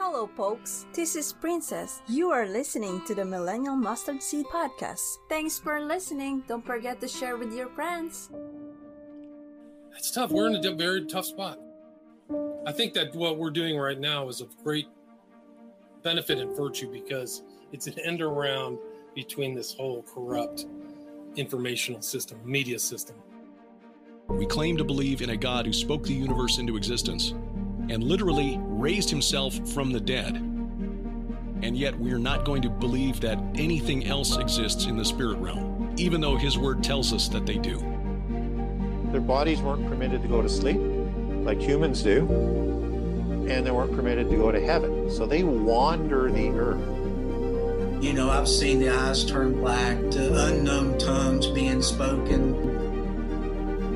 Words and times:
Hello, 0.00 0.30
folks. 0.36 0.86
This 0.92 1.16
is 1.16 1.32
Princess. 1.32 2.02
You 2.06 2.30
are 2.30 2.46
listening 2.46 3.04
to 3.06 3.16
the 3.16 3.24
Millennial 3.24 3.74
Mustard 3.74 4.22
Seed 4.22 4.46
Podcast. 4.46 5.16
Thanks 5.28 5.58
for 5.58 5.80
listening. 5.80 6.44
Don't 6.46 6.64
forget 6.64 7.00
to 7.00 7.08
share 7.08 7.36
with 7.36 7.52
your 7.52 7.68
friends. 7.70 8.30
It's 9.96 10.12
tough. 10.12 10.30
We're 10.30 10.46
in 10.46 10.64
a 10.64 10.72
very 10.76 11.04
tough 11.06 11.24
spot. 11.26 11.58
I 12.64 12.70
think 12.70 12.94
that 12.94 13.12
what 13.16 13.38
we're 13.38 13.50
doing 13.50 13.76
right 13.76 13.98
now 13.98 14.28
is 14.28 14.40
of 14.40 14.56
great 14.62 14.86
benefit 16.04 16.38
and 16.38 16.56
virtue 16.56 16.92
because 16.92 17.42
it's 17.72 17.88
an 17.88 17.98
end 17.98 18.22
around 18.22 18.78
between 19.16 19.52
this 19.52 19.74
whole 19.74 20.04
corrupt 20.04 20.66
informational 21.34 22.02
system, 22.02 22.38
media 22.44 22.78
system. 22.78 23.16
We 24.28 24.46
claim 24.46 24.76
to 24.76 24.84
believe 24.84 25.22
in 25.22 25.30
a 25.30 25.36
God 25.36 25.66
who 25.66 25.72
spoke 25.72 26.04
the 26.04 26.14
universe 26.14 26.58
into 26.58 26.76
existence 26.76 27.34
and 27.88 28.02
literally 28.02 28.58
raised 28.60 29.10
himself 29.10 29.58
from 29.70 29.92
the 29.92 30.00
dead. 30.00 30.36
And 31.62 31.76
yet 31.76 31.98
we 31.98 32.12
are 32.12 32.18
not 32.18 32.44
going 32.44 32.62
to 32.62 32.70
believe 32.70 33.20
that 33.20 33.38
anything 33.56 34.06
else 34.06 34.36
exists 34.36 34.86
in 34.86 34.96
the 34.96 35.04
spirit 35.04 35.38
realm, 35.38 35.94
even 35.96 36.20
though 36.20 36.36
his 36.36 36.56
word 36.56 36.84
tells 36.84 37.12
us 37.12 37.28
that 37.28 37.46
they 37.46 37.58
do. 37.58 37.78
Their 39.10 39.20
bodies 39.20 39.60
weren't 39.60 39.88
permitted 39.88 40.22
to 40.22 40.28
go 40.28 40.42
to 40.42 40.48
sleep 40.48 40.80
like 41.44 41.60
humans 41.60 42.02
do, 42.02 42.26
and 43.48 43.66
they 43.66 43.70
weren't 43.70 43.94
permitted 43.94 44.28
to 44.28 44.36
go 44.36 44.52
to 44.52 44.60
heaven. 44.60 45.10
So 45.10 45.24
they 45.26 45.42
wander 45.42 46.30
the 46.30 46.50
earth. 46.50 48.04
You 48.04 48.12
know, 48.12 48.30
I've 48.30 48.48
seen 48.48 48.78
the 48.80 48.90
eyes 48.90 49.24
turn 49.24 49.58
black 49.60 49.98
to 50.10 50.46
unknown 50.46 50.98
tongues 50.98 51.46
being 51.48 51.82
spoken. 51.82 52.78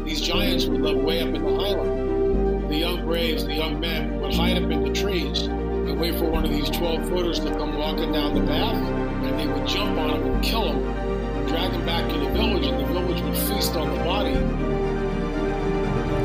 These 0.04 0.22
giants 0.22 0.64
would 0.66 0.80
live 0.80 1.04
way 1.04 1.20
up 1.20 1.28
in 1.28 1.44
the 1.44 1.56
highland 1.56 2.01
the 2.72 2.78
young 2.78 3.04
braves, 3.04 3.44
the 3.44 3.52
young 3.52 3.78
men, 3.78 4.18
would 4.22 4.34
hide 4.34 4.56
up 4.56 4.70
in 4.70 4.82
the 4.82 4.92
trees 4.92 5.42
and 5.42 6.00
wait 6.00 6.14
for 6.14 6.24
one 6.24 6.42
of 6.42 6.50
these 6.50 6.70
12 6.70 7.06
footers 7.06 7.38
to 7.38 7.50
come 7.50 7.76
walking 7.76 8.10
down 8.12 8.34
the 8.34 8.40
path, 8.46 8.74
and 8.74 9.38
they 9.38 9.46
would 9.46 9.68
jump 9.68 9.98
on 9.98 10.08
him 10.08 10.32
and 10.32 10.42
kill 10.42 10.72
him, 10.72 10.82
and 10.82 11.48
drag 11.48 11.70
him 11.70 11.84
back 11.84 12.10
to 12.10 12.18
the 12.18 12.30
village, 12.30 12.64
and 12.64 12.80
the 12.80 12.86
village 12.86 13.20
would 13.20 13.36
feast 13.36 13.76
on 13.76 13.90
the 13.90 14.02
body. 14.04 14.32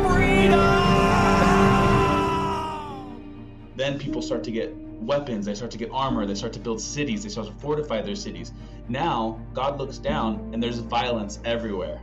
Freedom! 0.08 0.58
Then 3.76 4.00
people 4.00 4.22
start 4.22 4.46
to 4.46 4.52
get 4.52 4.74
weapons, 5.00 5.46
they 5.46 5.56
start 5.56 5.72
to 5.72 5.78
get 5.78 5.90
armor, 5.92 6.26
they 6.26 6.36
start 6.36 6.54
to 6.54 6.60
build 6.60 6.82
cities, 6.82 7.24
they 7.24 7.30
start 7.30 7.48
to 7.48 7.54
fortify 7.54 8.02
their 8.02 8.16
cities. 8.16 8.52
Now, 8.90 9.40
God 9.54 9.78
looks 9.78 9.98
down 9.98 10.50
and 10.54 10.62
there's 10.62 10.80
violence 10.80 11.40
everywhere. 11.46 12.00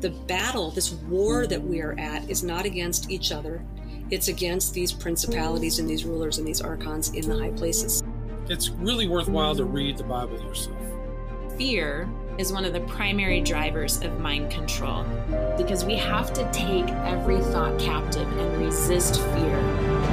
The 0.00 0.10
battle, 0.26 0.70
this 0.70 0.92
war 0.92 1.46
that 1.46 1.62
we 1.62 1.80
are 1.80 1.98
at, 1.98 2.28
is 2.30 2.42
not 2.42 2.64
against 2.64 3.10
each 3.10 3.32
other. 3.32 3.62
It's 4.10 4.28
against 4.28 4.72
these 4.72 4.92
principalities 4.92 5.78
and 5.78 5.88
these 5.88 6.04
rulers 6.04 6.38
and 6.38 6.46
these 6.46 6.60
archons 6.60 7.10
in 7.10 7.28
the 7.28 7.36
high 7.36 7.50
places. 7.50 8.02
It's 8.48 8.70
really 8.70 9.08
worthwhile 9.08 9.56
to 9.56 9.64
read 9.64 9.96
the 9.96 10.04
Bible 10.04 10.40
yourself. 10.42 10.76
Fear 11.58 12.08
is 12.38 12.52
one 12.52 12.64
of 12.64 12.72
the 12.72 12.80
primary 12.80 13.40
drivers 13.40 14.00
of 14.02 14.20
mind 14.20 14.50
control 14.50 15.04
because 15.56 15.84
we 15.84 15.96
have 15.96 16.32
to 16.34 16.48
take 16.52 16.88
every 17.04 17.40
thought 17.40 17.80
captive 17.80 18.30
and 18.38 18.64
resist 18.64 19.20
fear. 19.20 20.05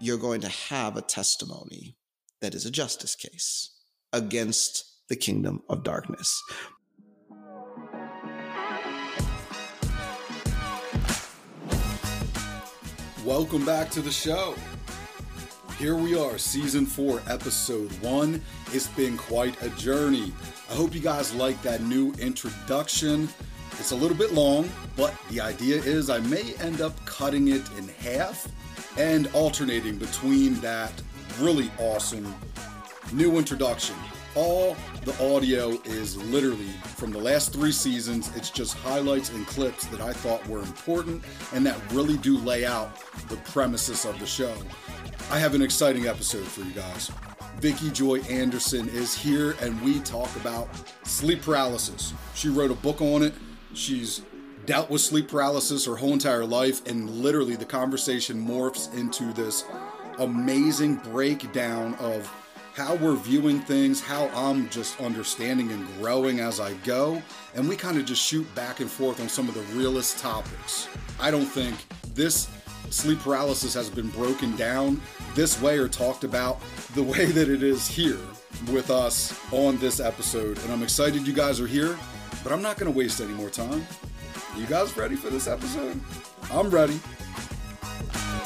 You're 0.00 0.16
going 0.16 0.40
to 0.42 0.48
have 0.48 0.96
a 0.96 1.02
testimony 1.02 1.96
that 2.40 2.54
is 2.54 2.64
a 2.64 2.70
justice 2.70 3.16
case 3.16 3.74
against 4.12 4.84
the 5.08 5.16
kingdom 5.16 5.60
of 5.68 5.82
darkness. 5.82 6.40
Welcome 13.24 13.66
back 13.66 13.90
to 13.90 14.00
the 14.00 14.12
show. 14.12 14.54
Here 15.78 15.96
we 15.96 16.16
are, 16.16 16.38
season 16.38 16.86
four, 16.86 17.20
episode 17.26 17.90
one. 18.00 18.40
It's 18.72 18.86
been 18.86 19.16
quite 19.16 19.60
a 19.64 19.70
journey. 19.70 20.32
I 20.70 20.74
hope 20.74 20.94
you 20.94 21.00
guys 21.00 21.34
like 21.34 21.60
that 21.62 21.82
new 21.82 22.12
introduction. 22.20 23.28
It's 23.72 23.90
a 23.90 23.96
little 23.96 24.16
bit 24.16 24.32
long, 24.32 24.70
but 24.96 25.12
the 25.30 25.40
idea 25.40 25.76
is 25.82 26.08
I 26.08 26.18
may 26.18 26.54
end 26.60 26.80
up 26.80 26.92
cutting 27.04 27.48
it 27.48 27.62
in 27.76 27.88
half 27.88 28.46
and 28.98 29.28
alternating 29.32 29.96
between 29.96 30.54
that 30.56 30.92
really 31.40 31.70
awesome 31.78 32.34
new 33.12 33.38
introduction. 33.38 33.96
All 34.34 34.76
the 35.04 35.34
audio 35.34 35.70
is 35.84 36.16
literally 36.24 36.68
from 36.96 37.10
the 37.10 37.18
last 37.18 37.52
three 37.52 37.72
seasons. 37.72 38.34
It's 38.36 38.50
just 38.50 38.74
highlights 38.76 39.30
and 39.30 39.46
clips 39.46 39.86
that 39.86 40.00
I 40.00 40.12
thought 40.12 40.46
were 40.46 40.60
important 40.60 41.24
and 41.54 41.64
that 41.64 41.80
really 41.92 42.18
do 42.18 42.36
lay 42.38 42.66
out 42.66 43.00
the 43.28 43.36
premises 43.36 44.04
of 44.04 44.18
the 44.18 44.26
show. 44.26 44.54
I 45.30 45.38
have 45.38 45.54
an 45.54 45.62
exciting 45.62 46.06
episode 46.06 46.46
for 46.46 46.60
you 46.60 46.72
guys. 46.72 47.10
Vicki 47.58 47.90
Joy 47.90 48.20
Anderson 48.22 48.88
is 48.90 49.14
here 49.14 49.56
and 49.60 49.80
we 49.82 50.00
talk 50.00 50.34
about 50.36 50.68
sleep 51.04 51.42
paralysis. 51.42 52.12
She 52.34 52.48
wrote 52.48 52.70
a 52.70 52.74
book 52.74 53.00
on 53.00 53.22
it. 53.22 53.34
She's 53.74 54.22
dealt 54.68 54.90
with 54.90 55.00
sleep 55.00 55.28
paralysis 55.28 55.86
her 55.86 55.96
whole 55.96 56.12
entire 56.12 56.44
life, 56.44 56.86
and 56.86 57.08
literally 57.08 57.56
the 57.56 57.64
conversation 57.64 58.36
morphs 58.36 58.92
into 58.92 59.32
this 59.32 59.64
amazing 60.18 60.96
breakdown 60.96 61.94
of 61.94 62.26
how 62.74 62.94
we're 62.96 63.16
viewing 63.16 63.60
things, 63.60 63.98
how 63.98 64.28
I'm 64.34 64.68
just 64.68 65.00
understanding 65.00 65.72
and 65.72 65.88
growing 65.94 66.40
as 66.40 66.60
I 66.60 66.74
go, 66.84 67.22
and 67.54 67.66
we 67.66 67.76
kind 67.76 67.96
of 67.96 68.04
just 68.04 68.22
shoot 68.22 68.46
back 68.54 68.80
and 68.80 68.90
forth 68.90 69.22
on 69.22 69.28
some 69.30 69.48
of 69.48 69.54
the 69.54 69.62
realest 69.74 70.18
topics. 70.18 70.86
I 71.18 71.30
don't 71.30 71.46
think 71.46 71.74
this 72.14 72.50
sleep 72.90 73.20
paralysis 73.20 73.72
has 73.72 73.88
been 73.88 74.10
broken 74.10 74.54
down 74.56 75.00
this 75.34 75.62
way 75.62 75.78
or 75.78 75.88
talked 75.88 76.24
about 76.24 76.60
the 76.94 77.02
way 77.02 77.24
that 77.32 77.48
it 77.48 77.62
is 77.62 77.88
here 77.88 78.20
with 78.70 78.90
us 78.90 79.34
on 79.50 79.78
this 79.78 79.98
episode. 79.98 80.58
And 80.58 80.70
I'm 80.70 80.82
excited 80.82 81.26
you 81.26 81.32
guys 81.32 81.58
are 81.58 81.66
here, 81.66 81.98
but 82.44 82.52
I'm 82.52 82.60
not 82.60 82.76
going 82.76 82.92
to 82.92 82.96
waste 82.96 83.22
any 83.22 83.32
more 83.32 83.48
time. 83.48 83.86
You 84.58 84.66
guys 84.66 84.96
ready 84.96 85.14
for 85.14 85.30
this 85.30 85.46
episode? 85.46 86.00
I'm 86.50 86.68
ready. 86.68 86.98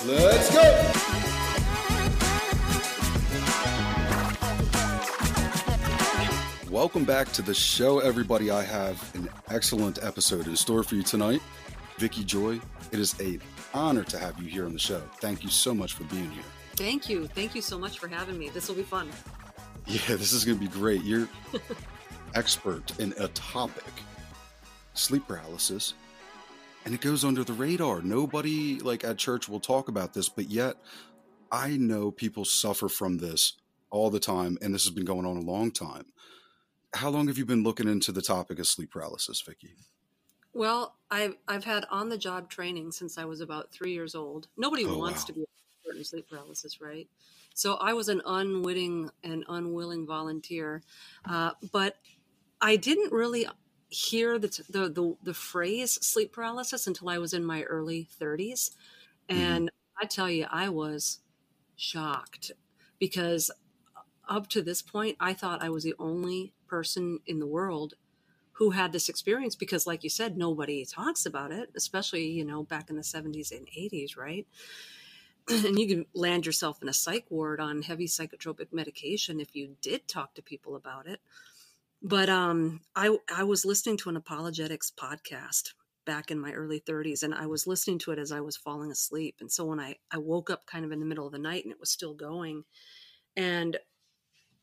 Let's 0.05 0.53
go! 0.53 0.93
Welcome 6.71 7.05
back 7.05 7.33
to 7.33 7.41
the 7.41 7.55
show, 7.55 8.01
everybody. 8.01 8.51
I 8.51 8.63
have 8.63 9.15
an 9.15 9.31
excellent 9.49 10.05
episode 10.05 10.47
in 10.47 10.55
store 10.55 10.83
for 10.83 10.97
you 10.97 11.03
tonight. 11.03 11.41
Vicki 11.97 12.25
Joy, 12.25 12.61
it 12.91 12.99
is 12.99 13.19
an 13.19 13.41
honor 13.73 14.05
to 14.05 14.19
have 14.19 14.39
you 14.39 14.51
here 14.51 14.67
on 14.67 14.75
the 14.75 14.79
show. 14.79 15.01
Thank 15.23 15.43
you 15.43 15.49
so 15.49 15.75
much 15.75 15.95
for 15.95 16.05
being 16.05 16.31
here. 16.31 16.45
Thank 16.77 17.09
you. 17.09 17.27
Thank 17.27 17.55
you 17.55 17.63
so 17.63 17.79
much 17.79 17.99
for 17.99 18.09
having 18.09 18.39
me. 18.39 18.51
This 18.51 18.69
will 18.69 18.77
be 18.77 18.83
fun. 18.83 19.09
Yeah, 19.87 20.01
this 20.09 20.35
is 20.35 20.45
going 20.45 20.59
to 20.59 20.63
be 20.63 20.71
great. 20.71 21.03
You're 21.05 21.27
expert 22.35 23.01
in 23.01 23.15
a 23.19 23.29
topic, 23.29 23.93
sleep 24.93 25.27
paralysis, 25.27 25.95
and 26.85 26.95
it 26.95 27.01
goes 27.01 27.25
under 27.25 27.45
the 27.45 27.53
radar. 27.53 28.03
Nobody 28.03 28.79
like 28.79 29.05
at 29.05 29.19
church 29.19 29.49
will 29.49 29.61
talk 29.61 29.89
about 29.89 30.15
this, 30.15 30.29
but 30.29 30.51
yet 30.51 30.77
I 31.51 31.77
know 31.77 32.11
people 32.11 32.45
suffer 32.45 32.89
from 32.89 33.19
this 33.19 33.55
all 33.91 34.11
the 34.11 34.21
time, 34.21 34.57
and 34.63 34.75
this 34.75 34.85
has 34.85 34.95
been 34.95 35.05
going 35.05 35.27
on 35.27 35.37
a 35.37 35.41
long 35.41 35.71
time 35.71 36.07
how 36.95 37.09
long 37.09 37.27
have 37.29 37.39
you 37.39 37.47
been 37.47 37.63
looking 37.63 37.89
into 37.89 38.13
the 38.13 38.23
topic 38.23 38.59
of 38.59 38.67
sleep 38.67 38.91
paralysis, 38.91 39.41
Vicki? 39.41 39.75
Well, 40.53 40.97
I've 41.11 41.37
I've 41.49 41.65
had 41.65 41.87
on 41.91 42.11
the 42.11 42.19
job 42.19 42.51
training 42.51 42.93
since 42.93 43.17
I 43.17 43.25
was 43.25 43.41
about 43.41 43.73
three 43.73 43.93
years 43.93 44.15
old. 44.15 44.49
Nobody 44.57 44.85
oh, 44.85 44.99
wants 44.99 45.23
wow. 45.23 45.27
to 45.27 45.33
be 45.33 45.45
in 45.97 46.05
sleep 46.05 46.29
paralysis, 46.29 46.81
right? 46.81 47.09
So 47.55 47.75
I 47.75 47.93
was 47.95 48.09
an 48.09 48.23
unwitting 48.25 49.11
and 49.25 49.45
unwilling 49.49 50.07
volunteer, 50.07 50.83
uh, 51.29 51.53
but 51.73 51.97
I 52.61 52.77
didn't 52.77 53.13
really 53.13 53.47
hear 53.93 54.39
the, 54.39 54.49
the, 54.71 54.89
the 54.89 55.17
the 55.23 55.35
phrase 55.35 55.93
sleep 56.01 56.33
paralysis 56.33 56.87
until 56.87 57.09
I 57.09 57.19
was 57.19 57.35
in 57.35 57.45
my 57.45 57.63
early 57.65 58.09
30s, 58.21 58.71
mm-hmm. 59.29 59.37
and 59.41 59.67
mm-hmm. 59.67 60.03
I 60.03 60.07
tell 60.07 60.31
you, 60.31 60.47
I 60.51 60.69
was 60.69 61.21
shocked 61.77 62.53
because 62.99 63.51
up 64.29 64.49
to 64.49 64.63
this 64.63 64.81
point, 64.83 65.17
I 65.21 65.35
thought 65.35 65.63
I 65.63 65.69
was 65.69 65.85
the 65.85 65.95
only 65.99 66.55
person 66.67 67.21
in 67.27 67.39
the 67.39 67.47
world 67.47 67.95
who 68.53 68.71
had 68.71 68.93
this 68.93 69.09
experience 69.09 69.57
because 69.57 69.87
like 69.87 70.05
you 70.05 70.11
said 70.11 70.37
nobody 70.37 70.85
talks 70.85 71.27
about 71.27 71.51
it 71.51 71.71
especially 71.75 72.27
you 72.29 72.45
know 72.45 72.63
back 72.63 72.89
in 72.91 72.97
the 72.97 73.03
70s 73.03 73.51
and 73.51 73.67
80s 73.67 74.17
right 74.17 74.47
and 75.49 75.79
you 75.79 75.89
can 75.89 76.07
land 76.15 76.47
yourself 76.47 76.81
in 76.81 76.89
a 76.89 76.93
psych 76.93 77.27
ward 77.29 77.61
on 77.61 77.83
heavy 77.83 78.07
psychotropic 78.07 78.69
medication 78.73 79.41
if 79.41 79.57
you 79.57 79.77
did 79.81 80.07
talk 80.07 80.35
to 80.35 80.43
people 80.43 80.77
about 80.77 81.07
it 81.07 81.21
but 82.03 82.29
um 82.29 82.81
i 82.97 83.17
i 83.35 83.43
was 83.43 83.65
listening 83.65 83.97
to 83.97 84.09
an 84.09 84.17
apologetics 84.17 84.93
podcast 84.99 85.71
back 86.05 86.31
in 86.31 86.39
my 86.39 86.53
early 86.53 86.81
30s 86.81 87.23
and 87.23 87.35
i 87.35 87.47
was 87.47 87.67
listening 87.67 87.99
to 87.99 88.11
it 88.11 88.19
as 88.19 88.33
i 88.33 88.41
was 88.41 88.57
falling 88.57 88.91
asleep 88.91 89.37
and 89.41 89.51
so 89.51 89.65
when 89.65 89.81
i 89.81 89.95
i 90.11 90.19
woke 90.19 90.51
up 90.51 90.67
kind 90.67 90.85
of 90.85 90.93
in 90.93 91.01
the 91.01 91.07
middle 91.07 91.27
of 91.27 91.33
the 91.33 91.39
night 91.39 91.65
and 91.65 91.73
it 91.73 91.81
was 91.81 91.91
still 91.91 92.15
going 92.15 92.65
and 93.37 93.77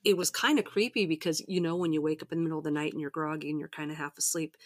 it 0.06 0.15
was 0.15 0.30
kind 0.30 0.59
of 0.59 0.65
creepy 0.65 1.06
because 1.06 1.41
you 1.47 1.62
know 1.62 1.75
when 1.75 1.94
you 1.94 2.01
wake 2.01 2.21
up 2.21 2.31
in 2.31 2.39
the 2.39 2.44
middle 2.44 2.59
of 2.59 2.63
the 2.63 2.71
night 2.71 2.91
and 2.91 3.01
you're 3.01 3.09
groggy 3.09 3.50
and 3.50 3.59
you're 3.59 3.69
kind 3.69 3.91
of 3.91 3.97
half 3.97 4.18
asleep 4.18 4.57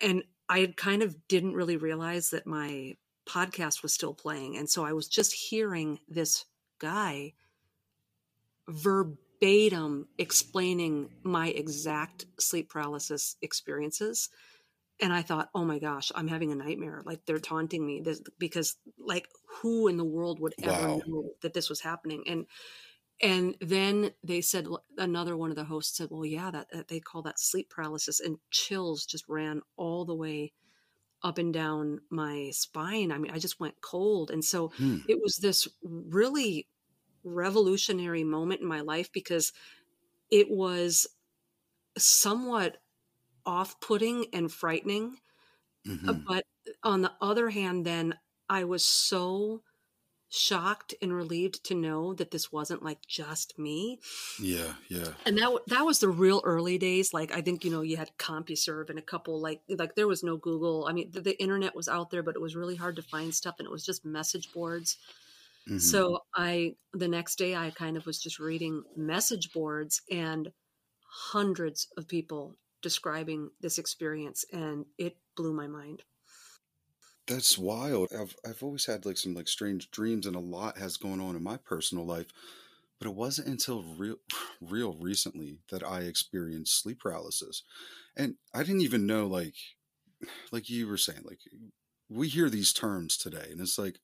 and 0.00 0.22
i 0.48 0.72
kind 0.76 1.02
of 1.02 1.16
didn't 1.28 1.54
really 1.54 1.76
realize 1.76 2.30
that 2.30 2.46
my 2.46 2.94
podcast 3.26 3.82
was 3.82 3.92
still 3.92 4.14
playing. 4.14 4.56
And 4.56 4.68
so 4.68 4.84
I 4.84 4.92
was 4.92 5.08
just 5.08 5.32
hearing 5.32 5.98
this 6.08 6.44
guy 6.78 7.32
verbatim 8.68 9.18
explaining 10.18 11.10
my 11.24 11.48
exact 11.48 12.26
sleep 12.40 12.70
paralysis 12.70 13.36
experiences. 13.42 14.30
And 15.00 15.12
i 15.12 15.22
thought 15.22 15.50
oh 15.54 15.64
my 15.64 15.78
gosh 15.80 16.12
i'm 16.14 16.28
having 16.28 16.52
a 16.52 16.56
nightmare. 16.56 17.02
Like 17.06 17.26
they're 17.26 17.40
taunting 17.40 17.86
me 17.86 18.00
this, 18.00 18.22
because 18.38 18.78
like 18.98 19.28
who 19.62 19.88
in 19.88 19.96
the 19.98 20.04
world 20.04 20.40
would 20.40 20.54
ever 20.62 20.88
Wow. 20.88 21.02
know 21.06 21.32
that 21.42 21.54
this 21.54 21.68
was 21.70 21.80
happening? 21.82 22.24
And 22.28 22.46
and 23.22 23.56
then 23.60 24.12
they 24.24 24.40
said 24.42 24.66
another 24.98 25.36
one 25.36 25.50
of 25.50 25.56
the 25.56 25.64
hosts 25.64 25.96
said 25.98 26.08
well 26.10 26.26
yeah 26.26 26.50
that, 26.52 26.68
that 26.72 26.88
they 26.88 27.00
call 27.00 27.22
that 27.22 27.40
sleep 27.40 27.70
paralysis. 27.70 28.20
And 28.20 28.38
chills 28.50 29.06
just 29.06 29.28
ran 29.28 29.62
all 29.76 30.04
the 30.06 30.16
way 30.16 30.52
up 31.22 31.38
and 31.38 31.54
down 31.54 32.00
my 32.10 32.50
spine. 32.52 33.12
I 33.12 33.18
mean 33.18 33.32
i 33.32 33.38
just 33.40 33.60
went 33.60 33.80
cold. 33.82 34.30
And 34.30 34.44
so 34.44 34.72
Hmm. 34.78 35.02
it 35.06 35.20
was 35.22 35.38
this 35.38 35.68
really 35.82 36.68
revolutionary 37.24 38.24
moment 38.24 38.60
in 38.60 38.66
my 38.66 38.80
life 38.80 39.10
because 39.12 39.52
it 40.30 40.50
was 40.50 41.06
somewhat 41.98 42.78
off-putting 43.44 44.26
and 44.32 44.50
frightening. 44.50 45.18
Mhm. 45.86 46.08
Uh, 46.08 46.12
but 46.12 46.44
on 46.84 47.02
the 47.02 47.12
other 47.20 47.50
hand 47.50 47.84
then 47.84 48.16
i 48.48 48.62
was 48.62 48.84
so 48.84 49.62
shocked 50.34 50.94
and 51.02 51.12
relieved 51.12 51.62
to 51.64 51.74
know 51.74 52.14
that 52.14 52.30
this 52.30 52.50
wasn't 52.50 52.82
like 52.82 53.04
just 53.06 53.58
me. 53.58 54.00
Yeah, 54.40 54.72
yeah. 54.88 55.08
and 55.26 55.36
that 55.36 55.58
that 55.66 55.82
was 55.82 55.98
the 55.98 56.08
real 56.08 56.40
early 56.44 56.78
days. 56.78 57.12
Like 57.12 57.32
i 57.32 57.42
think 57.42 57.64
you 57.64 57.70
know 57.70 57.82
you 57.82 57.98
had 57.98 58.16
compuserve 58.16 58.88
and 58.88 58.98
a 58.98 59.02
couple 59.02 59.38
like 59.40 59.60
like 59.68 59.94
there 59.94 60.08
was 60.08 60.22
no 60.22 60.38
google. 60.38 60.86
I 60.88 60.92
mean 60.94 61.10
the, 61.10 61.20
the 61.20 61.40
internet 61.42 61.76
was 61.76 61.86
out 61.88 62.10
there 62.10 62.22
but 62.22 62.34
it 62.34 62.40
was 62.40 62.56
really 62.56 62.76
hard 62.76 62.96
to 62.96 63.02
find 63.02 63.34
stuff 63.34 63.56
and 63.58 63.66
it 63.66 63.72
was 63.72 63.84
just 63.84 64.06
message 64.06 64.52
boards 64.54 64.96
Mhm. 65.66 66.02
so 66.02 66.20
i 66.34 66.74
the 66.92 67.08
next 67.08 67.36
day 67.36 67.54
i 67.56 67.70
kind 67.70 67.96
of 67.96 68.06
was 68.06 68.20
just 68.20 68.38
reading 68.38 68.82
message 68.96 69.52
boards 69.52 70.00
and 70.10 70.52
hundreds 71.06 71.88
of 71.96 72.08
people 72.08 72.58
describing 72.82 73.50
this 73.60 73.78
experience 73.78 74.44
and 74.52 74.86
it 74.98 75.18
blew 75.36 75.52
my 75.52 75.66
mind 75.68 76.04
That's 77.26 77.56
wild. 77.56 78.12
I've 78.12 78.34
I've 78.44 78.62
always 78.62 78.86
had 78.86 79.06
like 79.06 79.16
some 79.16 79.34
like 79.34 79.48
strange 79.48 79.90
dreams 79.90 80.26
and 80.26 80.34
a 80.36 80.40
lot 80.40 80.78
has 80.78 80.96
gone 80.96 81.20
on 81.20 81.36
in 81.36 81.42
my 81.42 81.56
personal 81.56 82.04
life, 82.04 82.28
but 82.98 83.06
it 83.08 83.14
wasn't 83.14 83.48
until 83.48 83.82
real 83.82 84.16
real 84.60 84.94
recently 84.94 85.60
that 85.70 85.84
I 85.84 86.02
experienced 86.02 86.80
sleep 86.80 87.00
paralysis. 87.00 87.62
And 88.16 88.38
I 88.54 88.62
didn't 88.64 88.82
even 88.82 89.06
know 89.06 89.26
like 89.26 89.56
like 90.52 90.70
you 90.70 90.88
were 90.88 90.98
saying 90.98 91.22
like 91.24 91.40
we 92.08 92.28
hear 92.28 92.50
these 92.50 92.72
terms 92.72 93.16
today 93.16 93.48
and 93.50 93.60
it's 93.60 93.78
like 93.78 94.00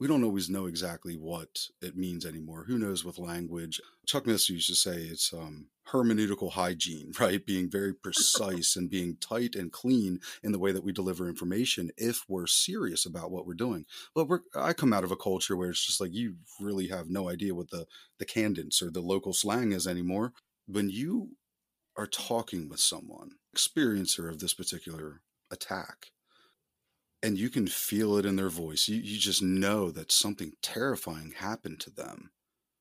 we 0.00 0.08
don't 0.08 0.24
always 0.24 0.50
know 0.50 0.66
exactly 0.66 1.14
what 1.14 1.68
it 1.80 1.96
means 1.96 2.26
anymore. 2.26 2.64
Who 2.66 2.78
knows 2.78 3.04
with 3.04 3.18
language? 3.18 3.80
Chuck 4.06 4.24
Missler 4.24 4.50
used 4.50 4.68
to 4.68 4.74
say 4.74 4.96
it's 4.96 5.32
um, 5.32 5.68
hermeneutical 5.88 6.52
hygiene, 6.52 7.12
right? 7.20 7.44
Being 7.44 7.70
very 7.70 7.94
precise 7.94 8.76
and 8.76 8.90
being 8.90 9.16
tight 9.16 9.54
and 9.54 9.70
clean 9.70 10.20
in 10.42 10.52
the 10.52 10.58
way 10.58 10.72
that 10.72 10.84
we 10.84 10.92
deliver 10.92 11.28
information 11.28 11.90
if 11.96 12.24
we're 12.28 12.46
serious 12.46 13.06
about 13.06 13.30
what 13.30 13.46
we're 13.46 13.54
doing. 13.54 13.86
But 14.14 14.28
we're, 14.28 14.40
I 14.54 14.72
come 14.72 14.92
out 14.92 15.04
of 15.04 15.12
a 15.12 15.16
culture 15.16 15.56
where 15.56 15.70
it's 15.70 15.86
just 15.86 16.00
like 16.00 16.12
you 16.12 16.36
really 16.60 16.88
have 16.88 17.08
no 17.08 17.28
idea 17.30 17.54
what 17.54 17.70
the, 17.70 17.86
the 18.18 18.24
cadence 18.24 18.82
or 18.82 18.90
the 18.90 19.00
local 19.00 19.32
slang 19.32 19.72
is 19.72 19.86
anymore. 19.86 20.32
When 20.66 20.90
you 20.90 21.36
are 21.96 22.06
talking 22.06 22.68
with 22.68 22.80
someone, 22.80 23.32
experiencer 23.54 24.28
of 24.28 24.40
this 24.40 24.54
particular 24.54 25.20
attack, 25.50 26.08
and 27.24 27.38
you 27.38 27.48
can 27.48 27.66
feel 27.66 28.18
it 28.18 28.26
in 28.26 28.36
their 28.36 28.50
voice. 28.50 28.86
You 28.86 28.96
you 28.96 29.18
just 29.18 29.42
know 29.42 29.90
that 29.90 30.12
something 30.12 30.52
terrifying 30.62 31.32
happened 31.36 31.80
to 31.80 31.90
them. 31.90 32.30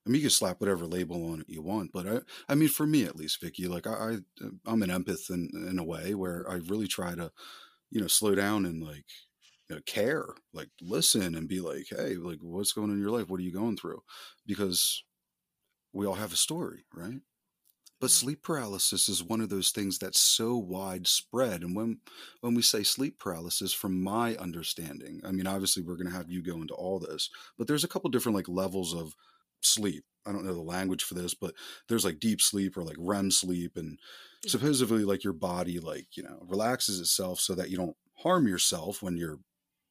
I 0.06 0.10
mean, 0.10 0.16
you 0.18 0.24
can 0.24 0.32
slap 0.32 0.60
whatever 0.60 0.86
label 0.86 1.32
on 1.32 1.42
it 1.42 1.50
you 1.50 1.62
want, 1.62 1.92
but 1.94 2.08
I, 2.08 2.20
I 2.50 2.56
mean, 2.56 2.68
for 2.68 2.86
me 2.86 3.06
at 3.06 3.16
least, 3.16 3.42
Vicki, 3.42 3.68
like 3.68 3.88
I, 3.88 4.18
I 4.42 4.48
I'm 4.66 4.84
an 4.84 4.90
empath 4.90 5.30
in 5.30 5.50
in 5.70 5.80
a 5.80 5.84
way 5.84 6.14
where 6.14 6.46
I 6.50 6.56
really 6.56 6.88
try 6.88 7.16
to, 7.16 7.32
you 7.92 8.02
know, 8.02 8.08
slow 8.08 8.36
down 8.36 8.66
and 8.66 8.84
like, 8.84 9.06
you 9.70 9.76
know, 9.76 9.82
care, 9.86 10.26
like 10.54 10.70
listen 10.82 11.36
and 11.36 11.48
be 11.48 11.62
like, 11.62 11.88
hey, 11.90 12.16
like 12.16 12.40
what's 12.42 12.74
going 12.74 12.90
on 12.90 12.98
in 12.98 13.02
your 13.02 13.12
life? 13.12 13.30
What 13.30 13.40
are 13.40 13.44
you 13.44 13.54
going 13.54 13.78
through? 13.78 14.02
Because 14.46 15.04
we 15.94 16.06
all 16.08 16.16
have 16.16 16.34
a 16.34 16.38
story, 16.38 16.86
right? 16.94 17.22
But 18.04 18.12
sleep 18.12 18.44
paralysis 18.44 19.08
is 19.08 19.24
one 19.24 19.40
of 19.40 19.48
those 19.48 19.70
things 19.70 19.98
that's 19.98 20.20
so 20.20 20.58
widespread. 20.58 21.62
And 21.62 21.74
when 21.74 22.00
when 22.42 22.54
we 22.54 22.62
say 22.62 22.84
sleep 22.84 23.18
paralysis, 23.18 23.72
from 23.72 24.04
my 24.04 24.36
understanding, 24.36 25.22
I 25.24 25.32
mean, 25.32 25.48
obviously 25.48 25.84
we're 25.84 25.96
going 25.96 26.10
to 26.10 26.18
have 26.18 26.30
you 26.30 26.44
go 26.44 26.56
into 26.56 26.74
all 26.74 27.00
this, 27.00 27.30
but 27.58 27.66
there's 27.66 27.86
a 27.86 27.88
couple 27.88 28.10
different 28.10 28.36
like 28.36 28.50
levels 28.50 28.94
of 28.94 29.16
sleep. 29.62 30.04
I 30.26 30.34
don't 30.34 30.44
know 30.44 30.54
the 30.54 30.60
language 30.60 31.06
for 31.06 31.14
this, 31.14 31.34
but 31.34 31.54
there's 31.88 32.04
like 32.04 32.20
deep 32.20 32.42
sleep 32.42 32.76
or 32.76 32.84
like 32.84 32.98
REM 33.00 33.32
sleep, 33.32 33.78
and 33.78 33.98
supposedly 34.48 35.06
like 35.06 35.24
your 35.24 35.32
body 35.32 35.80
like 35.80 36.18
you 36.18 36.24
know 36.24 36.40
relaxes 36.46 37.00
itself 37.00 37.40
so 37.40 37.56
that 37.56 37.70
you 37.70 37.78
don't 37.78 37.96
harm 38.18 38.50
yourself 38.50 39.02
when 39.02 39.16
you're 39.16 39.40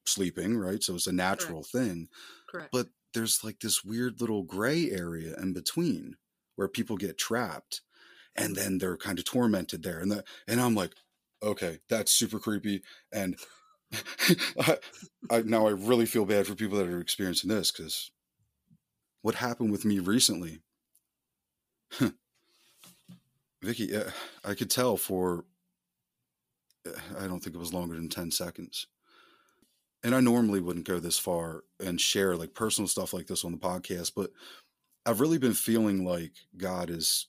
sleeping, 0.04 0.58
right? 0.58 0.82
So 0.82 0.96
it's 0.96 1.06
a 1.06 1.12
natural 1.12 1.62
thing. 1.62 2.08
correct 2.46 2.72
But 2.72 2.88
there's 3.14 3.42
like 3.42 3.60
this 3.60 3.82
weird 3.82 4.20
little 4.20 4.42
gray 4.42 4.90
area 4.90 5.34
in 5.40 5.54
between 5.54 6.16
where 6.56 6.68
people 6.68 6.98
get 6.98 7.16
trapped 7.16 7.80
and 8.36 8.56
then 8.56 8.78
they're 8.78 8.96
kind 8.96 9.18
of 9.18 9.24
tormented 9.24 9.82
there. 9.82 9.98
And 9.98 10.10
the, 10.10 10.24
and 10.46 10.60
I'm 10.60 10.74
like, 10.74 10.92
okay, 11.42 11.78
that's 11.88 12.12
super 12.12 12.38
creepy. 12.38 12.82
And 13.12 13.36
I, 14.60 14.78
I, 15.30 15.42
now 15.42 15.66
I 15.66 15.70
really 15.70 16.06
feel 16.06 16.24
bad 16.24 16.46
for 16.46 16.54
people 16.54 16.78
that 16.78 16.88
are 16.88 17.00
experiencing 17.00 17.50
this 17.50 17.70
because 17.70 18.10
what 19.22 19.34
happened 19.36 19.70
with 19.70 19.84
me 19.84 19.98
recently, 19.98 20.60
Vicki, 23.62 23.94
uh, 23.94 24.10
I 24.44 24.54
could 24.54 24.70
tell 24.70 24.96
for, 24.96 25.44
I 27.18 27.26
don't 27.26 27.40
think 27.40 27.54
it 27.54 27.60
was 27.60 27.74
longer 27.74 27.94
than 27.94 28.08
10 28.08 28.30
seconds 28.30 28.86
and 30.02 30.14
I 30.14 30.20
normally 30.20 30.60
wouldn't 30.60 30.86
go 30.86 30.98
this 30.98 31.18
far 31.18 31.64
and 31.80 32.00
share 32.00 32.36
like 32.36 32.54
personal 32.54 32.88
stuff 32.88 33.12
like 33.12 33.26
this 33.26 33.44
on 33.44 33.52
the 33.52 33.58
podcast, 33.58 34.12
but 34.16 34.30
I've 35.06 35.20
really 35.20 35.38
been 35.38 35.54
feeling 35.54 36.04
like 36.04 36.32
God 36.56 36.90
is 36.90 37.28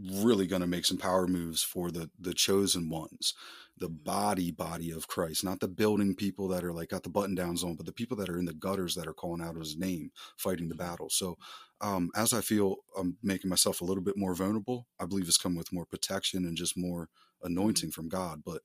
really 0.00 0.46
going 0.46 0.62
to 0.62 0.68
make 0.68 0.84
some 0.84 0.96
power 0.96 1.26
moves 1.26 1.62
for 1.62 1.90
the 1.90 2.10
the 2.18 2.34
chosen 2.34 2.88
ones, 2.88 3.34
the 3.78 3.88
mm-hmm. 3.88 4.04
body 4.04 4.50
body 4.50 4.90
of 4.90 5.08
Christ, 5.08 5.44
not 5.44 5.60
the 5.60 5.68
building 5.68 6.14
people 6.14 6.48
that 6.48 6.64
are 6.64 6.72
like 6.72 6.90
got 6.90 7.02
the 7.02 7.10
button 7.10 7.34
downs 7.34 7.64
on, 7.64 7.74
but 7.74 7.86
the 7.86 7.92
people 7.92 8.16
that 8.18 8.28
are 8.28 8.38
in 8.38 8.44
the 8.44 8.54
gutters 8.54 8.94
that 8.94 9.06
are 9.06 9.14
calling 9.14 9.42
out 9.42 9.56
His 9.56 9.76
name, 9.76 10.10
fighting 10.36 10.68
the 10.68 10.74
mm-hmm. 10.74 10.90
battle. 10.90 11.10
So, 11.10 11.36
um, 11.80 12.10
as 12.14 12.32
I 12.32 12.40
feel 12.40 12.76
I'm 12.96 13.16
making 13.22 13.50
myself 13.50 13.80
a 13.80 13.84
little 13.84 14.02
bit 14.02 14.16
more 14.16 14.34
vulnerable, 14.34 14.86
I 14.98 15.06
believe 15.06 15.28
it's 15.28 15.36
come 15.36 15.54
with 15.54 15.72
more 15.72 15.86
protection 15.86 16.44
and 16.44 16.56
just 16.56 16.76
more 16.76 17.02
mm-hmm. 17.02 17.46
anointing 17.52 17.90
from 17.90 18.08
God. 18.08 18.42
But 18.44 18.62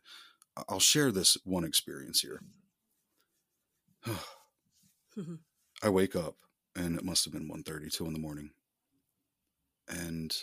I'll 0.69 0.79
share 0.79 1.11
this 1.11 1.37
one 1.43 1.65
experience 1.65 2.21
here. 2.21 2.41
I 5.83 5.89
wake 5.89 6.15
up 6.15 6.35
and 6.75 6.97
it 6.97 7.03
must 7.03 7.25
have 7.25 7.33
been 7.33 7.49
1.30, 7.49 7.91
2 7.91 8.05
in 8.05 8.13
the 8.13 8.19
morning. 8.19 8.51
And 9.87 10.35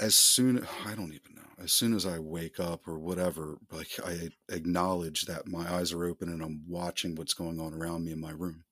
as 0.00 0.16
soon 0.16 0.66
I 0.86 0.94
don't 0.94 1.12
even 1.12 1.34
know, 1.36 1.62
as 1.62 1.72
soon 1.72 1.94
as 1.94 2.06
I 2.06 2.18
wake 2.18 2.58
up 2.58 2.88
or 2.88 2.98
whatever, 2.98 3.58
like 3.70 3.90
I 4.04 4.30
acknowledge 4.48 5.22
that 5.22 5.46
my 5.46 5.70
eyes 5.72 5.92
are 5.92 6.04
open 6.04 6.30
and 6.30 6.42
I'm 6.42 6.62
watching 6.66 7.14
what's 7.14 7.34
going 7.34 7.60
on 7.60 7.74
around 7.74 8.06
me 8.06 8.12
in 8.12 8.20
my 8.20 8.30
room. 8.30 8.64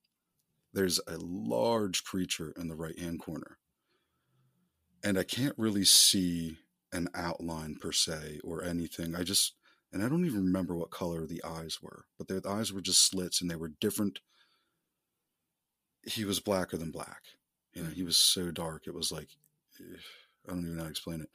There's 0.72 0.98
a 1.06 1.18
large 1.18 2.02
creature 2.02 2.52
in 2.58 2.68
the 2.68 2.74
right 2.74 2.98
hand 2.98 3.20
corner. 3.20 3.58
And 5.04 5.18
I 5.18 5.22
can't 5.22 5.54
really 5.58 5.84
see 5.84 6.56
an 6.92 7.08
outline 7.14 7.76
per 7.76 7.92
se 7.92 8.40
or 8.42 8.64
anything. 8.64 9.14
I 9.14 9.22
just 9.22 9.54
and 9.92 10.02
I 10.02 10.08
don't 10.08 10.26
even 10.26 10.46
remember 10.46 10.76
what 10.76 10.90
color 10.90 11.26
the 11.26 11.42
eyes 11.44 11.78
were, 11.80 12.04
but 12.18 12.28
the 12.28 12.42
eyes 12.48 12.72
were 12.72 12.80
just 12.80 13.06
slits 13.06 13.40
and 13.40 13.50
they 13.50 13.56
were 13.56 13.72
different. 13.80 14.20
He 16.06 16.24
was 16.24 16.40
blacker 16.40 16.76
than 16.76 16.90
black. 16.90 17.22
You 17.74 17.82
know, 17.82 17.88
hmm. 17.88 17.94
he 17.94 18.02
was 18.02 18.16
so 18.16 18.50
dark. 18.50 18.86
It 18.86 18.94
was 18.94 19.12
like, 19.12 19.28
I 20.48 20.52
don't 20.52 20.62
even 20.64 20.76
know 20.76 20.82
how 20.82 20.86
to 20.86 20.90
explain 20.90 21.20
it. 21.20 21.30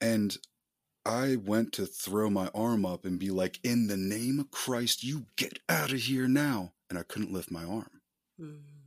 And 0.00 0.36
I 1.04 1.36
went 1.36 1.72
to 1.74 1.86
throw 1.86 2.30
my 2.30 2.48
arm 2.54 2.84
up 2.84 3.04
and 3.04 3.18
be 3.18 3.30
like, 3.30 3.58
in 3.64 3.86
the 3.86 3.96
name 3.96 4.40
of 4.40 4.50
Christ, 4.50 5.04
you 5.04 5.26
get 5.36 5.58
out 5.68 5.92
of 5.92 6.00
here 6.00 6.28
now. 6.28 6.72
And 6.90 6.98
I 6.98 7.02
couldn't 7.02 7.32
lift 7.32 7.50
my 7.50 7.64
arm. 7.64 8.00
Mm-hmm. 8.40 8.82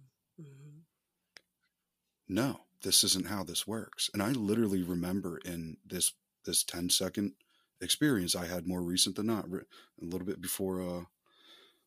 No, 2.28 2.62
this 2.82 3.04
isn't 3.04 3.28
how 3.28 3.44
this 3.44 3.68
works. 3.68 4.10
And 4.14 4.22
I 4.22 4.30
literally 4.30 4.84
remember 4.84 5.40
in 5.46 5.78
this 5.86 6.14
this 6.46 6.64
10 6.64 6.90
second 6.92 7.34
experience 7.82 8.36
I 8.36 8.46
had 8.46 8.68
more 8.68 8.82
recent 8.82 9.16
than 9.16 9.28
not, 9.28 9.46
a 9.46 9.66
little 10.00 10.28
bit 10.28 10.42
before 10.42 10.82
uh, 10.82 11.02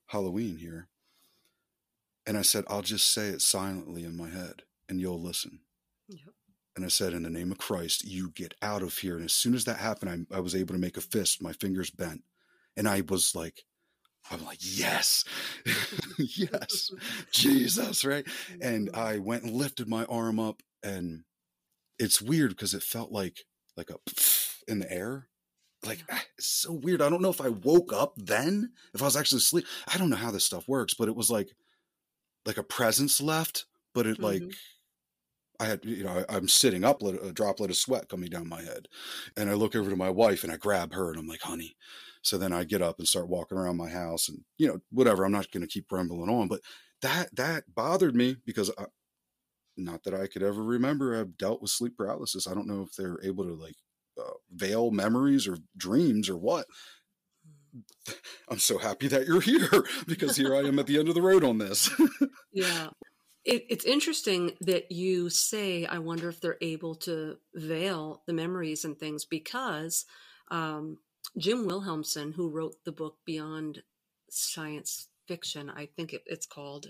Halloween 0.06 0.56
here. 0.56 0.88
And 2.26 2.36
I 2.36 2.42
said, 2.42 2.64
I'll 2.68 2.82
just 2.82 3.12
say 3.12 3.28
it 3.28 3.40
silently 3.40 4.04
in 4.04 4.16
my 4.16 4.28
head 4.28 4.62
and 4.88 5.00
you'll 5.00 5.20
listen. 5.20 5.60
Yep. 6.08 6.34
And 6.78 6.84
I 6.84 6.90
said, 6.90 7.12
in 7.12 7.24
the 7.24 7.28
name 7.28 7.50
of 7.50 7.58
Christ, 7.58 8.04
you 8.04 8.30
get 8.30 8.54
out 8.62 8.82
of 8.84 8.96
here. 8.98 9.16
And 9.16 9.24
as 9.24 9.32
soon 9.32 9.52
as 9.56 9.64
that 9.64 9.78
happened, 9.78 10.28
I, 10.30 10.36
I 10.36 10.38
was 10.38 10.54
able 10.54 10.74
to 10.76 10.80
make 10.80 10.96
a 10.96 11.00
fist, 11.00 11.42
my 11.42 11.52
fingers 11.52 11.90
bent. 11.90 12.22
And 12.76 12.88
I 12.88 13.00
was 13.00 13.34
like, 13.34 13.64
I'm 14.30 14.44
like, 14.44 14.58
yes, 14.60 15.24
yes, 16.18 16.92
Jesus, 17.32 18.04
right? 18.04 18.24
And 18.60 18.90
I 18.94 19.18
went 19.18 19.42
and 19.42 19.52
lifted 19.54 19.88
my 19.88 20.04
arm 20.04 20.38
up, 20.38 20.62
and 20.84 21.24
it's 21.98 22.22
weird 22.22 22.50
because 22.50 22.74
it 22.74 22.84
felt 22.84 23.10
like 23.10 23.44
like 23.76 23.90
a 23.90 23.96
in 24.68 24.78
the 24.78 24.92
air. 24.92 25.28
Like 25.84 26.04
ah, 26.12 26.22
it's 26.36 26.46
so 26.46 26.72
weird. 26.72 27.02
I 27.02 27.08
don't 27.08 27.22
know 27.22 27.30
if 27.30 27.40
I 27.40 27.48
woke 27.48 27.92
up 27.92 28.14
then, 28.16 28.70
if 28.94 29.02
I 29.02 29.06
was 29.06 29.16
actually 29.16 29.38
asleep. 29.38 29.66
I 29.92 29.98
don't 29.98 30.10
know 30.10 30.16
how 30.16 30.30
this 30.30 30.44
stuff 30.44 30.68
works, 30.68 30.94
but 30.94 31.08
it 31.08 31.16
was 31.16 31.30
like 31.30 31.50
like 32.46 32.58
a 32.58 32.62
presence 32.62 33.20
left, 33.20 33.66
but 33.94 34.06
it 34.06 34.20
like 34.20 34.42
Mhm. 34.42 34.54
I 35.60 35.66
had, 35.66 35.84
you 35.84 36.04
know, 36.04 36.24
I, 36.28 36.36
I'm 36.36 36.48
sitting 36.48 36.84
up, 36.84 37.02
a 37.02 37.32
droplet 37.32 37.70
of 37.70 37.76
sweat 37.76 38.08
coming 38.08 38.30
down 38.30 38.48
my 38.48 38.62
head. 38.62 38.88
And 39.36 39.50
I 39.50 39.54
look 39.54 39.74
over 39.74 39.90
to 39.90 39.96
my 39.96 40.10
wife 40.10 40.44
and 40.44 40.52
I 40.52 40.56
grab 40.56 40.92
her 40.94 41.10
and 41.10 41.18
I'm 41.18 41.26
like, 41.26 41.42
honey. 41.42 41.76
So 42.22 42.38
then 42.38 42.52
I 42.52 42.64
get 42.64 42.82
up 42.82 42.98
and 42.98 43.08
start 43.08 43.28
walking 43.28 43.58
around 43.58 43.76
my 43.76 43.88
house 43.88 44.28
and, 44.28 44.40
you 44.56 44.68
know, 44.68 44.78
whatever. 44.90 45.24
I'm 45.24 45.32
not 45.32 45.50
going 45.50 45.62
to 45.62 45.72
keep 45.72 45.90
rambling 45.90 46.30
on, 46.30 46.48
but 46.48 46.60
that, 47.02 47.34
that 47.36 47.64
bothered 47.74 48.14
me 48.14 48.36
because 48.44 48.70
I, 48.78 48.86
not 49.76 50.02
that 50.04 50.14
I 50.14 50.26
could 50.26 50.42
ever 50.42 50.62
remember 50.62 51.18
I've 51.18 51.38
dealt 51.38 51.62
with 51.62 51.70
sleep 51.70 51.96
paralysis. 51.96 52.46
I 52.46 52.54
don't 52.54 52.66
know 52.66 52.82
if 52.82 52.94
they're 52.96 53.18
able 53.22 53.44
to 53.44 53.54
like 53.54 53.76
uh, 54.18 54.32
veil 54.52 54.90
memories 54.90 55.46
or 55.46 55.58
dreams 55.76 56.28
or 56.28 56.36
what. 56.36 56.66
I'm 58.48 58.58
so 58.58 58.78
happy 58.78 59.08
that 59.08 59.26
you're 59.26 59.40
here 59.40 59.68
because 60.06 60.36
here 60.36 60.54
I 60.54 60.60
am 60.60 60.78
at 60.78 60.86
the 60.86 60.98
end 60.98 61.08
of 61.08 61.14
the 61.14 61.22
road 61.22 61.44
on 61.44 61.58
this. 61.58 61.90
Yeah. 62.50 62.88
It, 63.48 63.64
it's 63.70 63.86
interesting 63.86 64.52
that 64.60 64.92
you 64.92 65.30
say, 65.30 65.86
I 65.86 66.00
wonder 66.00 66.28
if 66.28 66.38
they're 66.38 66.58
able 66.60 66.94
to 66.96 67.38
veil 67.54 68.22
the 68.26 68.34
memories 68.34 68.84
and 68.84 68.98
things 68.98 69.24
because 69.24 70.04
um, 70.50 70.98
Jim 71.38 71.66
Wilhelmsen, 71.66 72.34
who 72.34 72.50
wrote 72.50 72.74
the 72.84 72.92
book 72.92 73.16
Beyond 73.24 73.84
Science 74.28 75.08
Fiction, 75.26 75.70
I 75.70 75.86
think 75.86 76.12
it, 76.12 76.24
it's 76.26 76.44
called 76.44 76.88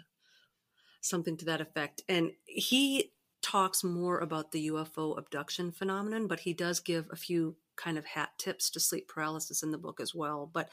something 1.00 1.36
to 1.36 1.44
that 1.44 1.60
effect, 1.60 2.02
and 2.08 2.32
he 2.44 3.12
talks 3.40 3.84
more 3.84 4.18
about 4.18 4.50
the 4.50 4.66
UFO 4.66 5.16
abduction 5.16 5.70
phenomenon, 5.70 6.26
but 6.26 6.40
he 6.40 6.54
does 6.54 6.80
give 6.80 7.06
a 7.12 7.16
few 7.16 7.54
kind 7.76 7.96
of 7.96 8.04
hat 8.04 8.30
tips 8.36 8.68
to 8.70 8.80
sleep 8.80 9.06
paralysis 9.06 9.62
in 9.62 9.70
the 9.70 9.78
book 9.78 10.00
as 10.00 10.12
well. 10.12 10.50
But 10.52 10.70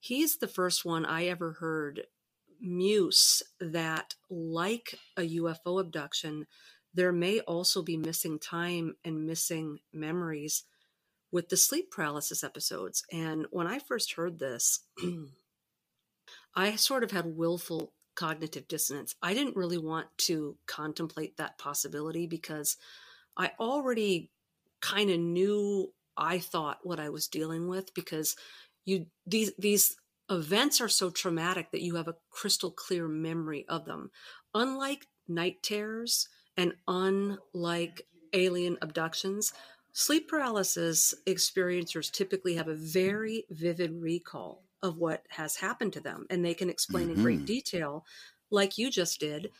he's 0.00 0.38
the 0.38 0.48
first 0.48 0.84
one 0.84 1.06
I 1.06 1.26
ever 1.26 1.52
heard 1.60 2.06
muse 2.62 3.42
that, 3.60 4.14
like 4.30 4.98
a 5.16 5.22
UFO 5.22 5.80
abduction, 5.80 6.46
there 6.94 7.12
may 7.12 7.40
also 7.40 7.82
be 7.82 7.96
missing 7.96 8.38
time 8.38 8.96
and 9.04 9.26
missing 9.26 9.80
memories 9.92 10.64
with 11.30 11.48
the 11.48 11.56
sleep 11.56 11.90
paralysis 11.90 12.44
episodes. 12.44 13.04
And 13.10 13.46
when 13.50 13.66
I 13.66 13.78
first 13.78 14.14
heard 14.14 14.38
this, 14.38 14.80
I 16.54 16.76
sort 16.76 17.02
of 17.02 17.10
had 17.10 17.36
willful 17.36 17.92
cognitive 18.14 18.68
dissonance. 18.68 19.14
I 19.22 19.32
didn't 19.34 19.56
really 19.56 19.78
want 19.78 20.06
to 20.18 20.56
contemplate 20.66 21.38
that 21.38 21.58
possibility 21.58 22.26
because 22.26 22.76
I 23.36 23.52
already 23.58 24.30
kind 24.80 25.10
of 25.10 25.18
knew 25.18 25.92
I 26.16 26.38
thought 26.38 26.80
what 26.82 27.00
I 27.00 27.08
was 27.08 27.28
dealing 27.28 27.68
with 27.68 27.94
because 27.94 28.36
you 28.84 29.06
these 29.26 29.52
these 29.58 29.96
events 30.32 30.80
are 30.80 30.88
so 30.88 31.10
traumatic 31.10 31.70
that 31.70 31.82
you 31.82 31.96
have 31.96 32.08
a 32.08 32.16
crystal 32.30 32.70
clear 32.70 33.08
memory 33.08 33.66
of 33.68 33.84
them. 33.84 34.10
Unlike 34.54 35.06
night 35.28 35.62
terrors 35.62 36.28
and 36.56 36.76
unlike 36.88 38.08
alien 38.32 38.78
abductions, 38.82 39.52
sleep 39.92 40.28
paralysis 40.28 41.14
experiencers 41.26 42.10
typically 42.10 42.54
have 42.54 42.68
a 42.68 42.74
very 42.74 43.44
vivid 43.50 43.92
recall 43.92 44.64
of 44.82 44.96
what 44.98 45.26
has 45.30 45.56
happened 45.56 45.92
to 45.92 46.00
them 46.00 46.26
and 46.30 46.44
they 46.44 46.54
can 46.54 46.70
explain 46.70 47.10
in 47.10 47.16
great 47.16 47.44
Mhm. 47.44 47.46
detail 47.46 48.04
like 48.50 48.76
you 48.78 48.90
just 48.90 49.20
did 49.20 49.50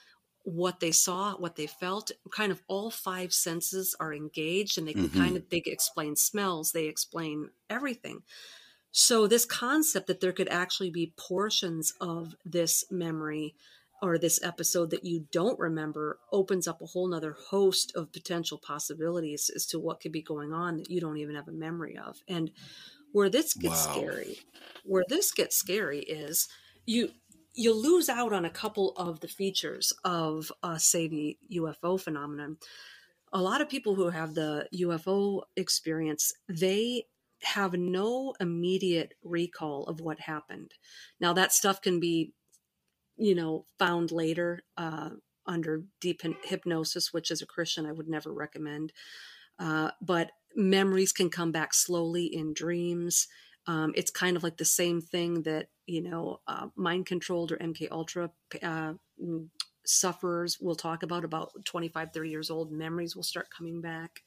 what 0.45 0.81
they 0.81 0.91
saw 0.91 1.37
what 1.37 1.55
they 1.55 1.67
felt 1.69 2.11
kind 2.33 2.51
of 2.51 2.63
all 2.67 2.91
five 2.91 3.33
senses 3.33 3.95
are 4.01 4.13
engaged 4.13 4.77
and 4.77 4.89
they 4.89 4.95
can 4.95 5.09
Mhm. 5.09 5.11
kind 5.11 5.37
of 5.37 5.49
they 5.51 5.61
can 5.61 5.73
explain 5.73 6.17
smells 6.17 6.73
they 6.73 6.87
explain 6.87 7.51
everything 7.71 8.25
so 8.93 9.27
this 9.27 9.47
concept 9.47 10.07
that 10.07 10.21
there 10.21 10.33
could 10.33 10.49
actually 10.49 10.91
be 10.91 11.15
portions 11.17 11.95
of 12.01 12.35
this 12.45 12.85
memory 12.91 13.55
or 14.03 14.19
this 14.19 14.43
episode 14.43 14.91
that 14.91 15.05
you 15.05 15.27
don't 15.31 15.59
remember 15.59 16.19
opens 16.33 16.67
up 16.69 16.83
a 16.83 16.87
whole 16.87 17.09
nother 17.09 17.37
host 17.49 17.93
of 17.95 18.13
potential 18.13 18.59
possibilities 18.59 19.49
as 19.55 19.65
to 19.67 19.79
what 19.79 20.01
could 20.01 20.13
be 20.13 20.21
going 20.21 20.53
on 20.53 20.77
that 20.77 20.91
you 20.91 21.01
don't 21.01 21.17
even 21.17 21.37
have 21.37 21.49
a 21.49 21.53
memory 21.53 21.97
of. 21.97 22.21
And 22.29 22.51
where 23.13 23.31
this 23.31 23.55
gets 23.55 23.87
Wow. 23.87 23.93
scary, 23.95 24.39
where 24.85 25.05
this 25.09 25.33
gets 25.33 25.57
scary 25.57 26.01
is 26.01 26.49
you 26.85 27.13
you 27.55 27.75
lose 27.75 28.09
out 28.09 28.33
on 28.33 28.45
a 28.45 28.51
couple 28.51 28.93
of 28.97 29.21
the 29.21 29.29
features 29.29 29.93
of 30.05 30.51
uh, 30.63 30.79
say 30.79 31.07
the 31.07 31.37
UFO 31.53 32.01
phenomenon. 32.01 32.57
A 33.33 33.41
lot 33.41 33.61
of 33.61 33.69
people 33.69 33.95
who 33.95 34.09
have 34.09 34.35
the 34.35 34.69
UFO 34.75 35.43
experience, 35.57 36.33
they 36.49 37.05
have 37.43 37.75
no 37.75 38.35
immediate 38.41 39.15
recall 39.23 39.85
of 39.85 40.01
what 40.01 40.21
happened. 40.21 40.73
Now 41.21 41.33
that 41.33 41.53
stuff 41.53 41.81
can 41.81 42.01
be, 42.01 42.33
you 43.17 43.35
know, 43.35 43.67
found 43.79 44.11
later 44.13 44.63
uh, 44.77 45.11
under 45.47 45.85
deep 46.01 46.23
hypnosis, 46.45 47.13
which 47.13 47.31
as 47.31 47.43
a 47.43 47.47
Christian 47.47 47.87
I 47.87 47.93
would 47.93 48.09
never 48.09 48.33
recommend. 48.33 48.93
Uh, 49.59 49.91
but 50.01 50.31
memories 50.55 51.13
can 51.13 51.31
come 51.31 51.53
back 51.53 51.75
slowly 51.75 52.27
in 52.27 52.55
dreams. 52.55 53.29
Um, 53.67 53.93
it's 53.95 54.11
kind 54.11 54.37
of 54.37 54.43
like 54.43 54.57
the 54.57 54.65
same 54.65 55.01
thing 55.01 55.43
that 55.43 55.69
you 55.87 56.01
know, 56.01 56.41
uh, 56.47 56.69
mind 56.77 57.07
controlled 57.07 57.53
or 57.53 57.57
MK 57.57 57.89
Ultra 57.91 58.31
uh, 58.63 58.95
mm, 59.23 59.49
sufferers 59.85 60.59
will 60.61 60.77
talk 60.77 61.03
about. 61.03 61.25
About 61.25 61.51
25, 61.65 62.13
30 62.13 62.31
years 62.31 62.51
old, 62.51 62.71
memories 62.73 63.17
will 63.17 63.25
start 63.25 63.49
coming 63.57 63.81
back 63.81 64.23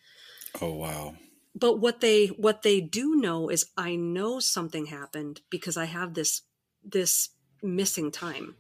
oh, 0.62 0.74
wow. 0.74 1.16
But 1.56 1.80
what 1.80 2.02
they 2.02 2.28
what 2.28 2.62
they 2.62 2.82
do 2.82 3.16
know 3.16 3.50
is 3.50 3.66
i 3.78 3.96
know 3.96 4.40
something 4.40 4.88
happened 4.88 5.42
because 5.50 5.78
i 5.78 5.86
have 5.86 6.14
this 6.14 6.42
this 6.84 7.30
missing 7.66 8.12
time. 8.12 8.56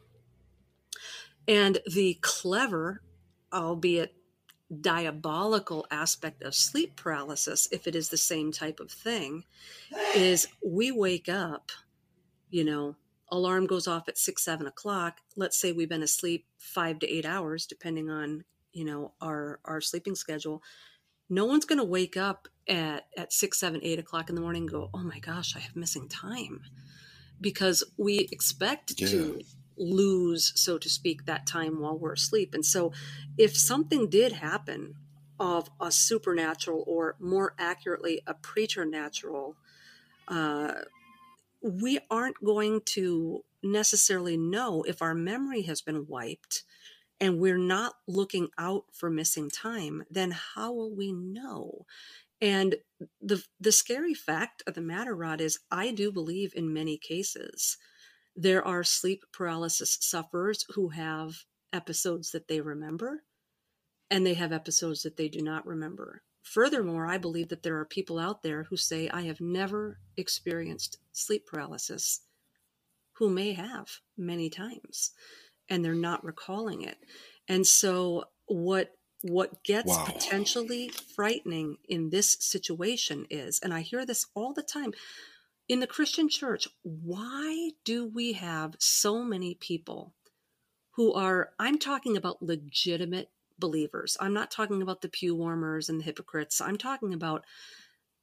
And 1.48 1.80
the 1.86 2.18
clever 2.22 3.02
albeit 3.54 4.16
diabolical 4.82 5.86
aspect 5.92 6.42
of 6.42 6.56
sleep 6.56 6.96
paralysis 6.96 7.68
if 7.72 7.86
it 7.86 7.96
is 7.96 8.10
the 8.10 8.18
same 8.18 8.52
type 8.52 8.80
of 8.80 8.90
thing 8.92 9.44
is 10.16 10.48
we 10.66 10.92
wake 10.92 11.30
up 11.30 11.72
you 12.50 12.64
know 12.64 12.96
alarm 13.32 13.68
goes 13.68 13.88
off 13.88 14.10
at 14.10 14.18
six 14.18 14.44
seven 14.44 14.66
o'clock. 14.66 15.20
Let's 15.36 15.58
say 15.58 15.72
we've 15.72 15.88
been 15.90 16.04
asleep 16.04 16.48
five 16.58 17.00
to 17.00 17.08
eight 17.08 17.26
hours 17.26 17.66
depending 17.68 18.10
on 18.10 18.44
you 18.74 18.86
know 18.86 19.14
our 19.22 19.60
our 19.66 19.82
sleeping 19.82 20.16
schedule 20.16 20.64
no 21.30 21.46
one's 21.46 21.66
going 21.66 21.80
to 21.80 21.86
wake 21.86 22.18
up 22.18 22.48
at 22.68 23.06
at 23.18 23.32
six 23.32 23.60
seven 23.60 23.80
eight 23.84 24.00
o'clock 24.00 24.30
in 24.30 24.36
the 24.36 24.42
morning 24.42 24.64
and 24.64 24.72
go 24.72 24.90
oh 24.94 25.04
my 25.04 25.20
gosh 25.20 25.56
i 25.56 25.60
have 25.60 25.76
missing 25.76 26.08
time. 26.08 26.62
Because 27.42 27.84
we 27.98 28.30
expect 28.32 28.98
to 28.98 29.42
lose 29.78 30.54
so 30.56 30.78
to 30.78 30.90
speak 30.90 31.26
that 31.26 31.46
time 31.46 31.82
while 31.82 31.98
we're 31.98 32.14
asleep. 32.14 32.54
And 32.54 32.66
so 32.66 32.94
if 33.38 33.58
something 33.58 34.10
did 34.10 34.32
happen 34.32 34.96
of 35.38 35.70
a 35.82 35.92
supernatural 35.92 36.84
or 36.88 37.16
more 37.20 37.54
accurately 37.60 38.22
a 38.26 38.34
preternatural 38.34 39.58
uh, 40.28 40.74
we 41.62 42.00
aren't 42.10 42.44
going 42.44 42.82
to 42.86 43.44
necessarily 43.64 44.38
know 44.38 44.84
if 44.84 45.02
our 45.02 45.14
memory 45.14 45.64
has 45.64 45.82
been 45.82 46.06
wiped 46.08 46.64
and 47.20 47.40
we're 47.40 47.58
not 47.58 47.94
looking 48.08 48.50
out 48.58 48.86
for 48.94 49.10
missing 49.10 49.50
time, 49.50 50.04
then 50.10 50.32
how 50.32 50.74
will 50.74 50.94
we 50.94 51.12
know? 51.12 51.86
And 52.42 52.76
the 53.22 53.44
the 53.60 53.72
scary 53.72 54.14
fact 54.14 54.64
of 54.68 54.74
the 54.74 54.82
matter, 54.82 55.16
Rod, 55.16 55.42
is 55.42 55.60
I 55.72 55.92
do 55.92 56.12
believe 56.12 56.54
in 56.56 56.74
many 56.74 56.98
cases 56.98 57.78
there 58.36 58.66
are 58.66 58.84
sleep 58.84 59.24
paralysis 59.32 59.98
sufferers 60.02 60.66
who 60.76 60.90
have 60.90 61.46
episodes 61.72 62.32
that 62.32 62.48
they 62.48 62.60
remember 62.60 63.24
and 64.10 64.26
they 64.26 64.34
have 64.34 64.52
episodes 64.52 65.04
that 65.04 65.18
they 65.18 65.30
do 65.30 65.42
not 65.42 65.66
remember. 65.66 66.22
Furthermore, 66.44 67.08
I 67.08 67.18
believe 67.18 67.50
that 67.50 67.64
there 67.64 67.80
are 67.80 67.86
people 67.86 68.20
out 68.20 68.44
there 68.44 68.64
who 68.64 68.78
say, 68.78 69.10
I 69.10 69.24
have 69.24 69.42
never 69.42 70.00
experienced 70.16 71.00
sleep 71.12 71.48
paralysis, 71.48 72.22
who 73.14 73.30
may 73.30 73.54
have 73.54 74.00
many 74.16 74.50
times, 74.50 75.12
and 75.70 75.84
they're 75.84 75.94
not 75.94 76.24
recalling 76.24 76.82
it. 76.82 76.98
And 77.48 77.66
so, 77.66 78.26
what 78.48 78.92
what 79.22 79.64
gets 79.64 79.90
Wow. 79.90 80.06
potentially 80.06 80.90
frightening 80.90 81.78
in 81.90 82.12
this 82.12 82.38
situation 82.40 83.26
is, 83.32 83.60
and 83.64 83.74
I 83.74 83.82
hear 83.82 84.06
this 84.06 84.28
all 84.36 84.54
the 84.54 84.62
time 84.62 84.94
in 85.68 85.80
the 85.80 85.88
Christian 85.88 86.30
church, 86.30 86.68
why 86.84 87.72
do 87.84 88.06
we 88.06 88.34
have 88.34 88.76
so 88.80 89.24
many 89.24 89.56
people 89.56 90.14
who 90.92 91.14
are, 91.14 91.52
I'm 91.60 91.78
talking 91.80 92.16
about 92.16 92.42
legitimate 92.42 93.32
believers. 93.58 94.16
I'm 94.20 94.34
not 94.34 94.52
talking 94.52 94.82
about 94.82 95.02
the 95.02 95.10
pew 95.10 95.36
warmers 95.36 95.90
and 95.90 96.00
the 96.00 96.04
hypocrites. 96.04 96.62
I'm 96.62 96.78
talking 96.78 97.14
about 97.14 97.46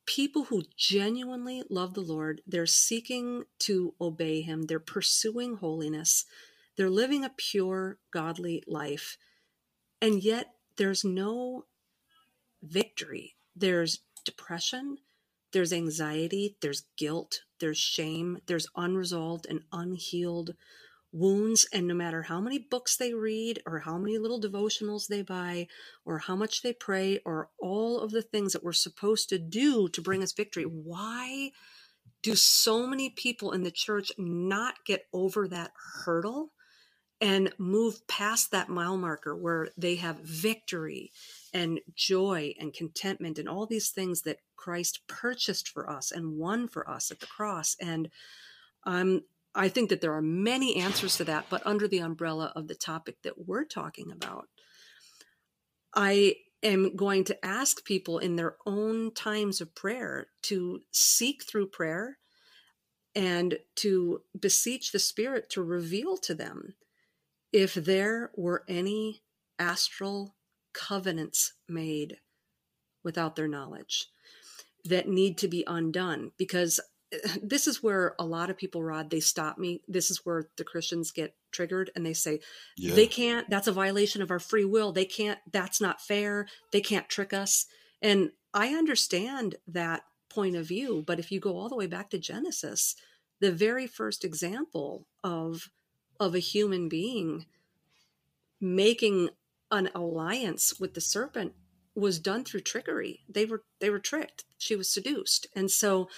people 0.07 0.45
who 0.45 0.63
genuinely 0.77 1.63
love 1.71 1.95
the 1.95 2.01
Lord, 2.01 2.43
they're 2.47 2.67
seeking 2.67 3.45
to 3.61 3.95
obey 4.01 4.41
Him, 4.41 4.63
they're 4.63 4.81
pursuing 4.81 5.57
holiness, 5.57 6.25
they're 6.77 6.91
living 6.91 7.25
a 7.25 7.33
pure, 7.37 7.99
godly 8.13 8.63
life, 8.67 9.17
and 10.01 10.23
yet 10.23 10.55
there's 10.77 11.05
no 11.05 11.67
victory. 12.63 13.35
There's 13.55 14.01
depression, 14.25 14.99
there's 15.53 15.73
anxiety, 15.73 16.57
there's 16.61 16.85
guilt, 16.97 17.43
there's 17.61 17.79
shame, 17.79 18.39
there's 18.47 18.69
unresolved 18.77 19.47
and 19.49 19.63
unhealed 19.73 20.55
wounds. 21.13 21.67
And 21.73 21.87
no 21.87 21.95
matter 21.95 22.23
how 22.23 22.41
many 22.41 22.59
books 22.59 22.97
they 22.97 23.13
read, 23.13 23.63
or 23.67 23.81
how 23.81 23.99
many 23.99 24.17
little 24.17 24.41
devotionals 24.41 25.07
they 25.07 25.23
buy, 25.23 25.69
or 26.07 26.19
how 26.19 26.37
much 26.37 26.63
they 26.63 26.73
pray, 26.73 27.21
or 27.27 27.51
all 27.61 28.01
of 28.01 28.13
the 28.13 28.23
things 28.23 28.55
that 28.55 28.65
we're 28.65 28.73
supposed 28.73 29.29
to 29.29 29.39
do 29.39 29.89
to 29.91 30.01
bring 30.01 30.23
us 30.23 30.33
victory, 30.33 30.65
why 30.65 31.51
do 32.23 32.35
so 32.35 32.87
many 32.87 33.11
people 33.11 33.53
in 33.53 33.63
the 33.63 33.71
church 33.71 34.11
not 34.17 34.85
get 34.87 35.07
over 35.13 35.47
that 35.49 35.73
hurdle 36.05 36.53
and 37.23 37.53
move 37.57 38.05
past 38.09 38.51
that 38.51 38.69
mile 38.69 38.97
marker 38.97 39.35
where 39.37 39.69
they 39.79 39.95
have 39.95 40.19
victory 40.19 41.13
and 41.55 41.79
joy 41.95 42.53
and 42.59 42.75
contentment 42.75 43.39
and 43.39 43.49
all 43.49 43.65
these 43.65 43.91
things 43.91 44.23
that 44.23 44.41
Christ 44.57 45.07
purchased 45.07 45.69
for 45.69 45.89
us 45.89 46.11
and 46.11 46.37
won 46.37 46.67
for 46.67 46.89
us 46.91 47.13
at 47.13 47.21
the 47.21 47.27
cross. 47.27 47.77
And 47.81 48.09
um, 48.83 49.23
I 49.55 49.69
think 49.69 49.89
that 49.91 50.01
there 50.01 50.15
are 50.15 50.23
many 50.23 50.77
answers 50.77 51.17
to 51.19 51.25
that, 51.25 51.47
but 51.49 51.65
under 51.65 51.87
the 51.87 52.01
umbrella 52.01 52.53
of 52.57 52.67
the 52.67 52.75
topic 52.75 53.23
that 53.23 53.47
we're 53.47 53.67
talking 53.67 54.11
about, 54.11 54.49
I 55.95 56.35
am 56.61 56.97
going 56.97 57.23
to 57.25 57.47
ask 57.47 57.85
people 57.85 58.19
in 58.19 58.35
their 58.35 58.57
own 58.67 59.15
times 59.15 59.61
of 59.61 59.77
prayer 59.77 60.27
to 60.43 60.81
seek 60.91 61.45
through 61.45 61.69
prayer 61.69 62.19
and 63.15 63.59
to 63.77 64.23
beseech 64.39 64.91
the 64.91 64.99
Spirit 64.99 65.51
to 65.51 65.63
reveal 65.63 66.17
to 66.17 66.35
them 66.35 66.75
if 67.53 67.75
there 67.75 68.31
were 68.37 68.65
any 68.69 69.23
astral 69.59 70.35
covenants 70.73 71.53
made 71.69 72.17
without 73.05 73.37
their 73.37 73.49
knowledge 73.49 74.07
that 74.85 75.09
need 75.09 75.39
to 75.39 75.49
be 75.49 75.65
undone 75.67 76.33
because 76.39 76.81
this 77.43 77.67
is 77.67 77.83
where 77.83 78.15
a 78.19 78.25
lot 78.25 78.51
of 78.51 78.57
people 78.57 78.83
rod 78.83 79.11
they 79.11 79.21
stop 79.21 79.59
me. 79.59 79.83
This 79.87 80.11
is 80.11 80.25
where 80.25 80.49
the 80.57 80.65
christians 80.65 81.11
get 81.11 81.35
triggered 81.53 81.91
and 81.95 82.07
they 82.07 82.15
say 82.15 82.41
yeah. 82.77 82.95
they 82.95 83.07
can't 83.07 83.49
that's 83.51 83.67
a 83.67 83.73
violation 83.73 84.23
of 84.23 84.31
our 84.31 84.39
free 84.39 84.65
will. 84.65 84.93
They 84.93 85.05
can't 85.05 85.39
that's 85.53 85.81
not 85.81 86.01
fair. 86.01 86.47
They 86.73 86.81
can't 86.81 87.09
trick 87.09 87.33
us. 87.33 87.67
And 88.01 88.31
i 88.55 88.69
understand 88.69 89.57
that 89.67 90.03
point 90.29 90.57
of 90.57 90.67
view 90.67 91.05
but 91.07 91.19
if 91.19 91.31
you 91.31 91.39
go 91.39 91.59
all 91.59 91.69
the 91.69 91.77
way 91.77 91.87
back 91.87 92.09
to 92.11 92.19
genesis 92.19 92.95
the 93.41 93.53
very 93.53 93.87
first 93.87 94.25
example 94.25 95.07
of 95.23 95.69
of 96.23 96.35
a 96.35 96.41
human 96.41 96.89
being 96.89 97.47
making 98.61 99.29
an 99.71 99.91
alliance 99.95 100.79
with 100.79 100.95
the 100.95 101.01
serpent 101.01 101.53
was 101.95 102.19
done 102.19 102.45
through 102.45 102.61
trickery. 102.61 103.21
They 103.29 103.45
were 103.45 103.63
they 103.81 103.91
were 103.91 103.99
tricked. 103.99 104.45
She 104.59 104.77
was 104.77 104.89
seduced, 104.89 105.47
and 105.55 105.71
so 105.71 106.09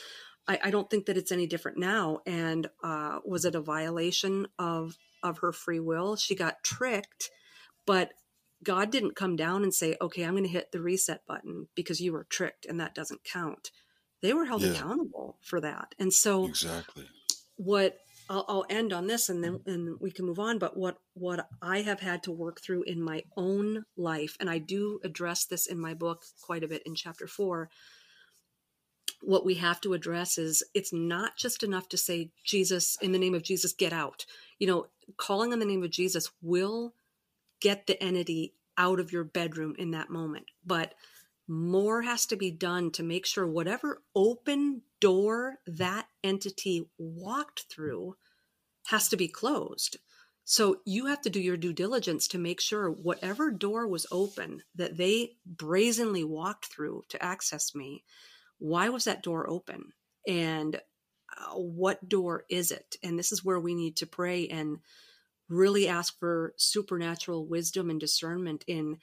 I, 0.47 0.59
I 0.65 0.71
don't 0.71 0.91
think 0.91 1.07
that 1.07 1.17
it's 1.17 1.33
any 1.33 1.47
different 1.47 1.79
now. 1.79 2.21
And 2.27 2.69
uh, 2.83 3.21
was 3.25 3.45
it 3.45 3.55
a 3.55 3.61
violation 3.61 4.47
of 4.59 4.97
of 5.23 5.39
her 5.39 5.53
free 5.53 5.81
will? 5.81 6.17
She 6.17 6.35
got 6.35 6.63
tricked, 6.63 7.31
but 7.87 8.13
God 8.63 8.91
didn't 8.91 9.17
come 9.17 9.37
down 9.37 9.63
and 9.63 9.75
say, 9.75 9.97
"Okay, 10.01 10.25
I'm 10.25 10.35
going 10.35 10.45
to 10.45 10.51
hit 10.51 10.71
the 10.71 10.81
reset 10.81 11.27
button 11.27 11.69
because 11.75 12.01
you 12.01 12.13
were 12.13 12.27
tricked, 12.29 12.67
and 12.67 12.79
that 12.81 12.95
doesn't 12.95 13.25
count." 13.25 13.71
They 14.23 14.33
were 14.33 14.47
held 14.47 14.63
yeah. 14.63 14.71
accountable 14.71 15.39
for 15.43 15.61
that, 15.61 15.95
and 15.99 16.13
so 16.13 16.47
exactly 16.47 17.09
what 17.57 17.99
I'll, 18.29 18.45
I'll 18.49 18.67
end 18.71 18.93
on 18.93 19.07
this 19.07 19.29
and 19.29 19.43
then 19.43 19.59
mm-hmm. 19.59 19.71
and 19.71 20.01
we 20.01 20.11
can 20.11 20.25
move 20.25 20.39
on 20.39 20.59
but 20.59 20.77
what 20.77 20.99
what 21.15 21.49
i 21.61 21.83
have 21.83 22.01
had 22.01 22.23
to 22.25 22.33
work 22.33 22.61
through 22.61 22.83
in 22.85 23.03
my 23.03 23.23
own 23.37 23.85
life 23.97 24.37
and 24.41 24.49
i 24.49 24.59
do 24.59 25.01
address 25.05 25.45
this 25.45 25.67
in 25.67 25.79
my 25.79 25.95
book 25.95 26.25
quite 26.41 26.65
a 26.65 26.69
bit 26.69 26.83
in 26.87 26.95
chapter 26.95 27.27
four 27.27 27.69
what 29.21 29.45
we 29.45 29.55
have 29.55 29.81
to 29.81 29.95
address 29.95 30.37
is 30.37 30.63
it's 30.75 30.93
not 30.93 31.37
just 31.37 31.63
enough 31.63 31.89
to 31.89 31.97
say 31.97 32.31
jesus 32.45 32.97
in 33.03 33.13
the 33.13 33.19
name 33.19 33.35
of 33.35 33.43
jesus 33.43 33.73
get 33.73 33.93
out. 33.93 34.27
You 34.59 34.67
know 34.67 34.87
calling 35.17 35.53
on 35.53 35.59
the 35.59 35.67
name 35.67 35.83
of 35.83 35.91
jesus 35.91 36.31
will 36.41 36.95
get 37.61 37.87
the 37.87 38.03
entity 38.03 38.55
out 38.77 39.01
of 39.01 39.13
your 39.13 39.25
bedroom 39.25 39.75
in 39.79 39.91
that 39.93 40.11
moment 40.11 40.47
but 40.65 40.95
more 41.47 42.03
has 42.03 42.27
to 42.27 42.37
be 42.37 42.51
done 42.51 42.91
to 42.93 43.03
make 43.03 43.27
sure 43.27 43.47
whatever 43.47 44.03
open 44.15 44.83
door 45.01 45.57
that 45.67 46.07
entity 46.23 46.89
walked 46.99 47.67
through 47.71 48.17
has 48.87 49.09
to 49.09 49.17
be 49.17 49.29
closed. 49.29 49.99
So 50.45 50.81
you 50.85 51.07
have 51.07 51.23
to 51.23 51.31
do 51.31 51.41
your 51.41 51.57
due 51.57 51.73
diligence 51.73 52.29
to 52.29 52.39
make 52.39 52.61
sure 52.61 52.91
whatever 52.91 53.51
door 53.51 53.87
was 53.87 54.07
open 54.13 54.63
that 54.75 54.97
they 54.97 55.37
brazenly 55.47 56.25
walked 56.25 56.67
through 56.67 57.05
to 57.09 57.23
access 57.23 57.75
me, 57.75 58.05
why 58.59 58.91
was 58.91 59.05
that 59.05 59.23
door 59.23 59.49
open? 59.49 59.93
And 60.29 60.77
uh, 60.77 61.55
what 61.55 62.09
door 62.09 62.45
is 62.51 62.71
it? 62.71 62.97
And 63.03 63.19
this 63.19 63.33
is 63.33 63.45
where 63.45 63.59
we 63.59 63.75
need 63.75 63.97
to 63.97 64.07
pray 64.07 64.49
and 64.49 64.79
really 65.49 65.89
ask 65.89 66.19
for 66.19 66.55
supernatural 66.57 67.47
wisdom 67.47 67.91
and 67.91 68.01
discernment 68.01 68.65
in 68.67 68.99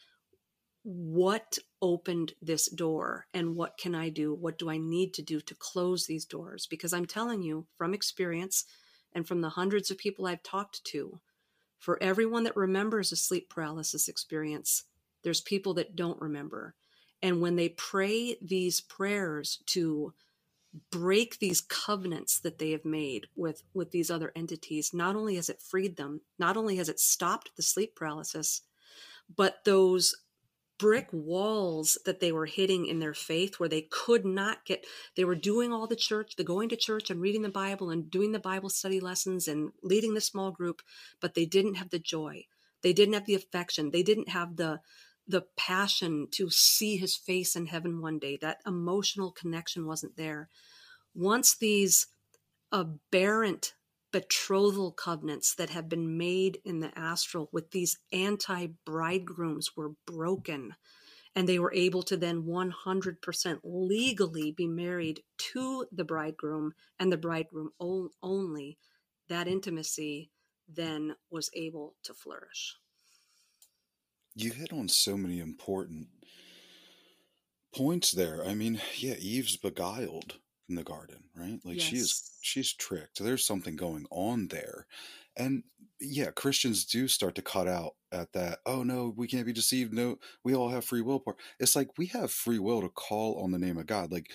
what 0.84 1.58
opened 1.82 2.34
this 2.42 2.68
door 2.68 3.28
and 3.34 3.56
what 3.56 3.78
can 3.78 3.94
I 3.94 4.10
do? 4.10 4.34
What 4.34 4.58
do 4.58 4.70
I 4.70 4.78
need 4.78 5.14
to 5.16 5.22
do 5.22 5.40
to 5.42 5.56
close 5.56 6.06
these 6.06 6.26
doors? 6.26 6.68
Because 6.68 6.94
I'm 6.94 7.06
telling 7.06 7.42
you 7.44 7.68
from 7.78 7.94
experience 7.94 8.66
and 9.14 9.28
from 9.28 9.42
the 9.42 9.50
hundreds 9.50 9.92
of 9.92 9.98
people 9.98 10.26
I've 10.26 10.44
talked 10.44 10.84
to, 10.86 11.20
for 11.78 12.02
everyone 12.02 12.44
that 12.44 12.56
remembers 12.56 13.12
a 13.12 13.16
sleep 13.16 13.50
paralysis 13.50 14.08
experience, 14.08 14.84
there's 15.24 15.42
people 15.42 15.74
that 15.76 15.96
don't 15.96 16.22
remember. 16.22 16.76
And 17.22 17.42
when 17.42 17.56
they 17.56 17.70
pray 17.70 18.38
these 18.42 18.82
prayers 18.82 19.60
to 19.68 20.14
break 20.90 21.40
these 21.40 21.62
covenants 21.62 22.40
that 22.40 22.58
they 22.58 22.72
have 22.72 22.86
made 22.86 23.28
with 23.36 23.62
with 23.74 23.92
these 23.92 24.10
other 24.10 24.32
entities 24.38 24.94
not 24.94 25.18
only 25.18 25.36
has 25.36 25.50
it 25.50 25.62
freed 25.62 25.98
them 25.98 26.22
not 26.40 26.56
only 26.56 26.78
has 26.78 26.88
it 26.88 26.98
stopped 26.98 27.52
the 27.58 27.62
sleep 27.62 27.94
paralysis 27.94 28.62
but 29.36 29.66
those 29.66 30.16
brick 30.82 31.08
walls 31.12 31.98
that 32.06 32.20
they 32.20 32.32
were 32.32 32.48
hitting 32.48 32.88
in 32.88 33.00
their 33.00 33.14
faith 33.14 33.60
where 33.60 33.70
they 33.70 33.88
could 33.92 34.26
not 34.26 34.66
get 34.66 34.84
they 35.16 35.24
were 35.24 35.36
doing 35.36 35.72
all 35.72 35.86
the 35.86 35.96
church 35.96 36.36
the 36.38 36.44
going 36.44 36.70
to 36.70 36.76
church 36.76 37.12
and 37.12 37.22
reading 37.22 37.44
the 37.44 37.50
bible 37.50 37.92
and 37.92 38.10
doing 38.10 38.32
the 38.32 38.40
bible 38.40 38.70
study 38.70 39.00
lessons 39.00 39.48
and 39.48 39.72
leading 39.84 40.16
the 40.16 40.22
small 40.22 40.50
group 40.50 40.82
but 41.20 41.36
they 41.36 41.46
didn't 41.46 41.76
have 41.76 41.90
the 41.90 42.00
joy. 42.00 42.46
They 42.82 42.94
didn't 42.94 43.14
have 43.14 43.26
the 43.26 43.36
affection. 43.36 43.92
They 43.92 44.04
didn't 44.04 44.30
have 44.30 44.58
the 44.58 44.80
the 45.28 45.46
passion 45.56 46.28
to 46.32 46.50
see 46.50 46.98
his 46.98 47.16
face 47.16 47.56
in 47.56 47.68
heaven 47.68 48.02
one 48.02 48.18
day. 48.20 48.38
That 48.42 48.58
emotional 48.66 49.32
connection 49.32 49.86
wasn't 49.86 50.18
there. 50.18 50.50
Once 51.14 51.56
these 51.56 52.08
aberrant 52.74 53.74
betrothal 54.12 54.92
covenants 54.92 55.56
that 55.56 55.70
have 55.70 55.90
been 55.90 56.18
made 56.18 56.60
in 56.66 56.80
the 56.80 56.98
astral 56.98 57.50
with 57.52 57.72
these 57.72 57.98
anti 58.12 58.68
bridegrooms 58.86 59.76
were 59.76 59.92
broken. 60.06 60.76
And 61.34 61.48
they 61.48 61.60
were 61.60 61.74
able 61.74 62.04
to 62.04 62.18
then 62.18 62.44
100% 62.44 63.60
legally 63.64 64.52
be 64.52 64.68
married 64.68 65.22
to 65.54 65.86
the 65.90 66.04
bridegroom 66.04 66.74
and 67.00 67.10
the 67.10 67.18
bridegroom 67.18 67.72
only. 67.80 68.78
That 69.30 69.48
intimacy 69.48 70.32
then 70.68 71.16
was 71.30 71.50
able 71.54 71.96
to 72.04 72.14
flourish. 72.14 72.76
You 74.36 74.52
hit 74.52 74.74
on 74.74 74.90
so 74.90 75.16
many 75.16 75.40
important 75.40 76.08
points 77.74 78.12
there. 78.12 78.44
I 78.46 78.54
mean, 78.54 78.82
yeah, 78.98 79.16
Eve's 79.16 79.56
beguiled 79.56 80.36
in 80.72 80.76
the 80.76 80.84
garden, 80.84 81.24
right? 81.36 81.60
Like 81.64 81.78
yes. 81.78 81.86
she 81.86 81.96
is 81.98 82.32
she's 82.42 82.74
tricked. 82.74 83.24
There's 83.24 83.46
something 83.46 83.76
going 83.76 84.06
on 84.10 84.48
there. 84.48 84.88
And 85.38 85.64
yeah, 86.00 86.32
Christians 86.32 86.86
do 86.86 87.08
start 87.08 87.36
to 87.36 87.42
cut 87.42 87.68
out 87.68 87.92
at 88.12 88.34
that, 88.34 88.60
oh 88.66 88.84
no, 88.84 89.14
we 89.16 89.28
can't 89.28 89.46
be 89.46 89.54
deceived. 89.54 89.94
No, 89.94 90.18
we 90.44 90.56
all 90.56 90.70
have 90.70 90.86
free 90.86 91.02
will 91.02 91.20
part. 91.20 91.38
It's 91.60 91.76
like 91.76 91.90
we 91.98 92.08
have 92.08 92.32
free 92.32 92.60
will 92.60 92.82
to 92.82 92.90
call 92.90 93.40
on 93.42 93.52
the 93.52 93.60
name 93.60 93.78
of 93.78 93.86
God. 93.86 94.12
Like 94.12 94.32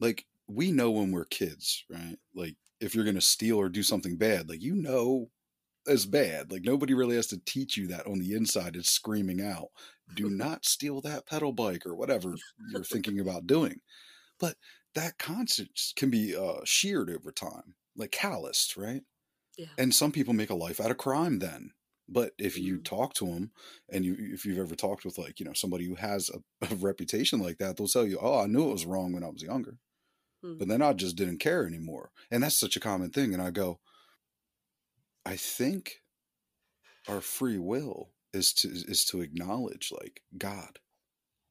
like 0.00 0.24
we 0.48 0.72
know 0.72 0.90
when 0.90 1.12
we're 1.12 1.26
kids, 1.26 1.84
right? 1.90 2.16
Like 2.34 2.56
if 2.80 2.94
you're 2.94 3.04
gonna 3.04 3.20
steal 3.20 3.58
or 3.58 3.68
do 3.68 3.82
something 3.82 4.16
bad, 4.16 4.48
like 4.48 4.62
you 4.62 4.74
know 4.74 5.28
it's 5.86 6.06
bad. 6.06 6.52
Like 6.52 6.62
nobody 6.64 6.94
really 6.94 7.16
has 7.16 7.26
to 7.28 7.40
teach 7.44 7.76
you 7.76 7.88
that 7.88 8.06
on 8.06 8.18
the 8.18 8.34
inside. 8.34 8.76
It's 8.76 8.90
screaming 8.90 9.42
out, 9.42 9.68
do 10.14 10.30
not 10.30 10.64
steal 10.64 11.00
that 11.02 11.26
pedal 11.26 11.52
bike 11.52 11.86
or 11.86 11.94
whatever 11.94 12.34
you're 12.70 12.84
thinking 12.84 13.20
about 13.20 13.46
doing. 13.46 13.80
But 14.38 14.56
that 14.94 15.18
conscience 15.18 15.92
can 15.96 16.10
be 16.10 16.36
uh, 16.36 16.60
sheared 16.64 17.10
over 17.10 17.32
time, 17.32 17.76
like 17.96 18.10
calloused, 18.12 18.76
right? 18.76 19.02
Yeah. 19.56 19.76
And 19.78 19.94
some 19.94 20.12
people 20.12 20.34
make 20.34 20.50
a 20.50 20.54
life 20.54 20.80
out 20.80 20.90
of 20.90 20.98
crime 20.98 21.38
then. 21.38 21.72
But 22.08 22.34
if 22.38 22.58
you 22.58 22.78
Mm-hmm. 22.78 22.82
talk 22.82 23.14
to 23.14 23.26
them, 23.26 23.52
and 23.90 24.04
you 24.04 24.16
if 24.18 24.44
you've 24.44 24.58
ever 24.58 24.74
talked 24.76 25.04
with 25.04 25.18
like 25.18 25.40
you 25.40 25.46
know 25.46 25.54
somebody 25.54 25.86
who 25.86 25.94
has 25.96 26.30
a, 26.30 26.42
a 26.72 26.76
reputation 26.76 27.40
like 27.40 27.58
that, 27.58 27.76
they'll 27.76 27.88
tell 27.88 28.06
you, 28.06 28.18
"Oh, 28.20 28.40
I 28.40 28.46
knew 28.46 28.68
it 28.68 28.72
was 28.72 28.86
wrong 28.86 29.12
when 29.12 29.24
I 29.24 29.28
was 29.30 29.42
younger, 29.42 29.78
Mhm. 30.42 30.60
but 30.60 30.68
then 30.68 30.82
I 30.82 30.92
just 30.94 31.16
didn't 31.16 31.38
care 31.38 31.66
anymore." 31.66 32.12
And 32.30 32.42
that's 32.42 32.58
such 32.58 32.76
a 32.76 32.80
common 32.80 33.10
thing. 33.10 33.34
And 33.34 33.42
I 33.42 33.50
go, 33.52 33.80
I 35.26 35.36
think 35.36 36.02
our 37.06 37.20
free 37.20 37.58
will 37.58 38.12
is 38.32 38.52
to 38.52 38.68
is 38.68 39.04
to 39.04 39.20
acknowledge 39.20 39.92
like 39.92 40.22
God. 40.36 40.80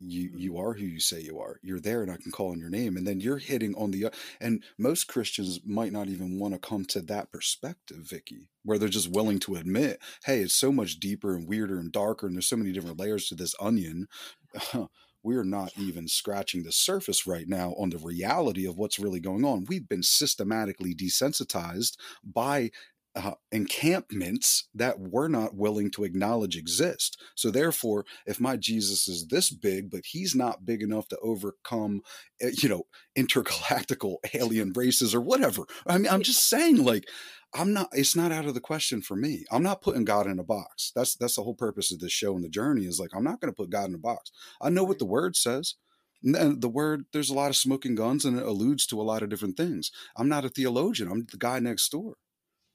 You 0.05 0.29
Mm-hmm. 0.29 0.39
you 0.39 0.57
are 0.57 0.73
who 0.73 0.85
you 0.85 0.99
say 0.99 1.21
you 1.21 1.39
are. 1.39 1.59
You're 1.63 1.79
there, 1.79 2.01
and 2.03 2.11
I 2.11 2.17
can 2.17 2.31
call 2.31 2.51
on 2.51 2.59
your 2.59 2.69
name. 2.69 2.97
And 2.97 3.07
then 3.07 3.21
you're 3.21 3.37
hitting 3.37 3.75
on 3.75 3.91
the. 3.91 4.11
And 4.41 4.63
most 4.77 5.07
Christians 5.07 5.59
might 5.65 5.91
not 5.91 6.07
even 6.09 6.39
want 6.39 6.53
to 6.53 6.59
come 6.59 6.85
to 6.85 7.01
that 7.03 7.31
perspective, 7.31 7.99
Vicki, 7.99 8.49
where 8.63 8.77
they're 8.79 8.89
just 8.89 9.11
willing 9.11 9.39
to 9.41 9.55
admit, 9.55 10.01
"Hey, 10.25 10.41
it's 10.41 10.55
so 10.55 10.71
much 10.71 10.99
deeper 10.99 11.35
and 11.35 11.47
weirder 11.47 11.79
and 11.79 11.91
darker, 11.91 12.27
and 12.27 12.35
there's 12.35 12.47
so 12.47 12.57
many 12.57 12.71
different 12.71 12.99
layers 12.99 13.27
to 13.29 13.35
this 13.35 13.55
onion." 13.59 14.07
We're 15.23 15.43
not 15.43 15.73
even 15.77 16.07
scratching 16.07 16.63
the 16.63 16.71
surface 16.71 17.27
right 17.27 17.47
now 17.47 17.75
on 17.77 17.91
the 17.91 17.99
reality 17.99 18.65
of 18.67 18.77
what's 18.77 18.99
really 18.99 19.19
going 19.19 19.45
on. 19.45 19.65
We've 19.67 19.87
been 19.87 20.01
systematically 20.03 20.95
desensitized 20.95 21.95
by 22.23 22.71
uh, 23.15 23.33
encampments 23.51 24.69
that 24.73 24.99
we're 24.99 25.27
not 25.27 25.55
willing 25.55 25.91
to 25.91 26.03
acknowledge 26.03 26.55
exist. 26.55 27.21
So, 27.35 27.51
therefore, 27.51 28.05
if 28.25 28.39
my 28.39 28.55
Jesus 28.57 29.07
is 29.07 29.27
this 29.27 29.51
big, 29.51 29.89
but 29.89 30.01
he's 30.05 30.35
not 30.35 30.65
big 30.65 30.81
enough 30.81 31.07
to 31.09 31.17
overcome, 31.21 32.01
uh, 32.43 32.49
you 32.61 32.69
know, 32.69 32.83
intergalactical 33.17 34.17
alien 34.33 34.71
races 34.73 35.13
or 35.13 35.21
whatever. 35.21 35.63
I 35.85 35.97
mean, 35.97 36.11
I'm 36.11 36.23
just 36.23 36.47
saying, 36.47 36.83
like, 36.83 37.05
I'm 37.53 37.73
not. 37.73 37.89
It's 37.91 38.15
not 38.15 38.31
out 38.31 38.45
of 38.45 38.53
the 38.53 38.61
question 38.61 39.01
for 39.01 39.15
me. 39.15 39.45
I'm 39.51 39.63
not 39.63 39.81
putting 39.81 40.05
God 40.05 40.27
in 40.27 40.39
a 40.39 40.43
box. 40.43 40.91
That's 40.95 41.15
that's 41.15 41.35
the 41.35 41.43
whole 41.43 41.55
purpose 41.55 41.91
of 41.91 41.99
this 41.99 42.13
show 42.13 42.35
and 42.35 42.43
the 42.43 42.49
journey. 42.49 42.85
Is 42.85 42.99
like 42.99 43.11
I'm 43.13 43.25
not 43.25 43.41
going 43.41 43.51
to 43.51 43.55
put 43.55 43.69
God 43.69 43.89
in 43.89 43.95
a 43.95 43.99
box. 43.99 44.31
I 44.61 44.69
know 44.69 44.83
what 44.85 44.99
the 44.99 45.05
word 45.05 45.35
says. 45.35 45.75
And 46.23 46.61
the 46.61 46.69
word, 46.69 47.05
there's 47.13 47.31
a 47.31 47.33
lot 47.33 47.49
of 47.49 47.55
smoking 47.55 47.95
guns 47.95 48.25
and 48.25 48.37
it 48.37 48.45
alludes 48.45 48.85
to 48.85 49.01
a 49.01 49.03
lot 49.03 49.23
of 49.23 49.29
different 49.29 49.57
things. 49.57 49.89
I'm 50.15 50.29
not 50.29 50.45
a 50.45 50.49
theologian. 50.49 51.11
I'm 51.11 51.25
the 51.31 51.37
guy 51.37 51.57
next 51.57 51.89
door 51.89 52.13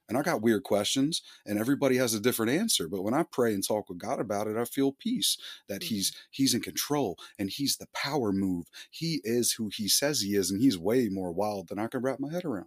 and 0.08 0.16
I 0.16 0.22
got 0.22 0.42
weird 0.42 0.62
questions, 0.62 1.22
and 1.44 1.58
everybody 1.58 1.96
has 1.96 2.14
a 2.14 2.20
different 2.20 2.52
answer. 2.52 2.88
But 2.88 3.02
when 3.02 3.14
I 3.14 3.24
pray 3.24 3.54
and 3.54 3.66
talk 3.66 3.88
with 3.88 3.98
God 3.98 4.20
about 4.20 4.46
it, 4.46 4.56
I 4.56 4.64
feel 4.64 4.92
peace 4.92 5.36
that 5.68 5.82
He's 5.84 6.12
He's 6.30 6.54
in 6.54 6.60
control 6.60 7.18
and 7.38 7.50
He's 7.50 7.76
the 7.76 7.88
power 7.92 8.32
move. 8.32 8.66
He 8.90 9.20
is 9.24 9.52
who 9.52 9.70
He 9.74 9.88
says 9.88 10.20
He 10.20 10.34
is, 10.34 10.50
and 10.50 10.60
He's 10.60 10.78
way 10.78 11.08
more 11.08 11.32
wild 11.32 11.68
than 11.68 11.78
I 11.78 11.86
can 11.88 12.02
wrap 12.02 12.20
my 12.20 12.32
head 12.32 12.44
around. 12.44 12.66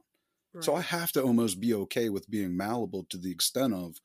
So 0.62 0.76
I 0.76 0.82
have 0.82 1.12
to 1.14 1.22
almost 1.22 1.60
be 1.60 1.74
okay 1.76 2.10
with 2.10 2.30
being 2.30 2.58
malleable 2.58 3.06
to 3.10 3.18
the 3.18 3.32
extent 3.32 3.74
of, 3.74 3.98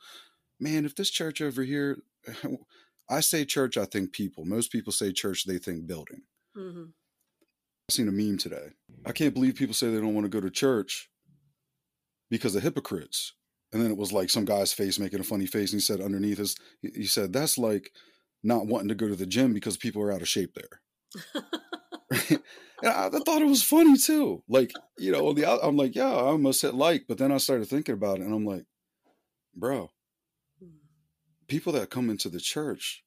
man, 0.61 0.85
if 0.85 0.94
this 0.94 1.11
church 1.11 1.40
over 1.40 1.62
here, 1.62 1.99
I 3.11 3.20
say 3.20 3.44
church, 3.44 3.77
I 3.77 3.87
think 3.87 4.12
people. 4.12 4.44
Most 4.44 4.70
people 4.70 4.92
say 4.92 5.12
church, 5.12 5.44
they 5.44 5.59
think 5.59 5.87
building. 5.87 6.23
Mhm. 6.57 6.92
I 7.88 7.92
seen 7.92 8.09
a 8.09 8.12
meme 8.12 8.38
today. 8.38 8.68
I 9.05 9.12
can't 9.12 9.35
believe 9.35 9.57
people 9.57 9.75
say 9.75 9.90
they 9.90 10.01
don't 10.01 10.14
want 10.14 10.25
to 10.25 10.31
go 10.31 10.40
to 10.40 10.51
church 10.51 11.11
because 12.30 12.54
of 12.54 12.62
hypocrites. 12.62 13.32
And 13.72 13.82
then 13.82 13.90
it 13.90 13.96
was 13.96 14.12
like 14.12 14.30
some 14.30 14.44
guy's 14.44 14.72
face 14.72 14.98
making 14.98 15.20
a 15.20 15.24
funny 15.24 15.46
face, 15.46 15.72
and 15.72 15.80
he 15.80 15.84
said 15.84 16.00
underneath 16.00 16.38
his, 16.38 16.56
he 16.80 17.06
said 17.06 17.32
that's 17.32 17.58
like 17.58 17.90
not 18.42 18.66
wanting 18.66 18.88
to 18.88 18.94
go 18.94 19.08
to 19.08 19.16
the 19.16 19.26
gym 19.26 19.52
because 19.52 19.76
people 19.76 20.02
are 20.02 20.12
out 20.12 20.22
of 20.22 20.28
shape 20.28 20.54
there. 20.54 20.80
and 22.30 22.40
I, 22.84 23.06
I 23.06 23.10
thought 23.10 23.42
it 23.42 23.48
was 23.48 23.62
funny 23.62 23.96
too. 23.96 24.42
Like 24.48 24.72
you 24.98 25.10
know, 25.10 25.28
on 25.28 25.34
the 25.34 25.46
I'm 25.46 25.76
like, 25.76 25.94
yeah, 25.94 26.10
I 26.10 26.26
almost 26.26 26.62
hit 26.62 26.74
like, 26.74 27.06
but 27.08 27.18
then 27.18 27.32
I 27.32 27.38
started 27.38 27.66
thinking 27.66 27.94
about 27.94 28.18
it, 28.18 28.22
and 28.22 28.34
I'm 28.34 28.44
like, 28.44 28.64
bro, 29.56 29.90
hmm. 30.60 30.68
people 31.48 31.72
that 31.72 31.90
come 31.90 32.10
into 32.10 32.28
the 32.28 32.40
church, 32.40 33.02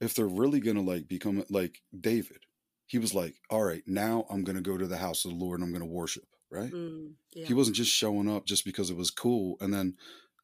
if 0.00 0.14
they're 0.14 0.26
really 0.26 0.60
gonna 0.60 0.82
like 0.82 1.08
become 1.08 1.44
like 1.48 1.80
David, 1.98 2.44
he 2.86 2.98
was 2.98 3.14
like, 3.14 3.36
all 3.48 3.64
right, 3.64 3.82
now 3.86 4.26
I'm 4.30 4.44
gonna 4.44 4.60
go 4.60 4.76
to 4.76 4.86
the 4.86 4.98
house 4.98 5.24
of 5.24 5.30
the 5.30 5.36
Lord 5.36 5.60
and 5.60 5.66
I'm 5.66 5.72
gonna 5.72 5.90
worship, 5.90 6.26
right? 6.50 6.70
Mm, 6.70 7.12
yeah. 7.34 7.46
He 7.46 7.54
wasn't 7.54 7.76
just 7.76 7.92
showing 7.92 8.28
up 8.28 8.46
just 8.46 8.64
because 8.64 8.90
it 8.90 8.96
was 8.96 9.10
cool 9.10 9.56
and 9.60 9.72
then 9.72 9.94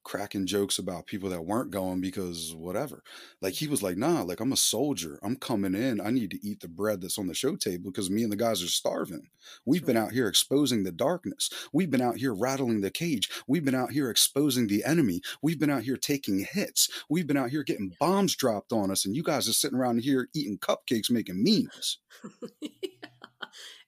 cracking 0.07 0.47
jokes 0.47 0.79
about 0.79 1.05
people 1.05 1.29
that 1.29 1.45
weren't 1.45 1.73
going 1.73 2.01
because 2.01 2.55
whatever. 2.55 3.03
Like 3.43 3.55
he 3.55 3.67
was 3.67 3.83
like, 3.83 3.97
nah, 3.97 4.23
like 4.23 4.39
I'm 4.39 4.53
a 4.53 4.57
soldier. 4.57 5.19
I'm 5.21 5.35
coming 5.35 5.75
in. 5.75 6.01
I 6.01 6.11
need 6.11 6.31
to 6.31 6.47
eat 6.47 6.61
the 6.61 6.69
bread 6.69 7.01
that's 7.01 7.19
on 7.19 7.27
the 7.27 7.35
show 7.35 7.57
table 7.57 7.91
because 7.91 8.09
me 8.09 8.23
and 8.23 8.31
the 8.31 8.37
guys 8.37 8.63
are 8.63 8.69
starving. 8.69 9.27
We've 9.65 9.85
been 9.85 9.97
out 9.97 10.13
here 10.13 10.29
exposing 10.29 10.85
the 10.85 10.93
darkness. 10.93 11.51
We've 11.73 11.91
been 11.91 12.01
out 12.01 12.19
here 12.19 12.33
rattling 12.33 12.83
the 12.83 12.91
cage. 12.93 13.29
We've 13.49 13.65
been 13.65 13.75
out 13.75 13.91
here 13.91 14.09
exposing 14.09 14.69
the 14.69 14.85
enemy. 14.85 15.23
We've 15.43 15.59
been 15.59 15.71
out 15.71 15.83
here 15.83 15.97
taking 15.97 16.47
hits. 16.49 16.89
We've 17.11 17.27
been 17.27 17.37
out 17.37 17.51
here 17.51 17.65
getting 17.65 17.97
bombs 17.99 18.37
dropped 18.37 18.73
on 18.73 18.93
us. 18.93 19.05
And 19.05 19.17
you 19.17 19.25
guys 19.25 19.49
are 19.49 19.55
sitting 19.55 19.77
around 19.77 20.03
here 20.03 20.29
eating 20.33 20.59
cupcakes, 20.59 21.11
making 21.11 21.43
memes. 21.43 21.99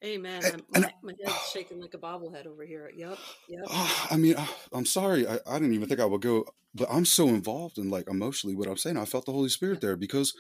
Amen. 0.04 0.42
And- 0.44 0.62
my, 0.70 0.92
my 1.02 1.12
head's 1.24 1.38
shaking 1.52 1.80
like 1.80 1.94
a 1.94 1.98
bobblehead 1.98 2.46
over 2.46 2.64
here. 2.64 2.90
Yep. 2.94 3.18
Yep. 3.48 3.64
Ah, 3.68 4.08
I 4.10 4.16
mean, 4.16 4.34
ah, 4.38 4.54
I'm 4.72 4.86
sorry. 4.86 5.26
I, 5.26 5.38
I 5.46 5.58
didn't 5.58 5.74
even 5.74 5.88
think 5.88 6.00
I 6.00 6.04
would 6.04 6.20
go, 6.20 6.44
but 6.74 6.88
I'm 6.90 7.04
so 7.04 7.28
involved 7.28 7.78
in 7.78 7.90
like 7.90 8.08
emotionally 8.08 8.54
what 8.54 8.68
I'm 8.68 8.76
saying. 8.76 8.96
I 8.96 9.04
felt 9.04 9.26
the 9.26 9.32
Holy 9.32 9.48
Spirit 9.48 9.80
there 9.80 9.96
because 9.96 10.34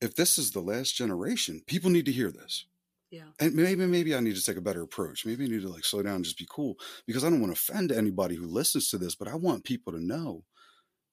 if 0.00 0.14
this 0.14 0.38
is 0.38 0.50
the 0.50 0.60
last 0.60 0.94
generation, 0.94 1.62
people 1.66 1.90
need 1.90 2.06
to 2.06 2.12
hear 2.12 2.30
this. 2.30 2.66
Yeah. 3.10 3.28
And 3.38 3.54
maybe, 3.54 3.86
maybe 3.86 4.14
I 4.14 4.20
need 4.20 4.34
to 4.34 4.44
take 4.44 4.56
a 4.56 4.60
better 4.62 4.82
approach. 4.82 5.24
Maybe 5.24 5.44
I 5.44 5.48
need 5.48 5.62
to 5.62 5.68
like 5.68 5.84
slow 5.84 6.02
down 6.02 6.16
and 6.16 6.24
just 6.24 6.38
be 6.38 6.48
cool 6.50 6.76
because 7.06 7.24
I 7.24 7.30
don't 7.30 7.40
want 7.40 7.54
to 7.54 7.60
offend 7.60 7.92
anybody 7.92 8.34
who 8.34 8.46
listens 8.46 8.88
to 8.90 8.98
this, 8.98 9.14
but 9.14 9.28
I 9.28 9.36
want 9.36 9.64
people 9.64 9.92
to 9.92 10.04
know 10.04 10.44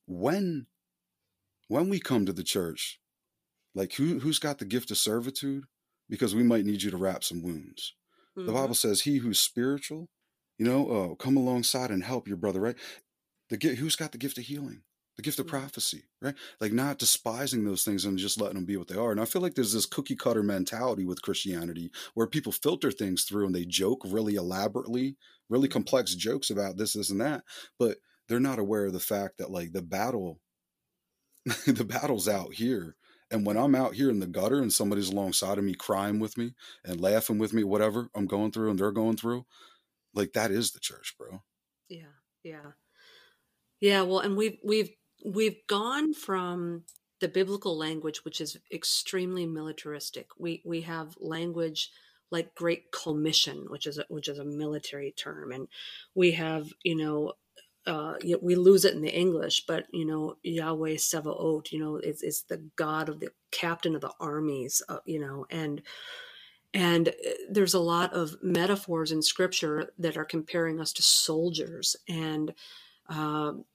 when, 0.07 0.65
when 1.67 1.89
we 1.89 1.99
come 1.99 2.25
to 2.25 2.33
the 2.33 2.43
church, 2.43 2.99
like 3.75 3.93
who, 3.93 4.19
who's 4.19 4.39
got 4.39 4.57
the 4.57 4.65
gift 4.65 4.89
of 4.91 4.97
servitude? 4.97 5.65
Because 6.11 6.35
we 6.35 6.43
might 6.43 6.65
need 6.67 6.83
you 6.83 6.91
to 6.91 6.97
wrap 6.97 7.25
some 7.25 7.43
wounds. 7.43 7.95
The 8.45 8.53
Mhm. 8.53 8.53
Bible 8.53 8.75
says, 8.75 9.03
"He 9.03 9.17
who's 9.19 9.39
spiritual, 9.41 10.11
you 10.59 10.67
know, 10.67 10.91
uh, 11.13 11.15
come 11.15 11.37
alongside 11.37 11.91
and 11.91 12.03
help 12.03 12.27
your 12.29 12.37
brother." 12.37 12.61
Right? 12.61 12.77
The 13.49 13.57
gi- 13.57 13.75
who's 13.75 13.95
got 13.95 14.11
the 14.11 14.17
gift 14.17 14.37
of 14.37 14.45
healing, 14.45 14.83
the 15.17 15.23
gift 15.23 15.39
of 15.39 15.47
prophecy, 15.47 16.05
right? 16.21 16.35
Like 16.61 16.71
not 16.73 16.99
despising 16.99 17.65
those 17.65 17.83
things 17.83 18.05
and 18.05 18.17
just 18.17 18.39
letting 18.39 18.55
them 18.55 18.65
be 18.65 18.77
what 18.77 18.87
they 18.87 18.95
are. 18.95 19.11
And 19.11 19.19
I 19.21 19.25
feel 19.25 19.41
like 19.41 19.55
there's 19.55 19.73
this 19.73 19.85
cookie 19.85 20.15
cutter 20.15 20.43
mentality 20.43 21.05
with 21.05 21.21
Christianity 21.21 21.91
where 22.13 22.27
people 22.27 22.51
filter 22.53 22.91
things 22.91 23.23
through 23.25 23.45
and 23.47 23.55
they 23.55 23.65
joke 23.65 24.01
really 24.05 24.35
elaborately, 24.35 25.17
really 25.49 25.67
complex 25.67 26.15
jokes 26.15 26.49
about 26.49 26.77
this, 26.77 26.93
this, 26.93 27.09
and 27.09 27.21
that, 27.21 27.43
but 27.77 27.99
they're 28.27 28.39
not 28.39 28.59
aware 28.59 28.85
of 28.85 28.93
the 28.93 28.99
fact 28.99 29.37
that 29.37 29.51
like 29.51 29.73
the 29.73 29.81
battle, 29.81 30.41
the 31.65 31.85
battle's 31.85 32.27
out 32.27 32.53
here. 32.53 32.95
And 33.31 33.45
when 33.45 33.57
I'm 33.57 33.75
out 33.75 33.95
here 33.95 34.09
in 34.09 34.19
the 34.19 34.27
gutter 34.27 34.61
and 34.61 34.71
somebody's 34.71 35.09
alongside 35.09 35.57
of 35.57 35.63
me 35.63 35.73
crying 35.73 36.19
with 36.19 36.37
me 36.37 36.53
and 36.83 36.99
laughing 36.99 37.37
with 37.37 37.53
me, 37.53 37.63
whatever 37.63 38.09
I'm 38.13 38.27
going 38.27 38.51
through 38.51 38.69
and 38.69 38.79
they're 38.79 38.91
going 38.91 39.17
through, 39.17 39.45
like 40.13 40.33
that 40.33 40.51
is 40.51 40.71
the 40.71 40.79
church, 40.79 41.15
bro. 41.17 41.41
Yeah, 41.89 42.13
yeah, 42.43 42.71
yeah. 43.79 44.01
Well, 44.03 44.19
and 44.19 44.35
we've 44.37 44.57
we've 44.63 44.91
we've 45.25 45.57
gone 45.67 46.13
from 46.13 46.83
the 47.19 47.27
biblical 47.27 47.77
language, 47.77 48.23
which 48.25 48.41
is 48.41 48.57
extremely 48.71 49.45
militaristic. 49.45 50.27
We 50.37 50.61
we 50.65 50.81
have 50.81 51.17
language 51.19 51.91
like 52.31 52.55
Great 52.55 52.91
Commission, 52.91 53.65
which 53.69 53.85
is 53.87 53.97
a, 53.97 54.05
which 54.09 54.27
is 54.27 54.39
a 54.39 54.45
military 54.45 55.11
term, 55.11 55.51
and 55.51 55.67
we 56.15 56.31
have 56.31 56.69
you 56.83 56.95
know. 56.95 57.33
Uh, 57.87 58.13
we 58.41 58.55
lose 58.55 58.85
it 58.85 58.93
in 58.93 59.01
the 59.01 59.13
English, 59.13 59.65
but 59.65 59.87
you 59.91 60.05
know 60.05 60.37
Yahweh 60.43 60.95
Sevaot, 60.95 61.71
you 61.71 61.79
know, 61.79 61.97
is 61.97 62.43
the 62.47 62.63
God 62.75 63.09
of 63.09 63.19
the 63.19 63.29
captain 63.51 63.95
of 63.95 64.01
the 64.01 64.11
armies, 64.19 64.81
uh, 64.87 64.99
you 65.05 65.19
know, 65.19 65.45
and 65.49 65.81
and 66.73 67.09
uh, 67.09 67.11
there's 67.49 67.73
a 67.73 67.79
lot 67.79 68.13
of 68.13 68.37
metaphors 68.41 69.11
in 69.11 69.21
scripture 69.21 69.91
that 69.99 70.17
are 70.17 70.25
comparing 70.25 70.79
us 70.79 70.93
to 70.93 71.03
soldiers. 71.03 71.95
And 72.07 72.53
um, 73.09 73.65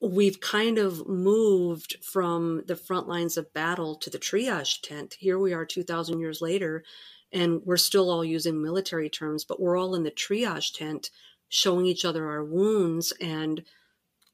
we've 0.00 0.40
kind 0.40 0.78
of 0.78 1.06
moved 1.06 1.96
from 2.02 2.62
the 2.66 2.76
front 2.76 3.08
lines 3.08 3.36
of 3.36 3.52
battle 3.52 3.96
to 3.96 4.10
the 4.10 4.18
triage 4.18 4.80
tent. 4.82 5.16
Here 5.18 5.38
we 5.38 5.52
are 5.52 5.66
2,000 5.66 6.18
years 6.20 6.40
later, 6.40 6.84
and 7.32 7.60
we're 7.64 7.76
still 7.76 8.10
all 8.10 8.24
using 8.24 8.62
military 8.62 9.10
terms, 9.10 9.44
but 9.44 9.60
we're 9.60 9.76
all 9.76 9.94
in 9.94 10.04
the 10.04 10.10
triage 10.10 10.76
tent 10.76 11.10
showing 11.54 11.86
each 11.86 12.04
other 12.04 12.28
our 12.28 12.44
wounds 12.44 13.12
and 13.20 13.62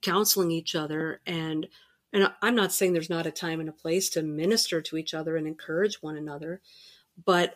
counseling 0.01 0.51
each 0.51 0.75
other 0.75 1.21
and 1.27 1.69
and 2.13 2.33
I'm 2.43 2.57
not 2.57 2.73
saying 2.73 2.93
there's 2.93 3.11
not 3.11 3.27
a 3.27 3.31
time 3.31 3.61
and 3.61 3.69
a 3.69 3.73
place 3.73 4.09
to 4.11 4.23
minister 4.23 4.81
to 4.81 4.97
each 4.97 5.15
other 5.15 5.37
and 5.37 5.47
encourage 5.47 6.03
one 6.03 6.17
another, 6.17 6.61
but 7.25 7.55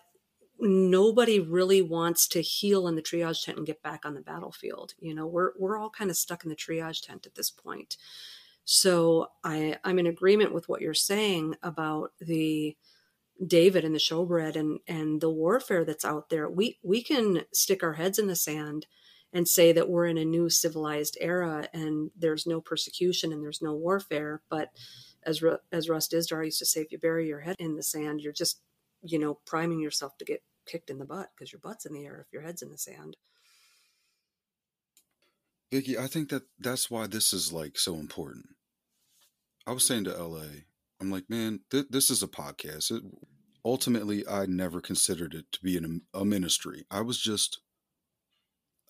nobody 0.60 1.40
really 1.40 1.82
wants 1.82 2.28
to 2.28 2.40
heal 2.40 2.86
in 2.86 2.94
the 2.94 3.02
triage 3.02 3.44
tent 3.44 3.58
and 3.58 3.66
get 3.66 3.82
back 3.82 4.06
on 4.06 4.14
the 4.14 4.20
battlefield. 4.20 4.94
You 5.00 5.12
know, 5.12 5.26
we're 5.26 5.52
we're 5.58 5.76
all 5.76 5.90
kind 5.90 6.08
of 6.08 6.16
stuck 6.16 6.44
in 6.44 6.50
the 6.50 6.56
triage 6.56 7.04
tent 7.04 7.26
at 7.26 7.34
this 7.34 7.50
point. 7.50 7.96
So 8.64 9.30
I 9.42 9.78
I'm 9.82 9.98
in 9.98 10.06
agreement 10.06 10.52
with 10.52 10.68
what 10.68 10.82
you're 10.82 10.94
saying 10.94 11.56
about 11.62 12.12
the 12.20 12.76
David 13.44 13.84
and 13.84 13.94
the 13.94 13.98
showbread 13.98 14.54
and 14.54 14.78
and 14.86 15.20
the 15.20 15.30
warfare 15.30 15.84
that's 15.84 16.04
out 16.04 16.28
there. 16.28 16.48
We 16.48 16.78
we 16.84 17.02
can 17.02 17.46
stick 17.52 17.82
our 17.82 17.94
heads 17.94 18.20
in 18.20 18.28
the 18.28 18.36
sand 18.36 18.86
and 19.34 19.46
say 19.48 19.72
that 19.72 19.88
we're 19.90 20.06
in 20.06 20.16
a 20.16 20.24
new 20.24 20.48
civilized 20.48 21.18
era 21.20 21.68
and 21.74 22.10
there's 22.16 22.46
no 22.46 22.60
persecution 22.60 23.32
and 23.32 23.42
there's 23.42 23.60
no 23.60 23.74
warfare. 23.74 24.40
But 24.48 24.70
as 25.26 25.42
as 25.72 25.88
Russ 25.88 26.08
Dizdar 26.08 26.44
used 26.44 26.60
to 26.60 26.66
say, 26.66 26.80
if 26.80 26.92
you 26.92 26.98
bury 26.98 27.26
your 27.26 27.40
head 27.40 27.56
in 27.58 27.76
the 27.76 27.82
sand, 27.82 28.20
you're 28.20 28.32
just 28.32 28.60
you 29.02 29.18
know 29.18 29.38
priming 29.44 29.80
yourself 29.80 30.16
to 30.18 30.24
get 30.24 30.42
kicked 30.66 30.88
in 30.88 30.98
the 30.98 31.04
butt 31.04 31.30
because 31.36 31.52
your 31.52 31.60
butt's 31.60 31.84
in 31.84 31.92
the 31.92 32.06
air 32.06 32.24
if 32.26 32.32
your 32.32 32.42
head's 32.42 32.62
in 32.62 32.70
the 32.70 32.78
sand. 32.78 33.16
Vicki, 35.72 35.98
I 35.98 36.06
think 36.06 36.28
that 36.28 36.44
that's 36.58 36.88
why 36.88 37.08
this 37.08 37.32
is 37.32 37.52
like 37.52 37.76
so 37.76 37.96
important. 37.96 38.46
I 39.66 39.72
was 39.72 39.84
saying 39.84 40.04
to 40.04 40.16
LA, 40.16 40.62
I'm 41.00 41.10
like, 41.10 41.28
man, 41.28 41.60
th- 41.70 41.86
this 41.90 42.10
is 42.10 42.22
a 42.22 42.28
podcast. 42.28 42.92
It, 42.92 43.02
ultimately, 43.64 44.26
I 44.28 44.46
never 44.46 44.80
considered 44.80 45.34
it 45.34 45.46
to 45.50 45.60
be 45.62 45.76
an, 45.76 46.02
a 46.12 46.24
ministry. 46.24 46.84
I 46.92 47.00
was 47.00 47.18
just, 47.18 47.60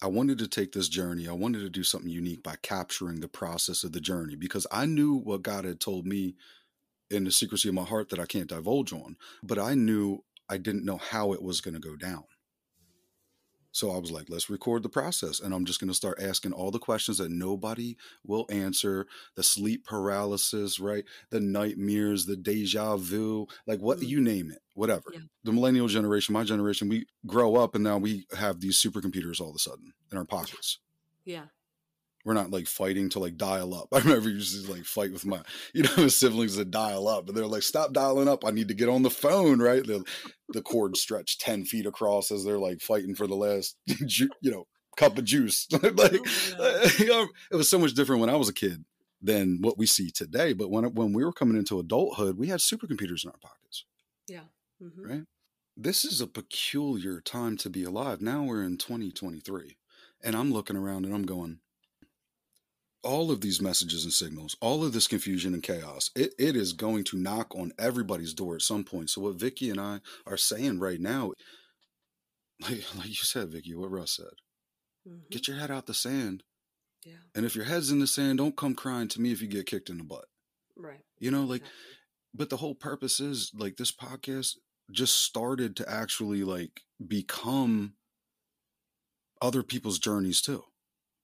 I 0.04 0.08
wanted 0.08 0.36
to 0.40 0.48
take 0.48 0.72
this 0.72 0.90
journey. 0.90 1.26
I 1.26 1.32
wanted 1.32 1.60
to 1.60 1.70
do 1.70 1.82
something 1.82 2.10
unique 2.10 2.42
by 2.42 2.56
capturing 2.60 3.20
the 3.20 3.28
process 3.28 3.84
of 3.84 3.92
the 3.92 4.02
journey 4.02 4.36
because 4.36 4.66
I 4.70 4.84
knew 4.84 5.14
what 5.14 5.40
God 5.40 5.64
had 5.64 5.80
told 5.80 6.04
me 6.06 6.34
in 7.08 7.24
the 7.24 7.32
secrecy 7.32 7.70
of 7.70 7.74
my 7.74 7.84
heart 7.84 8.10
that 8.10 8.18
I 8.18 8.26
can't 8.26 8.50
divulge 8.50 8.92
on, 8.92 9.16
but 9.42 9.58
I 9.58 9.74
knew 9.74 10.22
I 10.46 10.58
didn't 10.58 10.84
know 10.84 10.98
how 10.98 11.32
it 11.32 11.42
was 11.42 11.62
going 11.62 11.72
to 11.72 11.80
go 11.80 11.96
down. 11.96 12.24
So 13.74 13.90
I 13.90 13.98
was 13.98 14.12
like, 14.12 14.26
let's 14.28 14.48
record 14.48 14.84
the 14.84 14.88
process. 14.88 15.40
And 15.40 15.52
I'm 15.52 15.64
just 15.64 15.80
going 15.80 15.90
to 15.90 15.94
start 15.94 16.22
asking 16.22 16.52
all 16.52 16.70
the 16.70 16.78
questions 16.78 17.18
that 17.18 17.32
nobody 17.32 17.96
will 18.24 18.46
answer 18.48 19.08
the 19.34 19.42
sleep 19.42 19.84
paralysis, 19.84 20.78
right? 20.78 21.04
The 21.30 21.40
nightmares, 21.40 22.24
the 22.24 22.36
deja 22.36 22.96
vu, 22.96 23.48
like 23.66 23.80
what 23.80 23.98
mm-hmm. 23.98 24.06
you 24.06 24.20
name 24.20 24.52
it, 24.52 24.60
whatever. 24.74 25.10
Yeah. 25.12 25.20
The 25.42 25.52
millennial 25.52 25.88
generation, 25.88 26.32
my 26.32 26.44
generation, 26.44 26.88
we 26.88 27.06
grow 27.26 27.56
up 27.56 27.74
and 27.74 27.82
now 27.82 27.98
we 27.98 28.26
have 28.38 28.60
these 28.60 28.80
supercomputers 28.80 29.40
all 29.40 29.50
of 29.50 29.56
a 29.56 29.58
sudden 29.58 29.92
in 30.12 30.18
our 30.18 30.24
pockets. 30.24 30.78
Yeah 31.24 31.46
we're 32.24 32.34
not 32.34 32.50
like 32.50 32.66
fighting 32.66 33.10
to 33.10 33.18
like 33.18 33.36
dial 33.36 33.74
up. 33.74 33.88
I 33.92 33.98
remember 33.98 34.30
you 34.30 34.38
just 34.38 34.68
like 34.68 34.84
fight 34.84 35.12
with 35.12 35.26
my, 35.26 35.40
you 35.72 35.82
know, 35.82 36.08
siblings 36.08 36.56
that 36.56 36.70
dial 36.70 37.08
up, 37.08 37.28
and 37.28 37.36
they're 37.36 37.46
like, 37.46 37.62
"Stop 37.62 37.92
dialing 37.92 38.28
up! 38.28 38.44
I 38.44 38.50
need 38.50 38.68
to 38.68 38.74
get 38.74 38.88
on 38.88 39.02
the 39.02 39.10
phone." 39.10 39.60
Right? 39.60 39.84
The 39.84 40.04
the 40.48 40.62
cord 40.62 40.96
stretched 40.96 41.40
ten 41.40 41.64
feet 41.64 41.86
across 41.86 42.30
as 42.30 42.44
they're 42.44 42.58
like 42.58 42.80
fighting 42.80 43.14
for 43.14 43.26
the 43.26 43.36
last, 43.36 43.76
you 43.86 44.28
know, 44.42 44.66
cup 44.96 45.18
of 45.18 45.24
juice. 45.24 45.66
like, 45.72 46.20
oh, 46.58 46.90
you 46.98 47.06
know, 47.06 47.28
it 47.50 47.56
was 47.56 47.68
so 47.68 47.78
much 47.78 47.94
different 47.94 48.20
when 48.20 48.30
I 48.30 48.36
was 48.36 48.48
a 48.48 48.54
kid 48.54 48.84
than 49.20 49.58
what 49.60 49.78
we 49.78 49.86
see 49.86 50.10
today. 50.10 50.52
But 50.52 50.70
when 50.70 50.84
when 50.94 51.12
we 51.12 51.24
were 51.24 51.32
coming 51.32 51.56
into 51.56 51.78
adulthood, 51.78 52.38
we 52.38 52.48
had 52.48 52.60
supercomputers 52.60 53.24
in 53.24 53.30
our 53.30 53.38
pockets. 53.40 53.84
Yeah. 54.26 54.44
Mm-hmm. 54.82 55.02
Right. 55.02 55.22
This 55.76 56.04
is 56.04 56.20
a 56.20 56.28
peculiar 56.28 57.20
time 57.20 57.56
to 57.58 57.70
be 57.70 57.82
alive. 57.82 58.20
Now 58.20 58.44
we're 58.44 58.62
in 58.62 58.76
2023, 58.76 59.76
and 60.22 60.36
I'm 60.36 60.52
looking 60.52 60.76
around 60.76 61.04
and 61.04 61.12
I'm 61.12 61.24
going 61.24 61.58
all 63.04 63.30
of 63.30 63.40
these 63.40 63.60
messages 63.60 64.04
and 64.04 64.12
signals, 64.12 64.56
all 64.60 64.84
of 64.84 64.92
this 64.92 65.06
confusion 65.06 65.54
and 65.54 65.62
chaos, 65.62 66.10
it, 66.16 66.34
it 66.38 66.56
is 66.56 66.72
going 66.72 67.04
to 67.04 67.18
knock 67.18 67.54
on 67.54 67.72
everybody's 67.78 68.34
door 68.34 68.54
at 68.54 68.62
some 68.62 68.84
point. 68.84 69.10
So 69.10 69.20
what 69.20 69.36
Vicki 69.36 69.70
and 69.70 69.80
I 69.80 70.00
are 70.26 70.36
saying 70.36 70.80
right 70.80 71.00
now, 71.00 71.32
like, 72.60 72.84
like 72.96 73.08
you 73.08 73.14
said, 73.14 73.50
Vicki, 73.50 73.74
what 73.74 73.90
Russ 73.90 74.16
said, 74.16 74.34
mm-hmm. 75.08 75.18
get 75.30 75.48
your 75.48 75.58
head 75.58 75.70
out 75.70 75.86
the 75.86 75.94
sand. 75.94 76.42
Yeah. 77.04 77.12
And 77.34 77.44
if 77.44 77.54
your 77.54 77.66
head's 77.66 77.90
in 77.90 78.00
the 78.00 78.06
sand, 78.06 78.38
don't 78.38 78.56
come 78.56 78.74
crying 78.74 79.08
to 79.08 79.20
me 79.20 79.32
if 79.32 79.42
you 79.42 79.48
get 79.48 79.66
kicked 79.66 79.90
in 79.90 79.98
the 79.98 80.04
butt. 80.04 80.24
Right. 80.76 81.00
You 81.18 81.30
know, 81.30 81.42
like, 81.42 81.62
but 82.34 82.50
the 82.50 82.56
whole 82.56 82.74
purpose 82.74 83.20
is 83.20 83.52
like 83.54 83.76
this 83.76 83.92
podcast 83.92 84.56
just 84.90 85.22
started 85.22 85.76
to 85.76 85.90
actually 85.90 86.44
like 86.44 86.80
become 87.06 87.94
other 89.40 89.62
people's 89.62 89.98
journeys 89.98 90.40
too. 90.40 90.64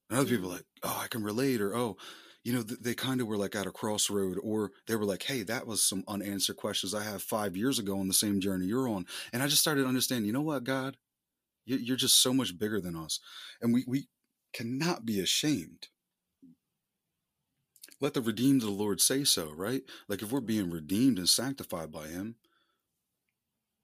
And 0.08 0.18
other 0.18 0.28
people 0.28 0.50
like, 0.50 0.64
oh, 0.82 1.00
I 1.02 1.08
can 1.08 1.22
relate, 1.22 1.60
or 1.60 1.74
oh, 1.74 1.96
you 2.42 2.52
know, 2.52 2.62
th- 2.62 2.80
they 2.80 2.94
kind 2.94 3.20
of 3.20 3.26
were 3.26 3.36
like 3.36 3.54
at 3.54 3.66
a 3.66 3.70
crossroad, 3.70 4.38
or 4.42 4.72
they 4.86 4.96
were 4.96 5.04
like, 5.04 5.22
hey, 5.22 5.42
that 5.44 5.66
was 5.66 5.82
some 5.82 6.04
unanswered 6.08 6.56
questions 6.56 6.94
I 6.94 7.02
have 7.02 7.22
five 7.22 7.56
years 7.56 7.78
ago 7.78 7.98
on 7.98 8.08
the 8.08 8.14
same 8.14 8.40
journey 8.40 8.66
you're 8.66 8.88
on. 8.88 9.06
And 9.32 9.42
I 9.42 9.46
just 9.46 9.60
started 9.60 9.86
understanding, 9.86 10.26
you 10.26 10.32
know 10.32 10.40
what, 10.40 10.64
God, 10.64 10.96
you're 11.66 11.96
just 11.96 12.20
so 12.20 12.32
much 12.32 12.58
bigger 12.58 12.80
than 12.80 12.96
us. 12.96 13.20
And 13.60 13.72
we, 13.72 13.84
we 13.86 14.08
cannot 14.52 15.04
be 15.04 15.20
ashamed. 15.20 15.88
Let 18.00 18.14
the 18.14 18.22
redeemed 18.22 18.62
of 18.62 18.68
the 18.68 18.74
Lord 18.74 19.00
say 19.00 19.24
so, 19.24 19.52
right? 19.52 19.82
Like 20.08 20.22
if 20.22 20.32
we're 20.32 20.40
being 20.40 20.70
redeemed 20.70 21.18
and 21.18 21.28
sanctified 21.28 21.92
by 21.92 22.08
Him, 22.08 22.36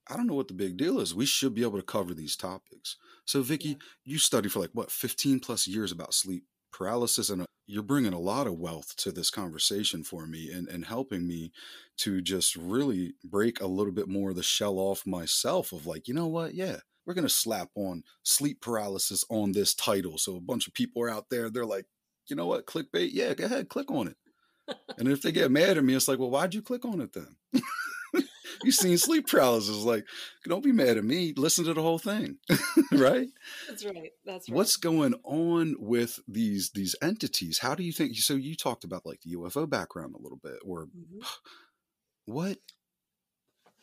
I 0.09 0.15
don't 0.15 0.25
know 0.25 0.33
what 0.33 0.47
the 0.47 0.53
big 0.53 0.77
deal 0.77 0.99
is. 0.99 1.13
We 1.13 1.25
should 1.25 1.53
be 1.53 1.61
able 1.61 1.77
to 1.77 1.83
cover 1.83 2.13
these 2.13 2.35
topics. 2.35 2.95
So, 3.25 3.41
Vicki, 3.41 3.69
yeah. 3.69 3.75
you 4.05 4.17
studied 4.17 4.51
for 4.51 4.59
like 4.59 4.71
what, 4.73 4.89
15 4.89 5.41
plus 5.41 5.67
years 5.67 5.91
about 5.91 6.13
sleep 6.13 6.45
paralysis, 6.71 7.29
and 7.29 7.43
uh, 7.43 7.45
you're 7.65 7.83
bringing 7.83 8.13
a 8.13 8.19
lot 8.19 8.47
of 8.47 8.57
wealth 8.59 8.95
to 8.97 9.11
this 9.11 9.29
conversation 9.29 10.03
for 10.03 10.25
me 10.25 10.51
and, 10.51 10.67
and 10.67 10.85
helping 10.85 11.27
me 11.27 11.51
to 11.97 12.21
just 12.21 12.55
really 12.55 13.13
break 13.23 13.59
a 13.59 13.67
little 13.67 13.91
bit 13.91 14.07
more 14.07 14.29
of 14.29 14.35
the 14.35 14.43
shell 14.43 14.79
off 14.79 15.05
myself 15.05 15.71
of 15.71 15.85
like, 15.85 16.07
you 16.07 16.13
know 16.13 16.27
what? 16.27 16.53
Yeah, 16.53 16.77
we're 17.05 17.13
going 17.13 17.27
to 17.27 17.29
slap 17.29 17.69
on 17.75 18.03
sleep 18.23 18.61
paralysis 18.61 19.25
on 19.29 19.51
this 19.51 19.73
title. 19.73 20.17
So, 20.17 20.35
a 20.35 20.41
bunch 20.41 20.67
of 20.67 20.73
people 20.73 21.01
are 21.01 21.09
out 21.09 21.29
there, 21.29 21.49
they're 21.49 21.65
like, 21.65 21.85
you 22.27 22.35
know 22.35 22.47
what? 22.47 22.65
Clickbait? 22.65 23.09
Yeah, 23.11 23.33
go 23.33 23.45
ahead, 23.45 23.69
click 23.69 23.91
on 23.91 24.07
it. 24.07 24.17
and 24.97 25.07
if 25.07 25.21
they 25.21 25.31
get 25.31 25.51
mad 25.51 25.77
at 25.77 25.83
me, 25.83 25.95
it's 25.95 26.07
like, 26.07 26.19
well, 26.19 26.29
why'd 26.29 26.53
you 26.53 26.61
click 26.61 26.85
on 26.85 27.01
it 27.01 27.13
then? 27.13 27.35
you 28.63 28.71
seen 28.71 28.97
sleep 28.97 29.27
paralysis. 29.27 29.77
Like, 29.77 30.05
don't 30.45 30.63
be 30.63 30.71
mad 30.71 30.97
at 30.97 31.03
me. 31.03 31.33
Listen 31.35 31.65
to 31.65 31.73
the 31.73 31.81
whole 31.81 31.99
thing, 31.99 32.37
right? 32.91 33.27
That's 33.67 33.85
right. 33.85 34.11
That's 34.25 34.49
right. 34.49 34.55
What's 34.55 34.77
going 34.77 35.15
on 35.23 35.75
with 35.79 36.19
these 36.27 36.71
these 36.71 36.95
entities? 37.01 37.59
How 37.59 37.75
do 37.75 37.83
you 37.83 37.91
think? 37.91 38.15
So 38.17 38.35
you 38.35 38.55
talked 38.55 38.83
about 38.83 39.05
like 39.05 39.21
the 39.21 39.35
UFO 39.35 39.69
background 39.69 40.15
a 40.15 40.21
little 40.21 40.39
bit, 40.41 40.57
or 40.65 40.85
mm-hmm. 40.85 41.19
what? 42.25 42.57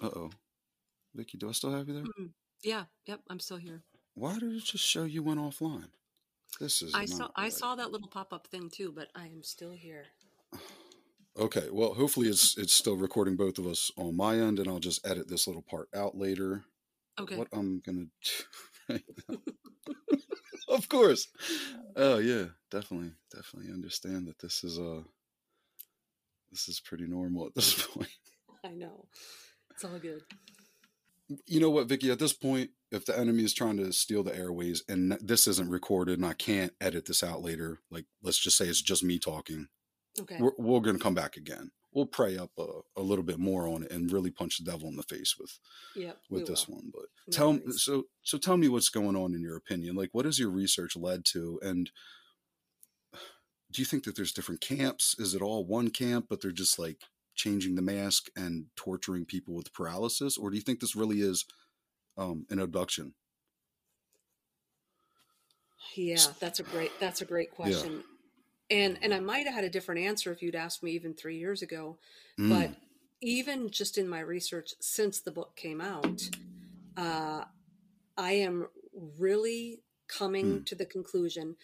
Uh 0.00 0.10
oh, 0.14 0.30
Vicki, 1.14 1.38
do 1.38 1.48
I 1.48 1.52
still 1.52 1.72
have 1.72 1.88
you 1.88 1.94
there? 1.94 2.02
Mm-hmm. 2.02 2.26
Yeah. 2.62 2.84
Yep. 3.06 3.20
I'm 3.30 3.40
still 3.40 3.58
here. 3.58 3.82
Why 4.14 4.38
did 4.38 4.52
it 4.52 4.64
just 4.64 4.84
show 4.84 5.04
you 5.04 5.22
went 5.22 5.40
offline? 5.40 5.88
This 6.60 6.82
is. 6.82 6.94
I 6.94 7.04
saw. 7.04 7.24
Right. 7.24 7.32
I 7.36 7.48
saw 7.48 7.74
that 7.76 7.90
little 7.90 8.08
pop 8.08 8.32
up 8.32 8.46
thing 8.46 8.70
too, 8.70 8.92
but 8.94 9.08
I 9.14 9.26
am 9.26 9.42
still 9.42 9.72
here. 9.72 10.04
Okay, 11.36 11.68
well, 11.72 11.94
hopefully 11.94 12.28
it's 12.28 12.56
it's 12.56 12.72
still 12.72 12.96
recording 12.96 13.34
both 13.34 13.58
of 13.58 13.66
us 13.66 13.90
on 13.96 14.16
my 14.16 14.36
end, 14.38 14.60
and 14.60 14.68
I'll 14.68 14.78
just 14.78 15.04
edit 15.06 15.28
this 15.28 15.46
little 15.46 15.62
part 15.62 15.88
out 15.94 16.16
later. 16.16 16.64
Okay. 17.20 17.36
What 17.36 17.48
I'm 17.52 17.80
gonna 17.84 18.06
do 18.22 18.44
right 18.88 19.02
now. 19.28 19.38
of 20.68 20.88
course. 20.88 21.28
Oh 21.96 22.18
yeah, 22.18 22.46
definitely, 22.70 23.12
definitely 23.34 23.72
understand 23.72 24.28
that 24.28 24.38
this 24.38 24.62
is 24.62 24.78
uh 24.78 25.02
this 26.52 26.68
is 26.68 26.78
pretty 26.78 27.06
normal 27.06 27.46
at 27.46 27.54
this 27.54 27.84
point. 27.86 28.08
I 28.64 28.68
know. 28.68 29.06
It's 29.72 29.84
all 29.84 29.98
good. 29.98 30.22
You 31.46 31.58
know 31.58 31.70
what, 31.70 31.88
Vicki? 31.88 32.12
At 32.12 32.20
this 32.20 32.32
point, 32.32 32.70
if 32.92 33.06
the 33.06 33.18
enemy 33.18 33.42
is 33.42 33.54
trying 33.54 33.78
to 33.78 33.92
steal 33.92 34.22
the 34.22 34.36
airways 34.36 34.84
and 34.88 35.12
this 35.20 35.48
isn't 35.48 35.70
recorded 35.70 36.18
and 36.18 36.26
I 36.26 36.34
can't 36.34 36.72
edit 36.80 37.06
this 37.06 37.24
out 37.24 37.42
later, 37.42 37.80
like 37.90 38.04
let's 38.22 38.38
just 38.38 38.56
say 38.56 38.66
it's 38.66 38.82
just 38.82 39.02
me 39.02 39.18
talking, 39.18 39.68
Okay. 40.20 40.38
We're, 40.38 40.52
we're 40.58 40.80
going 40.80 40.96
to 40.96 41.02
come 41.02 41.14
back 41.14 41.36
again. 41.36 41.70
We'll 41.92 42.06
pray 42.06 42.36
up 42.36 42.50
a, 42.58 42.66
a, 42.96 43.02
little 43.02 43.24
bit 43.24 43.38
more 43.38 43.68
on 43.68 43.84
it 43.84 43.92
and 43.92 44.10
really 44.10 44.30
punch 44.30 44.58
the 44.58 44.68
devil 44.68 44.88
in 44.88 44.96
the 44.96 45.04
face 45.04 45.36
with 45.38 45.58
yep, 45.94 46.18
with 46.28 46.46
this 46.46 46.66
will. 46.66 46.76
one. 46.76 46.90
But 46.92 47.04
no 47.28 47.32
tell 47.32 47.52
me 47.52 47.60
so 47.70 48.04
so 48.22 48.36
tell 48.36 48.56
me 48.56 48.68
what's 48.68 48.88
going 48.88 49.14
on 49.14 49.32
in 49.32 49.40
your 49.40 49.56
opinion. 49.56 49.94
Like 49.94 50.10
what 50.12 50.24
has 50.24 50.38
your 50.38 50.50
research 50.50 50.96
led 50.96 51.24
to 51.26 51.60
and 51.62 51.90
do 53.70 53.82
you 53.82 53.86
think 53.86 54.04
that 54.04 54.16
there's 54.16 54.32
different 54.32 54.60
camps? 54.60 55.14
Is 55.18 55.34
it 55.34 55.42
all 55.42 55.64
one 55.64 55.90
camp 55.90 56.26
but 56.28 56.40
they're 56.40 56.50
just 56.50 56.80
like 56.80 57.02
changing 57.36 57.76
the 57.76 57.82
mask 57.82 58.26
and 58.36 58.66
torturing 58.74 59.24
people 59.24 59.54
with 59.54 59.72
paralysis 59.72 60.36
or 60.36 60.50
do 60.50 60.56
you 60.56 60.62
think 60.62 60.80
this 60.80 60.96
really 60.96 61.20
is 61.20 61.44
um, 62.18 62.44
an 62.50 62.58
abduction? 62.58 63.14
Yeah, 65.94 66.18
that's 66.40 66.58
a 66.58 66.64
great 66.64 66.90
that's 66.98 67.20
a 67.20 67.24
great 67.24 67.52
question. 67.52 68.02
And 68.70 68.98
and 69.02 69.12
i 69.12 69.20
might 69.20 69.46
have 69.46 69.54
had 69.54 69.64
a 69.64 69.70
different 69.70 70.00
answer 70.00 70.32
if 70.32 70.40
you'd 70.40 70.54
asked 70.54 70.82
me 70.82 70.92
even 70.92 71.14
three 71.14 71.36
years 71.36 71.60
ago 71.60 71.98
mm. 72.38 72.48
but 72.48 72.70
even 73.20 73.70
just 73.70 73.98
in 73.98 74.08
my 74.08 74.20
research 74.20 74.72
since 74.80 75.20
the 75.20 75.30
book 75.30 75.54
came 75.54 75.80
out 75.80 76.22
uh, 76.96 77.44
i 78.16 78.32
am 78.32 78.66
really 79.18 79.82
coming 80.08 80.60
mm. 80.60 80.66
to 80.66 80.74
the 80.74 80.86
conclusion 80.86 81.56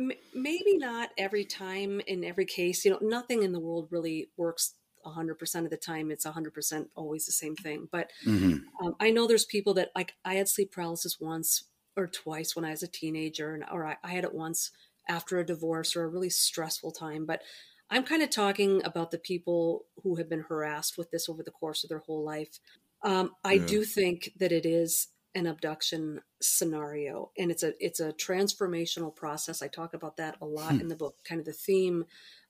m- 0.00 0.12
maybe 0.34 0.76
not 0.76 1.10
every 1.16 1.44
time 1.44 2.00
in 2.06 2.24
every 2.24 2.44
case 2.44 2.84
you 2.84 2.90
know 2.90 2.98
nothing 3.00 3.42
in 3.42 3.52
the 3.52 3.60
world 3.60 3.88
really 3.90 4.28
works 4.36 4.74
100% 5.04 5.64
of 5.64 5.70
the 5.70 5.76
time 5.76 6.10
it's 6.10 6.26
100% 6.26 6.86
always 6.94 7.26
the 7.26 7.32
same 7.32 7.56
thing 7.56 7.88
but 7.90 8.10
mm-hmm. 8.24 8.58
um, 8.84 8.94
i 9.00 9.10
know 9.10 9.26
there's 9.26 9.44
people 9.44 9.74
that 9.74 9.90
like 9.94 10.14
i 10.24 10.34
had 10.34 10.48
sleep 10.48 10.72
paralysis 10.72 11.20
once 11.20 11.64
or 11.96 12.06
twice 12.06 12.54
when 12.54 12.64
i 12.64 12.70
was 12.70 12.82
a 12.82 12.88
teenager 12.88 13.54
and 13.54 13.64
or 13.70 13.86
I, 13.86 13.96
I 14.04 14.10
had 14.10 14.24
it 14.24 14.34
once 14.34 14.70
after 15.08 15.38
a 15.38 15.46
divorce 15.46 15.96
or 15.96 16.04
a 16.04 16.08
really 16.08 16.30
stressful 16.30 16.92
time. 16.92 17.26
But 17.26 17.42
I'm 17.90 18.04
kind 18.04 18.22
of 18.22 18.30
talking 18.30 18.82
about 18.84 19.10
the 19.10 19.18
people 19.18 19.86
who 20.02 20.16
have 20.16 20.28
been 20.28 20.44
harassed 20.48 20.96
with 20.96 21.10
this 21.10 21.28
over 21.28 21.42
the 21.42 21.50
course 21.50 21.84
of 21.84 21.88
their 21.88 21.98
whole 21.98 22.24
life. 22.24 22.58
Um, 23.02 23.32
I 23.44 23.54
yeah. 23.54 23.66
do 23.66 23.84
think 23.84 24.30
that 24.38 24.52
it 24.52 24.64
is 24.64 25.08
an 25.34 25.46
abduction 25.46 26.20
scenario 26.42 27.30
and 27.38 27.50
it's 27.50 27.62
a 27.62 27.72
it's 27.80 28.00
a 28.00 28.12
transformational 28.12 29.16
process 29.16 29.62
i 29.62 29.66
talk 29.66 29.94
about 29.94 30.18
that 30.18 30.36
a 30.42 30.44
lot 30.44 30.74
Hmm. 30.74 30.80
in 30.82 30.88
the 30.88 30.94
book 30.94 31.16
kind 31.24 31.38
of 31.38 31.46
the 31.46 31.54
theme 31.54 32.04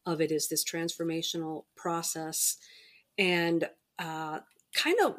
of 0.04 0.20
it 0.20 0.32
is 0.32 0.48
this 0.48 0.64
transformational 0.64 1.64
process 1.76 2.56
and 3.16 3.68
uh, 4.00 4.40
kind 4.74 4.98
of 5.04 5.16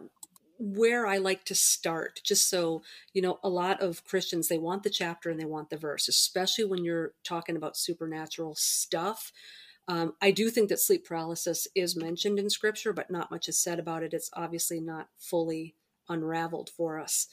where 0.58 1.08
i 1.08 1.18
like 1.18 1.44
to 1.44 1.56
start 1.56 2.22
just 2.24 2.50
so 2.50 2.82
you 3.14 3.22
know 3.22 3.40
a 3.44 3.50
lot 3.50 3.82
of 3.82 4.04
christians 4.06 4.48
they 4.48 4.58
want 4.58 4.84
the 4.84 4.90
chapter 4.90 5.30
and 5.30 5.40
they 5.40 5.46
want 5.46 5.70
the 5.70 5.78
verse 5.78 6.08
especially 6.08 6.66
when 6.66 6.84
you're 6.84 7.14
talking 7.24 7.56
about 7.56 7.78
supernatural 7.78 8.56
stuff 8.56 9.32
um, 9.88 10.14
I 10.22 10.32
do 10.32 10.50
think 10.50 10.70
that 10.70 10.80
sleep 10.80 11.06
paralysis 11.06 11.68
is 11.76 11.96
mentioned 11.96 12.40
in 12.40 12.50
scripture, 12.50 12.94
but 12.94 13.12
not 13.12 13.32
much 13.32 13.50
is 13.50 13.58
said 13.58 13.80
about 13.80 14.04
it. 14.04 14.14
It's 14.14 14.30
obviously 14.34 14.80
not 14.80 15.10
fully 15.18 15.76
unraveled 16.08 16.70
for 16.70 17.00
us. 17.00 17.28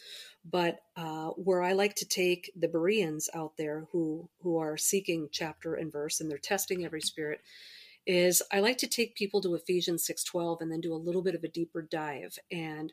But 0.45 0.81
uh, 0.97 1.29
where 1.31 1.63
I 1.63 1.73
like 1.73 1.95
to 1.97 2.09
take 2.09 2.51
the 2.57 2.69
Bereans 2.69 3.29
out 3.35 3.57
there 3.57 3.87
who 3.93 4.29
who 4.43 4.59
are 4.59 4.77
seeking 4.77 5.29
chapter 5.31 5.75
and 5.75 5.93
verse 5.93 6.21
and 6.21 6.31
they're 6.31 6.39
testing 6.39 6.85
every 6.85 7.03
spirit 7.03 7.41
is 8.07 8.43
I 8.53 8.61
like 8.61 8.79
to 8.79 8.87
take 8.87 9.15
people 9.15 9.41
to 9.43 9.55
Ephesians 9.55 10.05
6:12 10.07 10.61
and 10.61 10.73
then 10.73 10.81
do 10.81 10.95
a 10.95 10.97
little 10.97 11.23
bit 11.23 11.35
of 11.35 11.45
a 11.45 11.49
deeper 11.49 11.83
dive. 11.83 12.39
And 12.51 12.93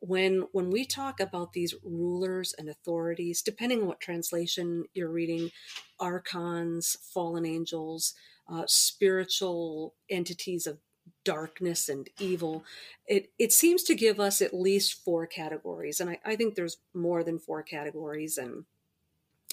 when 0.00 0.46
when 0.52 0.70
we 0.70 0.84
talk 0.84 1.20
about 1.20 1.52
these 1.52 1.74
rulers 1.82 2.54
and 2.56 2.68
authorities 2.68 3.42
depending 3.42 3.80
on 3.80 3.88
what 3.88 3.98
translation 3.98 4.84
you're 4.94 5.10
reading 5.10 5.50
archons 5.98 6.96
fallen 7.02 7.44
angels 7.44 8.14
uh, 8.48 8.62
spiritual 8.68 9.96
entities 10.08 10.68
of 10.68 10.78
darkness 11.24 11.88
and 11.88 12.08
evil 12.20 12.64
it 13.06 13.32
it 13.38 13.52
seems 13.52 13.82
to 13.82 13.94
give 13.94 14.20
us 14.20 14.40
at 14.40 14.54
least 14.54 15.04
four 15.04 15.26
categories. 15.26 16.00
And 16.00 16.10
I, 16.10 16.18
I 16.24 16.36
think 16.36 16.54
there's 16.54 16.78
more 16.94 17.24
than 17.24 17.38
four 17.38 17.62
categories. 17.62 18.38
And 18.38 18.64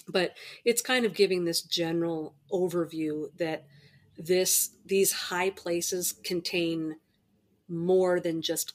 but 0.07 0.35
it's 0.63 0.81
kind 0.81 1.05
of 1.05 1.15
giving 1.15 1.45
this 1.45 1.61
general 1.61 2.35
overview 2.51 3.27
that 3.37 3.65
this 4.17 4.71
these 4.85 5.11
high 5.11 5.49
places 5.49 6.13
contain 6.23 6.97
more 7.67 8.19
than 8.19 8.41
just 8.41 8.73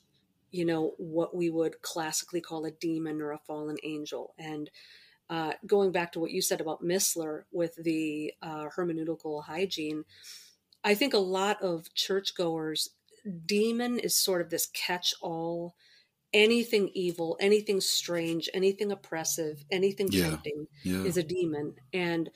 you 0.51 0.65
know 0.65 0.95
what 0.99 1.35
we 1.37 1.51
would 1.51 1.83
classically 1.83 2.41
call 2.41 2.65
a 2.65 2.71
demon 2.71 3.21
or 3.23 3.33
a 3.33 3.39
fallen 3.39 3.77
angel 3.85 4.35
and 4.39 4.71
uh, 5.31 5.55
going 5.67 5.93
back 5.93 6.13
to 6.13 6.21
what 6.21 6.33
you 6.33 6.43
said 6.43 6.61
about 6.61 6.83
Missler 6.83 7.45
with 7.53 7.75
the 7.77 8.35
uh, 8.43 8.67
hermeneutical 8.77 9.45
hygiene, 9.45 10.05
I 10.83 10.95
think 10.95 11.15
a 11.15 11.19
lot 11.19 11.63
of 11.63 11.93
churchgoers, 11.95 12.91
demon 13.47 13.99
is 13.99 14.17
sort 14.17 14.41
of 14.41 14.51
this 14.51 14.67
catch 14.67 15.15
all, 15.21 15.75
anything 16.33 16.91
evil, 16.95 17.37
anything 17.41 17.81
strange, 17.81 18.49
anything 18.55 18.93
oppressive, 18.93 19.65
anything 19.71 20.11
Yeah. 20.11 20.31
tempting 20.31 20.69
Yeah. 20.85 21.05
is 21.05 21.17
a 21.17 21.23
demon. 21.23 21.77
And 21.93 22.31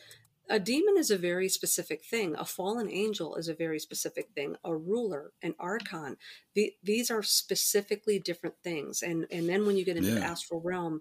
a 0.49 0.61
demon 0.61 0.97
is 0.99 1.11
a 1.11 1.19
very 1.19 1.49
specific 1.49 2.05
thing. 2.05 2.35
A 2.37 2.45
fallen 2.45 2.91
angel 2.91 3.37
is 3.37 3.49
a 3.49 3.55
very 3.55 3.79
specific 3.79 4.31
thing. 4.35 4.57
A 4.65 4.77
ruler, 4.77 5.33
an 5.43 5.55
archon, 5.59 6.17
the, 6.55 6.75
these 6.83 7.11
are 7.11 7.23
specifically 7.23 8.19
different 8.19 8.57
things. 8.63 9.03
And 9.03 9.27
and 9.31 9.49
then 9.49 9.67
when 9.67 9.77
you 9.77 9.85
get 9.85 9.97
into 9.97 10.13
the 10.13 10.23
astral 10.25 10.61
realm, 10.61 11.01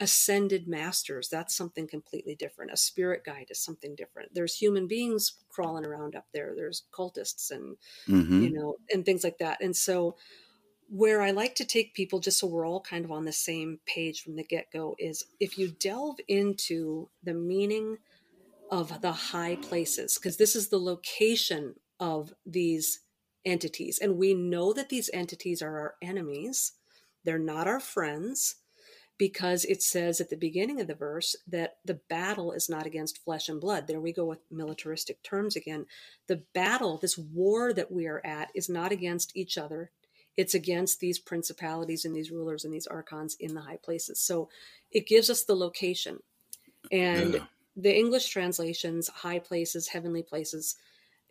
ascended 0.00 0.66
masters, 0.66 1.28
that's 1.28 1.54
something 1.54 1.86
completely 1.86 2.34
different. 2.34 2.72
A 2.72 2.76
spirit 2.76 3.22
guide 3.24 3.48
is 3.50 3.62
something 3.62 3.94
different. 3.94 4.34
There's 4.34 4.56
human 4.56 4.86
beings 4.88 5.42
crawling 5.50 5.84
around 5.86 6.16
up 6.16 6.26
there. 6.32 6.54
There's 6.56 6.84
cultists 6.92 7.50
and 7.50 7.76
Mhm. 8.06 8.40
you 8.40 8.50
know 8.52 8.76
and 8.92 9.04
things 9.04 9.24
like 9.24 9.38
that. 9.38 9.62
And 9.62 9.76
so 9.76 10.16
where 10.88 11.22
I 11.22 11.30
like 11.30 11.54
to 11.56 11.64
take 11.64 11.94
people 11.94 12.18
just 12.18 12.38
so 12.38 12.46
we're 12.48 12.66
all 12.66 12.80
kind 12.80 13.04
of 13.04 13.12
on 13.12 13.24
the 13.24 13.32
same 13.32 13.80
page 13.86 14.22
from 14.22 14.36
the 14.36 14.44
get-go 14.44 14.96
is 14.98 15.24
if 15.38 15.56
you 15.56 15.70
delve 15.70 16.18
into 16.26 17.10
the 17.22 17.34
meaning 17.34 17.98
of 18.70 19.00
the 19.00 19.12
high 19.12 19.56
places 19.56 20.16
because 20.16 20.36
this 20.36 20.54
is 20.54 20.68
the 20.68 20.78
location 20.78 21.74
of 21.98 22.32
these 22.46 23.00
entities. 23.44 23.98
And 24.00 24.16
we 24.16 24.34
know 24.34 24.72
that 24.72 24.88
these 24.88 25.10
entities 25.12 25.62
are 25.62 25.78
our 25.78 25.94
enemies. 26.00 26.72
They're 27.24 27.38
not 27.38 27.66
our 27.66 27.80
friends 27.80 28.56
because 29.18 29.66
it 29.66 29.82
says 29.82 30.20
at 30.20 30.30
the 30.30 30.36
beginning 30.36 30.80
of 30.80 30.86
the 30.86 30.94
verse 30.94 31.36
that 31.46 31.76
the 31.84 32.00
battle 32.08 32.52
is 32.52 32.70
not 32.70 32.86
against 32.86 33.22
flesh 33.22 33.50
and 33.50 33.60
blood. 33.60 33.86
There 33.86 34.00
we 34.00 34.14
go 34.14 34.24
with 34.24 34.38
militaristic 34.50 35.22
terms 35.22 35.56
again. 35.56 35.84
The 36.26 36.42
battle 36.54 36.96
this 36.96 37.18
war 37.18 37.74
that 37.74 37.92
we 37.92 38.06
are 38.06 38.24
at 38.24 38.50
is 38.54 38.70
not 38.70 38.92
against 38.92 39.36
each 39.36 39.58
other. 39.58 39.90
It's 40.36 40.54
against 40.54 41.00
these 41.00 41.18
principalities 41.18 42.06
and 42.06 42.16
these 42.16 42.30
rulers 42.30 42.64
and 42.64 42.72
these 42.72 42.86
archons 42.86 43.36
in 43.38 43.54
the 43.54 43.60
high 43.60 43.76
places. 43.76 44.20
So 44.22 44.48
it 44.90 45.06
gives 45.06 45.28
us 45.28 45.44
the 45.44 45.56
location. 45.56 46.20
And 46.90 47.34
Yeah. 47.34 47.44
The 47.76 47.96
English 47.96 48.28
translations, 48.28 49.08
high 49.08 49.38
places, 49.38 49.88
heavenly 49.88 50.22
places, 50.22 50.76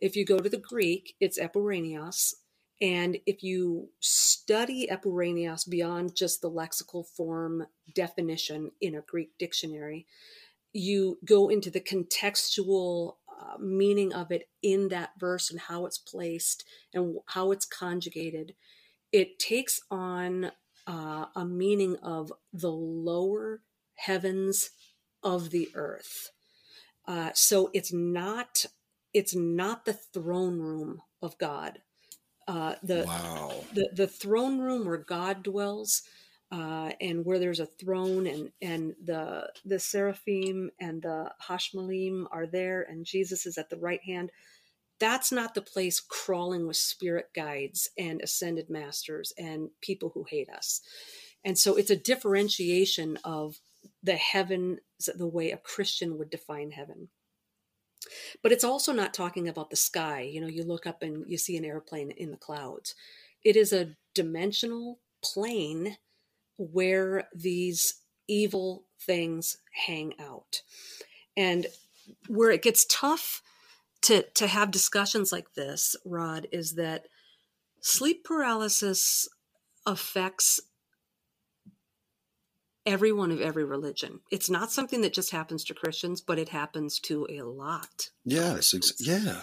if 0.00 0.16
you 0.16 0.24
go 0.24 0.38
to 0.38 0.48
the 0.48 0.58
Greek, 0.58 1.14
it's 1.20 1.38
epouranios. 1.38 2.34
And 2.80 3.18
if 3.26 3.42
you 3.42 3.90
study 4.00 4.88
epouranios 4.90 5.68
beyond 5.68 6.16
just 6.16 6.40
the 6.40 6.50
lexical 6.50 7.06
form 7.06 7.66
definition 7.94 8.72
in 8.80 8.94
a 8.94 9.02
Greek 9.02 9.32
dictionary, 9.38 10.06
you 10.72 11.18
go 11.24 11.48
into 11.48 11.70
the 11.70 11.80
contextual 11.80 13.16
uh, 13.28 13.58
meaning 13.58 14.12
of 14.14 14.30
it 14.32 14.48
in 14.62 14.88
that 14.88 15.10
verse 15.18 15.50
and 15.50 15.60
how 15.60 15.84
it's 15.84 15.98
placed 15.98 16.64
and 16.94 17.18
how 17.26 17.52
it's 17.52 17.66
conjugated. 17.66 18.54
It 19.12 19.38
takes 19.38 19.80
on 19.90 20.52
uh, 20.86 21.26
a 21.36 21.44
meaning 21.44 21.96
of 21.96 22.32
the 22.52 22.70
lower 22.70 23.60
heavens 23.96 24.70
of 25.22 25.50
the 25.50 25.68
earth. 25.74 26.30
Uh, 27.06 27.30
so 27.34 27.70
it's 27.72 27.92
not 27.92 28.66
it's 29.12 29.34
not 29.34 29.84
the 29.84 29.92
throne 29.92 30.60
room 30.60 31.02
of 31.20 31.36
God. 31.38 31.80
Uh, 32.46 32.74
the 32.82 33.04
wow. 33.06 33.64
the 33.74 33.90
the 33.94 34.06
throne 34.06 34.58
room 34.58 34.86
where 34.86 34.96
God 34.96 35.42
dwells, 35.42 36.02
uh, 36.52 36.92
and 37.00 37.24
where 37.24 37.38
there's 37.38 37.60
a 37.60 37.66
throne, 37.66 38.26
and 38.26 38.50
and 38.60 38.94
the 39.04 39.50
the 39.64 39.78
seraphim 39.78 40.70
and 40.80 41.02
the 41.02 41.30
hashmalim 41.48 42.26
are 42.30 42.46
there, 42.46 42.82
and 42.82 43.04
Jesus 43.04 43.46
is 43.46 43.58
at 43.58 43.70
the 43.70 43.78
right 43.78 44.02
hand. 44.02 44.30
That's 44.98 45.32
not 45.32 45.54
the 45.54 45.62
place 45.62 45.98
crawling 45.98 46.66
with 46.66 46.76
spirit 46.76 47.30
guides 47.34 47.88
and 47.96 48.20
ascended 48.20 48.68
masters 48.68 49.32
and 49.38 49.70
people 49.80 50.10
who 50.12 50.24
hate 50.28 50.50
us. 50.50 50.82
And 51.42 51.58
so 51.58 51.76
it's 51.76 51.90
a 51.90 51.96
differentiation 51.96 53.18
of 53.24 53.60
the 54.02 54.16
heaven, 54.16 54.78
the 55.06 55.26
way 55.26 55.50
a 55.50 55.56
Christian 55.56 56.18
would 56.18 56.30
define 56.30 56.72
heaven. 56.72 57.08
But 58.42 58.52
it's 58.52 58.64
also 58.64 58.92
not 58.92 59.14
talking 59.14 59.48
about 59.48 59.70
the 59.70 59.76
sky. 59.76 60.22
You 60.22 60.40
know, 60.40 60.46
you 60.46 60.64
look 60.64 60.86
up 60.86 61.02
and 61.02 61.24
you 61.28 61.38
see 61.38 61.56
an 61.56 61.64
airplane 61.64 62.10
in 62.10 62.30
the 62.30 62.36
clouds. 62.36 62.94
It 63.44 63.56
is 63.56 63.72
a 63.72 63.96
dimensional 64.14 64.98
plane 65.22 65.96
where 66.56 67.28
these 67.34 68.00
evil 68.28 68.84
things 69.00 69.58
hang 69.86 70.14
out. 70.18 70.62
And 71.36 71.66
where 72.28 72.50
it 72.50 72.62
gets 72.62 72.86
tough 72.88 73.42
to, 74.02 74.22
to 74.22 74.46
have 74.46 74.70
discussions 74.70 75.32
like 75.32 75.54
this, 75.54 75.96
Rod, 76.04 76.48
is 76.52 76.74
that 76.74 77.06
sleep 77.80 78.24
paralysis 78.24 79.28
affects 79.86 80.60
everyone 82.86 83.30
of 83.30 83.40
every 83.40 83.64
religion. 83.64 84.20
It's 84.30 84.50
not 84.50 84.72
something 84.72 85.02
that 85.02 85.12
just 85.12 85.30
happens 85.30 85.64
to 85.64 85.74
Christians, 85.74 86.20
but 86.20 86.38
it 86.38 86.48
happens 86.48 86.98
to 87.00 87.26
a 87.30 87.42
lot. 87.42 88.10
Yeah. 88.24 88.56
It's 88.56 88.74
ex- 88.74 88.94
yeah. 88.98 89.42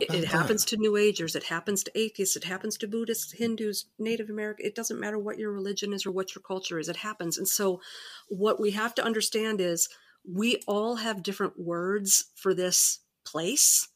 It, 0.00 0.12
it 0.12 0.24
happens 0.24 0.64
to 0.66 0.76
New 0.76 0.96
Agers. 0.96 1.36
It 1.36 1.44
happens 1.44 1.84
to 1.84 1.98
atheists. 1.98 2.34
It 2.36 2.44
happens 2.44 2.76
to 2.78 2.88
Buddhists, 2.88 3.32
Hindus, 3.32 3.86
Native 3.98 4.30
American. 4.30 4.66
It 4.66 4.74
doesn't 4.74 4.98
matter 4.98 5.18
what 5.18 5.38
your 5.38 5.52
religion 5.52 5.92
is 5.92 6.06
or 6.06 6.10
what 6.10 6.34
your 6.34 6.42
culture 6.42 6.78
is. 6.78 6.88
It 6.88 6.96
happens. 6.96 7.38
And 7.38 7.46
so, 7.46 7.80
what 8.28 8.58
we 8.60 8.72
have 8.72 8.94
to 8.96 9.04
understand 9.04 9.60
is 9.60 9.88
we 10.28 10.62
all 10.66 10.96
have 10.96 11.22
different 11.22 11.60
words 11.60 12.24
for 12.34 12.52
this 12.52 13.00
place, 13.24 13.88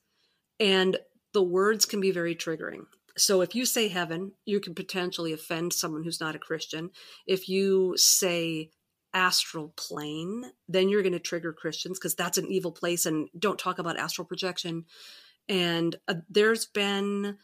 and 0.61 0.99
the 1.33 1.43
words 1.43 1.87
can 1.87 2.01
be 2.01 2.11
very 2.11 2.37
triggering. 2.37 2.87
So, 3.17 3.41
if 3.41 3.55
you 3.55 3.67
say 3.67 3.89
heaven, 3.89 4.33
you 4.45 4.61
can 4.61 4.75
potentially 4.75 5.33
offend 5.33 5.73
someone 5.73 6.05
who's 6.05 6.21
not 6.21 6.37
a 6.37 6.41
Christian. 6.41 6.91
If 7.27 7.49
you 7.49 7.95
say 7.97 8.71
astral 9.13 9.73
plane, 9.77 10.53
then 10.69 10.89
you're 10.89 11.03
going 11.03 11.13
to 11.13 11.19
trigger 11.19 11.53
Christians 11.53 11.99
because 11.99 12.15
that's 12.15 12.39
an 12.39 12.47
evil 12.47 12.73
place. 12.73 13.07
And 13.07 13.29
don't 13.39 13.59
talk 13.59 13.79
about 13.79 13.99
astral 13.99 14.25
projection 14.25 14.85
and 15.51 15.97
uh, 16.07 16.15
there's 16.29 16.65
been 16.67 17.37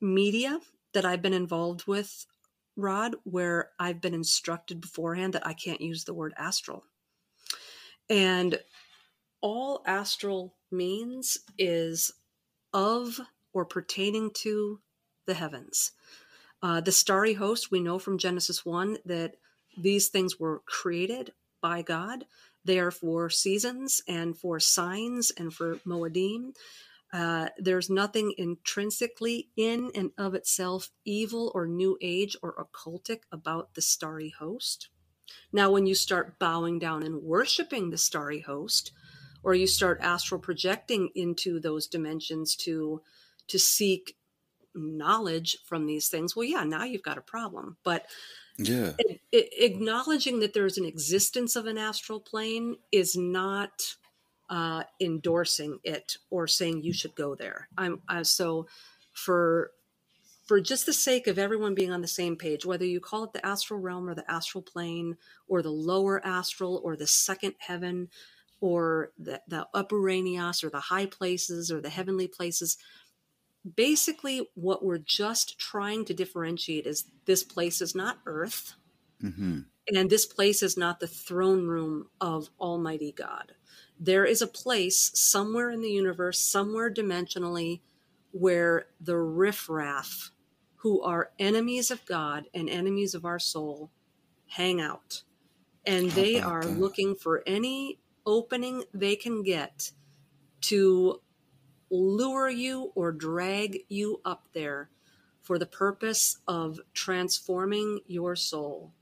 media 0.00 0.60
that 0.92 1.06
I've 1.06 1.22
been 1.22 1.32
involved 1.32 1.86
with, 1.86 2.26
Rod, 2.76 3.16
where 3.24 3.70
I've 3.78 4.02
been 4.02 4.12
instructed 4.12 4.82
beforehand 4.82 5.32
that 5.32 5.46
I 5.46 5.54
can't 5.54 5.80
use 5.80 6.04
the 6.04 6.12
word 6.12 6.34
astral. 6.36 6.84
And 8.10 8.58
all 9.40 9.82
astral 9.86 10.54
means 10.70 11.38
is 11.56 12.12
of 12.74 13.18
or 13.54 13.64
pertaining 13.64 14.32
to 14.34 14.80
the 15.30 15.34
heavens. 15.34 15.92
Uh, 16.60 16.80
the 16.80 16.90
starry 16.90 17.34
host, 17.34 17.70
we 17.70 17.80
know 17.80 18.00
from 18.00 18.18
Genesis 18.18 18.66
1 18.66 18.98
that 19.04 19.36
these 19.78 20.08
things 20.08 20.40
were 20.40 20.60
created 20.66 21.32
by 21.62 21.82
God. 21.82 22.24
They 22.64 22.80
are 22.80 22.90
for 22.90 23.30
seasons 23.30 24.02
and 24.08 24.36
for 24.36 24.58
signs 24.58 25.30
and 25.30 25.54
for 25.54 25.76
Moedim. 25.86 26.56
Uh, 27.12 27.48
there's 27.58 27.88
nothing 27.88 28.34
intrinsically 28.38 29.50
in 29.56 29.92
and 29.94 30.10
of 30.18 30.34
itself 30.34 30.90
evil 31.04 31.52
or 31.54 31.66
new 31.68 31.96
age 32.02 32.36
or 32.42 32.52
occultic 32.56 33.20
about 33.30 33.74
the 33.74 33.82
starry 33.82 34.34
host. 34.36 34.88
Now, 35.52 35.70
when 35.70 35.86
you 35.86 35.94
start 35.94 36.40
bowing 36.40 36.80
down 36.80 37.04
and 37.04 37.22
worshiping 37.22 37.90
the 37.90 37.98
starry 37.98 38.40
host, 38.40 38.90
or 39.44 39.54
you 39.54 39.68
start 39.68 40.00
astral 40.02 40.40
projecting 40.40 41.10
into 41.14 41.60
those 41.60 41.86
dimensions 41.86 42.56
to 42.56 43.00
to 43.46 43.58
seek 43.58 44.16
knowledge 44.74 45.58
from 45.66 45.86
these 45.86 46.08
things, 46.08 46.34
well, 46.34 46.44
yeah, 46.44 46.64
now 46.64 46.84
you've 46.84 47.02
got 47.02 47.18
a 47.18 47.22
problem. 47.22 47.76
But 47.84 48.06
yeah, 48.58 48.92
it, 48.98 49.20
it, 49.32 49.48
acknowledging 49.58 50.40
that 50.40 50.54
there's 50.54 50.78
an 50.78 50.84
existence 50.84 51.56
of 51.56 51.66
an 51.66 51.78
astral 51.78 52.20
plane 52.20 52.76
is 52.92 53.16
not 53.16 53.96
uh, 54.50 54.82
endorsing 55.00 55.78
it 55.84 56.16
or 56.28 56.46
saying 56.46 56.82
you 56.82 56.92
should 56.92 57.14
go 57.14 57.34
there. 57.34 57.68
I'm 57.78 58.02
uh, 58.08 58.24
so 58.24 58.66
for 59.12 59.70
for 60.50 60.60
just 60.60 60.84
the 60.84 60.92
sake 60.92 61.28
of 61.28 61.38
everyone 61.38 61.76
being 61.76 61.92
on 61.92 62.00
the 62.00 62.08
same 62.08 62.34
page, 62.34 62.66
whether 62.66 62.84
you 62.84 62.98
call 62.98 63.22
it 63.22 63.32
the 63.32 63.46
astral 63.46 63.78
realm 63.78 64.08
or 64.08 64.16
the 64.16 64.28
astral 64.28 64.62
plane 64.62 65.16
or 65.46 65.62
the 65.62 65.70
lower 65.70 66.20
astral 66.26 66.80
or 66.82 66.96
the 66.96 67.06
second 67.06 67.54
heaven 67.58 68.08
or 68.60 69.12
the, 69.16 69.40
the 69.46 69.68
epouranios 69.76 70.64
or 70.64 70.70
the 70.70 70.80
high 70.80 71.06
places 71.06 71.70
or 71.70 71.80
the 71.80 71.88
heavenly 71.88 72.26
places, 72.26 72.76
basically 73.76 74.48
what 74.54 74.84
we're 74.84 74.98
just 74.98 75.58
trying 75.58 76.04
to 76.06 76.14
differentiate 76.14 76.86
is 76.86 77.04
this 77.26 77.42
place 77.42 77.80
is 77.80 77.94
not 77.94 78.18
earth. 78.26 78.74
Mm-hmm. 79.22 79.60
And 79.92 80.08
this 80.08 80.24
place 80.24 80.62
is 80.62 80.76
not 80.76 81.00
the 81.00 81.06
throne 81.06 81.66
room 81.66 82.08
of 82.20 82.48
Almighty 82.60 83.12
God 83.12 83.52
there 84.00 84.24
is 84.24 84.40
a 84.40 84.46
place 84.46 85.10
somewhere 85.14 85.70
in 85.70 85.82
the 85.82 85.90
universe, 85.90 86.40
somewhere 86.40 86.90
dimensionally, 86.90 87.82
where 88.32 88.86
the 88.98 89.18
riffraff, 89.18 90.30
who 90.76 91.02
are 91.02 91.32
enemies 91.38 91.90
of 91.90 92.04
God 92.06 92.46
and 92.54 92.70
enemies 92.70 93.14
of 93.14 93.26
our 93.26 93.38
soul, 93.38 93.90
hang 94.46 94.80
out. 94.80 95.22
And 95.84 96.10
they 96.12 96.40
are 96.40 96.64
that? 96.64 96.78
looking 96.78 97.14
for 97.14 97.42
any 97.46 98.00
opening 98.24 98.84
they 98.94 99.16
can 99.16 99.42
get 99.42 99.92
to 100.62 101.20
lure 101.90 102.48
you 102.48 102.92
or 102.94 103.12
drag 103.12 103.80
you 103.88 104.20
up 104.24 104.46
there 104.52 104.90
for 105.42 105.58
the 105.58 105.66
purpose 105.66 106.38
of 106.46 106.78
transforming 106.94 108.00
your 108.06 108.36
soul 108.36 108.92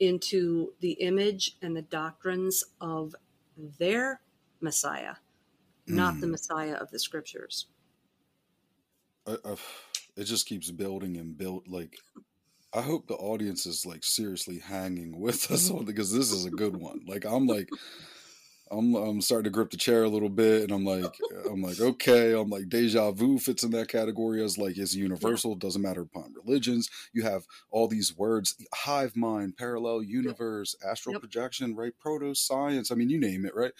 into 0.00 0.72
the 0.80 0.92
image 0.92 1.56
and 1.62 1.76
the 1.76 1.82
doctrines 1.82 2.62
of 2.80 3.14
their 3.78 4.20
Messiah, 4.60 5.14
not 5.86 6.14
mm. 6.14 6.20
the 6.20 6.26
Messiah 6.28 6.74
of 6.74 6.90
the 6.90 6.98
scriptures. 6.98 7.66
I, 9.26 9.36
I, 9.44 9.56
it 10.16 10.24
just 10.24 10.46
keeps 10.46 10.70
building 10.70 11.16
and 11.16 11.36
built. 11.36 11.66
Like, 11.68 11.96
I 12.72 12.82
hope 12.82 13.06
the 13.06 13.14
audience 13.14 13.66
is 13.66 13.86
like 13.86 14.04
seriously 14.04 14.58
hanging 14.58 15.18
with 15.18 15.50
us 15.50 15.70
on 15.70 15.84
because 15.84 16.12
this 16.12 16.30
is 16.30 16.44
a 16.44 16.50
good 16.50 16.76
one. 16.76 17.00
Like, 17.06 17.24
I'm 17.24 17.46
like, 17.46 17.68
I'm 18.70 18.94
I'm 18.94 19.20
starting 19.20 19.44
to 19.44 19.50
grip 19.50 19.70
the 19.70 19.76
chair 19.76 20.04
a 20.04 20.08
little 20.08 20.28
bit, 20.28 20.62
and 20.62 20.72
I'm 20.72 20.84
like, 20.84 21.14
I'm 21.50 21.62
like, 21.62 21.80
okay, 21.80 22.32
I'm 22.32 22.50
like, 22.50 22.68
deja 22.68 23.10
vu 23.12 23.38
fits 23.38 23.62
in 23.62 23.70
that 23.72 23.88
category 23.88 24.42
as 24.42 24.58
like 24.58 24.76
it's 24.76 24.94
universal. 24.94 25.54
Doesn't 25.54 25.82
matter 25.82 26.02
upon 26.02 26.34
religions. 26.34 26.90
You 27.12 27.22
have 27.22 27.44
all 27.70 27.88
these 27.88 28.16
words: 28.16 28.56
hive 28.74 29.16
mind, 29.16 29.56
parallel 29.56 30.02
universe, 30.02 30.74
astral 30.88 31.14
yep. 31.14 31.22
projection, 31.22 31.74
right? 31.74 31.92
Proto 31.98 32.34
science. 32.34 32.90
I 32.90 32.94
mean, 32.94 33.10
you 33.10 33.18
name 33.18 33.44
it, 33.44 33.54
right? 33.54 33.72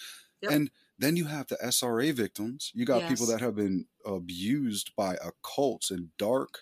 Yep. 0.42 0.52
And 0.52 0.70
then 0.98 1.16
you 1.16 1.26
have 1.26 1.46
the 1.48 1.56
SRA 1.56 2.12
victims. 2.12 2.72
You 2.74 2.84
got 2.84 3.02
yes. 3.02 3.10
people 3.10 3.26
that 3.26 3.40
have 3.40 3.54
been 3.54 3.86
abused 4.04 4.92
by 4.96 5.16
occults 5.16 5.90
and 5.90 6.08
dark 6.18 6.60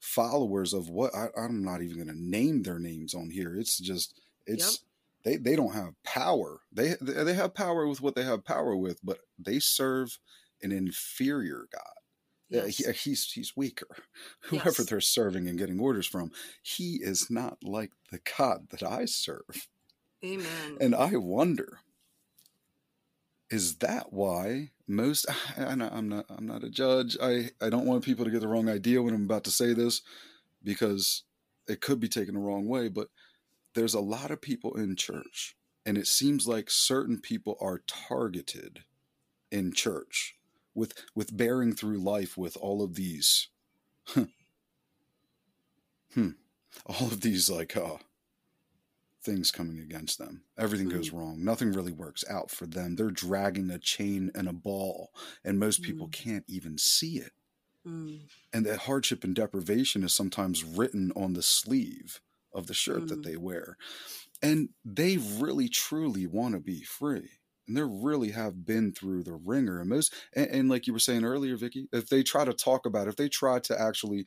followers 0.00 0.72
of 0.72 0.88
what 0.88 1.14
I, 1.14 1.28
am 1.36 1.64
not 1.64 1.82
even 1.82 1.96
going 1.96 2.08
to 2.08 2.20
name 2.20 2.62
their 2.62 2.78
names 2.78 3.14
on 3.14 3.30
here. 3.30 3.56
It's 3.56 3.78
just 3.78 4.20
it's 4.46 4.80
yep. 4.80 4.87
They 5.24 5.36
they 5.36 5.56
don't 5.56 5.74
have 5.74 5.94
power. 6.04 6.60
They 6.72 6.94
they 7.00 7.34
have 7.34 7.54
power 7.54 7.86
with 7.86 8.00
what 8.00 8.14
they 8.14 8.22
have 8.22 8.44
power 8.44 8.76
with, 8.76 9.00
but 9.02 9.18
they 9.38 9.58
serve 9.58 10.18
an 10.62 10.72
inferior 10.72 11.66
god. 11.72 12.60
Uh, 12.60 12.64
yes. 12.64 12.76
He, 12.78 13.10
he's 13.10 13.32
he's 13.32 13.56
weaker. 13.56 13.88
Whoever 14.44 14.82
yes. 14.82 14.86
they're 14.86 15.00
serving 15.00 15.48
and 15.48 15.58
getting 15.58 15.80
orders 15.80 16.06
from, 16.06 16.30
he 16.62 17.00
is 17.02 17.30
not 17.30 17.58
like 17.62 17.92
the 18.10 18.20
God 18.38 18.68
that 18.70 18.82
I 18.82 19.04
serve. 19.04 19.68
Amen. 20.24 20.78
And 20.80 20.94
I 20.94 21.16
wonder 21.16 21.80
is 23.50 23.76
that 23.76 24.12
why 24.12 24.70
most 24.86 25.26
I, 25.58 25.72
am 25.72 26.08
not 26.08 26.26
I'm 26.28 26.46
not 26.46 26.64
a 26.64 26.70
judge. 26.70 27.16
I 27.20 27.50
I 27.60 27.70
don't 27.70 27.86
want 27.86 28.04
people 28.04 28.24
to 28.24 28.30
get 28.30 28.40
the 28.40 28.48
wrong 28.48 28.68
idea 28.68 29.02
when 29.02 29.14
I'm 29.14 29.24
about 29.24 29.44
to 29.44 29.50
say 29.50 29.72
this 29.72 30.02
because 30.62 31.24
it 31.66 31.80
could 31.80 32.00
be 32.00 32.08
taken 32.08 32.34
the 32.34 32.40
wrong 32.40 32.66
way, 32.66 32.88
but 32.88 33.08
there's 33.74 33.94
a 33.94 34.00
lot 34.00 34.30
of 34.30 34.40
people 34.40 34.74
in 34.76 34.96
church 34.96 35.56
and 35.86 35.96
it 35.96 36.06
seems 36.06 36.46
like 36.46 36.70
certain 36.70 37.20
people 37.20 37.56
are 37.60 37.82
targeted 37.86 38.84
in 39.50 39.72
church 39.72 40.36
with 40.74 40.94
with 41.14 41.36
bearing 41.36 41.74
through 41.74 41.98
life 41.98 42.36
with 42.36 42.56
all 42.56 42.82
of 42.82 42.94
these 42.94 43.48
hmm 44.14 44.24
all 46.86 47.06
of 47.06 47.20
these 47.20 47.50
like 47.50 47.76
uh 47.76 47.96
things 49.22 49.50
coming 49.50 49.78
against 49.78 50.18
them. 50.18 50.42
Everything 50.56 50.88
goes 50.88 51.10
mm. 51.10 51.18
wrong. 51.18 51.44
Nothing 51.44 51.72
really 51.72 51.92
works 51.92 52.24
out 52.30 52.50
for 52.50 52.66
them. 52.66 52.96
They're 52.96 53.10
dragging 53.10 53.70
a 53.70 53.78
chain 53.78 54.30
and 54.34 54.48
a 54.48 54.52
ball, 54.52 55.10
and 55.44 55.58
most 55.58 55.82
people 55.82 56.08
mm. 56.08 56.12
can't 56.12 56.44
even 56.48 56.78
see 56.78 57.18
it. 57.18 57.32
Mm. 57.86 58.20
And 58.52 58.64
that 58.66 58.80
hardship 58.80 59.24
and 59.24 59.34
deprivation 59.34 60.02
is 60.02 60.14
sometimes 60.14 60.64
written 60.64 61.12
on 61.14 61.34
the 61.34 61.42
sleeve 61.42 62.20
of 62.52 62.66
the 62.66 62.74
shirt 62.74 63.08
that 63.08 63.20
mm. 63.20 63.24
they 63.24 63.36
wear. 63.36 63.76
And 64.42 64.70
they 64.84 65.16
really 65.16 65.68
truly 65.68 66.26
want 66.26 66.54
to 66.54 66.60
be 66.60 66.82
free. 66.82 67.28
And 67.66 67.76
they 67.76 67.82
really 67.82 68.30
have 68.30 68.64
been 68.64 68.92
through 68.92 69.24
the 69.24 69.34
ringer. 69.34 69.80
And 69.80 69.90
most, 69.90 70.14
and, 70.34 70.46
and 70.48 70.68
like 70.68 70.86
you 70.86 70.92
were 70.92 70.98
saying 70.98 71.24
earlier, 71.24 71.56
Vicki, 71.56 71.88
if 71.92 72.08
they 72.08 72.22
try 72.22 72.44
to 72.44 72.54
talk 72.54 72.86
about, 72.86 73.06
it, 73.06 73.10
if 73.10 73.16
they 73.16 73.28
try 73.28 73.58
to 73.60 73.80
actually 73.80 74.26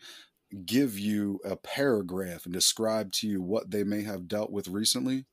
give 0.65 0.99
you 0.99 1.39
a 1.45 1.55
paragraph 1.55 2.45
and 2.45 2.53
describe 2.53 3.11
to 3.13 3.27
you 3.27 3.41
what 3.41 3.71
they 3.71 3.83
may 3.83 4.03
have 4.03 4.27
dealt 4.27 4.51
with 4.51 4.67
recently, 4.67 5.25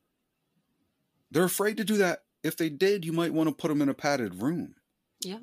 they're 1.30 1.44
afraid 1.44 1.76
to 1.76 1.84
do 1.84 1.96
that. 1.98 2.20
If 2.42 2.56
they 2.56 2.70
did, 2.70 3.04
you 3.04 3.12
might 3.12 3.34
want 3.34 3.48
to 3.48 3.54
put 3.54 3.68
them 3.68 3.82
in 3.82 3.88
a 3.88 3.94
padded 3.94 4.42
room. 4.42 4.76
Yeah. 5.20 5.40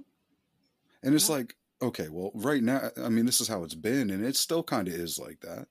And 1.03 1.13
it's 1.13 1.29
yeah. 1.29 1.35
like, 1.35 1.55
okay, 1.81 2.07
well, 2.09 2.31
right 2.33 2.63
now, 2.63 2.89
I 3.03 3.09
mean, 3.09 3.25
this 3.25 3.41
is 3.41 3.47
how 3.47 3.63
it's 3.63 3.75
been, 3.75 4.09
and 4.09 4.25
it 4.25 4.35
still 4.35 4.63
kind 4.63 4.87
of 4.87 4.93
is 4.93 5.19
like 5.19 5.41
that. 5.41 5.67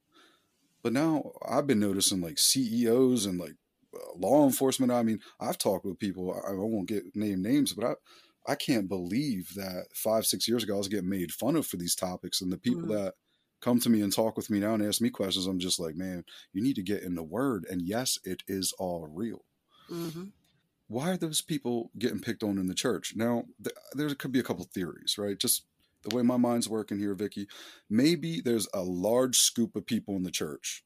But 0.85 0.93
now 0.93 1.32
I've 1.49 1.66
been 1.66 1.80
noticing 1.80 2.20
like 2.20 2.39
CEOs 2.39 3.24
and 3.24 3.41
like 3.41 3.57
uh, 3.97 4.16
law 4.16 4.45
enforcement. 4.45 4.93
I 4.93 5.03
mean, 5.03 5.18
I've 5.41 5.59
talked 5.59 5.87
with 5.87 5.99
people, 5.99 6.32
I, 6.32 6.51
I 6.51 6.55
won't 6.55 6.89
get 6.89 7.16
name 7.16 7.43
names, 7.43 7.72
but 7.72 7.87
I, 7.87 8.53
I 8.53 8.55
can't 8.55 8.89
believe 8.89 9.55
that 9.57 9.87
five, 9.95 10.26
six 10.26 10.47
years 10.47 10.62
ago 10.62 10.74
I 10.74 10.78
was 10.78 10.89
getting 10.89 11.09
made 11.09 11.32
fun 11.32 11.57
of 11.57 11.66
for 11.66 11.78
these 11.78 11.95
topics. 11.95 12.43
And 12.43 12.53
the 12.53 12.59
people 12.59 12.82
mm. 12.82 12.89
that 12.91 13.14
come 13.62 13.80
to 13.80 13.89
me 13.89 14.03
and 14.03 14.12
talk 14.12 14.37
with 14.37 14.51
me 14.51 14.61
now 14.61 14.74
and 14.74 14.87
ask 14.87 15.01
me 15.01 15.09
questions, 15.09 15.47
I'm 15.47 15.59
just 15.59 15.80
like, 15.80 15.97
man, 15.97 16.22
you 16.53 16.62
need 16.62 16.76
to 16.76 16.82
get 16.82 17.03
in 17.03 17.14
the 17.14 17.22
word. 17.22 17.64
And 17.70 17.80
yes, 17.80 18.18
it 18.22 18.43
is 18.47 18.74
all 18.78 19.09
real. 19.11 19.47
Mm-hmm. 19.91 20.24
Why 20.89 21.12
are 21.12 21.16
those 21.16 21.41
people 21.41 21.91
getting 21.99 22.20
picked 22.20 22.43
on 22.43 22.59
in 22.59 22.66
the 22.66 22.74
church? 22.74 23.14
Now, 23.16 23.45
th- 23.62 23.74
there 23.95 24.14
could 24.14 24.32
be 24.32 24.39
a 24.39 24.45
couple 24.45 24.66
theories, 24.66 25.16
right? 25.16 25.39
Just 25.39 25.64
the 26.05 26.14
way 26.14 26.22
my 26.22 26.36
mind's 26.36 26.68
working 26.68 26.98
here, 26.98 27.14
Vicki. 27.14 27.46
Maybe 27.88 28.40
there's 28.40 28.68
a 28.74 28.82
large 28.82 29.38
scoop 29.38 29.76
of 29.76 29.86
people 29.86 30.16
in 30.16 30.22
the 30.22 30.30
church 30.30 30.84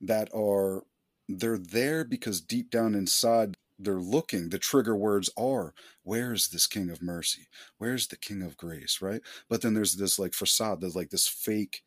that 0.00 0.28
are 0.34 0.84
they're 1.28 1.58
there 1.58 2.04
because 2.04 2.40
deep 2.40 2.70
down 2.70 2.94
inside 2.94 3.56
they're 3.78 4.00
looking 4.00 4.48
the 4.48 4.58
trigger 4.58 4.96
words 4.96 5.30
are 5.36 5.74
where's 6.02 6.48
this 6.48 6.66
king 6.66 6.90
of 6.90 7.02
mercy 7.02 7.46
where's 7.78 8.06
the 8.08 8.16
king 8.16 8.42
of 8.42 8.56
grace 8.56 9.00
right 9.00 9.20
but 9.48 9.60
then 9.60 9.74
there's 9.74 9.94
this 9.96 10.18
like 10.18 10.34
facade 10.34 10.80
there's 10.80 10.96
like 10.96 11.10
this 11.10 11.28
fake 11.28 11.82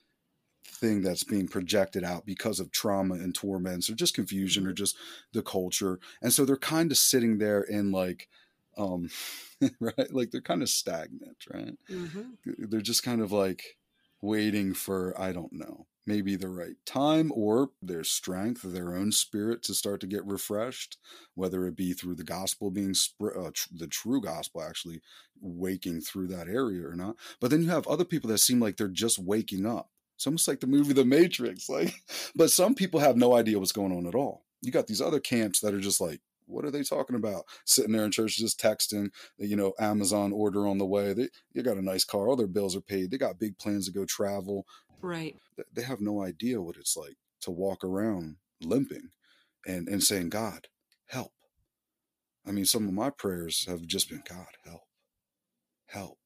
thing 0.63 1.01
that's 1.01 1.23
being 1.23 1.47
projected 1.47 2.03
out 2.03 2.25
because 2.25 2.59
of 2.59 2.71
trauma 2.71 3.15
and 3.15 3.35
torments 3.35 3.89
or 3.89 3.95
just 3.95 4.13
confusion 4.13 4.65
or 4.65 4.69
mm-hmm. 4.69 4.75
just 4.75 4.95
the 5.33 5.41
culture 5.41 5.99
and 6.21 6.31
so 6.31 6.45
they're 6.45 6.55
kind 6.57 6.91
of 6.91 6.97
sitting 6.97 7.37
there 7.37 7.61
in 7.61 7.91
like 7.91 8.29
um 8.77 9.09
right 9.79 10.13
like 10.13 10.31
they're 10.31 10.41
kind 10.41 10.61
of 10.61 10.69
stagnant 10.69 11.37
right 11.53 11.73
mm-hmm. 11.89 12.21
they're 12.69 12.81
just 12.81 13.03
kind 13.03 13.21
of 13.21 13.31
like 13.31 13.77
waiting 14.21 14.73
for 14.73 15.19
i 15.19 15.31
don't 15.31 15.53
know 15.53 15.85
maybe 16.07 16.35
the 16.35 16.49
right 16.49 16.75
time 16.85 17.31
or 17.35 17.69
their 17.81 18.03
strength 18.03 18.61
their 18.63 18.95
own 18.95 19.11
spirit 19.11 19.61
to 19.61 19.73
start 19.73 19.99
to 19.99 20.07
get 20.07 20.25
refreshed 20.25 20.97
whether 21.35 21.67
it 21.67 21.75
be 21.75 21.93
through 21.93 22.15
the 22.15 22.23
gospel 22.23 22.71
being 22.71 22.93
sp- 22.93 23.37
uh, 23.37 23.51
tr- 23.53 23.69
the 23.73 23.87
true 23.87 24.21
gospel 24.21 24.61
actually 24.61 25.01
waking 25.39 26.01
through 26.01 26.27
that 26.27 26.47
area 26.47 26.87
or 26.87 26.95
not 26.95 27.15
but 27.39 27.51
then 27.51 27.61
you 27.61 27.69
have 27.69 27.87
other 27.87 28.05
people 28.05 28.29
that 28.29 28.37
seem 28.37 28.59
like 28.59 28.77
they're 28.77 28.87
just 28.87 29.19
waking 29.19 29.65
up 29.65 29.89
it's 30.21 30.27
almost 30.27 30.47
like 30.47 30.59
the 30.59 30.67
movie 30.67 30.93
The 30.93 31.03
Matrix. 31.03 31.67
Like, 31.69 31.95
but 32.35 32.51
some 32.51 32.75
people 32.75 32.99
have 32.99 33.17
no 33.17 33.33
idea 33.33 33.57
what's 33.57 33.71
going 33.71 33.91
on 33.91 34.05
at 34.05 34.13
all. 34.13 34.45
You 34.61 34.71
got 34.71 34.85
these 34.85 35.01
other 35.01 35.19
camps 35.19 35.61
that 35.61 35.73
are 35.73 35.79
just 35.79 35.99
like, 35.99 36.21
what 36.51 36.65
are 36.65 36.71
they 36.71 36.83
talking 36.83 37.15
about? 37.15 37.45
Sitting 37.65 37.93
there 37.93 38.05
in 38.05 38.11
church 38.11 38.37
just 38.37 38.59
texting, 38.59 39.07
uh, 39.07 39.45
you 39.45 39.55
know, 39.55 39.73
Amazon 39.79 40.31
order 40.31 40.67
on 40.67 40.77
the 40.77 40.85
way. 40.85 41.13
They, 41.13 41.29
they 41.55 41.61
got 41.61 41.77
a 41.77 41.81
nice 41.81 42.03
car. 42.03 42.27
All 42.27 42.35
their 42.35 42.47
bills 42.47 42.75
are 42.75 42.81
paid. 42.81 43.11
They 43.11 43.17
got 43.17 43.39
big 43.39 43.57
plans 43.57 43.87
to 43.87 43.93
go 43.93 44.05
travel. 44.05 44.65
Right. 45.01 45.35
They 45.73 45.81
have 45.81 46.01
no 46.01 46.21
idea 46.23 46.61
what 46.61 46.77
it's 46.77 46.95
like 46.95 47.15
to 47.41 47.51
walk 47.51 47.83
around 47.83 48.35
limping 48.61 49.09
and, 49.65 49.87
and 49.87 50.03
saying, 50.03 50.29
God, 50.29 50.67
help. 51.07 51.31
I 52.45 52.51
mean, 52.51 52.65
some 52.65 52.87
of 52.87 52.93
my 52.93 53.09
prayers 53.09 53.65
have 53.67 53.81
just 53.85 54.09
been, 54.09 54.23
God, 54.27 54.47
help, 54.65 54.81
help. 55.87 56.17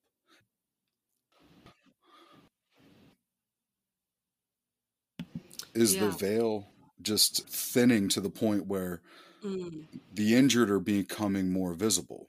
Is 5.74 5.96
yeah. 5.96 6.06
the 6.06 6.12
veil 6.12 6.70
just 7.02 7.50
thinning 7.50 8.08
to 8.10 8.22
the 8.22 8.30
point 8.30 8.66
where 8.66 9.02
mm. 9.46 9.86
the 10.14 10.36
injured 10.36 10.70
are 10.70 10.80
becoming 10.80 11.52
more 11.52 11.74
visible? 11.74 12.28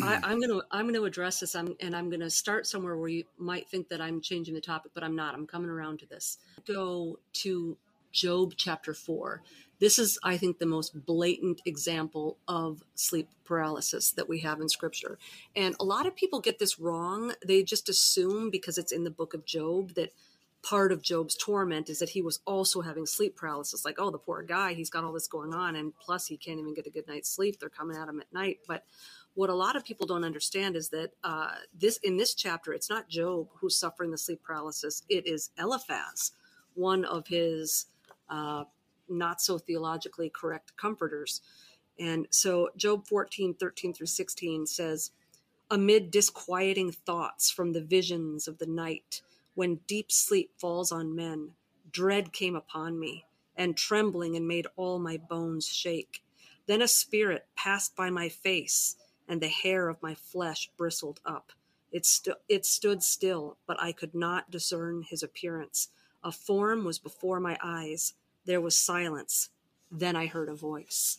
I, 0.00 0.14
am 0.32 0.40
going 0.40 0.48
to 0.48 0.62
I'm 0.70 0.84
going 0.84 0.94
to 0.94 1.04
address 1.04 1.40
this. 1.40 1.54
I'm, 1.54 1.76
and 1.80 1.94
I'm 1.94 2.08
going 2.08 2.20
to 2.20 2.30
start 2.30 2.66
somewhere 2.66 2.96
where 2.96 3.08
you 3.08 3.24
might 3.38 3.68
think 3.68 3.88
that 3.88 4.00
I'm 4.00 4.20
changing 4.20 4.54
the 4.54 4.60
topic, 4.60 4.92
but 4.94 5.04
I'm 5.04 5.16
not. 5.16 5.34
I'm 5.34 5.46
coming 5.46 5.70
around 5.70 5.98
to 6.00 6.06
this. 6.06 6.38
Go 6.66 7.18
to 7.34 7.76
Job 8.12 8.54
chapter 8.56 8.94
four. 8.94 9.42
This 9.80 9.98
is, 9.98 10.18
I 10.22 10.36
think, 10.36 10.58
the 10.58 10.66
most 10.66 11.06
blatant 11.06 11.60
example 11.66 12.38
of 12.46 12.84
sleep 12.94 13.28
paralysis 13.44 14.12
that 14.12 14.28
we 14.28 14.38
have 14.40 14.60
in 14.60 14.68
scripture. 14.68 15.18
And 15.56 15.74
a 15.80 15.84
lot 15.84 16.06
of 16.06 16.14
people 16.14 16.40
get 16.40 16.60
this 16.60 16.78
wrong. 16.78 17.32
They 17.44 17.64
just 17.64 17.88
assume 17.88 18.50
because 18.50 18.78
it's 18.78 18.92
in 18.92 19.02
the 19.02 19.10
book 19.10 19.34
of 19.34 19.44
Job 19.44 19.94
that 19.94 20.12
part 20.62 20.92
of 20.92 21.02
Job's 21.02 21.36
torment 21.36 21.88
is 21.88 21.98
that 21.98 22.10
he 22.10 22.22
was 22.22 22.40
also 22.46 22.80
having 22.80 23.06
sleep 23.06 23.36
paralysis. 23.36 23.84
Like, 23.84 23.96
oh, 23.98 24.10
the 24.10 24.18
poor 24.18 24.42
guy, 24.42 24.74
he's 24.74 24.90
got 24.90 25.04
all 25.04 25.12
this 25.12 25.26
going 25.26 25.52
on, 25.52 25.76
and 25.76 25.92
plus 25.96 26.26
he 26.26 26.36
can't 26.36 26.60
even 26.60 26.74
get 26.74 26.86
a 26.86 26.90
good 26.90 27.08
night's 27.08 27.28
sleep. 27.28 27.58
They're 27.58 27.68
coming 27.68 27.96
at 27.96 28.08
him 28.08 28.20
at 28.20 28.32
night. 28.32 28.58
But 28.66 28.84
what 29.34 29.50
a 29.50 29.54
lot 29.54 29.76
of 29.76 29.84
people 29.84 30.06
don't 30.06 30.24
understand 30.24 30.76
is 30.76 30.90
that 30.90 31.12
uh, 31.24 31.52
this 31.74 31.96
in 31.98 32.16
this 32.16 32.34
chapter, 32.34 32.72
it's 32.72 32.90
not 32.90 33.08
Job 33.08 33.48
who's 33.54 33.76
suffering 33.76 34.10
the 34.10 34.18
sleep 34.18 34.42
paralysis. 34.42 35.02
It 35.08 35.26
is 35.26 35.50
Eliphaz, 35.58 36.32
one 36.74 37.04
of 37.04 37.26
his 37.26 37.86
uh, 38.28 38.64
not 39.08 39.40
so 39.40 39.58
theologically 39.58 40.30
correct 40.30 40.76
comforters. 40.76 41.40
And 41.98 42.26
so 42.30 42.70
Job 42.76 43.06
14, 43.06 43.54
13 43.54 43.92
through 43.92 44.06
16 44.06 44.66
says, 44.66 45.10
Amid 45.70 46.10
disquieting 46.10 46.92
thoughts 46.92 47.50
from 47.50 47.72
the 47.72 47.80
visions 47.80 48.46
of 48.48 48.58
the 48.58 48.66
night, 48.66 49.22
when 49.54 49.80
deep 49.86 50.10
sleep 50.10 50.50
falls 50.58 50.92
on 50.92 51.14
men, 51.14 51.50
dread 51.90 52.32
came 52.32 52.56
upon 52.56 52.98
me, 52.98 53.26
and 53.56 53.76
trembling 53.76 54.36
and 54.36 54.48
made 54.48 54.66
all 54.76 54.98
my 54.98 55.16
bones 55.16 55.66
shake. 55.66 56.22
Then 56.66 56.80
a 56.80 56.88
spirit 56.88 57.46
passed 57.56 57.94
by 57.94 58.10
my 58.10 58.28
face, 58.28 58.96
and 59.28 59.40
the 59.40 59.48
hair 59.48 59.88
of 59.88 60.02
my 60.02 60.14
flesh 60.14 60.70
bristled 60.76 61.20
up. 61.24 61.52
It, 61.90 62.06
stu- 62.06 62.34
it 62.48 62.64
stood 62.64 63.02
still, 63.02 63.58
but 63.66 63.80
I 63.80 63.92
could 63.92 64.14
not 64.14 64.50
discern 64.50 65.02
his 65.02 65.22
appearance. 65.22 65.88
A 66.24 66.32
form 66.32 66.84
was 66.84 66.98
before 66.98 67.40
my 67.40 67.58
eyes 67.62 68.14
there 68.44 68.60
was 68.60 68.76
silence. 68.76 69.50
Then 69.90 70.16
I 70.16 70.26
heard 70.26 70.48
a 70.48 70.54
voice. 70.54 71.18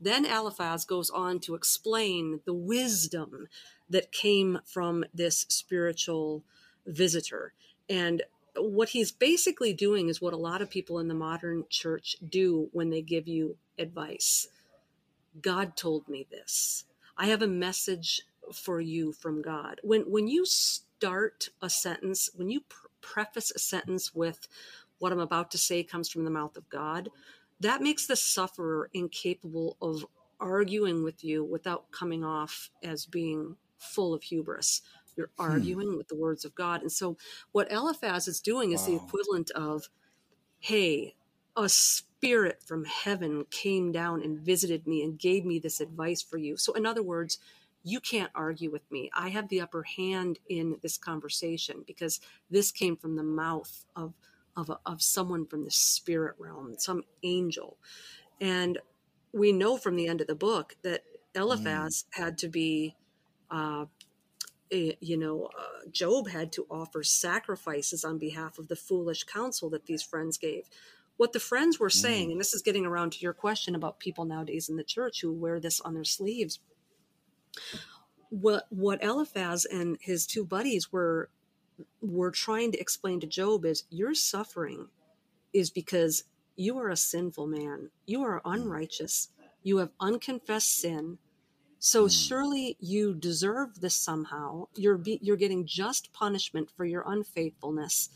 Then 0.00 0.24
Eliphaz 0.24 0.84
goes 0.84 1.10
on 1.10 1.40
to 1.40 1.54
explain 1.54 2.40
the 2.44 2.54
wisdom 2.54 3.48
that 3.88 4.12
came 4.12 4.60
from 4.64 5.04
this 5.14 5.46
spiritual 5.48 6.44
visitor. 6.86 7.52
And 7.88 8.22
what 8.56 8.90
he's 8.90 9.12
basically 9.12 9.72
doing 9.72 10.08
is 10.08 10.20
what 10.20 10.32
a 10.32 10.38
lot 10.38 10.62
of 10.62 10.70
people 10.70 10.98
in 10.98 11.08
the 11.08 11.14
modern 11.14 11.64
church 11.68 12.16
do 12.26 12.68
when 12.72 12.90
they 12.90 13.02
give 13.02 13.28
you 13.28 13.56
advice. 13.78 14.48
God 15.40 15.76
told 15.76 16.08
me 16.08 16.26
this. 16.30 16.84
I 17.16 17.26
have 17.26 17.42
a 17.42 17.48
message 17.48 18.22
for 18.52 18.80
you 18.80 19.12
from 19.12 19.42
God. 19.42 19.80
When 19.82 20.02
when 20.02 20.28
you 20.28 20.44
start 20.44 21.50
a 21.60 21.70
sentence, 21.70 22.30
when 22.34 22.50
you 22.50 22.60
pr- 22.60 22.86
preface 23.00 23.52
a 23.54 23.58
sentence 23.58 24.14
with 24.14 24.48
what 24.98 25.12
I'm 25.12 25.20
about 25.20 25.50
to 25.52 25.58
say 25.58 25.82
comes 25.82 26.08
from 26.08 26.24
the 26.24 26.30
mouth 26.30 26.56
of 26.56 26.68
God, 26.68 27.10
that 27.60 27.82
makes 27.82 28.06
the 28.06 28.16
sufferer 28.16 28.90
incapable 28.92 29.76
of 29.80 30.04
arguing 30.40 31.02
with 31.02 31.24
you 31.24 31.44
without 31.44 31.90
coming 31.90 32.24
off 32.24 32.70
as 32.82 33.06
being 33.06 33.56
full 33.78 34.14
of 34.14 34.24
hubris. 34.24 34.82
You're 35.18 35.30
hmm. 35.36 35.42
arguing 35.42 35.90
hmm. 35.90 35.96
with 35.98 36.08
the 36.08 36.16
words 36.16 36.44
of 36.44 36.54
God. 36.54 36.80
And 36.80 36.90
so, 36.90 37.18
what 37.52 37.70
Eliphaz 37.70 38.28
is 38.28 38.40
doing 38.40 38.72
is 38.72 38.82
wow. 38.82 38.86
the 38.86 38.96
equivalent 38.96 39.50
of, 39.50 39.88
hey, 40.60 41.14
a 41.56 41.68
spirit 41.68 42.62
from 42.64 42.84
heaven 42.84 43.44
came 43.50 43.92
down 43.92 44.22
and 44.22 44.38
visited 44.38 44.86
me 44.86 45.02
and 45.02 45.18
gave 45.18 45.44
me 45.44 45.58
this 45.58 45.80
advice 45.80 46.22
for 46.22 46.38
you. 46.38 46.56
So, 46.56 46.72
in 46.72 46.86
other 46.86 47.02
words, 47.02 47.38
you 47.84 48.00
can't 48.00 48.30
argue 48.34 48.70
with 48.70 48.90
me. 48.90 49.10
I 49.14 49.28
have 49.28 49.48
the 49.48 49.60
upper 49.60 49.82
hand 49.82 50.38
in 50.48 50.76
this 50.82 50.96
conversation 50.96 51.84
because 51.86 52.20
this 52.50 52.70
came 52.70 52.96
from 52.96 53.16
the 53.16 53.22
mouth 53.22 53.84
of 53.94 54.14
of, 54.58 54.70
a, 54.70 54.78
of 54.84 55.00
someone 55.00 55.46
from 55.46 55.64
the 55.64 55.70
spirit 55.70 56.34
realm, 56.38 56.74
some 56.78 57.04
angel. 57.22 57.78
And 58.40 58.78
we 59.32 59.52
know 59.52 59.76
from 59.76 59.94
the 59.94 60.08
end 60.08 60.20
of 60.20 60.26
the 60.26 60.34
book 60.34 60.74
that 60.82 61.02
Eliphaz 61.34 62.04
mm. 62.04 62.20
had 62.20 62.38
to 62.38 62.48
be, 62.48 62.96
uh, 63.50 63.86
you 64.70 65.16
know, 65.16 65.50
uh, 65.58 65.88
Job 65.90 66.28
had 66.28 66.52
to 66.52 66.66
offer 66.70 67.02
sacrifices 67.02 68.04
on 68.04 68.18
behalf 68.18 68.58
of 68.58 68.68
the 68.68 68.76
foolish 68.76 69.24
counsel 69.24 69.70
that 69.70 69.86
these 69.86 70.02
friends 70.02 70.38
gave. 70.38 70.68
What 71.16 71.32
the 71.32 71.40
friends 71.40 71.80
were 71.80 71.90
saying, 71.90 72.28
mm. 72.28 72.32
and 72.32 72.40
this 72.40 72.54
is 72.54 72.62
getting 72.62 72.86
around 72.86 73.12
to 73.12 73.20
your 73.20 73.32
question 73.32 73.74
about 73.74 73.98
people 73.98 74.24
nowadays 74.24 74.68
in 74.68 74.76
the 74.76 74.84
church 74.84 75.20
who 75.20 75.32
wear 75.32 75.58
this 75.58 75.80
on 75.80 75.94
their 75.94 76.04
sleeves. 76.04 76.60
What 78.30 78.66
what 78.68 79.02
Eliphaz 79.02 79.64
and 79.64 79.98
his 80.00 80.26
two 80.26 80.44
buddies 80.44 80.92
were 80.92 81.30
we're 82.00 82.30
trying 82.30 82.72
to 82.72 82.78
explain 82.78 83.20
to 83.20 83.26
Job 83.26 83.64
is 83.64 83.84
your 83.90 84.14
suffering 84.14 84.88
is 85.52 85.70
because 85.70 86.24
you 86.56 86.78
are 86.78 86.88
a 86.88 86.96
sinful 86.96 87.46
man. 87.46 87.90
You 88.06 88.22
are 88.22 88.40
hmm. 88.44 88.52
unrighteous. 88.52 89.30
You 89.62 89.78
have 89.78 89.90
unconfessed 90.00 90.76
sin. 90.76 91.18
So 91.78 92.06
mm. 92.06 92.28
surely 92.28 92.76
you 92.80 93.14
deserve 93.14 93.80
this 93.80 93.94
somehow. 93.94 94.68
You're 94.74 94.98
be, 94.98 95.18
you're 95.22 95.36
getting 95.36 95.66
just 95.66 96.12
punishment 96.12 96.70
for 96.76 96.84
your 96.84 97.04
unfaithfulness. 97.06 98.10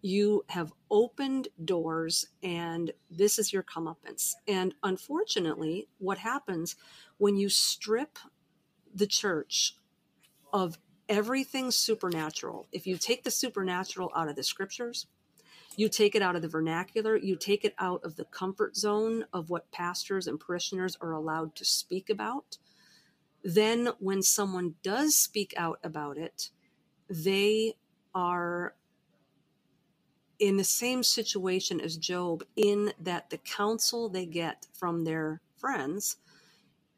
You 0.00 0.44
have 0.50 0.72
opened 0.90 1.48
doors, 1.64 2.28
and 2.42 2.92
this 3.10 3.38
is 3.38 3.52
your 3.52 3.64
comeuppance. 3.64 4.34
And 4.46 4.74
unfortunately, 4.84 5.88
what 5.98 6.18
happens 6.18 6.76
when 7.16 7.36
you 7.36 7.48
strip 7.48 8.18
the 8.94 9.06
church 9.06 9.74
of 10.52 10.78
everything 11.08 11.70
supernatural. 11.70 12.68
If 12.72 12.86
you 12.86 12.96
take 12.96 13.24
the 13.24 13.30
supernatural 13.30 14.12
out 14.14 14.28
of 14.28 14.36
the 14.36 14.42
scriptures, 14.42 15.06
you 15.76 15.88
take 15.88 16.14
it 16.14 16.22
out 16.22 16.36
of 16.36 16.42
the 16.42 16.48
vernacular, 16.48 17.16
you 17.16 17.36
take 17.36 17.64
it 17.64 17.74
out 17.78 18.04
of 18.04 18.16
the 18.16 18.24
comfort 18.24 18.76
zone 18.76 19.24
of 19.32 19.48
what 19.48 19.70
pastors 19.70 20.26
and 20.26 20.38
parishioners 20.38 20.96
are 21.00 21.12
allowed 21.12 21.54
to 21.56 21.64
speak 21.64 22.10
about, 22.10 22.58
then 23.48 23.88
when 23.98 24.22
someone 24.22 24.74
does 24.82 25.16
speak 25.16 25.54
out 25.56 25.78
about 25.82 26.18
it, 26.18 26.50
they 27.08 27.72
are 28.14 28.74
in 30.38 30.58
the 30.58 30.64
same 30.64 31.02
situation 31.02 31.80
as 31.80 31.96
Job, 31.96 32.44
in 32.56 32.92
that 33.00 33.30
the 33.30 33.38
counsel 33.38 34.10
they 34.10 34.26
get 34.26 34.66
from 34.74 35.02
their 35.02 35.40
friends 35.56 36.16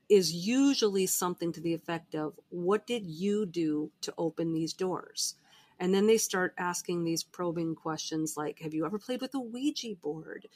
is 0.09 0.33
usually 0.33 1.07
something 1.07 1.53
to 1.53 1.61
the 1.61 1.73
effect 1.73 2.17
of, 2.17 2.35
What 2.49 2.85
did 2.85 3.07
you 3.07 3.47
do 3.47 3.93
to 4.01 4.13
open 4.19 4.53
these 4.53 4.73
doors? 4.73 5.37
And 5.79 5.95
then 5.95 6.09
they 6.09 6.19
start 6.19 6.53
asking 6.59 7.05
these 7.05 7.23
probing 7.23 7.77
questions 7.77 8.37
like, 8.37 8.59
Have 8.59 8.75
you 8.75 8.85
ever 8.85 8.99
played 8.99 9.21
with 9.21 9.35
a 9.35 9.41
Ouija 9.41 9.95
board? 10.03 10.49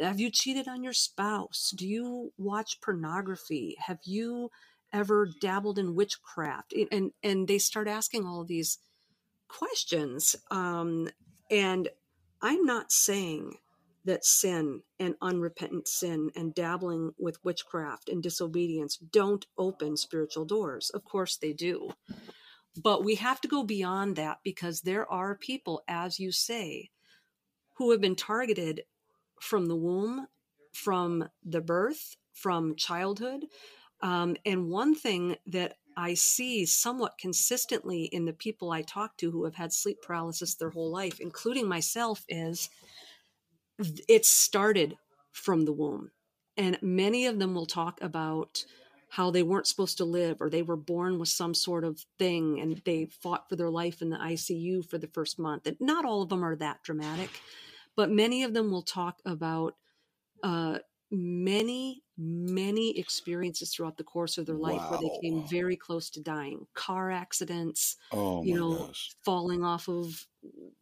Have 0.00 0.18
you 0.18 0.28
cheated 0.28 0.66
on 0.66 0.82
your 0.82 0.92
spouse? 0.92 1.72
Do 1.74 1.86
you 1.86 2.32
watch 2.36 2.80
pornography? 2.80 3.76
Have 3.78 4.00
you 4.02 4.50
ever 4.96 5.28
dabbled 5.40 5.78
in 5.78 5.94
witchcraft? 5.94 6.74
And 6.90 7.12
and 7.22 7.46
they 7.46 7.58
start 7.58 7.88
asking 7.88 8.26
all 8.26 8.44
these 8.44 8.78
questions. 9.48 10.36
Um, 10.50 11.08
and 11.50 11.88
I'm 12.42 12.64
not 12.64 12.90
saying 12.90 13.58
that 14.04 14.24
sin 14.24 14.82
and 15.00 15.16
unrepentant 15.20 15.88
sin 15.88 16.30
and 16.36 16.54
dabbling 16.54 17.12
with 17.18 17.44
witchcraft 17.44 18.08
and 18.08 18.22
disobedience 18.22 18.96
don't 18.96 19.46
open 19.58 19.96
spiritual 19.96 20.44
doors. 20.44 20.90
Of 20.90 21.04
course 21.04 21.36
they 21.36 21.52
do. 21.52 21.90
But 22.80 23.04
we 23.04 23.16
have 23.16 23.40
to 23.40 23.48
go 23.48 23.64
beyond 23.64 24.16
that 24.16 24.38
because 24.44 24.82
there 24.82 25.10
are 25.10 25.34
people, 25.34 25.82
as 25.88 26.20
you 26.20 26.30
say, 26.30 26.90
who 27.74 27.90
have 27.90 28.00
been 28.00 28.16
targeted 28.16 28.82
from 29.40 29.66
the 29.66 29.76
womb, 29.76 30.28
from 30.72 31.28
the 31.44 31.60
birth, 31.60 32.16
from 32.32 32.76
childhood. 32.76 33.46
Um, 34.02 34.36
and 34.44 34.68
one 34.68 34.94
thing 34.94 35.36
that 35.46 35.74
I 35.96 36.14
see 36.14 36.66
somewhat 36.66 37.18
consistently 37.18 38.04
in 38.04 38.26
the 38.26 38.32
people 38.34 38.70
I 38.70 38.82
talk 38.82 39.16
to 39.18 39.30
who 39.30 39.44
have 39.44 39.54
had 39.54 39.72
sleep 39.72 40.02
paralysis 40.02 40.54
their 40.54 40.70
whole 40.70 40.90
life, 40.90 41.20
including 41.20 41.66
myself, 41.66 42.24
is 42.28 42.68
it 44.08 44.26
started 44.26 44.96
from 45.32 45.64
the 45.64 45.72
womb. 45.72 46.10
and 46.56 46.78
many 46.80 47.26
of 47.26 47.38
them 47.38 47.54
will 47.54 47.66
talk 47.66 48.00
about 48.00 48.64
how 49.08 49.30
they 49.30 49.42
weren't 49.42 49.66
supposed 49.66 49.98
to 49.98 50.04
live 50.04 50.40
or 50.40 50.50
they 50.50 50.62
were 50.62 50.76
born 50.76 51.18
with 51.18 51.28
some 51.28 51.54
sort 51.54 51.84
of 51.84 52.04
thing 52.18 52.60
and 52.60 52.82
they 52.84 53.06
fought 53.06 53.48
for 53.48 53.56
their 53.56 53.70
life 53.70 54.02
in 54.02 54.10
the 54.10 54.16
ICU 54.16 54.84
for 54.88 54.98
the 54.98 55.06
first 55.08 55.38
month. 55.38 55.66
And 55.66 55.76
not 55.80 56.04
all 56.04 56.22
of 56.22 56.28
them 56.28 56.44
are 56.44 56.56
that 56.56 56.82
dramatic, 56.82 57.30
but 57.94 58.10
many 58.10 58.42
of 58.42 58.52
them 58.52 58.70
will 58.70 58.82
talk 58.82 59.20
about 59.24 59.74
uh, 60.42 60.78
many, 61.10 62.02
many 62.18 62.98
experiences 62.98 63.74
throughout 63.74 63.96
the 63.96 64.04
course 64.04 64.38
of 64.38 64.46
their 64.46 64.56
life 64.56 64.78
wow. 64.78 64.90
where 64.90 65.00
they 65.00 65.18
came 65.20 65.46
very 65.48 65.76
close 65.76 66.08
to 66.10 66.22
dying. 66.22 66.66
Car 66.74 67.10
accidents, 67.10 67.96
oh, 68.12 68.42
you 68.42 68.54
know, 68.54 68.86
gosh. 68.86 69.10
falling 69.24 69.62
off 69.62 69.88
of, 69.88 70.26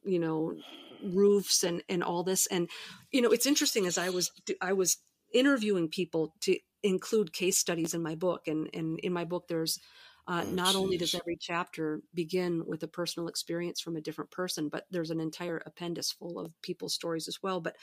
you 0.04 0.18
know, 0.18 0.54
roofs 1.02 1.64
and 1.64 1.82
and 1.88 2.02
all 2.02 2.22
this 2.22 2.46
and 2.46 2.68
you 3.12 3.20
know 3.20 3.30
it's 3.30 3.46
interesting 3.46 3.86
as 3.86 3.98
i 3.98 4.08
was 4.08 4.30
i 4.62 4.72
was 4.72 4.98
interviewing 5.32 5.88
people 5.88 6.32
to 6.40 6.56
include 6.82 7.32
case 7.32 7.58
studies 7.58 7.94
in 7.94 8.02
my 8.02 8.14
book 8.14 8.48
and 8.48 8.68
and 8.72 8.98
in 9.00 9.12
my 9.12 9.24
book 9.24 9.46
there's 9.48 9.78
uh, 10.26 10.42
oh, 10.46 10.50
not 10.52 10.68
geez. 10.68 10.76
only 10.76 10.96
does 10.96 11.14
every 11.14 11.36
chapter 11.38 12.00
begin 12.14 12.64
with 12.66 12.82
a 12.82 12.88
personal 12.88 13.28
experience 13.28 13.80
from 13.80 13.96
a 13.96 14.00
different 14.00 14.30
person 14.30 14.68
but 14.68 14.86
there's 14.90 15.10
an 15.10 15.20
entire 15.20 15.62
appendix 15.66 16.10
full 16.10 16.38
of 16.38 16.52
people's 16.62 16.94
stories 16.94 17.28
as 17.28 17.42
well 17.42 17.60
but 17.60 17.76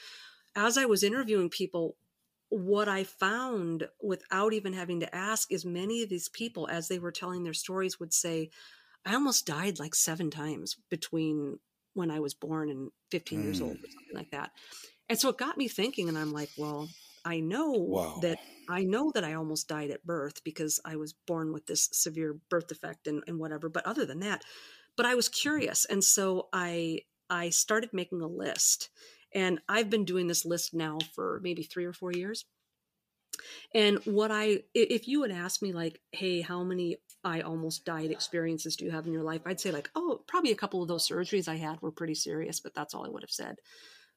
as 0.56 0.76
i 0.76 0.84
was 0.84 1.04
interviewing 1.04 1.48
people 1.48 1.94
what 2.52 2.88
i 2.88 3.02
found 3.02 3.88
without 4.02 4.52
even 4.52 4.72
having 4.72 5.00
to 5.00 5.14
ask 5.14 5.50
is 5.50 5.64
many 5.64 6.02
of 6.02 6.08
these 6.08 6.28
people 6.28 6.68
as 6.68 6.88
they 6.88 6.98
were 6.98 7.12
telling 7.12 7.42
their 7.42 7.54
stories 7.54 7.98
would 7.98 8.12
say 8.12 8.50
i 9.06 9.14
almost 9.14 9.46
died 9.46 9.78
like 9.78 9.94
seven 9.94 10.30
times 10.30 10.76
between 10.90 11.58
when 11.94 12.10
i 12.10 12.20
was 12.20 12.34
born 12.34 12.68
and 12.68 12.90
15 13.10 13.38
mm. 13.38 13.44
years 13.44 13.60
old 13.60 13.76
or 13.76 13.90
something 13.90 14.14
like 14.14 14.30
that 14.30 14.50
and 15.08 15.18
so 15.18 15.30
it 15.30 15.38
got 15.38 15.56
me 15.56 15.66
thinking 15.66 16.08
and 16.08 16.18
i'm 16.18 16.32
like 16.32 16.50
well 16.58 16.88
I 17.24 17.40
know 17.40 17.70
wow. 17.70 18.18
that 18.22 18.38
I 18.68 18.82
know 18.82 19.12
that 19.12 19.22
I 19.22 19.34
almost 19.34 19.68
died 19.68 19.90
at 19.90 20.04
birth 20.04 20.42
because 20.42 20.80
I 20.84 20.96
was 20.96 21.12
born 21.12 21.52
with 21.52 21.66
this 21.66 21.88
severe 21.92 22.36
birth 22.50 22.66
defect 22.66 23.06
and, 23.06 23.22
and 23.26 23.38
whatever. 23.38 23.68
But 23.68 23.86
other 23.86 24.04
than 24.04 24.18
that, 24.20 24.44
but 24.96 25.06
I 25.06 25.14
was 25.14 25.28
curious. 25.28 25.84
And 25.84 26.02
so 26.02 26.48
I 26.52 27.00
I 27.30 27.50
started 27.50 27.90
making 27.92 28.22
a 28.22 28.26
list. 28.26 28.90
And 29.34 29.60
I've 29.68 29.90
been 29.90 30.04
doing 30.04 30.26
this 30.26 30.44
list 30.44 30.74
now 30.74 30.98
for 31.14 31.40
maybe 31.42 31.62
three 31.62 31.84
or 31.84 31.92
four 31.92 32.12
years. 32.12 32.44
And 33.74 33.98
what 34.04 34.30
I, 34.30 34.60
if 34.74 35.08
you 35.08 35.20
would 35.20 35.30
ask 35.30 35.62
me, 35.62 35.72
like, 35.72 36.00
hey, 36.12 36.42
how 36.42 36.62
many 36.62 36.98
I 37.24 37.40
almost 37.40 37.84
died 37.84 38.10
experiences 38.10 38.76
do 38.76 38.84
you 38.84 38.90
have 38.90 39.06
in 39.06 39.12
your 39.12 39.22
life? 39.22 39.42
I'd 39.46 39.60
say, 39.60 39.70
like, 39.70 39.90
oh, 39.94 40.20
probably 40.26 40.52
a 40.52 40.56
couple 40.56 40.82
of 40.82 40.88
those 40.88 41.08
surgeries 41.08 41.48
I 41.48 41.56
had 41.56 41.80
were 41.80 41.92
pretty 41.92 42.14
serious, 42.14 42.60
but 42.60 42.74
that's 42.74 42.94
all 42.94 43.06
I 43.06 43.08
would 43.08 43.22
have 43.22 43.30
said. 43.30 43.56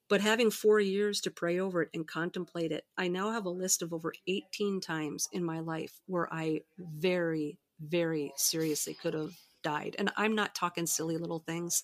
But 0.07 0.21
having 0.21 0.51
four 0.51 0.79
years 0.79 1.21
to 1.21 1.31
pray 1.31 1.59
over 1.59 1.81
it 1.81 1.89
and 1.93 2.07
contemplate 2.07 2.71
it, 2.71 2.83
I 2.97 3.07
now 3.07 3.31
have 3.31 3.45
a 3.45 3.49
list 3.49 3.81
of 3.81 3.93
over 3.93 4.13
18 4.27 4.81
times 4.81 5.27
in 5.31 5.43
my 5.43 5.61
life 5.61 5.99
where 6.05 6.31
I 6.31 6.61
very, 6.77 7.57
very 7.79 8.31
seriously 8.35 8.93
could 8.93 9.15
have 9.15 9.31
died. 9.63 9.95
And 9.97 10.11
I'm 10.15 10.35
not 10.35 10.53
talking 10.53 10.85
silly 10.85 11.17
little 11.17 11.39
things. 11.39 11.83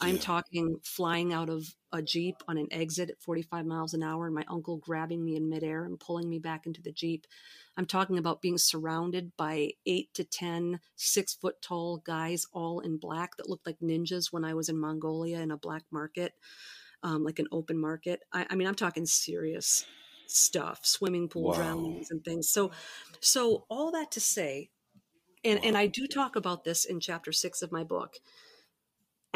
Yeah. 0.00 0.08
I'm 0.08 0.18
talking 0.18 0.78
flying 0.82 1.32
out 1.32 1.48
of 1.48 1.74
a 1.92 2.02
Jeep 2.02 2.36
on 2.48 2.58
an 2.58 2.68
exit 2.70 3.10
at 3.10 3.20
45 3.20 3.64
miles 3.64 3.94
an 3.94 4.02
hour 4.02 4.26
and 4.26 4.34
my 4.34 4.44
uncle 4.48 4.76
grabbing 4.76 5.24
me 5.24 5.36
in 5.36 5.48
midair 5.48 5.84
and 5.84 5.98
pulling 5.98 6.28
me 6.28 6.38
back 6.38 6.66
into 6.66 6.82
the 6.82 6.92
Jeep. 6.92 7.26
I'm 7.76 7.86
talking 7.86 8.18
about 8.18 8.42
being 8.42 8.58
surrounded 8.58 9.32
by 9.36 9.72
eight 9.86 10.12
to 10.14 10.24
ten 10.24 10.80
six 10.96 11.34
foot 11.34 11.60
tall 11.62 11.98
guys, 11.98 12.46
all 12.52 12.80
in 12.80 12.98
black, 12.98 13.36
that 13.36 13.48
looked 13.48 13.66
like 13.66 13.78
ninjas 13.80 14.32
when 14.32 14.44
I 14.44 14.54
was 14.54 14.68
in 14.68 14.78
Mongolia 14.78 15.40
in 15.40 15.50
a 15.50 15.56
black 15.56 15.84
market 15.90 16.34
um, 17.02 17.24
like 17.24 17.38
an 17.38 17.48
open 17.52 17.78
market. 17.78 18.22
I, 18.32 18.46
I, 18.50 18.56
mean, 18.56 18.66
I'm 18.66 18.74
talking 18.74 19.06
serious 19.06 19.86
stuff, 20.26 20.80
swimming 20.82 21.28
pool 21.28 21.50
wow. 21.50 21.54
drownings 21.54 22.10
and 22.10 22.24
things. 22.24 22.48
So, 22.48 22.72
so 23.20 23.64
all 23.68 23.92
that 23.92 24.10
to 24.12 24.20
say, 24.20 24.70
and, 25.44 25.60
wow. 25.60 25.66
and 25.68 25.76
I 25.76 25.86
do 25.86 26.06
talk 26.06 26.36
about 26.36 26.64
this 26.64 26.84
in 26.84 27.00
chapter 27.00 27.32
six 27.32 27.62
of 27.62 27.72
my 27.72 27.84
book. 27.84 28.16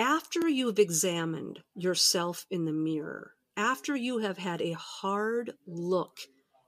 After 0.01 0.49
you've 0.49 0.79
examined 0.79 1.63
yourself 1.75 2.47
in 2.51 2.65
the 2.65 2.73
mirror, 2.73 3.35
after 3.55 3.95
you 3.95 4.17
have 4.21 4.39
had 4.39 4.63
a 4.63 4.73
hard 4.73 5.53
look 5.67 6.21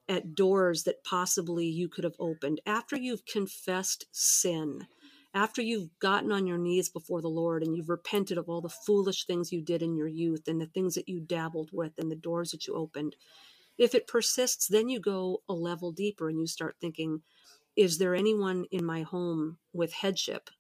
at 0.06 0.34
doors 0.34 0.82
that 0.82 1.02
possibly 1.02 1.64
you 1.64 1.88
could 1.88 2.04
have 2.04 2.16
opened, 2.18 2.60
after 2.66 2.94
you've 2.94 3.24
confessed 3.24 4.04
sin, 4.12 4.86
after 5.32 5.62
you've 5.62 5.98
gotten 5.98 6.30
on 6.30 6.46
your 6.46 6.58
knees 6.58 6.90
before 6.90 7.22
the 7.22 7.30
Lord 7.30 7.62
and 7.62 7.74
you've 7.74 7.88
repented 7.88 8.36
of 8.36 8.50
all 8.50 8.60
the 8.60 8.68
foolish 8.68 9.24
things 9.24 9.50
you 9.50 9.62
did 9.62 9.80
in 9.80 9.96
your 9.96 10.08
youth 10.08 10.46
and 10.46 10.60
the 10.60 10.66
things 10.66 10.94
that 10.94 11.08
you 11.08 11.18
dabbled 11.18 11.70
with 11.72 11.92
and 11.96 12.10
the 12.10 12.16
doors 12.16 12.50
that 12.50 12.66
you 12.66 12.74
opened, 12.74 13.16
if 13.78 13.94
it 13.94 14.06
persists, 14.06 14.68
then 14.68 14.90
you 14.90 15.00
go 15.00 15.40
a 15.48 15.54
level 15.54 15.90
deeper 15.90 16.28
and 16.28 16.38
you 16.38 16.46
start 16.46 16.76
thinking, 16.82 17.22
is 17.76 17.96
there 17.96 18.14
anyone 18.14 18.66
in 18.70 18.84
my 18.84 19.00
home 19.00 19.56
with 19.72 19.94
headship? 19.94 20.50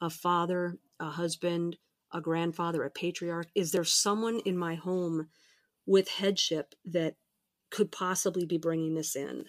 A 0.00 0.08
father, 0.08 0.78
a 0.98 1.10
husband, 1.10 1.76
a 2.14 2.20
grandfather, 2.20 2.82
a 2.84 2.90
patriarch? 2.90 3.48
Is 3.54 3.72
there 3.72 3.84
someone 3.84 4.40
in 4.40 4.56
my 4.56 4.76
home 4.76 5.28
with 5.84 6.08
headship 6.08 6.74
that 6.86 7.16
could 7.70 7.92
possibly 7.92 8.46
be 8.46 8.56
bringing 8.56 8.94
this 8.94 9.16
in? 9.16 9.46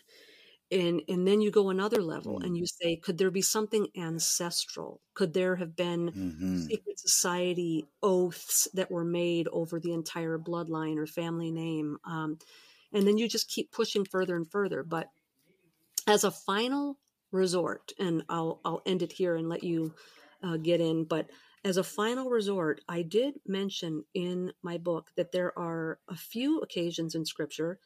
and 0.72 1.02
and 1.08 1.28
then 1.28 1.42
you 1.42 1.52
go 1.52 1.70
another 1.70 2.02
level 2.02 2.40
and 2.40 2.58
you 2.58 2.66
say 2.66 2.96
could 2.96 3.18
there 3.18 3.30
be 3.30 3.42
something 3.42 3.88
ancestral 3.96 5.00
could 5.14 5.34
there 5.34 5.56
have 5.56 5.76
been 5.76 6.12
mm-hmm. 6.12 6.62
secret 6.62 7.00
society 7.00 7.86
oaths 8.02 8.68
that 8.74 8.90
were 8.90 9.04
made 9.04 9.48
over 9.50 9.80
the 9.80 9.94
entire 9.94 10.40
bloodline 10.40 10.98
or 10.98 11.06
family 11.06 11.52
name 11.52 11.98
um, 12.06 12.38
and 12.94 13.08
then 13.08 13.18
you 13.18 13.28
just 13.30 13.50
keep 13.50 13.72
pushing 13.72 14.06
further 14.06 14.36
and 14.36 14.50
further 14.50 14.82
but 14.82 15.10
as 16.08 16.24
a 16.24 16.32
final 16.32 16.98
resort 17.32 17.92
and 18.00 18.24
i'll 18.30 18.60
i'll 18.66 18.82
end 18.86 19.04
it 19.04 19.12
here 19.12 19.36
and 19.36 19.50
let 19.50 19.64
you 19.64 19.94
uh, 20.44 20.58
get 20.58 20.82
in 20.82 21.04
but 21.04 21.30
as 21.66 21.78
a 21.78 21.84
final 21.84 22.30
resort 22.30 22.80
i 22.88 23.02
did 23.02 23.36
mention 23.46 24.06
in 24.14 24.54
my 24.64 24.78
book 24.78 25.10
that 25.18 25.34
there 25.34 25.58
are 25.60 26.00
a 26.08 26.16
few 26.16 26.60
occasions 26.60 27.16
in 27.16 27.26
scripture 27.26 27.80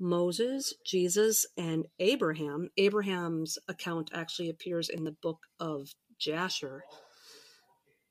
Moses, 0.00 0.74
Jesus, 0.84 1.46
and 1.56 1.86
Abraham. 1.98 2.70
Abraham's 2.76 3.58
account 3.68 4.10
actually 4.12 4.50
appears 4.50 4.88
in 4.88 5.04
the 5.04 5.12
book 5.12 5.46
of 5.60 5.94
Jasher. 6.18 6.84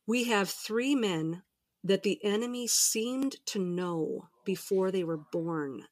We 0.07 0.26
have 0.26 0.49
three 0.49 0.95
men 0.95 1.43
that 1.84 2.03
the 2.03 2.24
enemy 2.24 2.67
seemed 2.67 3.36
to 3.47 3.59
know 3.59 4.30
before 4.45 4.91
they 4.91 5.03
were 5.03 5.21
born 5.32 5.84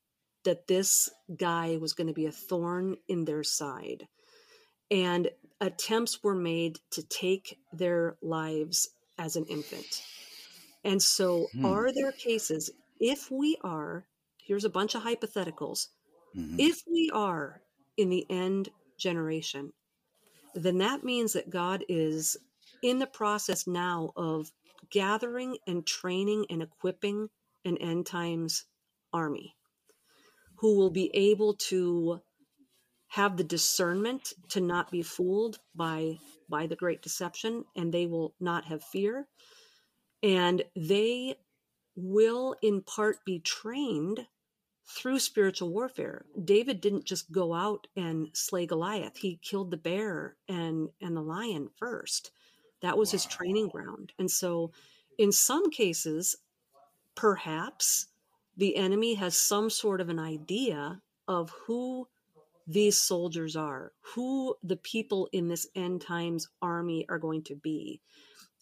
that 0.43 0.67
this 0.67 1.09
guy 1.37 1.77
was 1.77 1.93
going 1.93 2.07
to 2.07 2.13
be 2.13 2.25
a 2.25 2.31
thorn 2.31 2.95
in 3.07 3.25
their 3.25 3.43
side. 3.43 4.07
And 4.89 5.29
attempts 5.59 6.23
were 6.23 6.35
made 6.35 6.79
to 6.91 7.03
take 7.03 7.59
their 7.71 8.17
lives 8.21 8.89
as 9.21 9.35
an 9.35 9.45
infant. 9.45 10.03
And 10.83 11.01
so, 11.01 11.47
hmm. 11.53 11.65
are 11.65 11.93
there 11.93 12.11
cases, 12.11 12.71
if 12.99 13.29
we 13.31 13.57
are 13.63 14.05
here's 14.51 14.65
a 14.65 14.69
bunch 14.69 14.95
of 14.95 15.03
hypotheticals. 15.03 15.87
Mm-hmm. 16.35 16.55
If 16.59 16.81
we 16.89 17.09
are 17.13 17.61
in 17.97 18.09
the 18.09 18.25
end 18.29 18.69
generation, 18.97 19.71
then 20.55 20.79
that 20.79 21.03
means 21.03 21.33
that 21.33 21.49
God 21.49 21.83
is 21.87 22.37
in 22.83 22.99
the 22.99 23.07
process 23.07 23.67
now 23.67 24.11
of 24.15 24.51
gathering 24.89 25.57
and 25.67 25.85
training 25.85 26.45
and 26.49 26.61
equipping 26.61 27.29
an 27.63 27.77
end 27.77 28.07
times 28.07 28.65
army 29.13 29.55
who 30.57 30.77
will 30.77 30.89
be 30.89 31.09
able 31.13 31.53
to 31.53 32.19
have 33.07 33.37
the 33.37 33.43
discernment 33.43 34.33
to 34.49 34.59
not 34.59 34.91
be 34.91 35.01
fooled 35.01 35.59
by 35.75 36.17
by 36.51 36.67
the 36.67 36.75
great 36.75 37.01
deception 37.01 37.65
and 37.75 37.91
they 37.91 38.05
will 38.05 38.35
not 38.39 38.65
have 38.65 38.83
fear 38.83 39.27
and 40.21 40.63
they 40.75 41.35
will 41.95 42.55
in 42.61 42.81
part 42.81 43.25
be 43.25 43.39
trained 43.39 44.27
through 44.87 45.19
spiritual 45.19 45.69
warfare. 45.69 46.25
David 46.43 46.81
didn't 46.81 47.05
just 47.05 47.31
go 47.31 47.53
out 47.53 47.87
and 47.95 48.27
slay 48.33 48.65
Goliath. 48.65 49.17
He 49.17 49.39
killed 49.41 49.71
the 49.71 49.77
bear 49.77 50.35
and 50.47 50.89
and 51.01 51.15
the 51.15 51.21
lion 51.21 51.69
first. 51.77 52.31
That 52.81 52.97
was 52.97 53.09
wow. 53.09 53.13
his 53.13 53.25
training 53.25 53.69
ground. 53.69 54.13
And 54.19 54.29
so 54.29 54.71
in 55.17 55.31
some 55.31 55.71
cases 55.71 56.35
perhaps 57.15 58.07
the 58.57 58.75
enemy 58.75 59.15
has 59.15 59.37
some 59.37 59.69
sort 59.69 60.01
of 60.01 60.09
an 60.09 60.19
idea 60.19 61.01
of 61.27 61.51
who 61.65 62.07
these 62.71 62.97
soldiers 62.97 63.55
are, 63.55 63.91
who 64.13 64.55
the 64.63 64.77
people 64.77 65.27
in 65.31 65.47
this 65.47 65.67
end 65.75 66.01
times 66.01 66.47
army 66.61 67.05
are 67.09 67.19
going 67.19 67.43
to 67.43 67.55
be. 67.55 68.01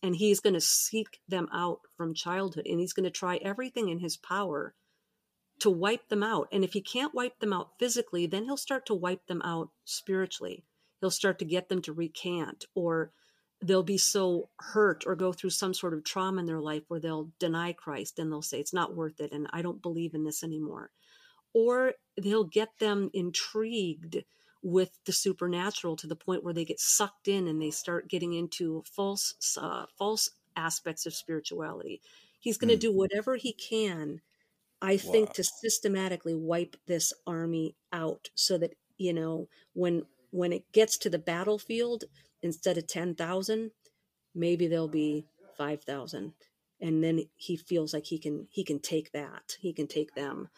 And 0.02 0.16
he's 0.16 0.40
going 0.40 0.54
to 0.54 0.62
seek 0.62 1.20
them 1.28 1.50
out 1.54 1.82
from 1.98 2.14
childhood 2.14 2.66
and 2.66 2.80
he's 2.80 2.94
going 2.94 3.04
to 3.04 3.10
try 3.10 3.38
everything 3.38 3.90
in 3.90 4.00
his 4.00 4.16
power 4.16 4.74
to 5.60 5.70
wipe 5.70 6.08
them 6.08 6.24
out. 6.24 6.48
And 6.52 6.64
if 6.64 6.74
he 6.74 6.82
can't 6.82 7.14
wipe 7.14 7.40
them 7.40 7.52
out 7.52 7.72
physically, 7.78 8.26
then 8.26 8.46
he'll 8.46 8.58
start 8.58 8.86
to 8.88 8.94
wipe 8.94 9.28
them 9.28 9.42
out 9.44 9.70
spiritually. 9.84 10.64
He'll 11.02 11.12
start 11.12 11.38
to 11.40 11.46
get 11.46 11.70
them 11.70 11.82
to 11.84 11.94
recant, 11.94 12.66
or 12.76 13.12
they'll 13.62 13.84
be 13.84 13.98
so 13.98 14.50
hurt 14.60 15.04
or 15.06 15.16
go 15.16 15.34
through 15.34 15.50
some 15.50 15.74
sort 15.74 15.94
of 15.94 16.04
trauma 16.04 16.40
in 16.40 16.46
their 16.46 16.62
life 16.62 16.84
where 16.88 17.00
they'll 17.00 17.32
deny 17.40 17.74
Christ 17.74 18.20
and 18.20 18.32
they'll 18.32 18.42
say, 18.42 18.60
It's 18.60 18.74
not 18.74 18.96
worth 18.96 19.20
it. 19.20 19.32
And 19.32 19.48
I 19.52 19.62
don't 19.62 19.82
believe 19.82 20.14
in 20.14 20.24
this 20.24 20.44
anymore. 20.44 20.92
Or 21.54 21.96
they'll 22.22 22.44
get 22.46 22.80
them 22.80 23.10
intrigued 23.14 24.24
with 24.62 25.00
the 25.06 25.14
supernatural 25.14 25.96
to 25.96 26.08
the 26.08 26.16
point 26.16 26.44
where 26.44 26.54
they 26.54 26.66
get 26.66 26.80
sucked 26.80 27.28
in 27.28 27.48
and 27.48 27.62
they 27.62 27.72
start 27.72 28.10
getting 28.10 28.34
into 28.34 28.84
false 28.84 29.36
uh, 29.58 29.86
false 29.98 30.30
aspects 30.56 31.06
of 31.06 31.14
spirituality. 31.14 32.02
He's 32.40 32.58
going 32.58 32.70
to 32.70 32.78
Mm. 32.78 32.80
do 32.80 32.92
whatever 32.92 33.36
he 33.38 33.54
can, 33.54 34.22
I 34.82 34.98
think, 34.98 35.34
to 35.34 35.44
systematically 35.44 36.36
wipe 36.36 36.78
this 36.88 37.14
army 37.28 37.76
out, 37.92 38.30
so 38.36 38.58
that 38.60 38.76
you 38.98 39.14
know 39.14 39.50
when 39.74 40.08
when 40.32 40.54
it 40.54 40.72
gets 40.74 40.98
to 41.00 41.10
the 41.10 41.20
battlefield, 41.20 42.06
instead 42.42 42.78
of 42.78 42.88
ten 42.88 43.16
thousand, 43.16 43.72
maybe 44.36 44.68
there'll 44.68 44.88
be 44.88 45.28
five 45.58 45.84
thousand, 45.84 46.34
and 46.80 47.04
then 47.04 47.30
he 47.36 47.58
feels 47.58 47.94
like 47.94 48.06
he 48.08 48.20
can 48.20 48.48
he 48.52 48.64
can 48.64 48.80
take 48.80 49.12
that, 49.12 49.58
he 49.60 49.74
can 49.74 49.88
take 49.88 50.14
them. 50.16 50.50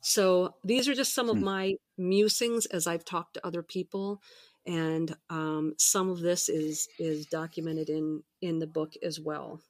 So 0.00 0.54
these 0.64 0.88
are 0.88 0.94
just 0.94 1.14
some 1.14 1.28
of 1.30 1.38
Hmm. 1.38 1.42
my 1.42 1.74
musings 1.96 2.66
as 2.66 2.86
I've 2.86 3.04
talked 3.04 3.34
to 3.34 3.46
other 3.46 3.62
people, 3.62 4.22
and 4.66 5.16
um, 5.30 5.74
some 5.78 6.08
of 6.10 6.20
this 6.20 6.48
is 6.48 6.88
is 6.98 7.26
documented 7.26 7.88
in 7.90 8.24
in 8.40 8.58
the 8.60 8.66
book 8.66 8.94
as 9.02 9.20
well. 9.20 9.62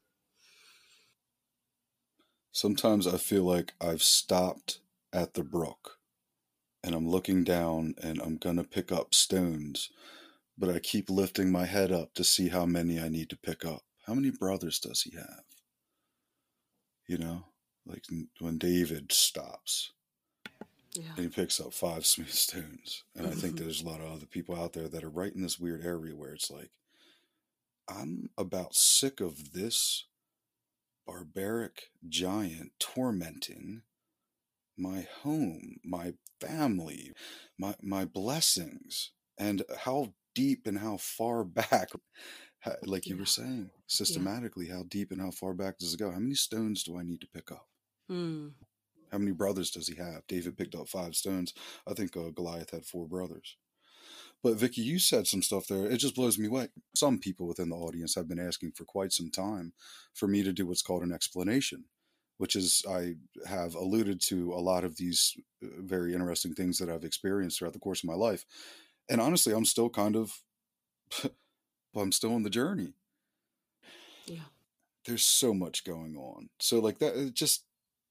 Sometimes 2.52 3.06
I 3.06 3.16
feel 3.16 3.42
like 3.44 3.72
I've 3.80 4.02
stopped 4.02 4.80
at 5.14 5.32
the 5.32 5.42
brook 5.42 5.98
and 6.82 6.94
I'm 6.94 7.08
looking 7.08 7.44
down 7.44 7.94
and 8.02 8.20
I'm 8.22 8.36
going 8.38 8.56
to 8.56 8.64
pick 8.64 8.92
up 8.92 9.14
stones, 9.14 9.90
but 10.58 10.70
I 10.70 10.80
keep 10.80 11.10
lifting 11.10 11.52
my 11.52 11.66
head 11.66 11.92
up 11.92 12.14
to 12.14 12.24
see 12.24 12.48
how 12.48 12.66
many 12.66 13.00
I 13.00 13.08
need 13.08 13.30
to 13.30 13.38
pick 13.38 13.64
up. 13.64 13.84
How 14.06 14.14
many 14.14 14.30
brothers 14.30 14.80
does 14.80 15.02
he 15.02 15.12
have? 15.16 15.44
You 17.08 17.18
know, 17.18 17.54
like 17.84 18.04
when 18.38 18.56
David 18.58 19.10
stops 19.10 19.92
Yeah. 20.94 21.10
and 21.16 21.24
he 21.24 21.28
picks 21.28 21.60
up 21.60 21.72
five 21.72 22.06
smooth 22.14 22.30
stones. 22.30 23.04
And 23.14 23.26
I 23.26 23.30
think 23.30 23.56
there's 23.56 23.82
a 23.82 23.88
lot 23.88 24.00
of 24.00 24.10
other 24.10 24.26
people 24.26 24.56
out 24.56 24.72
there 24.72 24.88
that 24.88 25.04
are 25.04 25.10
right 25.10 25.34
in 25.34 25.42
this 25.42 25.58
weird 25.58 25.84
area 25.84 26.14
where 26.16 26.32
it's 26.32 26.50
like, 26.50 26.70
I'm 27.88 28.30
about 28.36 28.74
sick 28.74 29.20
of 29.20 29.52
this 29.52 30.04
barbaric 31.06 31.84
giant 32.08 32.72
tormenting 32.78 33.82
my 34.76 35.06
home, 35.22 35.76
my 35.84 36.14
family, 36.40 37.12
my 37.58 37.74
my 37.82 38.04
blessings, 38.04 39.12
and 39.38 39.62
how 39.78 40.14
deep 40.34 40.66
and 40.66 40.78
how 40.78 40.96
far 40.98 41.44
back, 41.44 41.90
like 42.84 43.08
you 43.08 43.16
were 43.16 43.26
saying, 43.26 43.70
systematically, 43.86 44.68
how 44.68 44.84
deep 44.88 45.10
and 45.10 45.20
how 45.20 45.30
far 45.30 45.54
back 45.54 45.78
does 45.78 45.94
it 45.94 45.98
go? 46.00 46.10
How 46.10 46.18
many 46.18 46.34
stones 46.34 46.84
do 46.84 46.96
I 46.98 47.02
need 47.02 47.20
to 47.22 47.26
pick 47.26 47.50
up? 47.50 47.66
Hmm. 48.08 48.48
How 49.10 49.18
many 49.18 49.32
brothers 49.32 49.70
does 49.70 49.88
he 49.88 49.96
have? 49.96 50.26
David 50.26 50.56
picked 50.56 50.74
up 50.74 50.88
five 50.88 51.14
stones. 51.14 51.54
I 51.86 51.94
think 51.94 52.16
uh, 52.16 52.30
Goliath 52.30 52.70
had 52.70 52.84
four 52.84 53.06
brothers. 53.06 53.56
But 54.42 54.56
Vicki, 54.56 54.82
you 54.82 54.98
said 54.98 55.26
some 55.26 55.42
stuff 55.42 55.66
there. 55.66 55.86
It 55.86 55.98
just 55.98 56.14
blows 56.14 56.38
me 56.38 56.46
away. 56.46 56.68
Some 56.94 57.18
people 57.18 57.46
within 57.46 57.70
the 57.70 57.76
audience 57.76 58.14
have 58.14 58.28
been 58.28 58.38
asking 58.38 58.72
for 58.72 58.84
quite 58.84 59.12
some 59.12 59.30
time 59.30 59.72
for 60.14 60.28
me 60.28 60.42
to 60.42 60.52
do 60.52 60.66
what's 60.66 60.82
called 60.82 61.02
an 61.02 61.12
explanation, 61.12 61.86
which 62.36 62.54
is 62.54 62.82
I 62.88 63.14
have 63.48 63.74
alluded 63.74 64.20
to 64.22 64.52
a 64.52 64.60
lot 64.60 64.84
of 64.84 64.96
these 64.96 65.36
uh, 65.62 65.68
very 65.80 66.12
interesting 66.12 66.54
things 66.54 66.78
that 66.78 66.88
I've 66.88 67.04
experienced 67.04 67.58
throughout 67.58 67.72
the 67.72 67.80
course 67.80 68.02
of 68.02 68.08
my 68.08 68.14
life. 68.14 68.44
And 69.08 69.20
honestly, 69.20 69.52
I'm 69.52 69.64
still 69.64 69.90
kind 69.90 70.14
of, 70.14 70.42
I'm 71.96 72.12
still 72.12 72.34
on 72.34 72.44
the 72.44 72.50
journey. 72.50 72.92
Yeah. 74.26 74.40
There's 75.04 75.24
so 75.24 75.52
much 75.52 75.84
going 75.84 76.16
on. 76.16 76.50
So 76.60 76.78
like 76.78 76.98
that, 76.98 77.16
it 77.16 77.34
just 77.34 77.64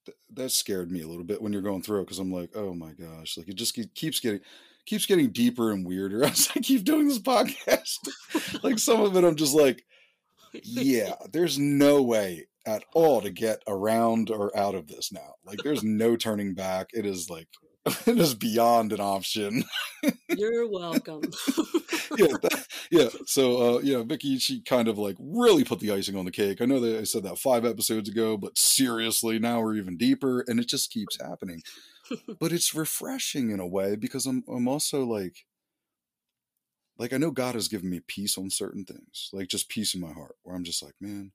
th- 0.07 0.17
that 0.33 0.49
scared 0.49 0.91
me 0.91 1.01
a 1.01 1.07
little 1.07 1.23
bit 1.23 1.41
when 1.41 1.53
you're 1.53 1.61
going 1.61 1.83
through 1.83 2.01
it 2.01 2.05
because 2.05 2.19
I'm 2.19 2.31
like, 2.31 2.49
oh 2.55 2.73
my 2.73 2.93
gosh, 2.93 3.37
like 3.37 3.47
it 3.47 3.55
just 3.55 3.75
keep, 3.75 3.93
keeps 3.93 4.19
getting 4.19 4.39
keeps 4.85 5.05
getting 5.05 5.31
deeper 5.31 5.71
and 5.71 5.85
weirder 5.85 6.23
as 6.25 6.49
I 6.55 6.59
keep 6.61 6.83
doing 6.83 7.07
this 7.07 7.19
podcast. 7.19 8.07
like 8.63 8.79
some 8.79 9.01
of 9.01 9.15
it, 9.15 9.23
I'm 9.23 9.35
just 9.35 9.53
like, 9.53 9.85
yeah, 10.63 11.13
there's 11.31 11.59
no 11.59 12.01
way 12.01 12.47
at 12.65 12.83
all 12.93 13.21
to 13.21 13.29
get 13.29 13.61
around 13.67 14.29
or 14.29 14.57
out 14.57 14.75
of 14.75 14.87
this 14.87 15.11
now. 15.11 15.35
Like 15.45 15.59
there's 15.63 15.83
no 15.83 16.15
turning 16.15 16.53
back. 16.53 16.89
It 16.93 17.05
is 17.05 17.29
like 17.29 17.47
it 18.07 18.17
is 18.19 18.35
beyond 18.35 18.93
an 18.93 18.99
option. 18.99 19.63
You're 20.29 20.69
welcome. 20.69 21.21
yeah, 22.17 22.27
that- 22.41 22.67
yeah. 22.91 23.09
So, 23.25 23.77
uh, 23.77 23.79
yeah, 23.81 24.03
Vicki, 24.03 24.37
she 24.39 24.61
kind 24.61 24.87
of 24.87 24.97
like 24.97 25.15
really 25.19 25.63
put 25.63 25.79
the 25.79 25.91
icing 25.91 26.15
on 26.15 26.25
the 26.25 26.31
cake. 26.31 26.61
I 26.61 26.65
know 26.65 26.79
that 26.79 26.99
I 26.99 27.03
said 27.03 27.23
that 27.23 27.39
five 27.39 27.65
episodes 27.65 28.09
ago, 28.09 28.37
but 28.37 28.57
seriously, 28.57 29.39
now 29.39 29.61
we're 29.61 29.75
even 29.75 29.97
deeper, 29.97 30.43
and 30.47 30.59
it 30.59 30.67
just 30.67 30.91
keeps 30.91 31.19
happening. 31.21 31.61
but 32.39 32.51
it's 32.53 32.73
refreshing 32.73 33.51
in 33.51 33.59
a 33.59 33.67
way 33.67 33.95
because 33.95 34.25
I'm 34.25 34.43
I'm 34.47 34.67
also 34.67 35.03
like 35.03 35.45
like 36.97 37.13
I 37.13 37.17
know 37.17 37.31
God 37.31 37.55
has 37.55 37.67
given 37.67 37.89
me 37.89 37.99
peace 38.07 38.37
on 38.37 38.49
certain 38.49 38.83
things, 38.85 39.29
like 39.33 39.47
just 39.49 39.69
peace 39.69 39.93
in 39.93 40.01
my 40.01 40.11
heart, 40.13 40.35
where 40.43 40.55
I'm 40.55 40.63
just 40.63 40.83
like, 40.83 40.95
man, 40.99 41.31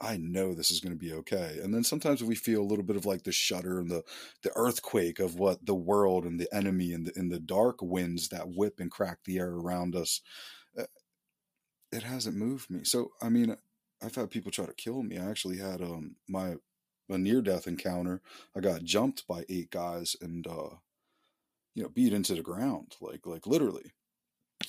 I 0.00 0.16
know 0.16 0.54
this 0.54 0.70
is 0.70 0.80
going 0.80 0.92
to 0.92 0.98
be 0.98 1.12
okay. 1.12 1.58
And 1.62 1.72
then 1.72 1.84
sometimes 1.84 2.22
we 2.22 2.34
feel 2.34 2.60
a 2.60 2.64
little 2.66 2.84
bit 2.84 2.96
of 2.96 3.06
like 3.06 3.22
the 3.22 3.32
shudder 3.32 3.78
and 3.78 3.90
the 3.90 4.02
the 4.42 4.50
earthquake 4.56 5.20
of 5.20 5.36
what 5.36 5.64
the 5.64 5.74
world 5.74 6.24
and 6.24 6.38
the 6.38 6.52
enemy 6.54 6.92
and 6.92 7.06
the 7.06 7.12
and 7.16 7.30
the 7.30 7.38
dark 7.40 7.80
winds 7.80 8.28
that 8.28 8.48
whip 8.48 8.80
and 8.80 8.90
crack 8.90 9.18
the 9.24 9.38
air 9.38 9.50
around 9.52 9.94
us. 9.94 10.20
Uh, 10.78 10.84
It 11.90 12.02
hasn't 12.02 12.36
moved 12.36 12.68
me. 12.70 12.84
So 12.84 13.12
I 13.22 13.30
mean, 13.30 13.56
I've 14.02 14.14
had 14.14 14.30
people 14.30 14.50
try 14.50 14.66
to 14.66 14.74
kill 14.74 15.02
me. 15.02 15.16
I 15.18 15.30
actually 15.30 15.58
had 15.58 15.80
um 15.80 16.16
my 16.28 16.56
a 17.08 17.16
near 17.18 17.40
death 17.42 17.66
encounter. 17.66 18.20
I 18.54 18.60
got 18.60 18.84
jumped 18.84 19.26
by 19.26 19.44
eight 19.48 19.70
guys 19.70 20.14
and 20.20 20.46
uh 20.46 20.76
you 21.74 21.82
know 21.82 21.88
beat 21.88 22.12
into 22.12 22.34
the 22.34 22.42
ground 22.42 22.96
like 23.00 23.26
like 23.26 23.46
literally. 23.46 23.92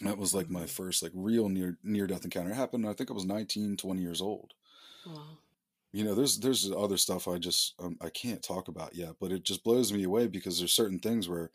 That 0.01 0.17
was 0.19 0.33
like 0.35 0.49
my 0.49 0.67
first 0.67 1.03
like 1.03 1.11
real 1.15 1.49
near 1.49 1.77
near 1.83 2.07
death 2.07 2.25
encounter. 2.25 2.51
It 2.51 2.55
happened 2.55 2.87
I 2.87 2.93
think 2.93 3.11
I 3.11 3.15
was 3.15 3.25
19, 3.25 3.77
20 3.77 4.01
years 4.01 4.21
old 4.21 4.53
Wow. 5.05 5.37
you 5.93 6.03
know 6.03 6.15
there's 6.15 6.39
there's 6.39 6.71
other 6.71 6.97
stuff 6.97 7.27
i 7.27 7.37
just 7.37 7.75
um, 7.79 7.97
i 8.01 8.09
can't 8.09 8.41
talk 8.43 8.67
about 8.67 8.95
yet 8.95 9.15
but 9.19 9.31
it 9.31 9.43
just 9.43 9.63
blows 9.63 9.93
me 9.93 10.03
away 10.03 10.27
because 10.27 10.57
there's 10.59 10.73
certain 10.73 10.99
things 10.99 11.29
where 11.29 11.51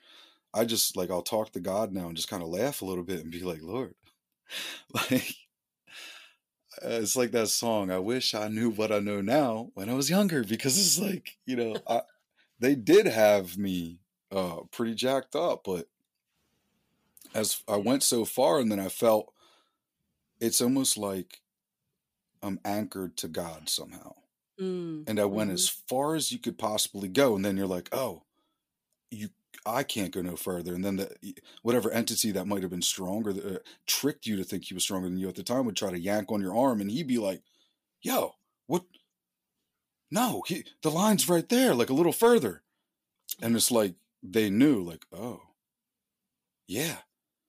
i 0.55 0.65
just 0.65 0.97
like 0.97 1.11
i'll 1.11 1.23
talk 1.23 1.53
to 1.53 1.61
god 1.61 1.93
now 1.93 2.07
and 2.07 2.17
just 2.17 2.29
kind 2.29 2.43
of 2.43 2.49
laugh 2.49 2.83
a 2.83 2.85
little 2.85 3.05
bit 3.05 3.21
and 3.21 3.31
be 3.33 3.41
like 3.43 3.61
lord 3.63 3.95
like 4.95 5.35
uh, 6.83 6.89
it's 6.89 7.17
like 7.17 7.33
that 7.33 7.49
song 7.49 7.91
i 7.91 7.99
wish 7.99 8.35
i 8.35 8.49
knew 8.49 8.71
what 8.71 8.93
i 8.93 8.99
know 8.99 9.21
now 9.21 9.71
when 9.75 9.89
i 9.89 9.95
was 9.95 10.11
younger 10.11 10.45
because 10.45 10.79
it's 10.79 10.99
like 10.99 11.37
you 11.47 11.57
know 11.57 11.77
I, 11.89 12.03
they 12.61 12.75
did 12.75 13.07
have 13.07 13.59
me 13.59 13.99
uh 14.31 14.59
pretty 14.71 14.95
jacked 14.95 15.35
up 15.35 15.63
but 15.65 15.89
as 17.35 17.63
i 17.69 17.77
went 17.77 18.03
so 18.03 18.25
far 18.25 18.61
and 18.61 18.71
then 18.71 18.81
i 18.81 18.89
felt 18.89 19.33
it's 20.41 20.61
almost 20.61 20.97
like 20.97 21.41
i'm 22.43 22.59
anchored 22.65 23.17
to 23.17 23.29
god 23.29 23.69
somehow 23.69 24.15
Mm. 24.61 25.09
and 25.09 25.19
I 25.19 25.25
went 25.25 25.51
as 25.53 25.71
far 25.71 26.15
as 26.15 26.31
you 26.31 26.39
could 26.39 26.59
possibly 26.59 27.09
go, 27.09 27.35
and 27.35 27.43
then 27.43 27.57
you're 27.57 27.67
like, 27.67 27.89
oh, 27.93 28.25
you, 29.11 29.31
I 29.65 29.85
can't 29.85 30.13
go 30.13 30.21
no 30.21 30.37
further, 30.37 30.75
and 30.75 30.85
then 30.85 30.97
the 30.97 31.17
whatever 31.63 31.91
entity 31.91 32.31
that 32.33 32.47
might 32.47 32.61
have 32.61 32.71
been 32.71 32.83
stronger, 32.83 33.31
uh, 33.31 33.59
tricked 33.87 34.27
you 34.27 34.37
to 34.37 34.45
think 34.45 34.65
he 34.65 34.75
was 34.75 34.83
stronger 34.83 35.09
than 35.09 35.17
you 35.17 35.31
at 35.31 35.35
the 35.37 35.43
time, 35.43 35.65
would 35.65 35.77
try 35.77 35.91
to 35.91 35.99
yank 35.99 36.31
on 36.31 36.43
your 36.43 36.55
arm, 36.55 36.83
and 36.83 36.91
he'd 36.91 37.07
be 37.07 37.17
like, 37.17 37.41
yo, 38.03 38.35
what? 38.67 38.85
No, 40.11 40.43
he, 40.47 40.65
the 40.83 40.91
line's 40.91 41.27
right 41.27 41.49
there, 41.49 41.75
like 41.75 41.89
a 41.89 41.95
little 41.95 42.13
further, 42.13 42.63
and 43.41 43.57
it's 43.57 43.71
like 43.71 43.95
they 44.23 44.51
knew, 44.51 44.83
like, 44.83 45.07
oh, 45.11 45.41
yeah, 46.69 46.97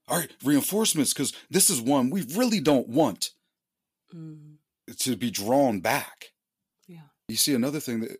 all 0.07 0.17
right, 0.17 0.31
reinforcements, 0.45 1.13
because 1.13 1.33
this 1.49 1.69
is 1.69 1.81
one 1.81 2.09
we 2.09 2.21
really 2.35 2.61
don't 2.61 2.87
want 2.87 3.31
Mm. 4.15 4.50
To 4.99 5.15
be 5.15 5.31
drawn 5.31 5.79
back. 5.81 6.27
Yeah. 6.87 7.07
You 7.27 7.35
see, 7.35 7.53
another 7.53 7.79
thing 7.79 8.01
that 8.01 8.17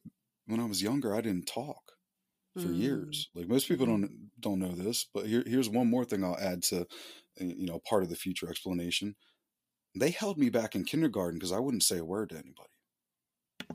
when 0.47 0.59
I 0.59 0.65
was 0.65 0.82
younger, 0.82 1.15
I 1.15 1.22
didn't 1.22 1.47
talk 1.47 1.93
for 2.57 2.69
Mm. 2.69 2.80
years. 2.80 3.30
Like 3.36 3.47
most 3.47 3.67
people 3.67 3.86
don't 3.86 4.32
don't 4.39 4.59
know 4.59 4.74
this, 4.74 5.05
but 5.13 5.28
here, 5.28 5.43
here's 5.45 5.69
one 5.69 5.89
more 5.89 6.05
thing 6.05 6.24
I'll 6.24 6.38
add 6.38 6.63
to, 6.63 6.82
uh, 6.82 6.86
you 7.38 7.65
know, 7.67 7.80
part 7.80 8.03
of 8.03 8.09
the 8.09 8.15
future 8.15 8.49
explanation. 8.49 9.15
They 9.95 10.11
held 10.11 10.38
me 10.38 10.49
back 10.49 10.76
in 10.76 10.86
kindergarten 10.86 11.39
because 11.39 11.51
I 11.53 11.59
wouldn't 11.59 11.84
say 11.84 11.97
a 11.99 12.05
word 12.05 12.30
to 12.30 12.36
anybody. 12.38 12.69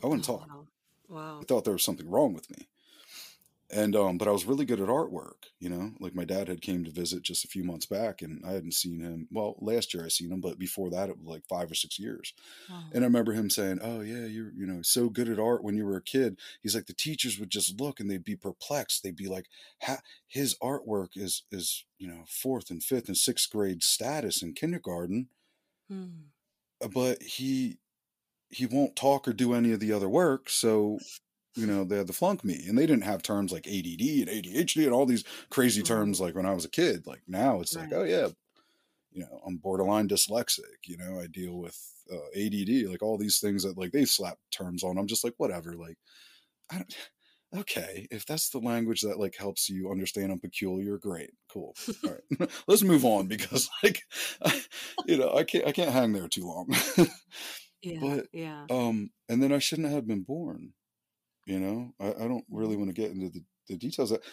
I 0.03 0.07
wouldn't 0.07 0.24
talk. 0.24 0.49
Wow. 0.49 0.66
Wow. 1.09 1.40
I 1.40 1.44
thought 1.44 1.64
there 1.64 1.72
was 1.72 1.84
something 1.84 2.11
wrong 2.11 2.34
with 2.34 2.51
me. 2.51 2.68
And 3.69 3.97
um, 3.97 4.17
but 4.17 4.29
I 4.29 4.31
was 4.31 4.45
really 4.45 4.64
good 4.64 4.81
at 4.81 4.89
artwork, 4.89 5.47
you 5.59 5.69
know. 5.69 5.93
Like 5.99 6.14
my 6.14 6.25
dad 6.25 6.47
had 6.47 6.62
came 6.62 6.85
to 6.85 6.91
visit 6.93 7.23
just 7.25 7.45
a 7.45 7.49
few 7.49 7.64
months 7.64 7.87
back, 7.87 8.23
and 8.23 8.45
I 8.47 8.53
hadn't 8.53 8.75
seen 8.75 9.01
him. 9.01 9.27
Well, 9.31 9.57
last 9.61 9.93
year 9.93 10.05
I 10.05 10.09
seen 10.09 10.31
him, 10.31 10.41
but 10.41 10.57
before 10.59 10.89
that 10.91 11.09
it 11.11 11.19
was 11.19 11.27
like 11.27 11.45
five 11.49 11.69
or 11.71 11.75
six 11.75 11.99
years. 11.99 12.33
Wow. 12.69 12.93
And 12.93 13.05
I 13.05 13.07
remember 13.07 13.33
him 13.33 13.51
saying, 13.51 13.81
"Oh 13.83 14.01
yeah, 14.03 14.27
you're 14.27 14.53
you 14.55 14.67
know 14.67 14.83
so 14.83 15.11
good 15.11 15.29
at 15.29 15.41
art 15.41 15.64
when 15.64 15.77
you 15.77 15.85
were 15.85 15.97
a 15.97 16.03
kid." 16.03 16.41
He's 16.62 16.75
like 16.77 16.87
the 16.87 16.95
teachers 16.95 17.39
would 17.41 17.51
just 17.51 17.81
look 17.81 18.01
and 18.01 18.11
they'd 18.11 18.25
be 18.25 18.37
perplexed. 18.37 19.03
They'd 19.03 19.17
be 19.17 19.29
like, 19.29 19.49
ha- 19.83 20.03
"His 20.29 20.57
artwork 20.62 21.17
is 21.17 21.45
is 21.51 21.85
you 21.99 22.09
know 22.09 22.25
fourth 22.29 22.71
and 22.71 22.83
fifth 22.85 23.09
and 23.09 23.17
sixth 23.17 23.51
grade 23.51 23.83
status 23.83 24.43
in 24.43 24.55
kindergarten, 24.55 25.29
Mm. 25.91 26.33
uh, 26.81 26.89
but 26.89 27.23
he 27.23 27.79
he 28.51 28.67
won't 28.67 28.97
talk 28.97 29.29
or 29.29 29.35
do 29.35 29.55
any 29.55 29.73
of 29.73 29.81
the 29.81 29.93
other 29.93 30.09
work. 30.09 30.51
So 30.51 31.01
you 31.57 31.66
know, 31.66 31.84
they 31.84 31.98
had 31.98 32.07
to 32.09 32.12
flunk 32.14 32.44
me, 32.44 32.66
and 32.68 32.78
they 32.78 32.86
didn't 32.86 33.04
have 33.04 33.22
terms 33.22 33.52
like 33.52 33.66
ADD 33.66 34.22
and 34.22 34.30
ADHD 34.30 34.84
and 34.84 34.94
all 34.94 35.07
these 35.07 35.24
crazy 35.50 35.82
Mhm. 35.82 35.84
terms 35.84 36.20
like 36.20 36.34
when 36.34 36.46
I 36.46 36.54
was 36.54 36.64
a 36.64 36.70
kid. 36.70 37.07
Like 37.07 37.22
now, 37.26 37.61
it's 37.61 37.74
Right. 37.74 37.90
like, 37.90 37.92
oh 37.92 38.04
yeah, 38.04 38.28
you 39.12 39.22
know, 39.22 39.40
I'm 39.46 39.57
borderline 39.59 40.09
dyslexic. 40.09 40.86
You 40.86 40.96
know, 40.98 41.20
I 41.20 41.26
deal 41.28 41.59
with 41.59 41.78
uh, 42.12 42.28
ADD, 42.34 42.86
like 42.86 43.02
all 43.02 43.18
these 43.18 43.40
things 43.40 43.62
that 43.64 43.78
like 43.78 43.92
they 43.92 44.04
slap 44.04 44.38
terms 44.50 44.84
on. 44.84 44.98
I'm 44.98 45.07
just 45.09 45.24
like, 45.24 45.34
whatever. 45.38 45.76
Like, 45.76 45.98
I 46.70 46.76
don't. 46.78 46.96
Okay, 47.57 48.09
if 48.11 48.26
that's 48.26 48.50
the 48.50 48.59
language 48.61 49.02
that 49.02 49.18
like 49.20 49.36
helps 49.36 49.70
you 49.70 49.90
understand 49.90 50.32
I'm 50.32 50.40
peculiar, 50.40 50.98
great, 50.98 51.30
cool. 51.48 51.76
All 52.04 52.12
right, 52.12 52.50
let's 52.68 52.82
move 52.82 53.04
on 53.04 53.28
because 53.28 53.70
like, 53.84 54.02
you 55.07 55.16
know, 55.18 55.32
I 55.32 55.44
can't 55.44 55.66
I 55.66 55.72
can't 55.72 55.92
hang 55.92 56.12
there 56.12 56.28
too 56.28 56.46
long. 56.46 56.68
Yeah. 57.82 58.00
But 58.00 58.28
yeah. 58.32 58.68
um, 58.70 59.11
and 59.28 59.42
then 59.42 59.52
I 59.52 59.59
shouldn't 59.59 59.90
have 59.90 60.07
been 60.07 60.22
born. 60.22 60.74
You 61.47 61.61
know, 61.61 61.92
I, 62.01 62.09
I 62.24 62.28
don't 62.28 62.44
really 62.51 62.76
Mm-hmm. 62.76 62.78
want 62.78 62.90
to 62.90 62.94
get 63.01 63.12
into 63.12 63.30
the, 63.30 63.44
the 63.68 63.76
details. 63.76 64.11
That 64.11 64.24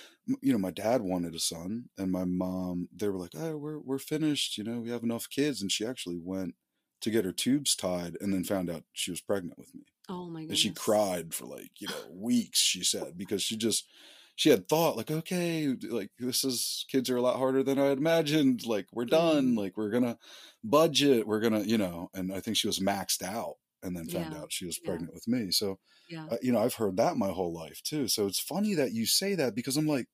you 0.42 0.52
know, 0.54 0.58
my 0.60 0.72
dad 0.72 1.02
wanted 1.02 1.36
a 1.36 1.40
son, 1.40 1.90
and 1.98 2.12
my 2.12 2.26
mom 2.26 2.90
they 2.92 3.08
were 3.10 3.20
like, 3.20 3.32
"Oh, 3.36 3.58
we're 3.58 3.80
we're 3.80 4.00
finished. 4.00 4.58
You 4.58 4.64
know, 4.64 4.80
we 4.82 4.90
have 4.90 5.04
enough 5.04 5.30
kids." 5.30 5.62
And 5.62 5.72
she 5.72 5.86
actually 5.86 6.18
went 6.18 6.56
to 7.02 7.12
get 7.12 7.26
her 7.26 7.34
tubes 7.34 7.76
tied, 7.76 8.18
and 8.22 8.34
then 8.34 8.44
found 8.44 8.70
out 8.70 8.86
she 8.94 9.12
was 9.12 9.22
pregnant 9.22 9.58
with 9.60 9.76
me, 9.76 9.84
Oh 10.08 10.30
my 10.30 10.46
god! 10.46 10.50
and 10.50 10.58
she 10.58 10.72
cried 10.74 11.34
for 11.34 11.46
like 11.46 11.80
you 11.82 11.88
know 11.88 12.08
weeks. 12.10 12.60
She 12.60 12.84
said 12.84 13.18
because 13.18 13.42
she 13.44 13.58
just 13.58 13.88
she 14.36 14.50
had 14.50 14.68
thought 14.68 14.98
like, 14.98 15.12
okay, 15.12 15.68
like 15.90 16.12
this 16.20 16.44
is 16.44 16.86
kids 16.90 17.10
are 17.10 17.18
a 17.18 17.22
lot 17.22 17.38
harder 17.38 17.64
than 17.64 17.80
I 17.80 17.86
had 17.86 17.98
imagined. 17.98 18.66
Like 18.66 18.88
we're 18.92 19.06
done. 19.06 19.56
Mhm. 19.56 19.56
Like 19.56 19.78
we're 19.78 19.90
gonna 19.92 20.18
budget. 20.64 21.28
We're 21.28 21.40
gonna 21.42 21.62
you 21.62 21.78
know. 21.78 22.10
And 22.14 22.34
I 22.34 22.40
think 22.42 22.58
she 22.58 22.68
was 22.68 22.80
maxed 22.80 23.24
out, 23.24 23.56
and 23.84 23.96
then 23.96 24.06
found 24.08 24.34
Yeah. 24.34 24.36
out 24.36 24.52
she 24.54 24.66
was 24.66 24.80
Yeah. 24.82 24.90
pregnant 24.90 25.14
with 25.14 25.28
me. 25.28 25.52
So 25.52 25.80
Yeah. 26.08 26.30
uh, 26.32 26.38
you 26.42 26.52
know, 26.52 26.60
I've 26.60 26.76
heard 26.76 26.98
that 26.98 27.18
my 27.18 27.30
whole 27.30 27.54
life 27.54 27.82
too. 27.84 28.08
So 28.08 28.28
it's 28.28 28.40
funny 28.40 28.74
that 28.76 28.94
you 28.94 29.06
say 29.06 29.36
that 29.36 29.56
because 29.56 29.78
I'm 29.78 29.88
like, 29.88 30.08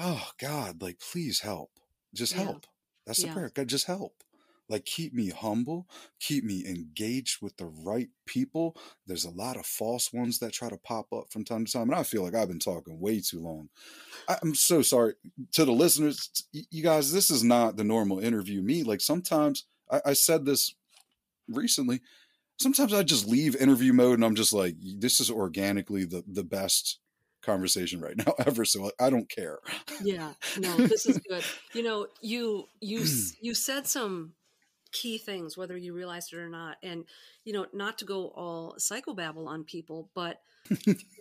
oh 0.00 0.30
God, 0.38 0.80
like 0.82 1.00
please 1.00 1.40
help, 1.40 1.70
just 2.14 2.32
Yeah. 2.32 2.44
help. 2.44 2.66
That's 3.06 3.22
the 3.22 3.28
prayer. 3.28 3.50
God, 3.54 3.68
just 3.68 3.86
help. 3.86 4.22
Like 4.70 4.84
keep 4.84 5.14
me 5.14 5.30
humble, 5.30 5.88
keep 6.20 6.44
me 6.44 6.66
engaged 6.66 7.40
with 7.40 7.56
the 7.56 7.64
right 7.66 8.10
people. 8.26 8.76
There's 9.06 9.24
a 9.24 9.30
lot 9.30 9.56
of 9.56 9.64
false 9.64 10.12
ones 10.12 10.40
that 10.40 10.52
try 10.52 10.68
to 10.68 10.76
pop 10.76 11.10
up 11.10 11.32
from 11.32 11.42
time 11.42 11.64
to 11.64 11.72
time, 11.72 11.88
and 11.88 11.94
I 11.98 12.02
feel 12.02 12.22
like 12.22 12.34
I've 12.34 12.48
been 12.48 12.58
talking 12.58 13.00
way 13.00 13.20
too 13.20 13.40
long. 13.40 13.70
I, 14.28 14.38
I'm 14.42 14.54
so 14.54 14.82
sorry 14.82 15.14
to 15.52 15.64
the 15.64 15.72
listeners. 15.72 16.30
You 16.52 16.82
guys, 16.82 17.12
this 17.12 17.30
is 17.30 17.44
not 17.44 17.76
the 17.76 17.84
normal 17.84 18.20
interview 18.20 18.62
me. 18.62 18.82
Like 18.84 19.00
sometimes 19.00 19.66
I, 19.90 20.02
I 20.06 20.12
said 20.14 20.44
this 20.46 20.74
recently 21.48 22.00
sometimes 22.58 22.92
I 22.92 23.02
just 23.02 23.26
leave 23.28 23.56
interview 23.56 23.92
mode 23.92 24.14
and 24.14 24.24
I'm 24.24 24.34
just 24.34 24.52
like, 24.52 24.76
this 24.80 25.20
is 25.20 25.30
organically 25.30 26.04
the 26.04 26.24
the 26.26 26.44
best 26.44 26.98
conversation 27.42 28.00
right 28.00 28.16
now 28.26 28.34
ever. 28.46 28.64
So 28.64 28.90
I 29.00 29.10
don't 29.10 29.28
care. 29.30 29.58
yeah 29.98 30.32
no 30.54 30.82
this 30.88 31.06
is 31.06 31.18
good 31.28 31.44
you 31.72 31.82
know 31.82 32.06
you 32.20 32.68
you 32.80 33.04
you 33.40 33.54
said 33.54 33.86
some 33.86 34.32
key 34.92 35.18
things 35.18 35.56
whether 35.56 35.76
you 35.76 35.92
realized 35.94 36.32
it 36.32 36.38
or 36.38 36.48
not 36.48 36.76
and 36.82 37.04
you 37.44 37.52
know 37.52 37.66
not 37.72 37.98
to 37.98 38.04
go 38.04 38.28
all 38.36 38.74
psychobabble 38.78 39.46
on 39.46 39.64
people 39.64 40.10
but 40.14 40.40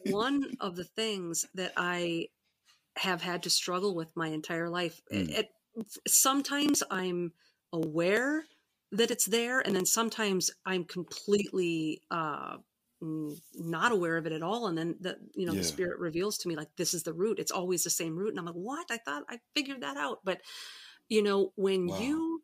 one 0.03 0.43
of 0.59 0.75
the 0.75 0.83
things 0.83 1.45
that 1.55 1.73
i 1.77 2.27
have 2.97 3.21
had 3.21 3.43
to 3.43 3.49
struggle 3.49 3.95
with 3.95 4.09
my 4.15 4.27
entire 4.27 4.69
life 4.69 5.01
Mm. 5.11 5.29
it, 5.29 5.49
sometimes 6.07 6.83
i'm 6.91 7.31
aware 7.73 8.43
that 8.91 9.11
it's 9.11 9.25
there 9.25 9.59
and 9.59 9.75
then 9.75 9.85
sometimes 9.85 10.51
i'm 10.65 10.83
completely 10.85 12.01
uh 12.11 12.57
not 13.55 13.91
aware 13.91 14.17
of 14.17 14.25
it 14.25 14.31
at 14.31 14.41
all 14.41 14.67
and 14.67 14.77
then 14.77 14.95
the 14.99 15.17
you 15.35 15.45
know 15.45 15.53
Yeah. 15.53 15.53
the 15.55 15.63
spirit 15.63 15.99
reveals 15.99 16.37
to 16.37 16.47
me 16.47 16.55
like 16.55 16.69
this 16.77 16.93
is 16.93 17.03
the 17.03 17.13
root 17.13 17.39
it's 17.39 17.51
always 17.51 17.83
the 17.83 17.89
same 17.89 18.15
root 18.15 18.29
and 18.29 18.39
i'm 18.39 18.45
like 18.45 18.55
what 18.55 18.87
i 18.89 18.97
thought 18.97 19.23
i 19.29 19.39
figured 19.55 19.81
that 19.81 19.97
out 19.97 20.19
but 20.23 20.41
you 21.09 21.21
know 21.21 21.51
when 21.55 21.87
Wow. 21.87 21.99
you 21.99 22.41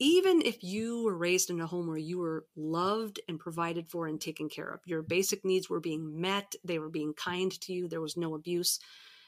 even 0.00 0.42
if 0.42 0.62
you 0.62 1.04
were 1.04 1.16
raised 1.16 1.50
in 1.50 1.60
a 1.60 1.66
home 1.66 1.88
where 1.88 1.96
you 1.98 2.18
were 2.18 2.46
loved 2.56 3.20
and 3.28 3.40
provided 3.40 3.88
for 3.88 4.06
and 4.06 4.20
taken 4.20 4.48
care 4.48 4.68
of 4.68 4.80
your 4.86 5.02
basic 5.02 5.44
needs 5.44 5.70
were 5.70 5.80
being 5.80 6.20
met 6.20 6.54
they 6.64 6.78
were 6.78 6.90
being 6.90 7.14
kind 7.14 7.52
to 7.60 7.72
you 7.72 7.88
there 7.88 8.00
was 8.02 8.16
no 8.16 8.34
abuse 8.34 8.78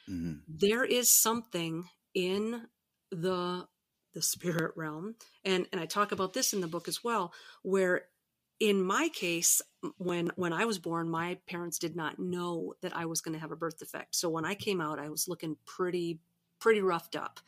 Mhm. 0.09 0.46
there 0.46 0.84
is 0.84 1.11
something 1.11 1.88
in 2.14 2.66
the 3.11 3.66
the 4.18 4.22
spirit 4.22 4.72
realm 4.76 5.14
and 5.44 5.66
and 5.72 5.80
i 5.80 5.86
talk 5.86 6.10
about 6.10 6.32
this 6.34 6.52
in 6.52 6.60
the 6.60 6.66
book 6.66 6.88
as 6.88 7.04
well 7.04 7.32
where 7.62 8.06
in 8.58 8.82
my 8.82 9.08
case 9.14 9.62
when 9.98 10.32
when 10.34 10.52
i 10.52 10.64
was 10.64 10.80
born 10.80 11.08
my 11.08 11.38
parents 11.46 11.78
did 11.78 11.94
not 11.94 12.18
know 12.18 12.74
that 12.82 12.96
i 12.96 13.04
was 13.06 13.20
going 13.20 13.32
to 13.32 13.40
have 13.40 13.52
a 13.52 13.56
birth 13.56 13.78
defect 13.78 14.16
so 14.16 14.28
when 14.28 14.44
i 14.44 14.54
came 14.54 14.80
out 14.80 14.98
i 14.98 15.08
was 15.08 15.28
looking 15.28 15.56
pretty 15.66 16.20
pretty 16.60 16.80
roughed 16.82 17.14
up 17.16 17.40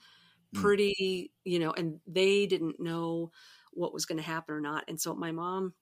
Mm. 0.55 0.61
pretty 0.63 1.33
you 1.45 1.59
know 1.59 1.73
and 1.73 2.01
they 2.07 2.47
didn't 2.47 2.81
know 2.81 3.33
what 3.73 3.93
was 3.93 4.07
going 4.07 4.19
to 4.19 4.25
happen 4.25 4.55
or 4.55 4.61
not 4.61 4.85
and 4.89 5.01
so 5.01 5.15
my 5.15 5.33
mom 5.33 5.75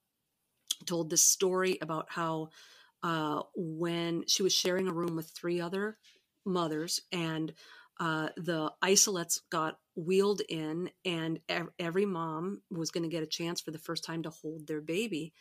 told 0.87 1.11
this 1.11 1.25
story 1.25 1.79
about 1.81 2.07
how 2.09 2.49
uh, 3.03 3.43
when 3.55 4.25
she 4.27 4.43
was 4.43 4.53
sharing 4.55 4.89
a 4.89 4.93
room 4.93 5.17
with 5.17 5.31
three 5.31 5.61
other 5.61 5.99
mothers 6.45 7.01
and 7.13 7.53
uh, 8.01 8.29
the 8.37 8.73
isolettes 8.83 9.41
got 9.51 9.79
wheeled 9.99 10.43
in 10.49 10.91
and 11.05 11.41
ev- 11.51 11.71
every 11.79 12.07
mom 12.07 12.63
was 12.71 12.93
going 12.93 13.05
to 13.05 13.11
get 13.11 13.25
a 13.25 13.29
chance 13.29 13.61
for 13.61 13.73
the 13.73 13.79
first 13.79 14.05
time 14.05 14.25
to 14.25 14.31
hold 14.31 14.67
their 14.67 14.83
baby 14.83 15.35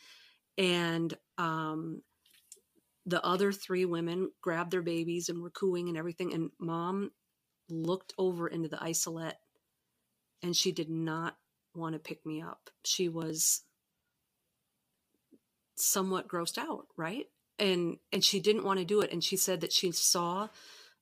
and 0.58 1.14
um, 1.38 2.02
the 3.06 3.24
other 3.26 3.52
three 3.54 3.86
women 3.86 4.32
grabbed 4.42 4.72
their 4.72 4.84
babies 4.84 5.30
and 5.30 5.42
were 5.42 5.52
cooing 5.52 5.90
and 5.90 5.98
everything 5.98 6.34
and 6.34 6.52
mom 6.60 7.12
looked 7.70 8.14
over 8.18 8.48
into 8.48 8.70
the 8.70 8.82
isolette 8.84 9.40
and 10.44 10.56
she 10.56 10.72
did 10.72 10.90
not 10.90 11.36
want 11.76 11.94
to 11.94 12.00
pick 12.00 12.26
me 12.26 12.42
up. 12.42 12.70
She 12.86 13.10
was 13.10 13.64
somewhat 15.78 16.28
grossed 16.28 16.58
out 16.58 16.88
right? 16.98 17.26
And 17.60 17.98
and 18.12 18.24
she 18.24 18.40
didn't 18.40 18.66
want 18.66 18.80
to 18.80 18.86
do 18.86 19.02
it 19.02 19.12
and 19.12 19.24
she 19.24 19.38
said 19.38 19.62
that 19.62 19.74
she 19.74 19.92
saw 19.92 20.50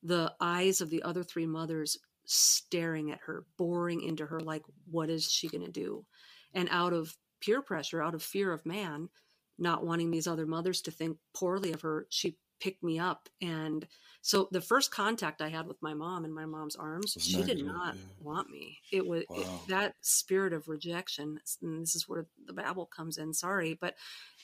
the 0.02 0.34
eyes 0.40 0.80
of 0.80 0.90
the 0.90 1.02
other 1.02 1.24
three 1.24 1.46
mothers 1.46 1.98
staring 2.26 3.10
at 3.10 3.20
her 3.24 3.44
boring 3.56 4.02
into 4.02 4.26
her 4.26 4.40
like 4.40 4.62
what 4.90 5.08
is 5.10 5.30
she 5.30 5.48
going 5.48 5.64
to 5.64 5.70
do 5.72 6.04
and 6.54 6.68
out 6.70 6.92
of 6.92 7.16
peer 7.40 7.62
pressure 7.62 8.02
out 8.02 8.14
of 8.14 8.22
fear 8.22 8.52
of 8.52 8.66
man 8.66 9.08
not 9.58 9.84
wanting 9.86 10.10
these 10.10 10.26
other 10.26 10.46
mothers 10.46 10.82
to 10.82 10.90
think 10.90 11.16
poorly 11.34 11.72
of 11.72 11.80
her 11.80 12.06
she 12.10 12.36
picked 12.60 12.82
me 12.82 12.98
up 12.98 13.28
and 13.42 13.86
so 14.22 14.48
the 14.50 14.60
first 14.60 14.90
contact 14.90 15.42
i 15.42 15.48
had 15.48 15.66
with 15.66 15.80
my 15.82 15.92
mom 15.94 16.24
in 16.24 16.32
my 16.32 16.46
mom's 16.46 16.74
arms 16.76 17.14
Was 17.14 17.24
she 17.24 17.36
did 17.44 17.58
negative, 17.58 17.66
not 17.66 17.94
yeah. 17.94 18.02
want 18.18 18.50
me 18.50 18.78
it 18.92 19.06
was 19.06 19.24
it- 19.34 19.46
that 19.68 19.94
spirit 20.00 20.52
of 20.52 20.68
rejection 20.68 21.38
and 21.62 21.82
this 21.82 21.94
is 21.94 22.08
where 22.08 22.26
the 22.46 22.52
babble 22.52 22.86
comes 22.86 23.18
in 23.18 23.32
sorry 23.34 23.76
but 23.80 23.94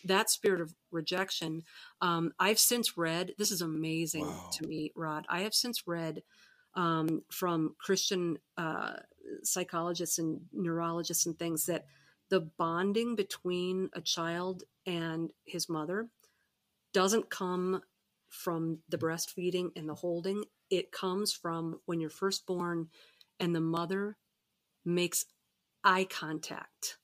that 0.05 0.29
spirit 0.31 0.61
of 0.61 0.75
rejection 0.91 1.63
um, 2.01 2.33
i've 2.39 2.59
since 2.59 2.97
read 2.99 3.33
this 3.39 3.51
is 3.51 3.63
amazing 3.63 4.27
Wow. 4.27 4.41
to 4.53 4.67
me 4.67 4.93
rod 4.95 5.25
i 5.29 5.41
have 5.41 5.55
since 5.55 5.87
read 5.87 6.23
um, 6.75 7.23
from 7.31 7.75
christian 7.79 8.37
uh, 8.57 8.95
psychologists 9.43 10.19
and 10.19 10.41
neurologists 10.53 11.27
and 11.27 11.39
things 11.39 11.67
that 11.67 11.87
the 12.31 12.41
bonding 12.41 13.15
between 13.15 13.91
a 13.93 14.01
child 14.01 14.63
and 14.87 15.31
his 15.45 15.69
mother 15.69 16.09
doesn't 16.93 17.31
come 17.31 17.83
from 18.31 18.79
the 18.89 18.99
breastfeeding 18.99 19.71
and 19.77 19.89
the 19.89 19.95
holding. 19.95 20.45
It 20.71 20.91
comes 20.91 21.33
from 21.33 21.81
when 21.85 22.01
you're 22.01 22.11
first 22.11 22.47
born 22.47 22.89
and 23.39 23.55
the 23.55 23.61
mother 23.61 24.17
makes 24.85 25.27
eye 25.85 26.07
contact 26.09 26.97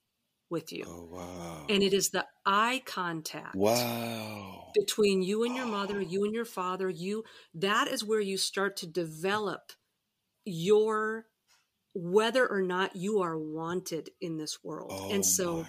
with 0.51 0.73
you 0.73 0.85
Oh 0.87 1.09
wow. 1.11 1.67
and 1.69 1.83
it 1.83 1.93
is 1.93 2.11
the 2.11 2.27
eye 2.47 2.83
contact 2.87 3.55
wow. 3.55 4.71
between 4.75 5.23
you 5.23 5.45
and 5.45 5.55
your 5.57 5.67
mother, 5.67 6.01
you 6.13 6.25
and 6.25 6.35
your 6.35 6.45
father, 6.45 6.89
you 6.89 7.25
that 7.55 7.89
is 7.89 8.05
where 8.05 8.21
you 8.21 8.37
start 8.37 8.77
to 8.79 8.87
develop 8.87 9.73
your 10.45 11.27
whether 11.95 12.47
or 12.47 12.63
not 12.63 12.95
you 12.95 13.21
are 13.23 13.37
wanted 13.39 14.11
in 14.21 14.37
this 14.37 14.63
world. 14.63 14.91
Oh 14.95 15.11
and 15.11 15.25
so 15.25 15.67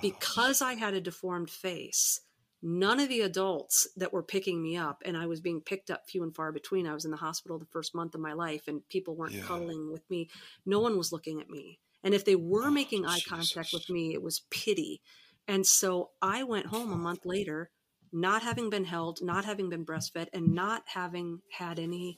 because 0.00 0.60
I 0.62 0.74
had 0.74 0.94
a 0.94 1.00
deformed 1.00 1.50
face, 1.50 2.20
none 2.62 3.00
of 3.00 3.08
the 3.08 3.22
adults 3.22 3.88
that 3.96 4.12
were 4.12 4.22
picking 4.22 4.62
me 4.62 4.76
up 4.76 5.02
and 5.04 5.16
I 5.16 5.26
was 5.26 5.40
being 5.40 5.60
picked 5.60 5.90
up 5.90 6.08
few 6.08 6.22
and 6.22 6.34
far 6.34 6.52
between. 6.52 6.86
I 6.86 6.94
was 6.94 7.04
in 7.04 7.10
the 7.10 7.16
hospital 7.16 7.58
the 7.58 7.66
first 7.66 7.94
month 7.94 8.14
of 8.14 8.20
my 8.20 8.32
life 8.34 8.68
and 8.68 8.86
people 8.88 9.16
weren't 9.16 9.32
Yeah. 9.32 9.42
cuddling 9.42 9.90
with 9.90 10.08
me. 10.10 10.28
No 10.66 10.80
one 10.80 10.96
was 10.98 11.10
looking 11.12 11.40
at 11.40 11.48
me. 11.50 11.78
And 12.02 12.14
if 12.14 12.24
they 12.24 12.36
were 12.36 12.66
Oh, 12.66 12.70
making 12.70 13.06
eye 13.06 13.20
contact 13.26 13.72
with 13.72 13.88
me, 13.88 14.12
it 14.12 14.22
was 14.22 14.42
pity. 14.50 15.00
And 15.46 15.66
so 15.66 16.10
I 16.20 16.42
went 16.44 16.66
home 16.66 16.92
a 16.92 16.96
month 16.96 17.20
oh. 17.24 17.28
later, 17.28 17.70
not 18.12 18.42
having 18.42 18.70
been 18.70 18.84
held, 18.84 19.20
not 19.22 19.44
having 19.44 19.68
been 19.68 19.86
breastfed, 19.86 20.28
and 20.32 20.54
not 20.54 20.82
having 20.86 21.40
had 21.50 21.78
any 21.78 22.16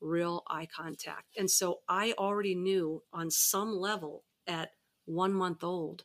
real 0.00 0.42
eye 0.48 0.66
contact. 0.66 1.36
And 1.36 1.50
so 1.50 1.80
I 1.88 2.14
already 2.18 2.54
knew 2.54 3.02
on 3.12 3.30
some 3.30 3.76
level 3.76 4.24
at 4.46 4.70
one 5.04 5.34
month 5.34 5.62
old, 5.62 6.04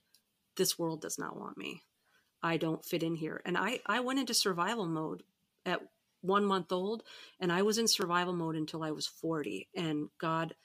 this 0.57 0.77
world 0.77 1.01
does 1.01 1.17
not 1.17 1.37
want 1.37 1.57
me. 1.57 1.83
I 2.41 2.57
don't 2.57 2.85
fit 2.85 3.03
in 3.03 3.15
here. 3.15 3.41
And 3.45 3.57
I, 3.57 3.79
I 3.85 4.01
went 4.01 4.19
into 4.19 4.33
survival 4.33 4.85
mode 4.85 5.23
at 5.65 5.81
one 6.21 6.45
month 6.45 6.71
old, 6.71 7.03
and 7.39 7.51
I 7.51 7.61
was 7.61 7.77
in 7.77 7.87
survival 7.87 8.33
mode 8.33 8.55
until 8.55 8.83
I 8.83 8.91
was 8.91 9.07
40. 9.07 9.69
And 9.75 10.09
God 10.19 10.55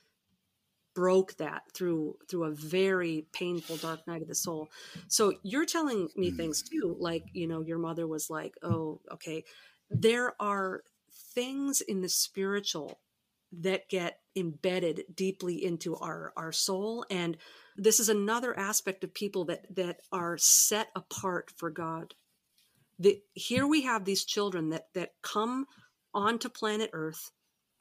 broke 1.01 1.35
that 1.39 1.63
through 1.73 2.15
through 2.29 2.45
a 2.45 2.51
very 2.51 3.25
painful 3.33 3.79
dark 3.79 4.07
night 4.07 4.21
of 4.21 4.29
the 4.29 4.35
soul. 4.35 4.69
So 5.09 5.33
you're 5.43 5.65
telling 5.65 6.11
me 6.15 6.29
hmm. 6.29 6.37
things 6.37 6.61
too 6.61 6.95
like 7.01 7.25
you 7.33 7.47
know 7.47 7.63
your 7.63 7.79
mother 7.79 8.07
was 8.07 8.29
like 8.29 8.55
oh 8.63 9.01
okay. 9.11 9.45
There 9.89 10.35
are 10.39 10.83
things 11.35 11.81
in 11.81 12.03
the 12.03 12.11
spiritual 12.11 13.01
that 13.51 13.89
get 13.89 14.21
embedded 14.37 15.05
deeply 15.15 15.65
into 15.65 15.97
our 15.97 16.35
our 16.37 16.53
soul 16.53 17.07
and 17.09 17.39
this 17.79 17.99
is 17.99 18.11
another 18.11 18.57
aspect 18.59 19.03
of 19.03 19.15
people 19.15 19.47
that 19.47 19.75
that 19.75 20.01
are 20.13 20.37
set 20.37 20.89
apart 20.95 21.51
for 21.57 21.71
god. 21.71 22.15
The, 22.99 23.23
here 23.33 23.67
we 23.67 23.85
have 23.85 24.05
these 24.05 24.27
children 24.27 24.69
that 24.69 24.89
that 24.93 25.15
come 25.23 25.65
onto 26.13 26.51
planet 26.51 26.91
earth 26.93 27.31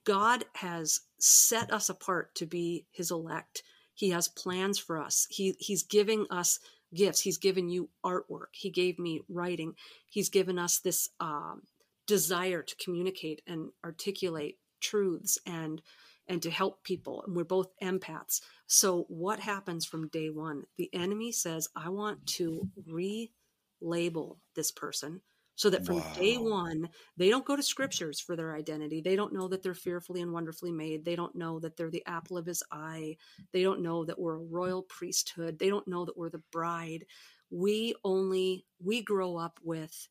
god 0.06 0.46
has 0.56 1.02
set 1.20 1.72
us 1.72 1.90
apart 1.90 2.34
to 2.36 2.46
be 2.46 2.86
his 2.92 3.12
elect. 3.12 3.64
He 3.94 4.10
has 4.12 4.28
plans 4.28 4.80
for 4.80 5.00
us. 5.00 5.28
He 5.30 5.56
he's 5.60 5.84
giving 5.84 6.26
us 6.30 6.60
gifts. 6.94 7.22
He's 7.22 7.38
given 7.38 7.70
you 7.70 7.90
artwork. 8.04 8.54
He 8.54 8.70
gave 8.70 8.98
me 8.98 9.22
writing. 9.30 9.74
He's 10.10 10.30
given 10.30 10.58
us 10.58 10.80
this 10.80 11.10
um, 11.20 11.64
desire 12.08 12.64
to 12.64 12.76
communicate 12.78 13.42
and 13.46 13.70
articulate 13.84 14.58
truths 14.80 15.38
and 15.46 15.82
and 16.28 16.42
to 16.44 16.52
help 16.52 16.84
people. 16.84 17.24
And 17.26 17.36
we're 17.36 17.44
both 17.44 17.72
empaths. 17.82 18.40
So 18.68 19.06
what 19.10 19.40
happens 19.40 19.86
from 19.86 20.10
day 20.10 20.30
one? 20.30 20.64
The 20.78 20.90
enemy 20.94 21.32
says 21.32 21.68
i 21.76 21.90
want 21.90 22.26
to 22.38 22.70
relabel 22.88 24.38
this 24.56 24.72
person 24.72 25.22
so 25.60 25.70
that 25.70 25.86
from 25.86 25.98
wow. 25.98 26.14
day 26.16 26.38
one 26.38 26.88
they 27.18 27.30
don't 27.30 27.44
go 27.44 27.56
to 27.56 27.64
scriptures 27.64 28.20
for 28.22 28.36
their 28.36 28.56
identity. 28.56 29.02
They 29.02 29.18
don't 29.18 29.34
know 29.34 29.50
that 29.50 29.62
they're 29.62 29.74
fearfully 29.74 30.22
and 30.22 30.32
wonderfully 30.32 30.72
made. 30.72 31.04
They 31.04 31.18
don't 31.18 31.36
know 31.36 31.60
that 31.60 31.76
they're 31.76 31.92
the 31.92 32.06
apple 32.06 32.38
of 32.38 32.46
his 32.46 32.64
eye. 32.72 33.18
They 33.52 33.62
don't 33.62 33.82
know 33.82 34.06
that 34.06 34.20
we're 34.20 34.36
a 34.36 34.40
royal 34.40 34.84
priesthood. 34.84 35.60
They 35.60 35.70
don't 35.70 35.88
know 35.88 36.06
that 36.06 36.18
we're 36.18 36.30
the 36.30 36.44
bride. 36.52 37.06
We 37.50 37.94
only 38.06 38.66
we 38.82 39.02
grow 39.02 39.36
up 39.36 39.60
with 39.62 40.08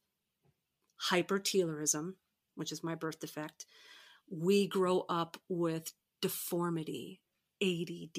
hypertelorism 1.10 2.14
which 2.58 2.72
is 2.72 2.82
my 2.82 2.96
birth 2.96 3.20
defect. 3.20 3.66
We 4.28 4.66
grow 4.66 5.06
up 5.08 5.36
with 5.48 5.92
deformity, 6.20 7.20
ADD, 7.62 8.18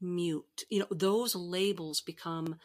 mute. 0.00 0.64
You 0.68 0.80
know, 0.80 0.86
those 0.90 1.36
labels 1.36 2.00
become 2.00 2.56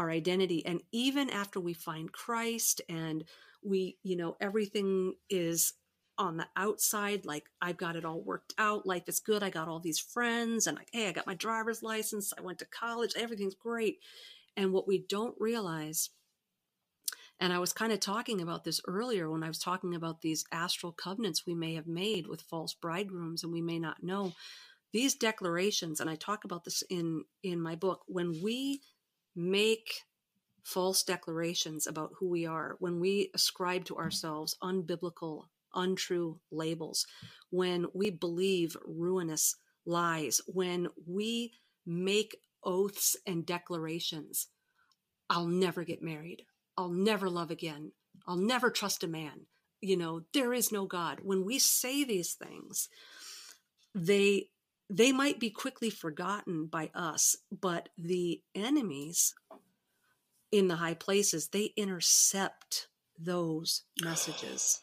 our 0.00 0.10
identity. 0.10 0.64
And 0.66 0.82
even 0.92 1.30
after 1.30 1.60
we 1.60 1.74
find 1.74 2.10
Christ 2.10 2.80
and 2.88 3.24
we, 3.62 3.98
you 4.02 4.16
know, 4.16 4.36
everything 4.40 5.14
is 5.28 5.74
on 6.18 6.36
the 6.36 6.46
outside, 6.56 7.24
like 7.24 7.44
I've 7.62 7.76
got 7.76 7.96
it 7.96 8.04
all 8.04 8.20
worked 8.20 8.54
out, 8.58 8.86
life 8.86 9.08
is 9.08 9.20
good, 9.20 9.42
I 9.42 9.50
got 9.50 9.68
all 9.68 9.80
these 9.80 9.98
friends, 9.98 10.66
and 10.66 10.76
like, 10.76 10.88
hey, 10.92 11.08
I 11.08 11.12
got 11.12 11.26
my 11.26 11.34
driver's 11.34 11.82
license, 11.82 12.32
I 12.36 12.42
went 12.42 12.58
to 12.58 12.66
college, 12.66 13.12
everything's 13.16 13.54
great. 13.54 13.98
And 14.56 14.72
what 14.72 14.88
we 14.88 14.98
don't 15.08 15.34
realize 15.38 16.10
and 17.40 17.54
I 17.54 17.58
was 17.58 17.72
kind 17.72 17.90
of 17.90 18.00
talking 18.00 18.42
about 18.42 18.64
this 18.64 18.82
earlier 18.86 19.30
when 19.30 19.42
I 19.42 19.48
was 19.48 19.58
talking 19.58 19.94
about 19.94 20.20
these 20.20 20.44
astral 20.52 20.92
covenants 20.92 21.46
we 21.46 21.54
may 21.54 21.74
have 21.74 21.86
made 21.86 22.26
with 22.26 22.42
false 22.42 22.74
bridegrooms 22.74 23.42
and 23.42 23.52
we 23.52 23.62
may 23.62 23.78
not 23.78 24.02
know. 24.02 24.34
These 24.92 25.14
declarations, 25.14 26.00
and 26.00 26.10
I 26.10 26.16
talk 26.16 26.44
about 26.44 26.64
this 26.64 26.82
in 26.90 27.24
in 27.42 27.60
my 27.60 27.76
book, 27.76 28.02
when 28.06 28.42
we 28.42 28.82
make 29.34 30.02
false 30.62 31.02
declarations 31.02 31.86
about 31.86 32.12
who 32.18 32.28
we 32.28 32.46
are, 32.46 32.76
when 32.78 33.00
we 33.00 33.30
ascribe 33.34 33.84
to 33.86 33.96
ourselves 33.96 34.56
unbiblical, 34.62 35.44
untrue 35.74 36.38
labels, 36.50 37.06
when 37.50 37.86
we 37.94 38.10
believe 38.10 38.76
ruinous 38.84 39.56
lies, 39.86 40.40
when 40.46 40.88
we 41.06 41.52
make 41.86 42.36
oaths 42.62 43.16
and 43.26 43.46
declarations, 43.46 44.48
I'll 45.28 45.46
never 45.46 45.84
get 45.84 46.02
married. 46.02 46.42
I'll 46.76 46.90
never 46.90 47.28
love 47.30 47.50
again. 47.50 47.92
I'll 48.26 48.36
never 48.36 48.70
trust 48.70 49.04
a 49.04 49.08
man. 49.08 49.46
You 49.80 49.96
know, 49.96 50.22
there 50.34 50.52
is 50.52 50.70
no 50.70 50.86
God. 50.86 51.20
When 51.22 51.44
we 51.44 51.58
say 51.58 52.04
these 52.04 52.34
things, 52.34 52.88
they 53.94 54.48
they 54.90 55.12
might 55.12 55.38
be 55.38 55.50
quickly 55.50 55.88
forgotten 55.88 56.66
by 56.66 56.90
us, 56.94 57.36
but 57.52 57.88
the 57.96 58.42
enemies 58.54 59.34
in 60.50 60.66
the 60.66 60.76
high 60.76 60.94
places, 60.94 61.48
they 61.48 61.72
intercept 61.76 62.88
those 63.16 63.84
messages. 64.02 64.80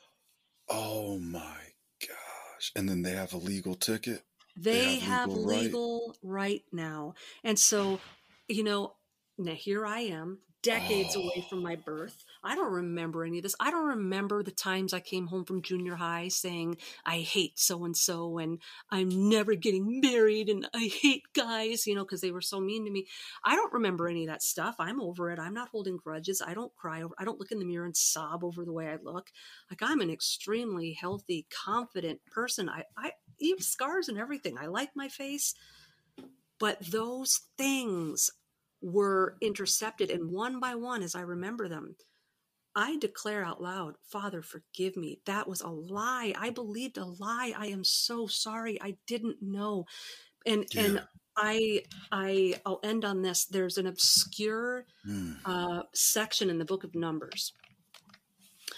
Oh 0.70 1.20
my 1.20 1.58
gosh. 1.99 2.72
And 2.76 2.88
then 2.88 3.01
they 3.01 3.12
have 3.12 3.34
a 3.34 3.38
legal 3.38 3.76
ticket. 3.76 4.24
They, 4.55 4.72
they 4.72 4.95
have, 4.99 5.30
legal, 5.30 5.49
have 5.49 5.64
legal 5.64 6.16
right. 6.24 6.41
right 6.41 6.64
now. 6.72 7.14
And 7.43 7.60
so, 7.60 7.99
you 8.47 8.64
know, 8.64 8.93
now 9.38 9.53
here 9.53 9.86
I 9.86 9.99
am 9.99 10.39
decades 10.64 11.16
oh. 11.18 11.22
away 11.22 11.45
from 11.49 11.62
my 11.62 11.76
birth. 11.76 12.24
I 12.44 12.56
don't 12.56 12.72
remember 12.72 13.24
any 13.24 13.38
of 13.38 13.44
this. 13.44 13.56
I 13.60 13.72
don't 13.72 13.88
remember 13.88 14.44
the 14.44 14.52
times 14.52 14.94
I 14.94 15.00
came 15.00 15.28
home 15.28 15.46
from 15.46 15.62
junior 15.62 15.96
high 15.96 16.28
saying, 16.28 16.78
I 17.06 17.20
hate 17.20 17.60
so 17.60 17.86
and 17.86 17.96
so 17.96 18.38
and 18.38 18.60
I'm 18.90 19.30
never 19.30 19.56
getting 19.56 20.00
married 20.02 20.50
and 20.50 20.68
I 20.74 20.90
hate 21.02 21.24
guys, 21.34 21.88
you 21.88 21.96
know, 21.96 22.04
because 22.04 22.22
they 22.22 22.32
were 22.32 22.42
so 22.42 22.60
mean 22.60 22.86
to 22.86 22.92
me. 22.92 23.08
I 23.44 23.56
don't 23.56 23.74
remember 23.74 24.08
any 24.08 24.24
of 24.24 24.30
that 24.30 24.44
stuff. 24.44 24.76
I'm 24.80 25.02
over 25.02 25.32
it. 25.32 25.40
I'm 25.40 25.54
not 25.54 25.70
holding 25.70 25.98
grudges. 25.98 26.42
I 26.46 26.54
don't 26.54 26.76
cry 26.76 27.02
over 27.02 27.16
I 27.18 27.26
don't 27.26 27.40
look 27.40 27.52
in 27.52 27.60
the 27.60 27.66
mirror 27.66 27.86
and 27.86 27.98
sob 27.98 28.44
over 28.44 28.66
the 28.66 28.74
way 28.74 28.88
I 28.88 28.98
look. 29.02 29.30
Like 29.70 29.82
I'm 29.82 30.02
an 30.02 30.10
extremely 30.10 30.94
healthy, 30.94 31.48
confident 31.50 32.20
person. 32.26 32.70
I 32.70 32.84
I 32.98 33.12
even 33.40 33.62
scars 33.62 34.10
and 34.10 34.18
everything. 34.18 34.58
I 34.58 34.68
like 34.68 34.90
my 34.96 35.10
face. 35.10 35.54
But 36.60 36.80
those 36.82 37.42
things 37.58 38.32
were 38.82 39.38
intercepted. 39.42 40.10
And 40.10 40.32
one 40.32 40.60
by 40.60 40.76
one, 40.76 41.04
as 41.04 41.16
I 41.16 41.22
remember 41.22 41.68
them, 41.68 41.96
I 42.78 42.98
declare 42.98 43.44
out 43.44 43.60
loud, 43.60 43.96
Father, 44.04 44.44
forgive 44.44 44.96
me. 44.96 45.20
That 45.26 45.48
was 45.48 45.62
a 45.62 45.68
lie. 45.68 46.36
I 46.38 46.52
believed 46.52 47.00
a 47.00 47.06
lie. 47.06 47.52
I 47.58 47.68
am 47.68 47.84
so 47.84 48.28
sorry. 48.28 48.80
I 48.80 48.98
didn't 49.08 49.38
know. 49.42 49.88
And 50.46 50.64
yeah. 50.72 50.82
and 50.82 51.04
I 51.36 51.82
I 52.12 52.54
I'll 52.68 52.80
end 52.84 53.04
on 53.04 53.24
this. 53.24 53.46
There's 53.46 53.80
an 53.80 53.88
obscure 53.88 54.86
mm. 55.10 55.38
uh, 55.44 55.84
section 55.96 56.52
in 56.52 56.60
the 56.60 56.66
book 56.66 56.84
of 56.84 56.94
Numbers 56.94 57.52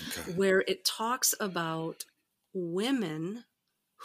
okay. 0.08 0.32
where 0.32 0.62
it 0.62 0.86
talks 0.86 1.36
about 1.38 2.06
women 2.54 3.44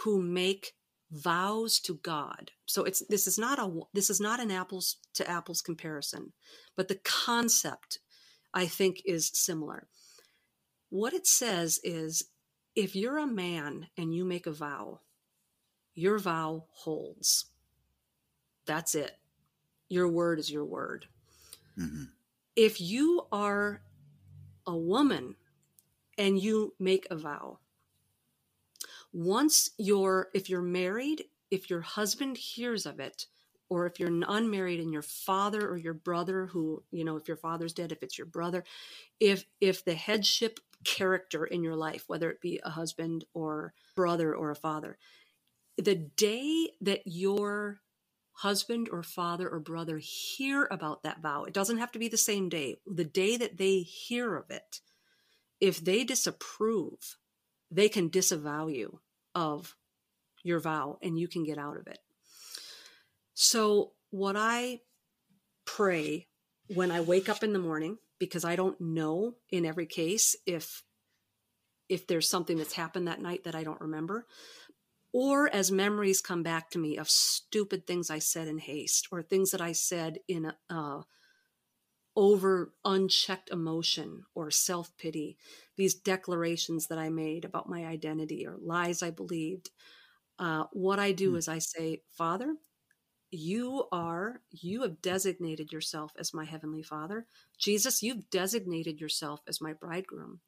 who 0.03 0.21
make 0.21 0.73
vows 1.13 1.79
to 1.79 2.01
God. 2.03 2.51
So 2.67 2.83
it's 2.83 3.07
this 3.09 3.29
is 3.29 3.39
not 3.39 3.61
a 3.61 3.71
this 3.93 4.11
is 4.11 4.21
not 4.21 4.41
an 4.41 4.51
apples 4.51 4.97
to 5.15 5.31
apples 5.31 5.63
comparison, 5.63 6.33
but 6.77 6.89
the 6.89 6.99
concept 7.05 8.01
I 8.55 8.67
think 8.67 9.03
is 9.05 9.31
similar. 9.35 9.89
What 10.89 11.13
it 11.13 11.27
says 11.27 11.81
is 11.83 12.25
if 12.77 12.95
you're 12.95 13.19
a 13.19 13.27
man 13.27 13.89
and 13.99 14.15
you 14.15 14.25
make 14.25 14.47
a 14.47 14.53
vow, 14.53 15.01
your 15.95 16.19
vow 16.19 16.65
holds. 16.71 17.47
That's 18.65 18.95
it. 18.95 19.19
Your 19.89 20.09
word 20.09 20.39
is 20.39 20.51
your 20.51 20.65
word. 20.65 21.07
Mm-hmm. 21.79 22.05
If 22.57 22.81
you 22.81 23.27
are 23.33 23.83
a 24.67 24.77
woman 24.77 25.35
and 26.17 26.41
you 26.41 26.75
make 26.79 27.07
a 27.11 27.17
vow, 27.17 27.59
once 29.13 29.71
you're 29.79 30.29
if 30.35 30.49
you're 30.49 30.63
married 30.63 31.25
if 31.51 31.71
your 31.71 31.81
husband 31.81 32.37
hears 32.37 32.85
of 32.85 32.99
it 32.99 33.27
or 33.69 33.87
if 33.87 33.99
you're 33.99 34.13
unmarried 34.29 34.81
and 34.81 34.93
your 34.93 35.03
father 35.03 35.69
or 35.69 35.77
your 35.77 35.95
brother 35.95 36.47
who 36.47 36.83
you 36.91 37.05
know 37.05 37.17
if 37.17 37.29
your 37.29 37.37
father's 37.37 37.73
dead 37.73 37.93
if 37.93 38.03
it's 38.03 38.19
your 38.19 38.27
brother 38.27 38.65
if 39.21 39.45
if 39.61 39.85
the 39.85 39.95
headship 39.95 40.61
character 40.85 41.45
in 41.45 41.63
your 41.63 41.77
life 41.77 42.05
whether 42.07 42.31
it 42.31 42.41
be 42.41 42.61
a 42.65 42.71
husband 42.71 43.25
or 43.35 43.73
brother 43.97 44.35
or 44.35 44.51
a 44.51 44.57
father 44.57 44.99
the 45.79 45.95
day 45.95 46.71
that 46.81 47.03
your 47.07 47.81
husband 48.39 48.89
or 48.91 49.03
father 49.03 49.49
or 49.49 49.61
brother 49.61 49.99
hear 49.99 50.69
about 50.71 51.03
that 51.03 51.23
vow 51.23 51.45
it 51.45 51.55
doesn't 51.55 51.79
have 51.79 51.93
to 51.93 51.99
be 51.99 52.09
the 52.09 52.17
same 52.17 52.49
day 52.49 52.77
the 52.87 53.05
day 53.05 53.37
that 53.37 53.57
they 53.57 53.79
hear 53.81 54.37
of 54.37 54.51
it 54.51 54.81
if 55.61 55.83
they 55.83 56.05
disapprove 56.05 57.17
they 57.71 57.89
can 57.89 58.09
disavow 58.09 58.67
you 58.67 59.01
of 59.35 59.75
your 60.45 60.61
vow 60.61 60.99
and 61.03 61.19
you 61.19 61.27
can 61.29 61.45
get 61.45 61.59
out 61.59 61.77
of 61.79 61.89
it. 61.89 61.99
So, 63.35 63.93
what 64.11 64.37
I 64.37 64.81
pray 65.67 66.29
when 66.69 66.91
I 66.91 67.01
wake 67.03 67.29
up 67.29 67.43
in 67.45 67.53
the 67.53 67.61
morning, 67.61 67.99
because 68.19 68.45
I 68.45 68.57
don't 68.57 68.81
know 68.81 69.37
in 69.51 69.67
every 69.67 69.87
case 69.87 70.37
if 70.47 70.85
if 71.89 72.07
there's 72.07 72.29
something 72.29 72.57
that's 72.57 72.73
happened 72.75 73.07
that 73.09 73.21
night 73.21 73.45
that 73.45 73.55
I 73.55 73.63
don't 73.63 73.81
remember, 73.81 74.27
or 75.13 75.49
as 75.55 75.73
memories 75.73 76.21
come 76.21 76.43
back 76.43 76.71
to 76.71 76.79
me 76.79 76.97
of 76.99 77.11
stupid 77.11 77.87
things 77.87 78.11
I 78.11 78.21
said 78.21 78.49
in 78.49 78.59
haste 78.59 79.09
or 79.13 79.23
things 79.23 79.51
that 79.53 79.61
I 79.63 79.73
said 79.73 80.19
in 80.29 80.53
uh, 80.71 81.03
over 82.17 82.73
unchecked 82.85 83.51
emotion 83.51 84.25
or 84.35 84.51
self 84.51 84.97
pity, 84.97 85.37
these 85.77 85.95
declarations 85.95 86.87
that 86.87 86.99
I 86.99 87.09
made 87.11 87.45
about 87.45 87.69
my 87.69 87.85
identity 87.87 88.47
or 88.47 88.57
lies 88.61 89.03
I 89.03 89.11
believed, 89.11 89.71
uh, 90.39 90.65
what 90.73 90.99
I 91.01 91.13
do 91.13 91.33
Hmm. 91.33 91.37
is 91.37 91.49
I 91.49 91.59
say, 91.61 92.03
Father, 92.13 92.57
you 93.35 93.85
are, 93.93 94.41
you 94.51 94.83
have 94.83 95.03
designated 95.03 95.73
yourself 95.73 96.13
as 96.19 96.35
my 96.35 96.45
heavenly 96.45 96.83
father. 96.83 97.27
Jesus, 97.59 98.03
you've 98.03 98.31
designated 98.31 99.01
yourself 99.01 99.41
as 99.49 99.61
my 99.61 99.73
bridegroom. 99.73 100.41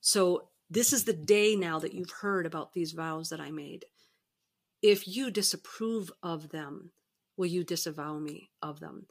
So 0.00 0.48
this 0.68 0.92
is 0.92 1.04
the 1.04 1.12
day 1.12 1.56
now 1.56 1.78
that 1.78 1.94
you've 1.94 2.10
heard 2.10 2.46
about 2.46 2.72
these 2.72 2.92
vows 2.92 3.28
that 3.30 3.40
I 3.40 3.50
made. 3.50 3.84
If 4.82 5.06
you 5.06 5.30
disapprove 5.30 6.10
of 6.22 6.50
them, 6.50 6.92
will 7.36 7.46
you 7.46 7.64
disavow 7.64 8.18
me 8.18 8.50
of 8.62 8.80
them? 8.80 9.06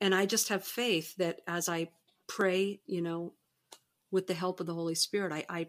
And 0.00 0.14
I 0.14 0.26
just 0.26 0.48
have 0.48 0.64
faith 0.64 1.14
that 1.16 1.40
as 1.46 1.68
I 1.68 1.90
pray, 2.26 2.80
you 2.86 3.02
know, 3.02 3.34
with 4.10 4.26
the 4.26 4.34
help 4.34 4.60
of 4.60 4.66
the 4.66 4.74
Holy 4.74 4.94
Spirit, 4.94 5.32
I, 5.32 5.44
I 5.48 5.68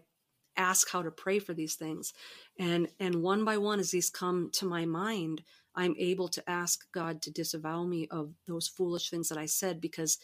ask 0.56 0.90
how 0.90 1.02
to 1.02 1.10
pray 1.10 1.38
for 1.38 1.54
these 1.54 1.74
things. 1.74 2.12
And 2.58 2.88
and 2.98 3.22
one 3.22 3.44
by 3.44 3.58
one, 3.58 3.80
as 3.80 3.90
these 3.90 4.10
come 4.10 4.50
to 4.54 4.66
my 4.66 4.86
mind, 4.86 5.42
I'm 5.76 5.94
able 5.98 6.28
to 6.28 6.50
ask 6.50 6.90
God 6.92 7.22
to 7.22 7.30
disavow 7.30 7.84
me 7.84 8.08
of 8.10 8.32
those 8.46 8.68
foolish 8.68 9.10
things 9.10 9.28
that 9.28 9.38
I 9.38 9.46
said 9.46 9.80
because 9.80 10.18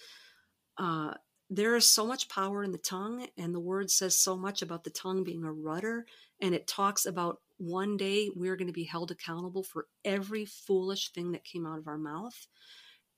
uh, 0.79 1.15
there 1.49 1.75
is 1.75 1.85
so 1.85 2.07
much 2.07 2.29
power 2.29 2.63
in 2.63 2.71
the 2.71 2.79
tongue, 2.79 3.27
and 3.37 3.55
the 3.55 3.61
word 3.61 3.91
says 3.91 4.17
so 4.17 4.37
much 4.37 4.63
about 4.63 4.85
the 4.85 4.91
tongue 4.91 5.25
being 5.25 5.45
a 5.45 5.53
rudder, 5.53 6.07
and 6.41 6.55
it 6.55 6.69
talks 6.69 7.07
about 7.07 7.41
one 7.59 7.97
day 7.97 8.31
we're 8.35 8.57
going 8.57 8.69
to 8.69 8.73
be 8.73 8.85
held 8.85 9.11
accountable 9.11 9.63
for 9.63 9.87
every 10.05 10.47
foolish 10.47 11.13
thing 11.13 11.33
that 11.33 11.45
came 11.45 11.67
out 11.67 11.79
of 11.79 11.89
our 11.89 11.99
mouth. 11.99 12.47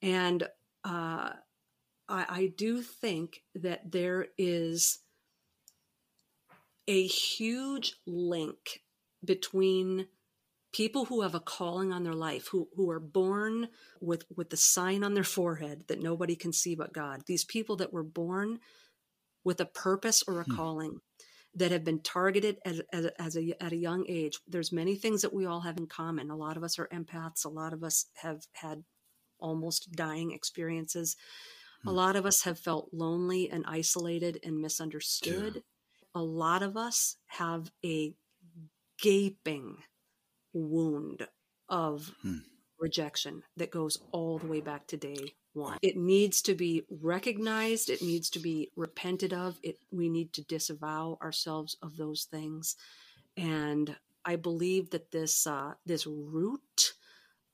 And 0.01 0.43
uh, 0.85 1.31
I, 2.09 2.27
I 2.29 2.53
do 2.57 2.83
think 2.83 3.43
that 3.55 3.93
there 3.93 4.29
is 4.37 4.99
a 6.89 7.07
huge 7.07 7.95
link 8.07 8.83
between 9.25 10.09
people 10.73 11.07
who 11.07 11.23
have 11.23 11.35
a 11.35 11.41
calling 11.41 11.93
on 11.93 12.03
their 12.05 12.15
life 12.15 12.49
who 12.49 12.69
who 12.77 12.91
are 12.91 13.01
born 13.01 13.69
with 14.01 14.25
with 14.35 14.51
the 14.51 14.57
sign 14.57 15.05
on 15.05 15.15
their 15.15 15.25
forehead 15.25 15.85
that 15.89 16.01
nobody 16.03 16.37
can 16.37 16.53
see 16.53 16.75
but 16.75 16.93
God 16.93 17.23
these 17.27 17.45
people 17.45 17.77
that 17.77 17.93
were 17.93 18.03
born 18.03 18.61
with 19.45 19.61
a 19.61 19.67
purpose 19.67 20.23
or 20.27 20.41
a 20.41 20.45
Hmm. 20.47 20.57
calling 20.57 21.01
that 21.55 21.71
have 21.71 21.85
been 21.85 22.01
targeted 22.03 22.59
as, 22.65 22.81
as, 22.93 23.07
as 23.19 23.37
a, 23.37 23.63
at 23.63 23.73
a 23.73 23.77
young 23.77 24.07
age 24.09 24.39
there's 24.47 24.73
many 24.73 24.97
things 24.97 25.23
that 25.23 25.35
we 25.35 25.47
all 25.47 25.61
have 25.61 25.77
in 25.79 25.87
common. 25.87 26.31
A 26.31 26.37
lot 26.37 26.57
of 26.57 26.65
us 26.65 26.79
are 26.79 26.89
empaths. 26.89 27.45
A 27.45 27.49
lot 27.51 27.73
of 27.73 27.85
us 27.85 28.07
have 28.17 28.47
had 28.53 28.85
almost 29.41 29.93
dying 29.93 30.33
experiences. 30.33 31.17
A 31.87 31.93
Hmm. 31.93 31.93
lot 31.93 32.17
of 32.17 32.27
us 32.27 32.43
have 32.43 32.59
felt 32.59 32.91
lonely 32.93 33.51
and 33.51 33.65
isolated 33.67 34.39
and 34.45 34.61
misunderstood. 34.61 35.65
A 36.15 36.23
lot 36.23 36.63
of 36.63 36.77
us 36.77 37.17
have 37.27 37.73
a 37.85 38.15
gaping 38.99 39.83
wound 40.53 41.27
of 41.69 42.13
Hmm. 42.23 42.39
rejection 42.79 43.43
that 43.57 43.71
goes 43.71 43.99
all 44.13 44.39
the 44.39 44.47
way 44.47 44.61
back 44.61 44.87
to 44.89 44.97
day 44.97 45.35
one. 45.53 45.79
It 45.83 45.97
needs 45.97 46.43
to 46.43 46.55
be 46.55 46.83
recognized, 46.91 47.91
it 47.91 48.03
needs 48.03 48.31
to 48.31 48.41
be 48.41 48.71
repented 48.77 49.33
of. 49.33 49.59
It 49.63 49.79
we 49.91 50.09
need 50.09 50.33
to 50.35 50.43
disavow 50.43 51.19
ourselves 51.23 51.77
of 51.83 51.97
those 51.97 52.25
things. 52.25 52.77
And 53.37 53.97
I 54.25 54.37
believe 54.37 54.91
that 54.91 55.11
this 55.11 55.47
uh, 55.47 55.75
this 55.87 56.07
root 56.07 56.95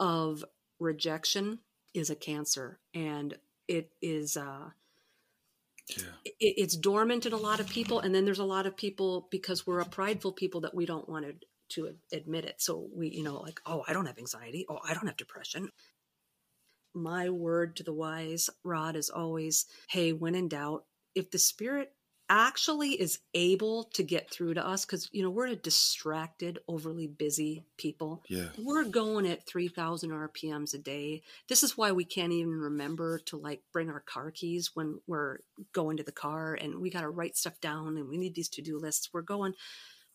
of 0.00 0.44
rejection 0.80 1.60
is 1.94 2.10
a 2.10 2.16
cancer 2.16 2.80
and 2.94 3.38
it 3.68 3.92
is 4.02 4.36
uh, 4.36 4.70
Yeah. 5.88 6.04
it, 6.24 6.34
it's 6.40 6.76
dormant 6.76 7.26
in 7.26 7.32
a 7.32 7.36
lot 7.36 7.60
of 7.60 7.68
people 7.68 8.00
and 8.00 8.14
then 8.14 8.24
there's 8.24 8.38
a 8.38 8.44
lot 8.44 8.66
of 8.66 8.76
people 8.76 9.28
because 9.30 9.66
we're 9.66 9.80
a 9.80 9.84
prideful 9.86 10.32
people 10.32 10.60
that 10.62 10.74
we 10.74 10.86
don't 10.86 11.08
want 11.08 11.26
to 11.26 11.34
to 11.70 11.94
admit 12.12 12.44
it. 12.44 12.56
So 12.58 12.88
we 12.94 13.08
you 13.08 13.22
know 13.22 13.40
like 13.40 13.60
oh 13.66 13.84
i 13.88 13.92
don't 13.92 14.06
have 14.06 14.18
anxiety. 14.18 14.66
Oh 14.68 14.78
i 14.84 14.94
don't 14.94 15.06
have 15.06 15.16
depression. 15.16 15.70
My 16.94 17.28
word 17.28 17.76
to 17.76 17.82
the 17.82 17.92
wise 17.92 18.50
rod 18.64 18.96
is 18.96 19.10
always 19.10 19.66
hey 19.88 20.12
when 20.12 20.34
in 20.34 20.48
doubt 20.48 20.84
if 21.14 21.30
the 21.30 21.38
spirit 21.38 21.92
actually 22.28 22.90
is 22.90 23.20
able 23.32 23.84
to 23.84 24.02
get 24.02 24.30
through 24.30 24.54
to 24.54 24.66
us 24.66 24.84
because 24.84 25.08
you 25.12 25.22
know 25.22 25.30
we're 25.30 25.46
a 25.46 25.56
distracted 25.56 26.58
overly 26.68 27.06
busy 27.06 27.64
people. 27.76 28.22
Yeah. 28.28 28.48
we're 28.58 28.84
going 28.84 29.26
at 29.26 29.46
3000 29.46 30.10
rpms 30.10 30.74
a 30.74 30.78
day. 30.78 31.22
This 31.48 31.62
is 31.62 31.76
why 31.76 31.92
we 31.92 32.04
can't 32.04 32.32
even 32.32 32.60
remember 32.60 33.18
to 33.26 33.36
like 33.36 33.62
bring 33.72 33.90
our 33.90 34.00
car 34.00 34.30
keys 34.30 34.72
when 34.74 35.00
we're 35.06 35.38
going 35.72 35.96
to 35.96 36.02
the 36.02 36.12
car 36.12 36.54
and 36.54 36.80
we 36.80 36.90
got 36.90 37.02
to 37.02 37.08
write 37.08 37.36
stuff 37.36 37.60
down 37.60 37.96
and 37.96 38.08
we 38.08 38.18
need 38.18 38.34
these 38.34 38.48
to-do 38.50 38.78
lists. 38.78 39.10
We're 39.12 39.22
going 39.22 39.54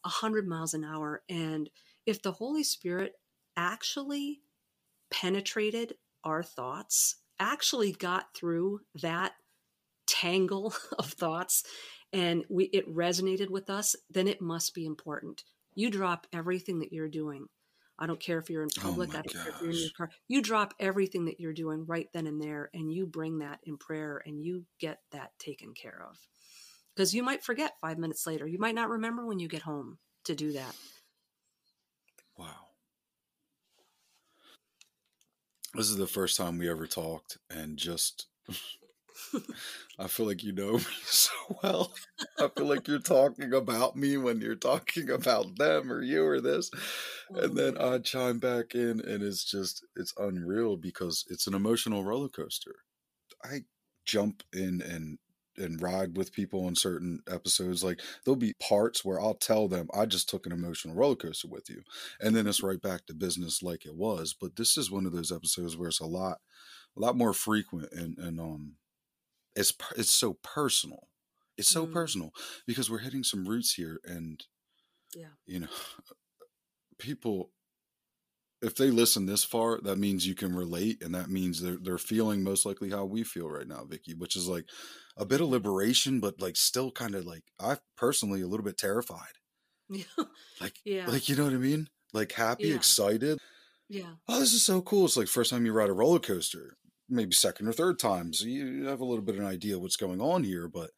100 0.03 0.47
miles 0.47 0.73
an 0.73 0.83
hour 0.83 1.23
and 1.29 1.69
if 2.05 2.21
the 2.21 2.31
holy 2.31 2.63
spirit 2.63 3.13
actually 3.55 4.41
penetrated 5.11 5.93
our 6.23 6.43
thoughts 6.43 7.17
actually 7.39 7.91
got 7.91 8.25
through 8.35 8.79
that 9.01 9.33
tangle 10.07 10.73
of 10.99 11.07
thoughts 11.11 11.63
and 12.11 12.45
we 12.49 12.65
it 12.65 12.87
resonated 12.93 13.49
with 13.49 13.69
us 13.69 13.95
then 14.09 14.27
it 14.27 14.41
must 14.41 14.73
be 14.73 14.85
important. 14.85 15.43
You 15.75 15.89
drop 15.89 16.27
everything 16.31 16.79
that 16.79 16.93
you're 16.93 17.09
doing. 17.09 17.47
I 17.97 18.05
don't 18.05 18.19
care 18.19 18.37
if 18.39 18.49
you're 18.49 18.63
in 18.63 18.69
Oh 18.79 18.81
public 18.81 19.09
my 19.09 19.19
i 19.19 19.21
don't 19.21 19.33
care 19.33 19.53
if 19.53 19.61
you're 19.61 19.69
in 19.69 19.77
your 19.77 19.89
car 19.95 20.09
you 20.27 20.41
drop 20.41 20.73
everything 20.79 21.25
that 21.25 21.39
you're 21.39 21.53
doing 21.53 21.85
right 21.85 22.09
then 22.11 22.25
and 22.25 22.41
there 22.41 22.69
and 22.73 22.91
you 22.91 23.05
bring 23.05 23.39
that 23.39 23.59
in 23.63 23.77
prayer 23.77 24.21
and 24.25 24.43
you 24.43 24.65
get 24.79 24.99
that 25.11 25.31
taken 25.37 25.73
care 25.73 26.05
of 26.09 26.17
because 26.95 27.13
you 27.13 27.23
might 27.23 27.43
forget 27.43 27.73
five 27.81 27.97
minutes 27.97 28.25
later 28.27 28.47
you 28.47 28.59
might 28.59 28.75
not 28.75 28.89
remember 28.89 29.25
when 29.25 29.39
you 29.39 29.47
get 29.47 29.63
home 29.63 29.97
to 30.23 30.35
do 30.35 30.51
that 30.51 30.75
Wow. 32.37 32.69
This 35.75 35.89
is 35.89 35.97
the 35.97 36.07
first 36.07 36.37
time 36.37 36.57
we 36.57 36.69
ever 36.69 36.87
talked, 36.87 37.37
and 37.49 37.77
just 37.77 38.27
I 39.99 40.07
feel 40.07 40.25
like 40.25 40.43
you 40.43 40.51
know 40.51 40.73
me 40.77 40.83
so 41.05 41.31
well. 41.63 41.93
I 42.39 42.47
feel 42.49 42.67
like 42.67 42.87
you're 42.87 42.99
talking 42.99 43.53
about 43.53 43.95
me 43.95 44.17
when 44.17 44.41
you're 44.41 44.55
talking 44.55 45.09
about 45.09 45.57
them 45.57 45.91
or 45.91 46.01
you 46.01 46.25
or 46.25 46.41
this. 46.41 46.69
And 47.29 47.55
then 47.57 47.77
I 47.77 47.99
chime 47.99 48.39
back 48.39 48.75
in, 48.75 48.99
and 49.01 49.23
it's 49.23 49.43
just, 49.43 49.85
it's 49.95 50.13
unreal 50.17 50.77
because 50.77 51.25
it's 51.29 51.47
an 51.47 51.53
emotional 51.53 52.03
roller 52.03 52.29
coaster. 52.29 52.75
I 53.43 53.61
jump 54.05 54.43
in 54.53 54.81
and 54.81 55.17
and 55.57 55.81
ride 55.81 56.17
with 56.17 56.31
people 56.33 56.65
on 56.65 56.75
certain 56.75 57.21
episodes 57.29 57.83
like 57.83 57.99
there'll 58.23 58.35
be 58.35 58.53
parts 58.61 59.03
where 59.05 59.19
i'll 59.19 59.33
tell 59.33 59.67
them 59.67 59.87
i 59.93 60.05
just 60.05 60.29
took 60.29 60.45
an 60.45 60.51
emotional 60.51 60.95
roller 60.95 61.15
coaster 61.15 61.47
with 61.47 61.69
you 61.69 61.81
and 62.19 62.35
then 62.35 62.47
it's 62.47 62.63
right 62.63 62.81
back 62.81 63.05
to 63.05 63.13
business 63.13 63.61
like 63.63 63.85
it 63.85 63.95
was 63.95 64.33
but 64.33 64.55
this 64.55 64.77
is 64.77 64.91
one 64.91 65.05
of 65.05 65.11
those 65.13 65.31
episodes 65.31 65.77
where 65.77 65.89
it's 65.89 65.99
a 65.99 66.05
lot 66.05 66.39
a 66.97 66.99
lot 66.99 67.17
more 67.17 67.33
frequent 67.33 67.91
and 67.91 68.17
and 68.17 68.39
um 68.39 68.75
it's 69.55 69.73
it's 69.97 70.11
so 70.11 70.33
personal 70.43 71.07
it's 71.57 71.69
so 71.69 71.85
Mm. 71.85 71.93
personal 71.93 72.33
because 72.65 72.89
we're 72.89 72.99
hitting 72.99 73.23
some 73.23 73.47
roots 73.47 73.73
here 73.75 73.99
and 74.05 74.45
yeah 75.15 75.29
you 75.45 75.59
know 75.59 75.67
people 76.97 77.51
if 78.63 78.75
they 78.75 78.89
listen 78.89 79.25
this 79.25 79.43
far 79.43 79.79
that 79.81 79.97
means 79.97 80.25
you 80.25 80.33
can 80.33 80.55
relate 80.55 81.03
and 81.03 81.13
that 81.13 81.29
means 81.29 81.61
they're 81.61 81.77
they're 81.81 81.97
feeling 81.97 82.41
most 82.41 82.65
likely 82.65 82.89
how 82.89 83.03
we 83.03 83.23
feel 83.23 83.49
right 83.49 83.67
now 83.67 83.83
Vicki 83.83 84.13
which 84.13 84.35
is 84.35 84.47
like 84.47 84.65
a 85.17 85.25
bit 85.25 85.41
of 85.41 85.45
mm-hmm. 85.45 85.53
liberation 85.53 86.19
but 86.19 86.41
like 86.41 86.55
still 86.55 86.89
kind 86.89 87.13
of 87.13 87.25
like 87.25 87.43
I 87.59 87.77
personally 87.97 88.41
a 88.41 88.47
little 88.47 88.63
bit 88.65 88.77
terrified. 88.77 89.37
Yeah. 89.89 90.03
Like 90.61 90.75
yeah. 90.85 91.07
like 91.07 91.27
you 91.27 91.35
know 91.35 91.43
what 91.43 91.53
I 91.53 91.57
mean? 91.57 91.89
Like 92.13 92.31
happy 92.31 92.69
Yeah. 92.69 92.75
excited. 92.75 93.37
Yeah. 93.89 94.13
Oh 94.29 94.39
this 94.39 94.53
is 94.53 94.65
so 94.65 94.81
cool. 94.81 95.05
It's 95.05 95.17
like 95.17 95.27
first 95.27 95.51
time 95.51 95.65
you 95.65 95.73
ride 95.73 95.89
a 95.89 95.93
roller 95.93 96.19
coaster. 96.19 96.77
Maybe 97.09 97.33
second 97.33 97.67
or 97.67 97.73
third 97.73 97.99
time 97.99 98.31
so 98.33 98.45
you 98.45 98.85
have 98.85 99.01
a 99.01 99.05
little 99.05 99.23
bit 99.23 99.35
of 99.35 99.41
an 99.41 99.47
idea 99.47 99.77
what's 99.77 99.97
going 99.97 100.21
on 100.21 100.45
here 100.45 100.69
but 100.69 100.91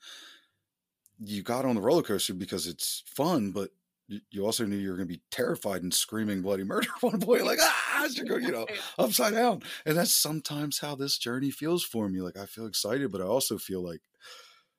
you 1.19 1.41
got 1.41 1.65
on 1.65 1.75
the 1.75 1.81
roller 1.81 2.03
coaster 2.03 2.33
because 2.33 2.67
it's 2.67 3.03
fun 3.07 3.51
but 3.51 3.71
you- 4.07 4.21
you 4.31 4.45
also 4.45 4.65
knew 4.65 4.75
you 4.77 4.89
were 4.89 4.97
going 4.97 5.07
to 5.07 5.13
be 5.15 5.21
terrified 5.31 5.81
and 5.83 5.93
screaming 5.93 6.41
bloody 6.41 6.63
murder 6.63 6.87
at 6.95 7.01
one 7.11 7.19
point 7.19 7.43
like 7.45 7.59
ah 7.61 8.03
as 8.05 8.17
you're 8.17 8.27
going 8.27 8.43
you 8.43 8.51
know 8.51 8.67
upside 8.99 9.33
down 9.33 9.61
and 9.85 9.97
that's 9.97 10.13
sometimes 10.13 10.79
how 10.79 10.95
this 10.95 11.17
journey 11.17 11.49
feels 11.51 11.83
for 11.83 12.07
me 12.09 12.21
like 12.21 12.37
i 12.37 12.45
feel 12.45 12.65
excited 12.67 13.11
but 13.11 13.21
i 13.21 13.23
also 13.25 13.57
feel 13.57 13.83
like 13.83 14.01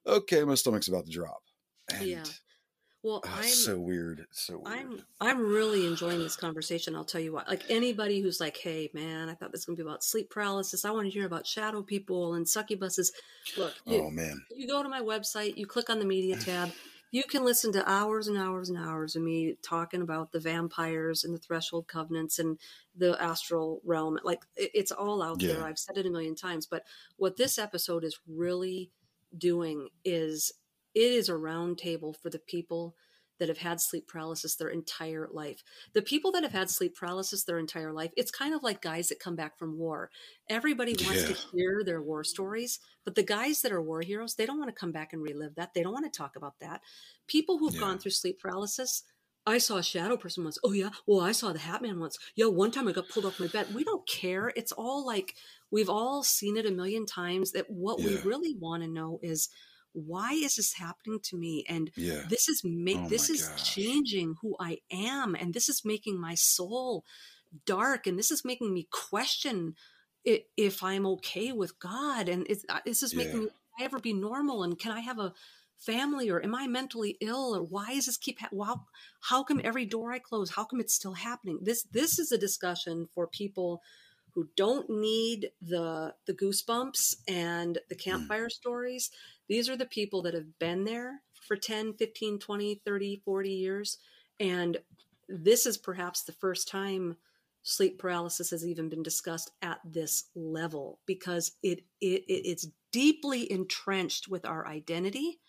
okay 0.06 0.44
my 0.44 0.54
stomach's 0.54 0.88
about 0.88 1.06
to 1.06 1.12
drop 1.12 1.42
and 1.92 2.06
yeah 2.06 2.22
well 3.02 3.20
ah, 3.26 3.38
i'm 3.38 3.44
so 3.48 3.78
weird 3.78 4.20
it's 4.20 4.46
so 4.46 4.58
weird 4.58 4.78
I'm 4.78 5.02
I'm 5.20 5.40
really 5.46 5.86
enjoying 5.86 6.18
this 6.18 6.36
conversation. 6.36 6.94
I'll 6.94 7.04
tell 7.04 7.20
you 7.20 7.32
what. 7.32 7.48
Like 7.48 7.62
anybody 7.70 8.20
who's 8.20 8.38
like, 8.40 8.56
"Hey, 8.56 8.90
man, 8.92 9.28
I 9.30 9.34
thought 9.34 9.50
this 9.52 9.60
was 9.66 9.76
gonna 9.76 9.76
be 9.76 9.88
about 9.88 10.04
sleep 10.04 10.28
paralysis. 10.28 10.84
I 10.84 10.90
want 10.90 11.06
to 11.06 11.10
hear 11.10 11.24
about 11.24 11.46
shadow 11.46 11.82
people 11.82 12.34
and 12.34 12.44
succubuses." 12.44 13.08
Look, 13.56 13.74
you, 13.86 14.02
oh 14.02 14.10
man 14.10 14.44
you 14.54 14.66
go 14.66 14.82
to 14.82 14.88
my 14.88 15.00
website, 15.00 15.56
you 15.56 15.66
click 15.66 15.88
on 15.88 15.98
the 16.00 16.04
media 16.04 16.36
tab, 16.36 16.70
you 17.10 17.22
can 17.24 17.44
listen 17.44 17.72
to 17.72 17.90
hours 17.90 18.28
and 18.28 18.36
hours 18.36 18.68
and 18.68 18.78
hours 18.78 19.16
of 19.16 19.22
me 19.22 19.56
talking 19.62 20.02
about 20.02 20.32
the 20.32 20.40
vampires 20.40 21.24
and 21.24 21.32
the 21.32 21.38
threshold 21.38 21.86
covenants 21.86 22.38
and 22.38 22.58
the 22.96 23.20
astral 23.22 23.80
realm. 23.84 24.18
Like 24.24 24.42
it's 24.56 24.92
all 24.92 25.22
out 25.22 25.40
there. 25.40 25.64
I've 25.64 25.78
said 25.78 25.96
it 25.96 26.06
a 26.06 26.10
million 26.10 26.34
times. 26.34 26.66
But 26.66 26.84
what 27.16 27.36
this 27.36 27.58
episode 27.58 28.04
is 28.04 28.18
really 28.28 28.90
doing 29.36 29.88
is 30.04 30.52
it 30.94 31.12
is 31.12 31.28
a 31.28 31.34
roundtable 31.34 32.16
for 32.16 32.30
the 32.30 32.38
people 32.38 32.96
that 33.38 33.48
have 33.48 33.58
had 33.58 33.80
sleep 33.80 34.06
paralysis 34.08 34.56
their 34.56 34.68
entire 34.68 35.28
life. 35.30 35.62
The 35.92 36.02
people 36.02 36.32
that 36.32 36.42
have 36.42 36.52
had 36.52 36.70
sleep 36.70 36.94
paralysis 36.96 37.44
their 37.44 37.58
entire 37.58 37.92
life, 37.92 38.12
it's 38.16 38.30
kind 38.30 38.54
of 38.54 38.62
like 38.62 38.80
guys 38.82 39.08
that 39.08 39.20
come 39.20 39.36
back 39.36 39.58
from 39.58 39.78
war. 39.78 40.10
Everybody 40.48 40.94
wants 41.04 41.22
Yeah. 41.22 41.28
to 41.28 41.34
hear 41.52 41.82
their 41.84 42.02
war 42.02 42.24
stories, 42.24 42.80
but 43.04 43.14
the 43.14 43.22
guys 43.22 43.62
that 43.62 43.72
are 43.72 43.82
war 43.82 44.02
heroes, 44.02 44.34
they 44.34 44.46
don't 44.46 44.58
want 44.58 44.68
to 44.74 44.80
come 44.80 44.92
back 44.92 45.12
and 45.12 45.22
relive 45.22 45.54
that. 45.56 45.74
They 45.74 45.82
don't 45.82 45.92
want 45.92 46.10
to 46.12 46.16
talk 46.16 46.36
about 46.36 46.58
that. 46.60 46.80
People 47.26 47.58
who've 47.58 47.74
Yeah. 47.74 47.80
gone 47.80 47.98
through 47.98 48.12
sleep 48.12 48.38
paralysis, 48.38 49.02
I 49.48 49.58
saw 49.58 49.76
a 49.76 49.82
shadow 49.82 50.16
person 50.16 50.42
once. 50.42 50.58
Oh 50.64 50.72
yeah, 50.72 50.90
well 51.06 51.20
I 51.20 51.30
saw 51.30 51.52
the 51.52 51.60
Hat 51.60 51.80
Man 51.80 52.00
once. 52.00 52.18
Yeah, 52.34 52.46
one 52.46 52.72
time 52.72 52.88
I 52.88 52.92
got 52.92 53.08
pulled 53.08 53.24
off 53.26 53.38
my 53.38 53.46
bed. 53.46 53.72
We 53.74 53.84
don't 53.84 54.04
care. 54.08 54.52
It's 54.56 54.72
all 54.72 55.06
like 55.06 55.36
we've 55.70 55.88
all 55.88 56.24
seen 56.24 56.56
it 56.56 56.66
a 56.66 56.72
million 56.72 57.06
times. 57.06 57.52
That 57.52 57.70
what 57.70 58.00
we 58.00 58.16
really 58.22 58.56
want 58.56 58.82
to 58.82 58.88
know 58.88 59.20
is 59.22 59.48
why 59.96 60.32
is 60.34 60.56
this 60.56 60.74
happening 60.74 61.20
to 61.24 61.36
me? 61.36 61.64
And 61.68 61.90
Yeah. 61.96 62.24
this 62.24 62.48
is 62.48 62.62
make 62.64 63.02
Oh 63.02 63.08
this 63.08 63.30
is 63.30 63.50
gosh. 63.50 63.56
changing 63.56 64.36
who 64.42 64.56
I 64.60 64.78
am, 64.92 65.34
and 65.34 65.54
this 65.54 65.68
is 65.68 65.84
making 65.84 66.20
my 66.20 66.34
soul 66.36 67.04
dark, 67.66 68.06
and 68.06 68.18
this 68.18 68.30
is 68.30 68.44
making 68.44 68.74
me 68.74 68.88
question 68.90 69.74
if 70.56 70.82
I'm 70.82 71.06
okay 71.06 71.52
with 71.52 71.78
God, 71.78 72.28
and 72.28 72.46
it's, 72.50 72.64
uh, 72.68 72.80
this 72.84 73.02
is 73.02 73.14
making 73.14 73.40
Yeah. 73.40 73.44
me 73.44 73.48
can 73.78 73.84
I 73.84 73.86
ever 73.86 74.00
be 74.00 74.12
normal, 74.12 74.62
and 74.64 74.78
can 74.78 74.92
I 74.92 75.00
have 75.00 75.18
a 75.18 75.32
family, 75.78 76.30
or 76.30 76.42
am 76.42 76.54
I 76.54 76.66
mentally 76.66 77.16
ill, 77.20 77.54
or 77.54 77.62
why 77.62 77.92
is 77.92 78.06
this 78.06 78.16
keep 78.16 78.40
ha- 78.40 78.48
wow? 78.52 78.86
How 79.20 79.44
come 79.44 79.60
every 79.64 79.86
door 79.86 80.12
I 80.12 80.18
close, 80.18 80.50
how 80.50 80.64
come 80.64 80.80
it's 80.80 80.94
still 80.94 81.14
happening? 81.14 81.60
This 81.62 81.84
this 81.84 82.18
is 82.18 82.32
a 82.32 82.38
discussion 82.38 83.06
for 83.14 83.26
people 83.28 83.82
who 84.34 84.48
don't 84.56 84.88
need 84.90 85.50
the 85.62 86.14
the 86.26 86.34
goosebumps 86.34 87.16
and 87.28 87.78
the 87.88 87.94
campfire 87.96 88.48
stories 88.50 89.10
these 89.48 89.68
are 89.68 89.76
the 89.76 89.86
people 89.86 90.22
that 90.22 90.34
have 90.34 90.58
been 90.58 90.84
there 90.84 91.22
for 91.46 91.56
10 91.56 91.94
15 91.94 92.38
20 92.38 92.80
30 92.84 93.22
40 93.24 93.50
years. 93.50 93.98
And 94.40 94.78
this 95.28 95.66
is 95.66 95.78
perhaps 95.78 96.22
the 96.22 96.32
first 96.32 96.68
time 96.68 97.16
sleep 97.62 97.98
paralysis 97.98 98.50
has 98.50 98.64
even 98.64 98.88
been 98.88 99.02
discussed 99.02 99.50
at 99.60 99.80
this 99.84 100.24
level 100.36 101.00
because 101.04 101.52
it, 101.62 101.80
it, 102.00 102.24
it 102.28 102.48
it's 102.48 102.68
deeply 102.92 103.50
entrenched 103.50 104.28
with 104.28 104.44
our 104.46 104.66
identity. 104.66 105.40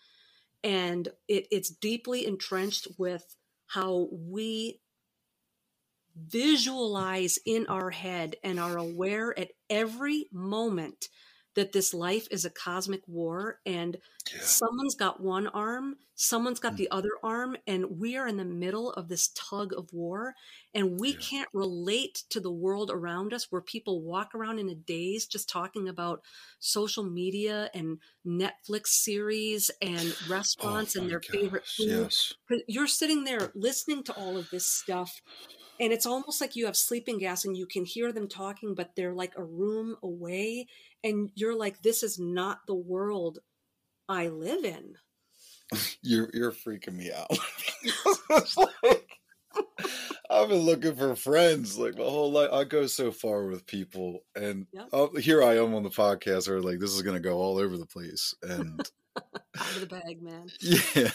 And 0.64 1.08
it, 1.28 1.46
it's 1.52 1.70
deeply 1.70 2.26
entrenched 2.26 2.88
with 2.98 3.36
how 3.66 4.08
we 4.10 4.80
visualize 6.16 7.38
in 7.46 7.66
our 7.68 7.90
head 7.90 8.34
and 8.42 8.58
are 8.58 8.76
aware 8.76 9.38
at 9.38 9.52
every 9.70 10.26
moment 10.32 11.08
that 11.58 11.72
this 11.72 11.92
life 11.92 12.28
is 12.30 12.44
a 12.44 12.50
cosmic 12.50 13.00
war 13.08 13.58
and 13.66 13.96
someone's 14.42 14.94
got 14.94 15.20
one 15.20 15.48
arm, 15.48 15.96
someone's 16.14 16.60
got 16.60 16.74
mm. 16.74 16.76
the 16.76 16.90
other 16.92 17.10
arm, 17.20 17.56
and 17.66 17.98
we 17.98 18.16
are 18.16 18.28
in 18.28 18.36
the 18.36 18.44
middle 18.44 18.92
of 18.92 19.08
this 19.08 19.32
tug 19.34 19.72
of 19.76 19.92
war. 19.92 20.36
And 20.72 21.00
we 21.00 21.14
can't 21.14 21.48
relate 21.52 22.22
to 22.30 22.38
the 22.38 22.52
world 22.52 22.92
around 22.92 23.32
us 23.32 23.50
where 23.50 23.60
people 23.60 24.02
walk 24.02 24.36
around 24.36 24.60
in 24.60 24.68
a 24.68 24.76
daze 24.76 25.26
just 25.26 25.48
talking 25.48 25.88
about 25.88 26.22
social 26.60 27.02
media 27.02 27.70
and 27.74 27.98
Netflix 28.24 28.88
series 28.88 29.68
and 29.82 29.98
oh 29.98 30.30
restaurants 30.30 30.94
and 30.94 31.10
their 31.10 31.20
favorite 31.20 31.66
food. 31.66 31.88
yes. 31.88 32.34
You're 32.68 32.86
sitting 32.86 33.24
there 33.24 33.50
listening 33.56 34.04
to 34.04 34.12
all 34.12 34.36
of 34.36 34.48
this 34.50 34.64
stuff 34.64 35.20
and 35.80 35.92
it's 35.92 36.06
almost 36.06 36.40
like 36.40 36.56
you 36.56 36.66
have 36.66 36.76
sleeping 36.76 37.18
gas 37.18 37.44
and 37.44 37.56
you 37.56 37.66
can 37.66 37.84
hear 37.84 38.12
them 38.12 38.28
talking 38.28 38.74
but 38.74 38.90
they're 38.96 39.14
like 39.14 39.32
a 39.36 39.44
room 39.44 39.96
away 40.02 40.66
and 41.04 41.30
you're 41.34 41.56
like 41.56 41.80
this 41.82 42.02
is 42.02 42.18
not 42.18 42.60
the 42.66 42.74
world 42.74 43.38
i 44.08 44.28
live 44.28 44.64
in 44.64 44.94
You're 46.02 46.30
you're 46.32 46.52
freaking 46.52 46.94
me 46.94 47.12
out. 47.12 47.28
Like, 48.56 49.08
I've 50.30 50.48
been 50.48 50.58
looking 50.60 50.94
for 50.94 51.14
friends 51.16 51.78
like 51.78 51.96
my 51.96 52.04
whole 52.04 52.30
life. 52.30 52.50
I 52.52 52.64
go 52.64 52.86
so 52.86 53.10
far 53.10 53.46
with 53.46 53.66
people, 53.66 54.24
and 54.36 54.66
oh, 54.92 55.14
here 55.16 55.42
I 55.42 55.56
am 55.56 55.74
on 55.74 55.82
the 55.82 55.88
podcast 55.90 56.48
where 56.48 56.60
like 56.60 56.78
this 56.78 56.92
is 56.92 57.02
gonna 57.02 57.20
go 57.20 57.38
all 57.38 57.58
over 57.58 57.76
the 57.76 57.86
place, 57.86 58.34
and 58.42 58.80
out 59.16 59.74
of 59.74 59.80
the 59.80 59.86
bag 59.86 60.22
man 60.22 60.48
yeah, 60.60 61.10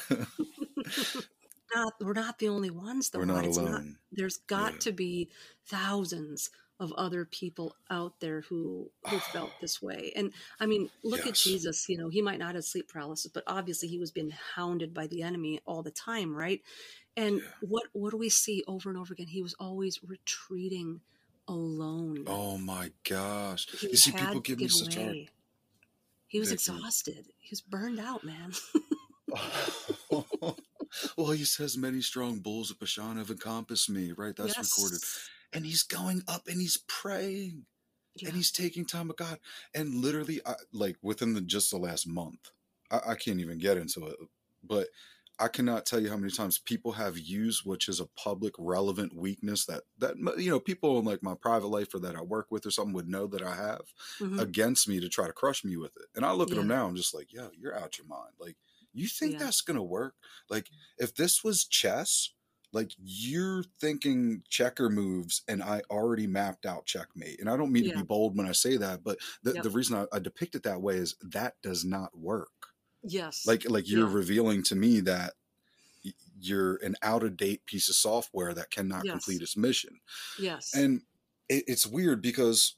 not 1.76 1.94
we're 2.02 2.14
not 2.14 2.40
the 2.40 2.50
only 2.50 2.70
ones 2.70 3.10
though 3.10 3.20
We're 3.20 3.26
not. 3.26 3.46
It's 3.46 3.58
alone. 3.58 3.98
there's 4.12 4.38
got 4.38 4.82
to 4.82 4.92
be 4.92 5.30
thousands 5.68 6.50
of 6.84 6.92
other 6.94 7.26
people 7.26 7.76
out 7.90 8.20
there 8.20 8.42
who 8.42 8.92
who 9.08 9.18
felt 9.18 9.52
this 9.62 9.82
way. 9.82 10.12
And 10.16 10.34
i 10.60 10.66
mean 10.66 10.90
look 11.04 11.26
at 11.26 11.36
jesus 11.36 11.88
you 11.88 11.98
know 11.98 12.10
he 12.10 12.22
might 12.22 12.40
not 12.40 12.56
have 12.56 12.66
sleep 12.66 12.90
paralysis 12.90 13.32
but 13.34 13.44
obviously 13.48 13.88
he 13.88 13.98
was 13.98 14.12
being 14.12 14.32
hounded 14.56 14.94
by 14.94 15.08
the 15.08 15.22
enemy 15.24 15.62
all 15.66 15.82
the 15.82 15.92
time 15.92 16.36
right? 16.36 16.62
And 17.16 17.42
what 17.62 17.84
what 17.94 18.12
do 18.12 18.18
we 18.18 18.30
see 18.30 18.64
over 18.68 18.90
and 18.90 18.98
over 18.98 19.14
again? 19.14 19.28
He 19.28 19.42
was 19.42 19.54
always 19.60 20.00
retreating 20.04 21.00
alone. 21.48 22.26
Oh 22.28 22.58
my 22.58 22.92
gosh, 23.08 23.68
he 23.80 23.90
you 23.92 23.98
see 23.98 24.12
people 24.12 24.42
give 24.42 24.60
me 24.60 24.68
such 24.68 24.98
away. 24.98 25.30
he 26.28 26.40
was 26.40 26.52
exhausted. 26.52 27.28
He 27.40 27.50
was 27.52 27.62
burned 27.62 28.00
out 28.00 28.24
man. 28.24 28.54
Well, 31.18 31.32
he 31.32 31.44
says 31.44 31.78
many 31.78 32.02
strong 32.02 32.40
bulls 32.40 32.70
of 32.70 32.80
Bashan 32.80 33.18
have 33.18 33.32
encompassed 33.32 33.90
me, 33.90 34.12
right? 34.16 34.36
That's 34.38 34.58
recorded. 34.58 35.00
And 35.54 35.66
he's 35.66 35.84
going 35.84 36.24
up 36.28 36.48
and 36.48 36.60
he's 36.60 36.78
praying. 36.88 37.66
Yeah. 38.16 38.30
And 38.30 38.38
he's 38.38 38.52
taking 38.52 38.86
time 38.86 39.08
with 39.10 39.18
God. 39.18 39.40
And 39.74 39.96
literally, 39.96 40.42
I, 40.46 40.56
like 40.72 40.98
within 41.02 41.34
the 41.34 41.42
just 41.42 41.72
the 41.72 41.78
last 41.78 42.08
month, 42.08 42.52
I, 42.92 43.02
I 43.12 43.16
can't 43.16 43.40
even 43.40 43.58
get 43.58 43.78
into 43.78 44.08
it, 44.08 44.18
but 44.64 44.90
I 45.40 45.48
cannot 45.48 45.86
tell 45.86 46.00
you 46.00 46.10
how 46.10 46.18
many 46.18 46.32
times 46.32 46.60
people 46.60 46.94
have 46.94 47.18
used 47.18 47.66
which 47.66 47.90
is 47.90 48.00
a 48.00 48.06
public 48.06 48.54
relevant 48.60 49.16
weakness 49.16 49.66
that 49.66 49.84
that 49.98 50.16
you 50.38 50.50
know 50.52 50.60
people 50.60 51.00
in 51.00 51.06
like 51.06 51.24
my 51.24 51.34
private 51.36 51.68
life 51.68 51.94
or 51.94 52.00
that 52.00 52.16
I 52.16 52.22
work 52.22 52.52
with 52.52 52.66
or 52.68 52.72
something 52.72 52.94
would 52.94 53.10
know 53.10 53.26
that 53.28 53.42
I 53.42 53.56
have 53.56 53.94
Mhm. 54.20 54.46
against 54.46 54.88
me 54.88 55.00
to 55.00 55.10
try 55.10 55.28
to 55.28 55.34
crush 55.34 55.64
me 55.64 55.76
with 55.78 55.98
it. 55.98 56.06
And 56.16 56.26
I 56.26 56.32
look 56.34 56.52
at 56.52 56.56
them 56.56 56.68
now, 56.68 56.86
I'm 56.88 56.96
just 56.96 57.14
like, 57.14 57.34
yo, 57.34 57.50
you're 57.58 57.76
out 57.78 57.98
your 57.98 58.08
mind. 58.08 58.34
Like, 58.40 58.58
you 58.94 59.08
think 59.08 59.38
Yeah. 59.38 59.40
that's 59.40 59.62
gonna 59.62 59.84
work? 59.84 60.16
Like, 60.50 60.70
if 60.98 61.16
this 61.16 61.44
was 61.44 61.66
chess, 61.66 62.34
like 62.74 62.92
you're 62.98 63.64
thinking 63.80 64.44
checker 64.50 64.90
moves, 64.90 65.44
and 65.48 65.64
I 65.64 65.82
already 65.92 66.28
mapped 66.28 66.66
out 66.66 66.86
checkmate. 66.86 67.40
And 67.40 67.50
I 67.50 67.58
don't 67.58 67.72
mean 67.72 67.86
to 67.86 67.92
be 67.92 68.04
bold 68.04 68.38
when 68.38 68.48
I 68.48 68.52
say 68.54 68.78
that, 68.78 69.04
but 69.04 69.20
the, 69.44 69.54
Yep. 69.54 69.62
the 69.62 69.72
reason 69.72 69.96
I, 69.98 70.08
I 70.16 70.20
depict 70.20 70.56
it 70.56 70.64
that 70.64 70.82
way 70.82 70.98
is 70.98 71.16
that 71.22 71.56
does 71.62 71.86
not 71.86 72.18
work. 72.18 72.52
yes 73.04 73.40
Like, 73.46 73.70
like 73.70 73.90
you're 73.90 74.08
Yeah. 74.08 74.08
revealing 74.08 74.64
to 74.66 74.76
me 74.76 75.00
that 75.02 75.34
you're 76.40 76.78
an 76.78 76.96
out 77.02 77.24
of 77.24 77.38
date 77.38 77.66
piece 77.66 77.90
of 77.90 77.96
software 77.96 78.54
that 78.54 78.72
cannot 78.72 79.08
Yes. 79.08 79.10
complete 79.10 79.42
its 79.42 79.56
mission 79.56 80.00
yes 80.38 80.74
and 80.74 81.02
it, 81.50 81.64
it's 81.68 81.88
weird 81.88 82.22
because 82.22 82.76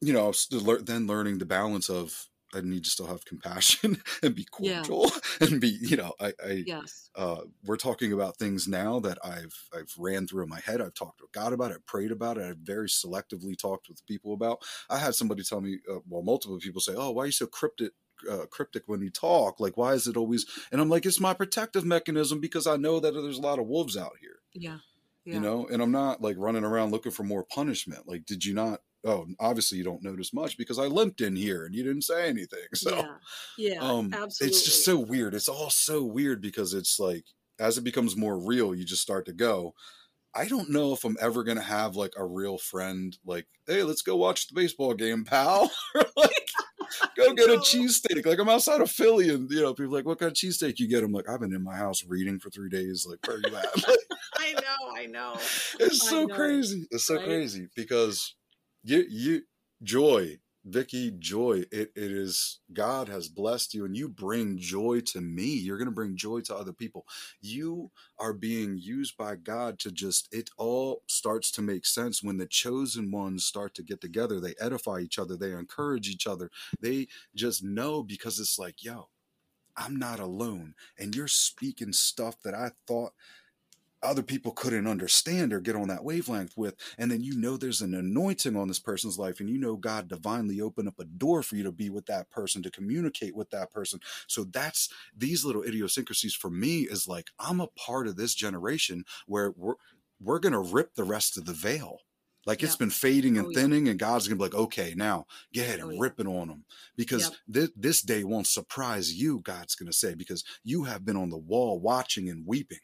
you 0.00 0.12
know 0.12 0.24
I 0.24 0.28
was 0.28 0.40
still 0.40 0.60
lear- 0.60 0.82
then 0.82 1.06
learning 1.06 1.38
the 1.38 1.46
balance 1.46 1.90
of 1.90 2.28
I 2.54 2.60
need 2.60 2.84
to 2.84 2.90
still 2.90 3.06
have 3.06 3.24
compassion 3.24 4.02
and 4.22 4.34
be 4.34 4.44
Yeah. 4.58 4.90
cordial 4.90 5.10
and 5.40 5.60
be 5.60 5.68
you 5.80 5.96
know 5.96 6.14
I, 6.20 6.32
I 6.44 6.64
yes 6.64 7.10
uh, 7.16 7.42
we're 7.64 7.76
talking 7.76 8.12
about 8.12 8.36
things 8.38 8.66
now 8.66 8.98
that 9.00 9.18
I've 9.24 9.68
I've 9.72 9.92
ran 9.96 10.26
through 10.26 10.42
in 10.42 10.48
my 10.48 10.58
head. 10.58 10.80
I've 10.80 10.94
talked 10.94 11.18
to 11.18 11.28
God 11.32 11.52
about 11.52 11.70
it, 11.70 11.86
prayed 11.86 12.10
about 12.10 12.38
it. 12.38 12.44
I've 12.44 12.58
very 12.58 12.88
selectively 12.88 13.56
talked 13.56 13.88
with 13.88 14.04
people 14.06 14.32
about. 14.34 14.62
I 14.90 14.98
had 14.98 15.14
somebody 15.14 15.44
tell 15.44 15.60
me, 15.60 15.78
uh, 15.88 16.00
well, 16.08 16.22
multiple 16.22 16.58
people 16.58 16.80
say, 16.80 16.94
"Oh, 16.96 17.12
why 17.12 17.22
are 17.24 17.26
you 17.26 17.32
so 17.32 17.46
cryptic?" 17.46 17.92
Uh, 18.30 18.46
cryptic 18.46 18.84
when 18.86 19.02
you 19.02 19.10
talk 19.10 19.58
like 19.58 19.76
why 19.76 19.92
is 19.92 20.06
it 20.06 20.16
always 20.16 20.46
and 20.70 20.80
i'm 20.80 20.88
like 20.88 21.04
it's 21.04 21.18
my 21.20 21.34
protective 21.34 21.84
mechanism 21.84 22.40
because 22.40 22.64
i 22.66 22.76
know 22.76 23.00
that 23.00 23.10
there's 23.12 23.36
a 23.38 23.42
lot 23.42 23.58
of 23.58 23.66
wolves 23.66 23.96
out 23.96 24.12
here 24.20 24.38
yeah 24.54 24.78
yeah 25.24 25.24
you 25.30 25.40
know 25.40 25.66
and 25.68 25.82
i'm 25.82 25.90
not 25.90 26.20
like 26.20 26.36
running 26.38 26.64
around 26.64 26.90
looking 26.90 27.12
for 27.12 27.22
more 27.24 27.44
punishment 27.44 28.06
like 28.06 28.24
did 28.24 28.44
you 28.44 28.54
not 28.54 28.80
oh 29.04 29.26
obviously 29.40 29.78
you 29.78 29.84
don't 29.84 30.02
notice 30.02 30.32
much 30.32 30.56
because 30.56 30.78
i 30.78 30.86
limped 30.86 31.20
in 31.20 31.36
here 31.36 31.64
and 31.64 31.74
you 31.74 31.82
didn't 31.82 32.02
say 32.02 32.28
anything 32.28 32.58
so 32.74 32.96
yeah. 33.58 33.74
Yeah 33.74 33.80
um 33.80 34.12
absolutely 34.12 34.56
it's 34.56 34.64
just 34.64 34.84
so 34.84 34.98
weird 34.98 35.34
it's 35.34 35.48
all 35.48 35.70
so 35.70 36.02
weird 36.02 36.40
because 36.40 36.74
it's 36.74 36.98
like 36.98 37.24
as 37.58 37.78
it 37.78 37.84
becomes 37.84 38.16
more 38.16 38.38
real 38.38 38.74
you 38.74 38.84
just 38.84 39.02
start 39.02 39.26
to 39.26 39.32
go. 39.32 39.74
I 40.36 40.48
don't 40.48 40.70
know 40.70 40.92
if 40.92 41.04
i'm 41.04 41.16
ever 41.20 41.44
gonna 41.44 41.60
have 41.60 41.94
like 41.94 42.14
a 42.16 42.24
real 42.24 42.58
friend 42.58 43.16
like 43.24 43.46
hey 43.68 43.84
let's 43.84 44.02
go 44.02 44.16
watch 44.16 44.48
the 44.48 44.54
baseball 44.54 44.94
game 44.94 45.24
pal. 45.24 45.70
Or 45.94 46.04
like 46.16 46.48
go 47.16 47.32
get 47.34 47.50
a 47.50 47.58
cheesesteak. 47.58 48.26
Like 48.26 48.40
i'm 48.40 48.48
outside 48.48 48.80
of 48.80 48.90
philly 48.90 49.28
and 49.28 49.48
you 49.48 49.62
know 49.62 49.74
people 49.74 49.94
are 49.94 49.98
like 49.98 50.06
what 50.06 50.18
kind 50.18 50.32
of 50.32 50.36
cheesesteak 50.36 50.80
you 50.80 50.88
get? 50.88 51.04
I'm 51.04 51.12
like 51.12 51.28
i've 51.28 51.40
been 51.40 51.54
in 51.54 51.62
my 51.62 51.76
house 51.76 52.04
reading 52.04 52.40
for 52.40 52.50
three 52.50 52.68
days 52.68 53.06
like 53.08 53.24
where 53.26 53.36
are 53.36 53.48
you 53.48 53.56
at? 53.56 53.98
I 54.36 54.52
know 54.54 54.96
i 54.96 55.06
know. 55.06 55.34
It's 55.78 56.08
so 56.08 56.24
know, 56.24 56.34
crazy. 56.34 56.86
It's 56.90 57.06
so 57.06 57.14
right? 57.14 57.24
crazy 57.24 57.68
because 57.76 58.34
you 58.84 59.06
you 59.10 59.42
joy, 59.84 60.38
Vicki, 60.66 61.12
joy. 61.18 61.64
It 61.72 61.92
it 61.96 62.12
is 62.12 62.60
God 62.72 63.08
has 63.08 63.28
blessed 63.28 63.74
you 63.74 63.86
and 63.86 63.96
you 63.96 64.08
bring 64.08 64.58
joy 64.58 65.00
to 65.06 65.22
me. 65.22 65.46
You're 65.54 65.78
gonna 65.78 65.92
bring 65.92 66.16
joy 66.16 66.42
to 66.42 66.56
other 66.56 66.74
people. 66.74 67.06
You 67.42 67.92
are 68.20 68.34
being 68.34 68.78
used 68.78 69.16
by 69.18 69.36
God 69.36 69.78
to 69.80 69.92
just 69.92 70.28
it 70.32 70.50
all 70.58 71.02
starts 71.08 71.50
to 71.52 71.62
make 71.62 71.86
sense 71.86 72.22
when 72.22 72.38
the 72.38 72.46
chosen 72.46 73.10
ones 73.12 73.46
start 73.46 73.74
to 73.76 73.84
get 73.84 74.02
together. 74.02 74.40
They 74.40 74.54
edify 74.60 75.00
each 75.00 75.18
other, 75.18 75.36
they 75.36 75.52
encourage 75.52 76.08
each 76.08 76.26
other. 76.28 76.50
They 76.80 77.08
just 77.36 77.64
know 77.64 78.02
because 78.04 78.40
it's 78.40 78.58
like, 78.58 78.84
yo, 78.84 79.08
I'm 79.76 79.98
not 79.98 80.20
alone. 80.20 80.74
And 80.98 81.14
you're 81.16 81.28
speaking 81.28 81.92
stuff 81.92 82.36
that 82.44 82.54
I 82.54 82.72
thought 82.86 83.12
other 84.04 84.22
people 84.22 84.52
couldn't 84.52 84.86
understand 84.86 85.52
or 85.52 85.60
get 85.60 85.76
on 85.76 85.88
that 85.88 86.04
wavelength 86.04 86.56
with. 86.56 86.76
And 86.98 87.10
then 87.10 87.22
you 87.22 87.36
know 87.36 87.56
there's 87.56 87.80
an 87.82 87.94
anointing 87.94 88.56
on 88.56 88.68
this 88.68 88.78
person's 88.78 89.18
life, 89.18 89.40
and 89.40 89.48
you 89.50 89.58
know 89.58 89.76
God 89.76 90.08
divinely 90.08 90.60
opened 90.60 90.88
up 90.88 90.98
a 90.98 91.04
door 91.04 91.42
for 91.42 91.56
you 91.56 91.64
to 91.64 91.72
be 91.72 91.90
with 91.90 92.06
that 92.06 92.30
person, 92.30 92.62
to 92.62 92.70
communicate 92.70 93.34
with 93.34 93.50
that 93.50 93.72
person. 93.72 94.00
So 94.28 94.44
that's 94.44 94.88
these 95.16 95.44
little 95.44 95.62
idiosyncrasies 95.62 96.34
for 96.34 96.50
me 96.50 96.82
is 96.82 97.08
like 97.08 97.30
I'm 97.38 97.60
a 97.60 97.68
part 97.68 98.06
of 98.06 98.16
this 98.16 98.34
generation 98.34 99.04
where 99.26 99.52
we're 99.56 99.74
we're 100.20 100.38
gonna 100.38 100.60
rip 100.60 100.94
the 100.94 101.04
rest 101.04 101.36
of 101.36 101.44
the 101.46 101.52
veil. 101.52 101.98
Like 102.46 102.62
it's 102.62 102.76
been 102.76 102.90
fading 102.90 103.38
and 103.38 103.46
Oh, 103.46 103.50
yeah. 103.50 103.58
thinning, 103.60 103.88
and 103.88 103.98
God's 103.98 104.28
gonna 104.28 104.36
be 104.36 104.42
like, 104.44 104.54
okay, 104.54 104.94
now 104.94 105.26
go 105.54 105.62
ahead 105.62 105.80
oh, 105.80 105.82
and 105.82 105.88
Oh, 105.88 105.90
yeah. 105.92 106.00
rip 106.00 106.20
it 106.20 106.26
on 106.26 106.48
them 106.48 106.64
because 106.96 107.30
Yep. 107.30 107.38
thi- 107.50 107.72
this 107.74 108.02
day 108.02 108.22
won't 108.22 108.46
surprise 108.46 109.14
you. 109.14 109.40
God's 109.40 109.74
gonna 109.74 109.92
say 109.92 110.14
because 110.14 110.44
you 110.62 110.84
have 110.84 111.04
been 111.04 111.16
on 111.16 111.30
the 111.30 111.38
wall 111.38 111.80
watching 111.80 112.28
and 112.28 112.46
weeping 112.46 112.80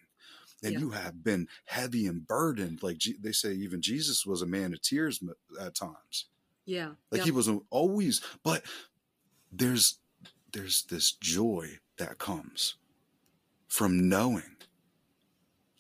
and 0.62 0.72
Yeah. 0.74 0.78
you 0.80 0.90
have 0.90 1.22
been 1.24 1.48
heavy 1.64 2.06
and 2.06 2.26
burdened. 2.26 2.82
Like 2.82 2.98
Je- 2.98 3.16
they 3.20 3.32
say, 3.32 3.52
even 3.54 3.80
Jesus 3.82 4.26
was 4.26 4.42
a 4.42 4.46
man 4.46 4.72
of 4.72 4.82
tears 4.82 5.20
m- 5.22 5.34
at 5.60 5.74
times. 5.74 6.26
Yeah. 6.66 6.94
Like 7.10 7.18
Yep. 7.20 7.24
he 7.24 7.30
wasn't 7.32 7.64
always, 7.70 8.20
but 8.42 8.64
there's 9.52 9.98
there's 10.52 10.82
this 10.84 11.12
joy 11.12 11.78
that 11.96 12.18
comes 12.18 12.74
from 13.68 14.08
knowing, 14.08 14.56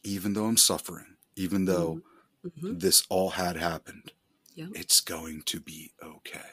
even 0.04 0.32
though 0.32 0.46
I'm 0.46 0.56
suffering, 0.56 1.16
even 1.34 1.64
though 1.64 2.02
Mhm. 2.44 2.78
this 2.78 3.04
all 3.08 3.30
had 3.30 3.56
happened, 3.56 4.12
Yeah. 4.54 4.68
it's 4.74 5.00
going 5.00 5.42
to 5.42 5.58
be 5.60 5.92
okay. 6.00 6.48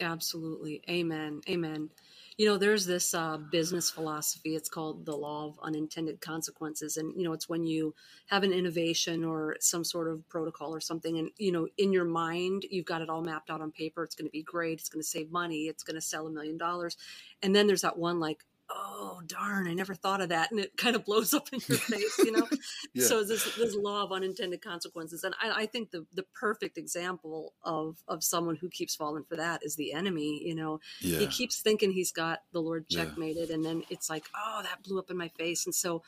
Absolutely. 0.00 0.82
Amen. 0.90 1.42
Amen. 1.48 1.90
You 2.36 2.46
know, 2.46 2.56
there's 2.56 2.86
this 2.86 3.12
uh, 3.12 3.36
business 3.36 3.90
philosophy. 3.90 4.54
It's 4.56 4.68
called 4.68 5.04
the 5.04 5.16
law 5.16 5.48
of 5.48 5.58
unintended 5.62 6.20
consequences. 6.20 6.96
And, 6.96 7.12
you 7.14 7.24
know, 7.24 7.32
it's 7.32 7.48
when 7.48 7.64
you 7.64 7.94
have 8.28 8.44
an 8.44 8.52
innovation 8.52 9.24
or 9.24 9.56
some 9.60 9.84
sort 9.84 10.08
of 10.08 10.26
protocol 10.28 10.74
or 10.74 10.80
something, 10.80 11.18
and, 11.18 11.30
you 11.36 11.52
know, 11.52 11.68
in 11.76 11.92
your 11.92 12.06
mind, 12.06 12.64
you've 12.70 12.86
got 12.86 13.02
it 13.02 13.10
all 13.10 13.22
mapped 13.22 13.50
out 13.50 13.60
on 13.60 13.72
paper. 13.72 14.04
It's 14.04 14.14
going 14.14 14.28
to 14.28 14.32
be 14.32 14.42
great. 14.42 14.78
It's 14.78 14.88
going 14.88 15.02
to 15.02 15.08
save 15.08 15.30
money. 15.30 15.64
It's 15.64 15.82
going 15.82 15.96
to 15.96 16.00
sell 16.00 16.26
a 16.26 16.30
million 16.30 16.56
dollars. 16.56 16.96
And 17.42 17.54
then 17.54 17.66
there's 17.66 17.82
that 17.82 17.98
one, 17.98 18.20
like, 18.20 18.44
oh, 18.72 19.20
darn, 19.26 19.66
I 19.68 19.74
never 19.74 19.94
thought 19.94 20.20
of 20.20 20.28
that. 20.30 20.50
And 20.50 20.60
it 20.60 20.76
kind 20.76 20.94
of 20.96 21.04
blows 21.04 21.34
up 21.34 21.48
in 21.52 21.60
your 21.68 21.78
face, 21.92 22.18
you 22.18 22.32
know? 22.32 22.46
Yeah. 22.94 23.06
So 23.06 23.24
this 23.24 23.54
this 23.56 23.74
law 23.74 24.02
of 24.04 24.12
unintended 24.12 24.62
consequences, 24.62 25.24
and 25.24 25.34
I, 25.40 25.62
I 25.62 25.66
think 25.66 25.90
the 25.90 26.06
the 26.14 26.24
perfect 26.34 26.78
example 26.78 27.52
of 27.62 27.98
of 28.08 28.22
someone 28.24 28.56
who 28.56 28.68
keeps 28.68 28.94
falling 28.94 29.24
for 29.24 29.36
that 29.36 29.62
is 29.64 29.76
the 29.76 29.92
enemy. 29.92 30.42
You 30.44 30.54
know, 30.54 30.80
he 31.00 31.26
keeps 31.26 31.60
thinking 31.60 31.92
he's 31.92 32.12
got 32.12 32.40
the 32.52 32.60
Lord 32.60 32.86
Yeah. 32.88 33.04
checkmated, 33.04 33.50
and 33.50 33.64
then 33.64 33.82
it's 33.90 34.08
like, 34.10 34.24
oh, 34.36 34.60
that 34.62 34.82
blew 34.82 34.98
up 34.98 35.10
in 35.10 35.16
my 35.16 35.28
face. 35.28 35.66
And 35.66 35.74
so, 35.74 36.02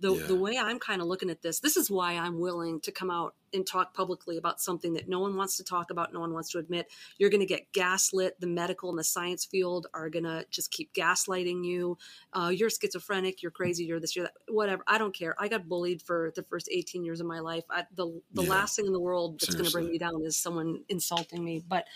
the 0.00 0.14
Yeah. 0.14 0.26
the 0.26 0.36
way 0.36 0.56
I'm 0.56 0.78
kind 0.78 1.00
of 1.02 1.08
looking 1.08 1.30
at 1.30 1.42
this, 1.42 1.60
this 1.60 1.76
is 1.76 1.90
why 1.90 2.12
I'm 2.14 2.38
willing 2.38 2.80
to 2.82 2.92
come 2.92 3.10
out 3.10 3.34
and 3.54 3.66
talk 3.66 3.94
publicly 3.94 4.36
about 4.36 4.60
something 4.60 4.92
that 4.92 5.08
no 5.08 5.20
one 5.20 5.34
wants 5.34 5.56
to 5.56 5.64
talk 5.64 5.90
about, 5.90 6.12
no 6.12 6.20
one 6.20 6.32
wants 6.34 6.50
to 6.50 6.58
admit. 6.58 6.86
You're 7.16 7.30
going 7.30 7.40
to 7.40 7.46
get 7.46 7.72
gaslit. 7.72 8.38
The 8.40 8.46
medical 8.46 8.90
and 8.90 8.98
the 8.98 9.04
science 9.04 9.44
field 9.46 9.86
are 9.94 10.10
going 10.10 10.24
to 10.24 10.44
just 10.50 10.70
keep 10.70 10.92
gaslighting 10.92 11.64
you. 11.64 11.96
Uh, 12.32 12.52
you're 12.54 12.68
schizophrenic. 12.70 13.42
You're 13.42 13.50
crazy. 13.50 13.84
You're 13.86 14.00
this. 14.00 14.14
You're 14.14 14.26
that. 14.26 14.34
Whatever. 14.48 14.82
I 14.86 14.98
don't 14.98 15.14
care. 15.14 15.34
I 15.38 15.48
got 15.48 15.66
bullied 15.66 16.02
for 16.02 16.30
the 16.36 16.42
first 16.42 16.68
18 16.70 17.04
years 17.04 17.20
of 17.20 17.26
my 17.26 17.40
life. 17.40 17.64
I, 17.70 17.84
the 17.94 18.20
the 18.34 18.42
Yeah. 18.42 18.50
last 18.50 18.76
thing 18.76 18.86
in 18.86 18.92
the 18.92 19.00
world 19.00 19.40
that's 19.40 19.54
going 19.54 19.64
to 19.66 19.72
bring 19.72 19.88
me 19.90 19.98
down 19.98 20.22
is 20.24 20.36
someone 20.36 20.84
insulting 20.88 21.42
me. 21.42 21.64
But 21.66 21.86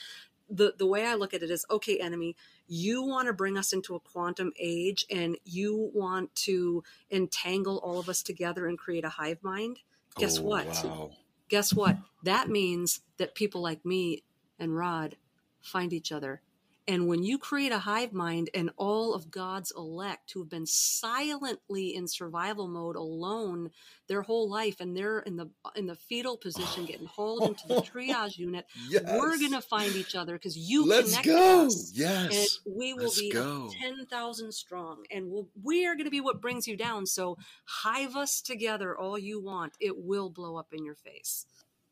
the 0.53 0.74
the 0.77 0.87
way 0.87 1.07
I 1.07 1.15
look 1.15 1.35
at 1.35 1.43
it 1.43 1.51
is, 1.51 1.65
okay, 1.70 1.99
enemy, 1.99 2.37
you 2.69 3.03
want 3.03 3.29
to 3.29 3.33
bring 3.33 3.57
us 3.57 3.73
into 3.73 3.95
a 3.95 4.01
quantum 4.01 4.53
age, 4.59 5.05
and 5.11 5.37
you 5.45 5.91
want 5.95 6.35
to 6.37 6.85
entangle 7.11 7.79
all 7.79 7.99
of 7.99 8.09
us 8.09 8.23
together 8.23 8.66
and 8.66 8.79
create 8.79 9.05
a 9.05 9.09
hive 9.09 9.43
mind. 9.43 9.81
Guess 10.19 10.39
Oh, 10.39 10.43
what? 10.43 10.66
Wow. 10.66 11.11
Guess 11.49 11.74
what? 11.74 11.97
That 12.23 12.49
means 12.49 13.01
that 13.19 13.35
people 13.35 13.62
like 13.62 13.85
me 13.85 14.23
and 14.59 14.77
Rod 14.77 15.16
find 15.61 15.93
each 15.93 16.12
other. 16.12 16.43
And 16.89 17.07
when 17.07 17.23
you 17.23 17.39
create 17.39 17.71
a 17.71 17.79
hive 17.79 18.13
mind 18.13 18.51
and 18.55 18.71
all 18.77 19.15
of 19.15 19.31
God's 19.31 19.73
elect 19.77 20.33
who 20.33 20.41
have 20.41 20.51
been 20.51 20.67
silently 20.67 21.95
in 21.95 22.09
survival 22.09 22.67
mode 22.67 22.97
alone 22.97 23.71
their 24.09 24.23
whole 24.23 24.51
life 24.51 24.81
and 24.81 24.97
they're 24.97 25.21
in 25.21 25.37
the 25.37 25.49
in 25.77 25.87
the 25.87 25.95
fetal 25.95 26.37
position 26.37 26.85
getting 26.85 27.07
hauled 27.07 27.49
into 27.51 27.69
the 27.69 27.75
triage 27.95 28.37
unit, 28.37 28.67
Yes. 28.89 29.05
we're 29.07 29.39
gonna 29.39 29.61
find 29.63 29.95
each 29.95 30.17
other 30.17 30.35
because 30.35 30.57
you 30.57 30.85
Let's 30.85 31.17
go. 31.23 31.67
us. 31.67 31.93
Yes. 31.95 32.59
And 32.67 32.77
we 32.77 32.95
will 32.95 33.05
Let's 33.05 33.21
be 33.21 33.31
go. 33.31 33.71
ten 33.81 34.05
thousand 34.07 34.53
strong, 34.53 35.05
and 35.11 35.31
we'll, 35.31 35.49
we 35.63 35.87
are 35.87 35.95
going 35.95 36.07
to 36.07 36.11
be 36.11 36.21
what 36.21 36.41
brings 36.41 36.67
you 36.67 36.77
down. 36.77 37.07
So 37.07 37.39
hive 37.65 38.17
us 38.17 38.41
together 38.41 38.97
all 38.99 39.17
you 39.19 39.41
want; 39.41 39.75
it 39.81 39.97
will 39.97 40.31
blow 40.31 40.57
up 40.57 40.73
in 40.73 40.85
your 40.85 40.97
face. 40.97 41.47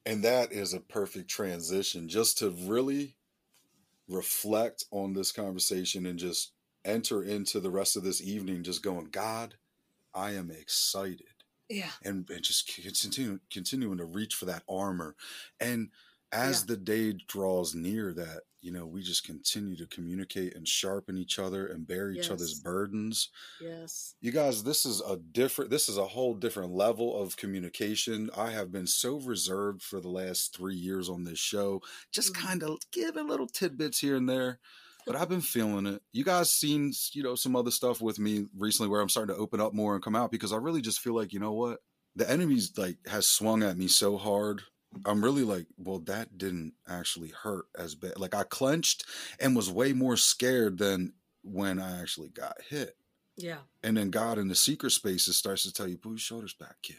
And 0.04 0.24
that 0.24 0.50
is 0.52 0.74
a 0.74 0.80
perfect 0.80 1.28
transition 1.30 2.08
just 2.08 2.38
to 2.38 2.50
really 2.50 3.16
reflect 4.10 4.84
on 4.90 5.14
this 5.14 5.32
conversation 5.32 6.06
and 6.06 6.18
just 6.18 6.52
enter 6.84 7.22
into 7.22 7.60
the 7.60 7.70
rest 7.70 7.96
of 7.96 8.02
this 8.02 8.22
evening 8.22 8.62
just 8.62 8.82
going, 8.82 9.08
God, 9.10 9.54
I 10.14 10.32
am 10.32 10.50
excited. 10.50 11.26
Yeah. 11.68 11.90
And, 12.04 12.28
and 12.28 12.42
just 12.42 12.74
continue, 12.74 13.38
continuing 13.50 13.98
to 13.98 14.04
reach 14.04 14.34
for 14.34 14.46
that 14.46 14.64
armor. 14.68 15.14
And 15.60 15.90
as 16.32 16.66
the 16.66 16.76
day 16.76 17.14
draws 17.28 17.74
near 17.74 18.12
that, 18.14 18.42
you 18.60 18.72
know, 18.72 18.86
we 18.86 19.02
just 19.02 19.24
continue 19.24 19.76
to 19.76 19.86
communicate 19.86 20.54
and 20.54 20.66
sharpen 20.68 21.16
each 21.16 21.38
other 21.38 21.66
and 21.66 21.86
bear 21.86 22.10
each 22.10 22.30
other's 22.30 22.60
burdens. 22.60 23.30
Yes. 23.60 24.14
You 24.20 24.32
guys, 24.32 24.62
this 24.62 24.84
is 24.84 25.00
a 25.00 25.16
different, 25.16 25.70
this 25.70 25.88
is 25.88 25.96
a 25.96 26.06
whole 26.06 26.34
different 26.34 26.72
level 26.72 27.20
of 27.20 27.36
communication. 27.36 28.30
I 28.36 28.50
have 28.50 28.70
been 28.70 28.86
so 28.86 29.16
reserved 29.18 29.82
for 29.82 30.00
the 30.00 30.08
last 30.10 30.54
three 30.56 30.76
years 30.76 31.08
on 31.08 31.24
this 31.24 31.38
show, 31.38 31.80
just 32.12 32.32
Mhm. 32.32 32.36
kind 32.36 32.62
of 32.62 32.78
giving 32.90 33.28
little 33.28 33.46
tidbits 33.48 33.98
here 34.00 34.16
and 34.16 34.28
there. 34.28 34.60
But 35.06 35.16
I've 35.16 35.30
been 35.30 35.40
feeling 35.40 35.86
it. 35.86 36.02
You 36.12 36.24
guys 36.24 36.50
seen, 36.52 36.92
you 37.12 37.22
know, 37.22 37.34
some 37.34 37.56
other 37.56 37.70
stuff 37.70 38.02
with 38.02 38.18
me 38.18 38.46
recently 38.56 38.90
where 38.90 39.00
I'm 39.00 39.08
starting 39.08 39.34
to 39.34 39.40
open 39.40 39.60
up 39.60 39.72
more 39.72 39.94
and 39.94 40.04
come 40.04 40.14
out 40.14 40.30
because 40.30 40.52
I 40.52 40.56
really 40.56 40.82
just 40.82 41.00
feel 41.00 41.14
like, 41.14 41.32
you 41.32 41.40
know 41.40 41.52
what? 41.52 41.80
The 42.16 42.28
enemy's 42.28 42.76
like 42.76 42.98
has 43.06 43.26
swung 43.26 43.62
at 43.62 43.78
me 43.78 43.88
so 43.88 44.18
hard. 44.18 44.62
I'm 45.04 45.22
really 45.22 45.44
like, 45.44 45.66
well, 45.78 46.00
that 46.00 46.36
didn't 46.36 46.74
actually 46.88 47.28
hurt 47.28 47.66
as 47.78 47.94
bad. 47.94 48.18
Like 48.18 48.34
I 48.34 48.42
clenched 48.42 49.04
and 49.38 49.54
was 49.54 49.70
way 49.70 49.92
more 49.92 50.16
scared 50.16 50.78
than 50.78 51.12
when 51.42 51.78
I 51.78 52.00
actually 52.00 52.28
got 52.30 52.56
hit. 52.68 52.96
Yeah. 53.36 53.58
And 53.82 53.96
then 53.96 54.10
God 54.10 54.38
in 54.38 54.48
the 54.48 54.54
secret 54.54 54.90
spaces 54.90 55.36
starts 55.36 55.62
to 55.62 55.72
tell 55.72 55.88
you, 55.88 55.96
pull 55.96 56.12
your 56.12 56.18
shoulders 56.18 56.54
back, 56.54 56.76
kid. 56.82 56.96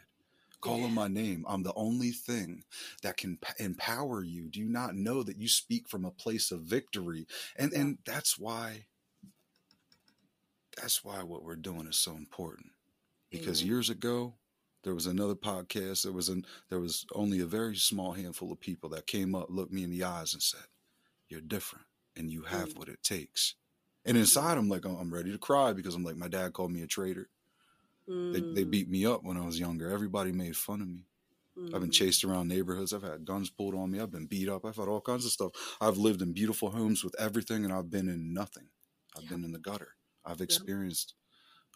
Call 0.62 0.84
on 0.84 0.94
my 0.94 1.08
name. 1.08 1.44
I'm 1.48 1.64
the 1.64 1.74
only 1.76 2.12
thing 2.12 2.64
that 3.02 3.18
can 3.18 3.38
p- 3.38 3.64
empower 3.64 4.24
you. 4.24 4.48
Do 4.48 4.60
you 4.60 4.70
not 4.70 4.94
know 4.94 5.24
that 5.24 5.38
you 5.38 5.48
speak 5.48 5.90
from 5.90 6.06
a 6.06 6.12
place 6.12 6.52
of 6.52 6.62
victory? 6.62 7.26
And 7.56 7.74
and 7.74 7.98
that's 8.06 8.38
why 8.38 8.86
that's 10.80 11.04
why 11.04 11.24
what 11.24 11.44
we're 11.44 11.56
doing 11.56 11.88
is 11.88 11.98
so 11.98 12.12
important. 12.12 12.74
Because 13.32 13.62
Amen. 13.62 13.72
years 13.72 13.90
ago, 13.90 14.36
there 14.84 14.96
was 14.96 15.06
another 15.08 15.36
podcast. 15.36 16.04
There 16.04 16.12
was 16.14 16.30
an 16.30 16.46
there 16.70 16.80
was 16.80 17.06
only 17.14 17.40
a 17.40 17.46
very 17.46 17.76
small 17.78 18.14
handful 18.14 18.52
of 18.52 18.60
people 18.60 18.90
that 18.92 19.08
came 19.08 19.36
up, 19.36 19.50
looked 19.50 19.72
me 19.74 19.84
in 19.84 19.90
the 19.92 20.04
eyes, 20.04 20.34
and 20.34 20.44
said, 20.44 20.66
"You're 21.30 21.42
different, 21.42 21.88
and 22.16 22.32
you 22.32 22.44
have 22.44 22.72
Mm. 22.72 22.78
what 22.78 22.90
it 22.90 23.04
takes." 23.04 23.56
And 24.06 24.18
inside, 24.18 24.58
I'm 24.58 24.70
like, 24.70 24.86
I'm 24.86 25.14
ready 25.14 25.32
to 25.32 25.40
cry 25.40 25.74
because 25.74 25.96
I'm 25.96 26.04
like, 26.04 26.18
my 26.18 26.28
dad 26.30 26.54
called 26.54 26.72
me 26.72 26.82
a 26.84 26.88
traitor. 26.88 27.32
They, 28.32 28.42
they 28.50 28.64
Mm, 28.64 28.64
beat 28.64 28.90
me 28.90 29.06
up 29.06 29.24
when 29.24 29.38
I 29.38 29.46
was 29.46 29.60
younger. 29.60 29.90
Everybody 29.90 30.32
made 30.32 30.56
fun 30.56 30.82
of 30.82 30.88
me. 30.88 31.08
I've 31.74 31.82
been 31.82 31.92
mm. 31.92 31.92
chased 31.92 32.24
around 32.24 32.50
neighborhoods. 32.50 32.94
I've 32.94 33.04
had 33.04 33.26
guns 33.26 33.50
pulled 33.50 33.76
on 33.76 33.92
me. 33.92 34.00
I've 34.00 34.12
been 34.12 34.28
beat 34.28 34.50
up. 34.50 34.66
I've 34.66 34.78
had 34.78 34.88
all 34.90 35.02
kinds 35.02 35.26
of 35.26 35.32
stuff. 35.32 35.52
I've 35.82 35.98
lived 35.98 36.22
in 36.22 36.34
beautiful 36.34 36.72
homes 36.72 37.04
with 37.04 37.16
everything, 37.20 37.66
and 37.66 37.74
I've 37.74 37.90
been 37.92 38.10
in 38.10 38.34
nothing. 38.34 38.70
I've 39.16 39.28
Yeah. 39.28 39.30
been 39.30 39.44
in 39.46 39.52
the 39.54 39.60
gutter. 39.60 39.96
I've 40.26 40.42
experienced 40.42 41.16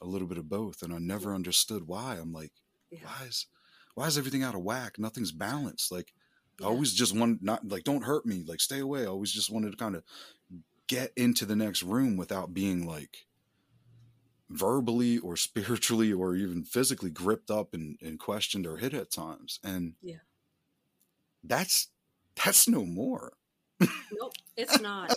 a 0.02 0.06
little 0.06 0.28
bit 0.28 0.38
of 0.40 0.50
both, 0.50 0.84
and 0.84 0.94
I 0.94 1.00
never 1.00 1.34
understood 1.36 1.86
why. 1.88 2.18
I'm 2.18 2.34
like, 2.34 2.54
Yeah. 3.02 3.06
why 3.08 3.26
is 3.28 3.48
why 3.96 4.08
is 4.08 4.18
everything 4.18 4.44
out 4.44 4.56
of 4.56 4.62
whack? 4.62 4.98
Nothing's 5.00 5.32
balanced. 5.32 5.92
Like 5.92 6.14
I 6.62 6.66
always 6.66 6.94
just 6.94 7.16
want 7.16 7.42
not 7.44 7.68
like 7.68 7.84
don't 7.84 8.04
hurt 8.04 8.26
me. 8.26 8.44
Like 8.46 8.62
stay 8.62 8.80
away. 8.80 9.04
I 9.04 9.08
always 9.08 9.32
just 9.32 9.50
wanted 9.52 9.72
to 9.72 9.78
kind 9.78 9.96
of 9.96 10.04
get 10.88 11.12
into 11.16 11.46
the 11.46 11.56
next 11.56 11.82
room 11.84 12.16
without 12.18 12.54
being 12.54 12.86
like 12.88 13.26
verbally 14.50 15.18
or 15.20 15.36
spiritually 15.48 16.12
or 16.14 16.36
even 16.36 16.64
physically 16.64 17.10
gripped 17.10 17.50
up 17.52 17.74
and, 17.74 17.98
and 18.02 18.20
questioned 18.20 18.66
or 18.68 18.78
hit 18.78 18.94
at 18.94 19.12
times. 19.12 19.60
And 19.64 19.94
Yeah. 20.02 20.18
that's 21.44 21.90
that's 22.44 22.68
no 22.68 22.86
more. 22.86 23.34
Nope, 23.80 24.34
it's 24.58 24.80
not. 24.90 25.14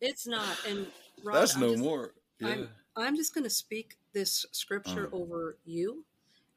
It's 0.00 0.26
not. 0.26 0.56
And 0.68 0.86
Rod, 1.24 1.34
that's 1.36 1.54
I'm 1.54 1.60
no 1.60 1.70
just- 1.72 1.82
more. 1.82 2.12
Yeah. 2.40 2.48
I'm 2.48 2.68
I'm 2.98 3.16
just 3.16 3.34
going 3.34 3.44
to 3.44 3.50
speak 3.50 3.96
this 4.14 4.46
scripture 4.52 5.08
Uh. 5.12 5.16
over 5.16 5.58
you, 5.64 6.04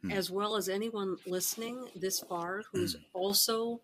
Hmm. 0.01 0.11
as 0.11 0.31
well 0.31 0.55
as 0.55 0.69
anyone 0.69 1.17
listening 1.27 1.89
this 1.93 2.21
far 2.21 2.63
who's 2.71 2.95
also 3.13 3.81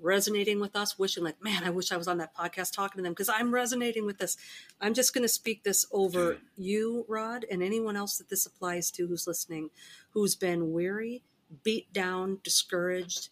resonating 0.00 0.58
with 0.60 0.74
us, 0.74 0.98
wishing 0.98 1.22
like, 1.22 1.42
man, 1.42 1.62
I 1.62 1.70
wish 1.70 1.92
I 1.92 1.96
was 1.96 2.08
on 2.08 2.18
that 2.18 2.34
podcast 2.36 2.72
talking 2.72 2.98
to 2.98 3.02
them 3.02 3.12
because 3.12 3.28
I'm 3.28 3.54
resonating 3.54 4.06
with 4.06 4.18
this. 4.18 4.36
I'm 4.80 4.94
just 4.94 5.14
going 5.14 5.22
to 5.22 5.28
speak 5.28 5.62
this 5.62 5.86
over 5.92 6.38
you, 6.56 7.04
Rod, 7.08 7.44
and 7.50 7.62
anyone 7.62 7.96
else 7.96 8.18
that 8.18 8.28
this 8.30 8.46
applies 8.46 8.90
to 8.92 9.06
who's 9.06 9.26
listening, 9.26 9.70
who's 10.10 10.34
been 10.34 10.72
weary, 10.72 11.22
beat 11.62 11.92
down, 11.92 12.38
discouraged, 12.42 13.28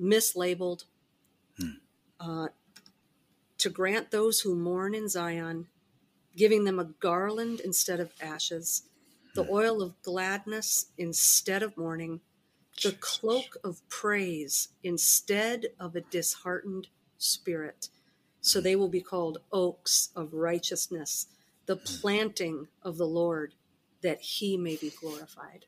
mislabeled. 0.00 0.84
Hmm. 1.58 1.70
Uh, 2.20 2.48
to 3.58 3.70
grant 3.70 4.10
those 4.10 4.40
who 4.40 4.54
mourn 4.54 4.94
in 4.94 5.08
Zion, 5.08 5.66
giving 6.36 6.64
them 6.64 6.78
a 6.78 6.84
garland 6.84 7.60
instead 7.60 8.00
of 8.00 8.12
ashes, 8.20 8.82
the 9.38 9.52
oil 9.52 9.80
of 9.80 10.02
gladness 10.02 10.86
instead 10.98 11.62
of 11.62 11.76
mourning, 11.76 12.20
the 12.82 12.90
cloak 12.90 13.56
of 13.62 13.88
praise 13.88 14.70
instead 14.82 15.66
of 15.78 15.94
a 15.94 16.00
disheartened 16.00 16.88
spirit. 17.18 17.88
So 18.40 18.60
they 18.60 18.74
will 18.74 18.88
be 18.88 19.00
called 19.00 19.38
oaks 19.52 20.10
of 20.16 20.34
righteousness, 20.34 21.26
the 21.66 21.76
mm. 21.76 22.00
planting 22.00 22.66
of 22.82 22.96
the 22.96 23.06
Lord, 23.06 23.54
that 24.02 24.20
he 24.20 24.56
may 24.56 24.74
be 24.74 24.90
glorified. 25.00 25.66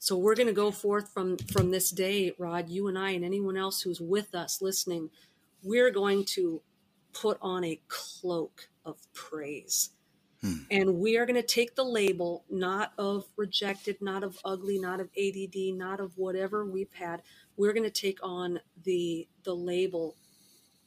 So 0.00 0.18
we're 0.18 0.34
going 0.34 0.48
to 0.48 0.52
go 0.52 0.72
forth 0.72 1.08
from 1.14 1.36
from 1.36 1.70
this 1.70 1.92
day, 1.92 2.34
Rod, 2.36 2.68
you 2.68 2.88
and 2.88 2.98
I 2.98 3.10
and 3.12 3.24
anyone 3.24 3.56
else 3.56 3.82
who's 3.82 4.00
with 4.00 4.34
us 4.34 4.60
listening, 4.60 5.10
we're 5.62 5.92
going 5.92 6.24
to 6.34 6.62
put 7.12 7.38
on 7.40 7.62
a 7.62 7.80
cloak 7.86 8.70
of 8.84 8.96
praise. 9.14 9.90
Hmm. 10.42 10.54
And 10.70 10.94
we 10.96 11.16
are 11.16 11.26
going 11.26 11.40
to 11.40 11.46
take 11.46 11.76
the 11.76 11.84
label 11.84 12.44
not 12.50 12.92
of 12.98 13.26
rejected, 13.36 13.98
not 14.00 14.24
of 14.24 14.38
ugly, 14.44 14.78
not 14.78 15.00
of 15.00 15.10
ADD, 15.18 15.74
not 15.74 16.00
of 16.00 16.18
whatever 16.18 16.66
we've 16.66 16.92
had. 16.92 17.22
We're 17.56 17.72
going 17.72 17.84
to 17.84 17.90
take 17.90 18.18
on 18.22 18.60
the 18.84 19.28
the 19.44 19.54
label 19.54 20.16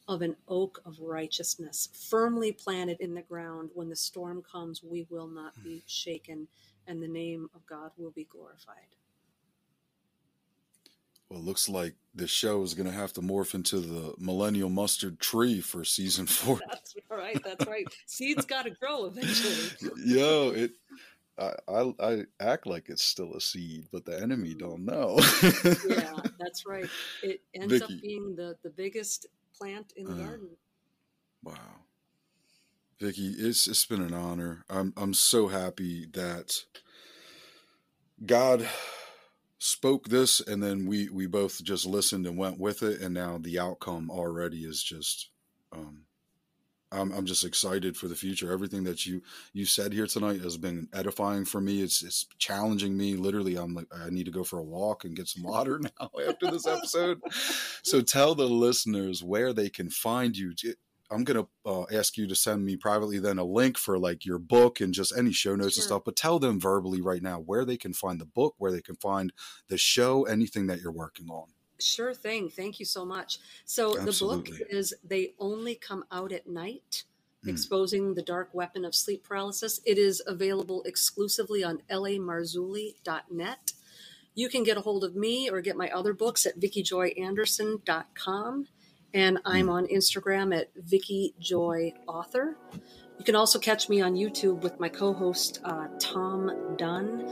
of 0.08 0.22
an 0.22 0.36
oak 0.48 0.80
of 0.84 1.00
righteousness, 1.00 1.88
firmly 2.10 2.52
planted 2.52 2.98
in 3.00 3.14
the 3.14 3.22
ground. 3.22 3.70
When 3.74 3.88
the 3.88 3.96
storm 3.96 4.42
comes, 4.42 4.82
we 4.82 5.06
will 5.10 5.28
not 5.28 5.52
be 5.64 5.82
shaken, 5.86 6.48
and 6.86 7.02
the 7.02 7.08
name 7.08 7.48
of 7.54 7.66
God 7.66 7.90
will 7.96 8.12
be 8.12 8.24
glorified. 8.24 8.94
Well, 11.28 11.40
it 11.40 11.44
looks 11.44 11.68
like 11.68 11.94
the 12.14 12.28
show 12.28 12.62
is 12.62 12.74
going 12.74 12.86
to 12.86 12.92
have 12.94 13.12
to 13.14 13.20
morph 13.20 13.54
into 13.54 13.80
the 13.80 14.14
millennial 14.18 14.68
mustard 14.68 15.18
tree 15.18 15.60
for 15.60 15.84
season 15.84 16.26
four. 16.26 16.60
That's 16.68 16.94
right. 17.10 17.40
That's 17.44 17.66
right. 17.66 17.86
Seeds 18.06 18.44
got 18.44 18.62
to 18.64 18.70
grow 18.70 19.06
eventually. 19.06 19.92
Yo, 20.04 20.50
it. 20.50 20.72
I, 21.38 21.52
I 21.68 21.92
I 22.00 22.22
act 22.40 22.66
like 22.66 22.88
it's 22.88 23.04
still 23.04 23.34
a 23.34 23.40
seed, 23.42 23.88
but 23.92 24.06
the 24.06 24.18
enemy 24.18 24.54
don't 24.54 24.86
know. 24.86 25.18
yeah, 25.86 26.14
that's 26.38 26.64
right. 26.64 26.88
It 27.22 27.42
ends 27.54 27.82
up 27.82 27.90
being 28.00 28.34
the 28.36 28.56
the 28.62 28.70
biggest 28.70 29.26
plant 29.54 29.92
in 29.96 30.06
the 30.06 30.12
Uh, 30.14 30.26
garden. 30.26 30.48
Wow. 31.42 31.54
Vicki, 32.98 33.34
it's 33.36 33.66
it's 33.68 33.84
been 33.84 34.00
an 34.00 34.14
honor. 34.14 34.64
I'm 34.70 34.94
I'm 34.96 35.12
so 35.12 35.48
happy 35.48 36.06
that 36.14 36.64
God 38.24 38.66
spoke 39.58 40.08
this 40.08 40.40
and 40.40 40.62
then 40.62 40.86
we 40.86 41.08
we 41.08 41.26
both 41.26 41.62
just 41.62 41.86
listened 41.86 42.26
and 42.26 42.36
went 42.36 42.58
with 42.58 42.82
it 42.82 43.00
and 43.00 43.14
now 43.14 43.38
the 43.38 43.58
outcome 43.58 44.10
already 44.10 44.64
is 44.64 44.82
just 44.82 45.30
um 45.72 46.02
I'm 46.92 47.12
I'm 47.12 47.26
just 47.26 47.44
excited 47.44 47.96
for 47.96 48.06
the 48.08 48.14
future. 48.14 48.52
Everything 48.52 48.84
that 48.84 49.06
you 49.06 49.22
you 49.52 49.64
said 49.64 49.92
here 49.92 50.06
tonight 50.06 50.40
has 50.40 50.56
been 50.56 50.88
edifying 50.92 51.44
for 51.44 51.60
me. 51.60 51.82
It's 51.82 52.02
it's 52.02 52.26
challenging 52.38 52.96
me. 52.96 53.16
Literally, 53.16 53.56
I'm 53.56 53.74
like 53.74 53.88
I 53.92 54.10
need 54.10 54.26
to 54.26 54.30
go 54.30 54.44
for 54.44 54.58
a 54.58 54.64
walk 54.64 55.04
and 55.04 55.16
get 55.16 55.28
some 55.28 55.42
water 55.42 55.80
now 56.00 56.10
after 56.26 56.50
this 56.50 56.66
episode. 56.66 57.20
so 57.82 58.00
tell 58.00 58.34
the 58.34 58.48
listeners 58.48 59.22
where 59.22 59.52
they 59.52 59.68
can 59.68 59.90
find 59.90 60.36
you. 60.36 60.54
I'm 61.10 61.24
gonna 61.24 61.46
uh, 61.64 61.84
ask 61.92 62.16
you 62.16 62.26
to 62.26 62.34
send 62.34 62.64
me 62.64 62.76
privately 62.76 63.18
then 63.18 63.38
a 63.38 63.44
link 63.44 63.78
for 63.78 63.98
like 63.98 64.24
your 64.24 64.38
book 64.38 64.80
and 64.80 64.92
just 64.92 65.16
any 65.16 65.32
show 65.32 65.54
notes 65.54 65.76
and 65.76 65.84
stuff. 65.84 66.02
But 66.04 66.16
tell 66.16 66.38
them 66.38 66.60
verbally 66.60 67.00
right 67.00 67.22
now 67.22 67.40
where 67.40 67.64
they 67.64 67.76
can 67.76 67.92
find 67.92 68.20
the 68.20 68.26
book, 68.26 68.54
where 68.58 68.72
they 68.72 68.82
can 68.82 68.96
find 68.96 69.32
the 69.68 69.78
show, 69.78 70.24
anything 70.24 70.66
that 70.66 70.80
you're 70.80 70.92
working 70.92 71.28
on. 71.28 71.46
Sure 71.78 72.14
thing. 72.14 72.48
Thank 72.48 72.80
you 72.80 72.86
so 72.86 73.04
much. 73.04 73.38
So 73.64 73.94
the 73.94 74.16
book 74.18 74.48
is 74.70 74.94
They 75.04 75.34
Only 75.38 75.74
Come 75.74 76.04
Out 76.10 76.32
at 76.32 76.46
Night 76.46 77.04
Mm. 77.46 77.50
Exposing 77.50 78.14
the 78.14 78.22
Dark 78.22 78.48
Weapon 78.52 78.84
of 78.84 78.94
Sleep 78.94 79.24
Paralysis. 79.24 79.80
It 79.84 79.98
is 79.98 80.22
available 80.26 80.82
exclusively 80.84 81.62
on 81.62 81.82
lamarzulli.net. 81.90 83.72
You 84.34 84.48
can 84.48 84.64
get 84.64 84.76
a 84.76 84.82
hold 84.82 85.04
of 85.04 85.16
me 85.16 85.48
or 85.48 85.60
get 85.60 85.76
my 85.76 85.88
other 85.90 86.12
books 86.12 86.44
at 86.44 86.58
vickijoyanderson.com. 86.58 88.66
And 89.16 89.38
I'm 89.46 89.70
on 89.70 89.86
Instagram 89.86 90.54
at 90.54 90.68
Vicki 90.76 91.32
Joy 91.40 91.94
Author. 92.06 92.54
You 93.18 93.24
can 93.24 93.34
also 93.34 93.58
catch 93.58 93.88
me 93.88 94.02
on 94.02 94.12
YouTube 94.14 94.60
with 94.60 94.78
my 94.78 94.90
co 94.90 95.14
host, 95.14 95.60
uh, 95.64 95.86
Tom 95.98 96.52
Dunn. 96.76 97.22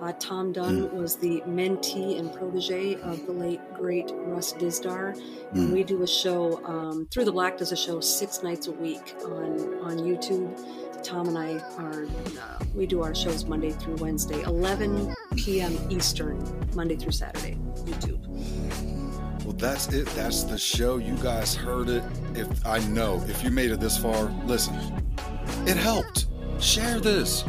Uh, 0.00 0.12
Tom 0.20 0.52
Dunn 0.52 0.94
was 0.96 1.16
the 1.16 1.40
mentee 1.48 2.16
and 2.16 2.32
protege 2.32 2.94
of 3.00 3.26
the 3.26 3.32
late, 3.32 3.60
great 3.74 4.12
Russ 4.14 4.52
Dizdar. 4.52 5.16
And 5.50 5.70
Mm. 5.70 5.72
we 5.72 5.82
do 5.82 6.04
a 6.04 6.06
show, 6.06 6.64
um, 6.64 7.08
Through 7.10 7.24
the 7.24 7.32
Black 7.32 7.58
does 7.58 7.72
a 7.72 7.76
show 7.76 7.98
six 7.98 8.44
nights 8.44 8.68
a 8.68 8.72
week 8.72 9.16
on, 9.24 9.80
on 9.80 9.98
YouTube. 9.98 10.56
Tom 11.02 11.26
and 11.26 11.36
I 11.36 11.58
are, 11.76 12.04
uh, 12.04 12.64
we 12.72 12.86
do 12.86 13.02
our 13.02 13.16
shows 13.16 13.44
Monday 13.46 13.72
through 13.72 13.96
Wednesday, 13.96 14.40
11 14.42 15.12
p.m. 15.34 15.76
Eastern, 15.90 16.38
Monday 16.76 16.94
through 16.94 17.10
Saturday, 17.10 17.58
YouTube. 17.84 18.21
That's 19.62 19.86
it. 19.92 20.06
That's 20.16 20.42
the 20.42 20.58
show. 20.58 20.96
You 20.96 21.14
guys 21.18 21.54
heard 21.54 21.88
it. 21.88 22.02
If 22.34 22.66
I 22.66 22.80
know, 22.88 23.22
if 23.28 23.44
you 23.44 23.50
made 23.52 23.70
it 23.70 23.78
this 23.78 23.96
far, 23.96 24.24
listen, 24.44 24.74
it 25.68 25.76
helped. 25.76 26.26
Share 26.58 26.98
this. 26.98 27.42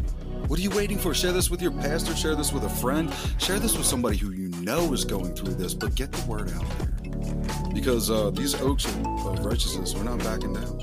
What 0.46 0.60
are 0.60 0.62
you 0.62 0.70
waiting 0.70 1.00
for? 1.00 1.16
Share 1.16 1.32
this 1.32 1.50
with 1.50 1.60
your 1.60 1.72
pastor. 1.72 2.16
Share 2.16 2.36
this 2.36 2.54
with 2.54 2.66
a 2.66 2.70
friend. 2.70 3.12
Share 3.40 3.58
this 3.58 3.76
with 3.76 3.88
somebody 3.88 4.18
who 4.18 4.30
you 4.30 4.50
know 4.62 4.94
is 4.94 5.06
going 5.06 5.34
through 5.34 5.56
this. 5.56 5.74
But 5.74 5.96
get 5.96 6.12
the 6.12 6.24
word 6.30 6.52
out 6.52 6.66
there, 6.78 7.74
because 7.74 8.12
uh, 8.12 8.30
these 8.30 8.54
oaks 8.62 8.86
of 8.86 9.44
righteousness, 9.44 9.96
we're 9.96 10.04
not 10.04 10.20
backing 10.20 10.54
down. 10.54 10.82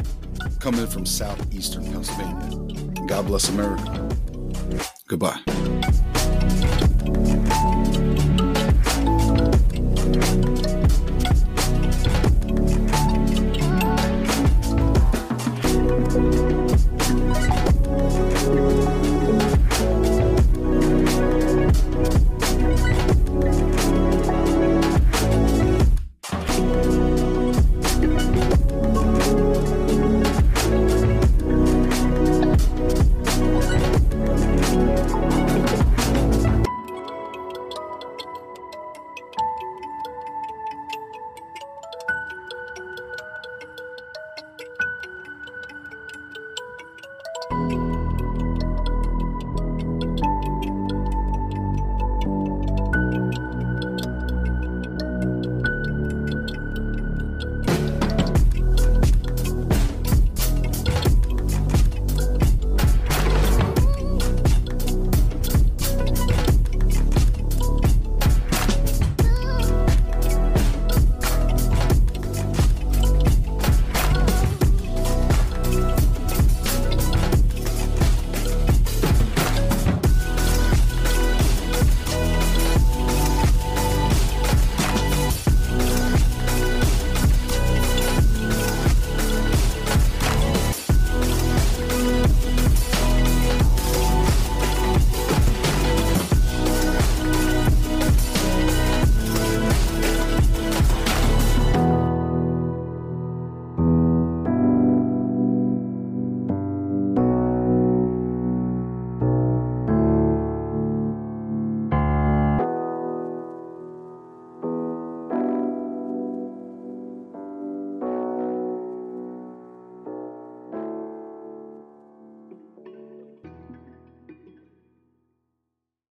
Coming 0.59 0.89
from 0.89 1.07
southeastern 1.07 1.85
Pennsylvania. 1.93 3.07
God 3.07 3.29
bless 3.29 3.49
America. 3.51 4.09
Goodbye. 5.07 5.39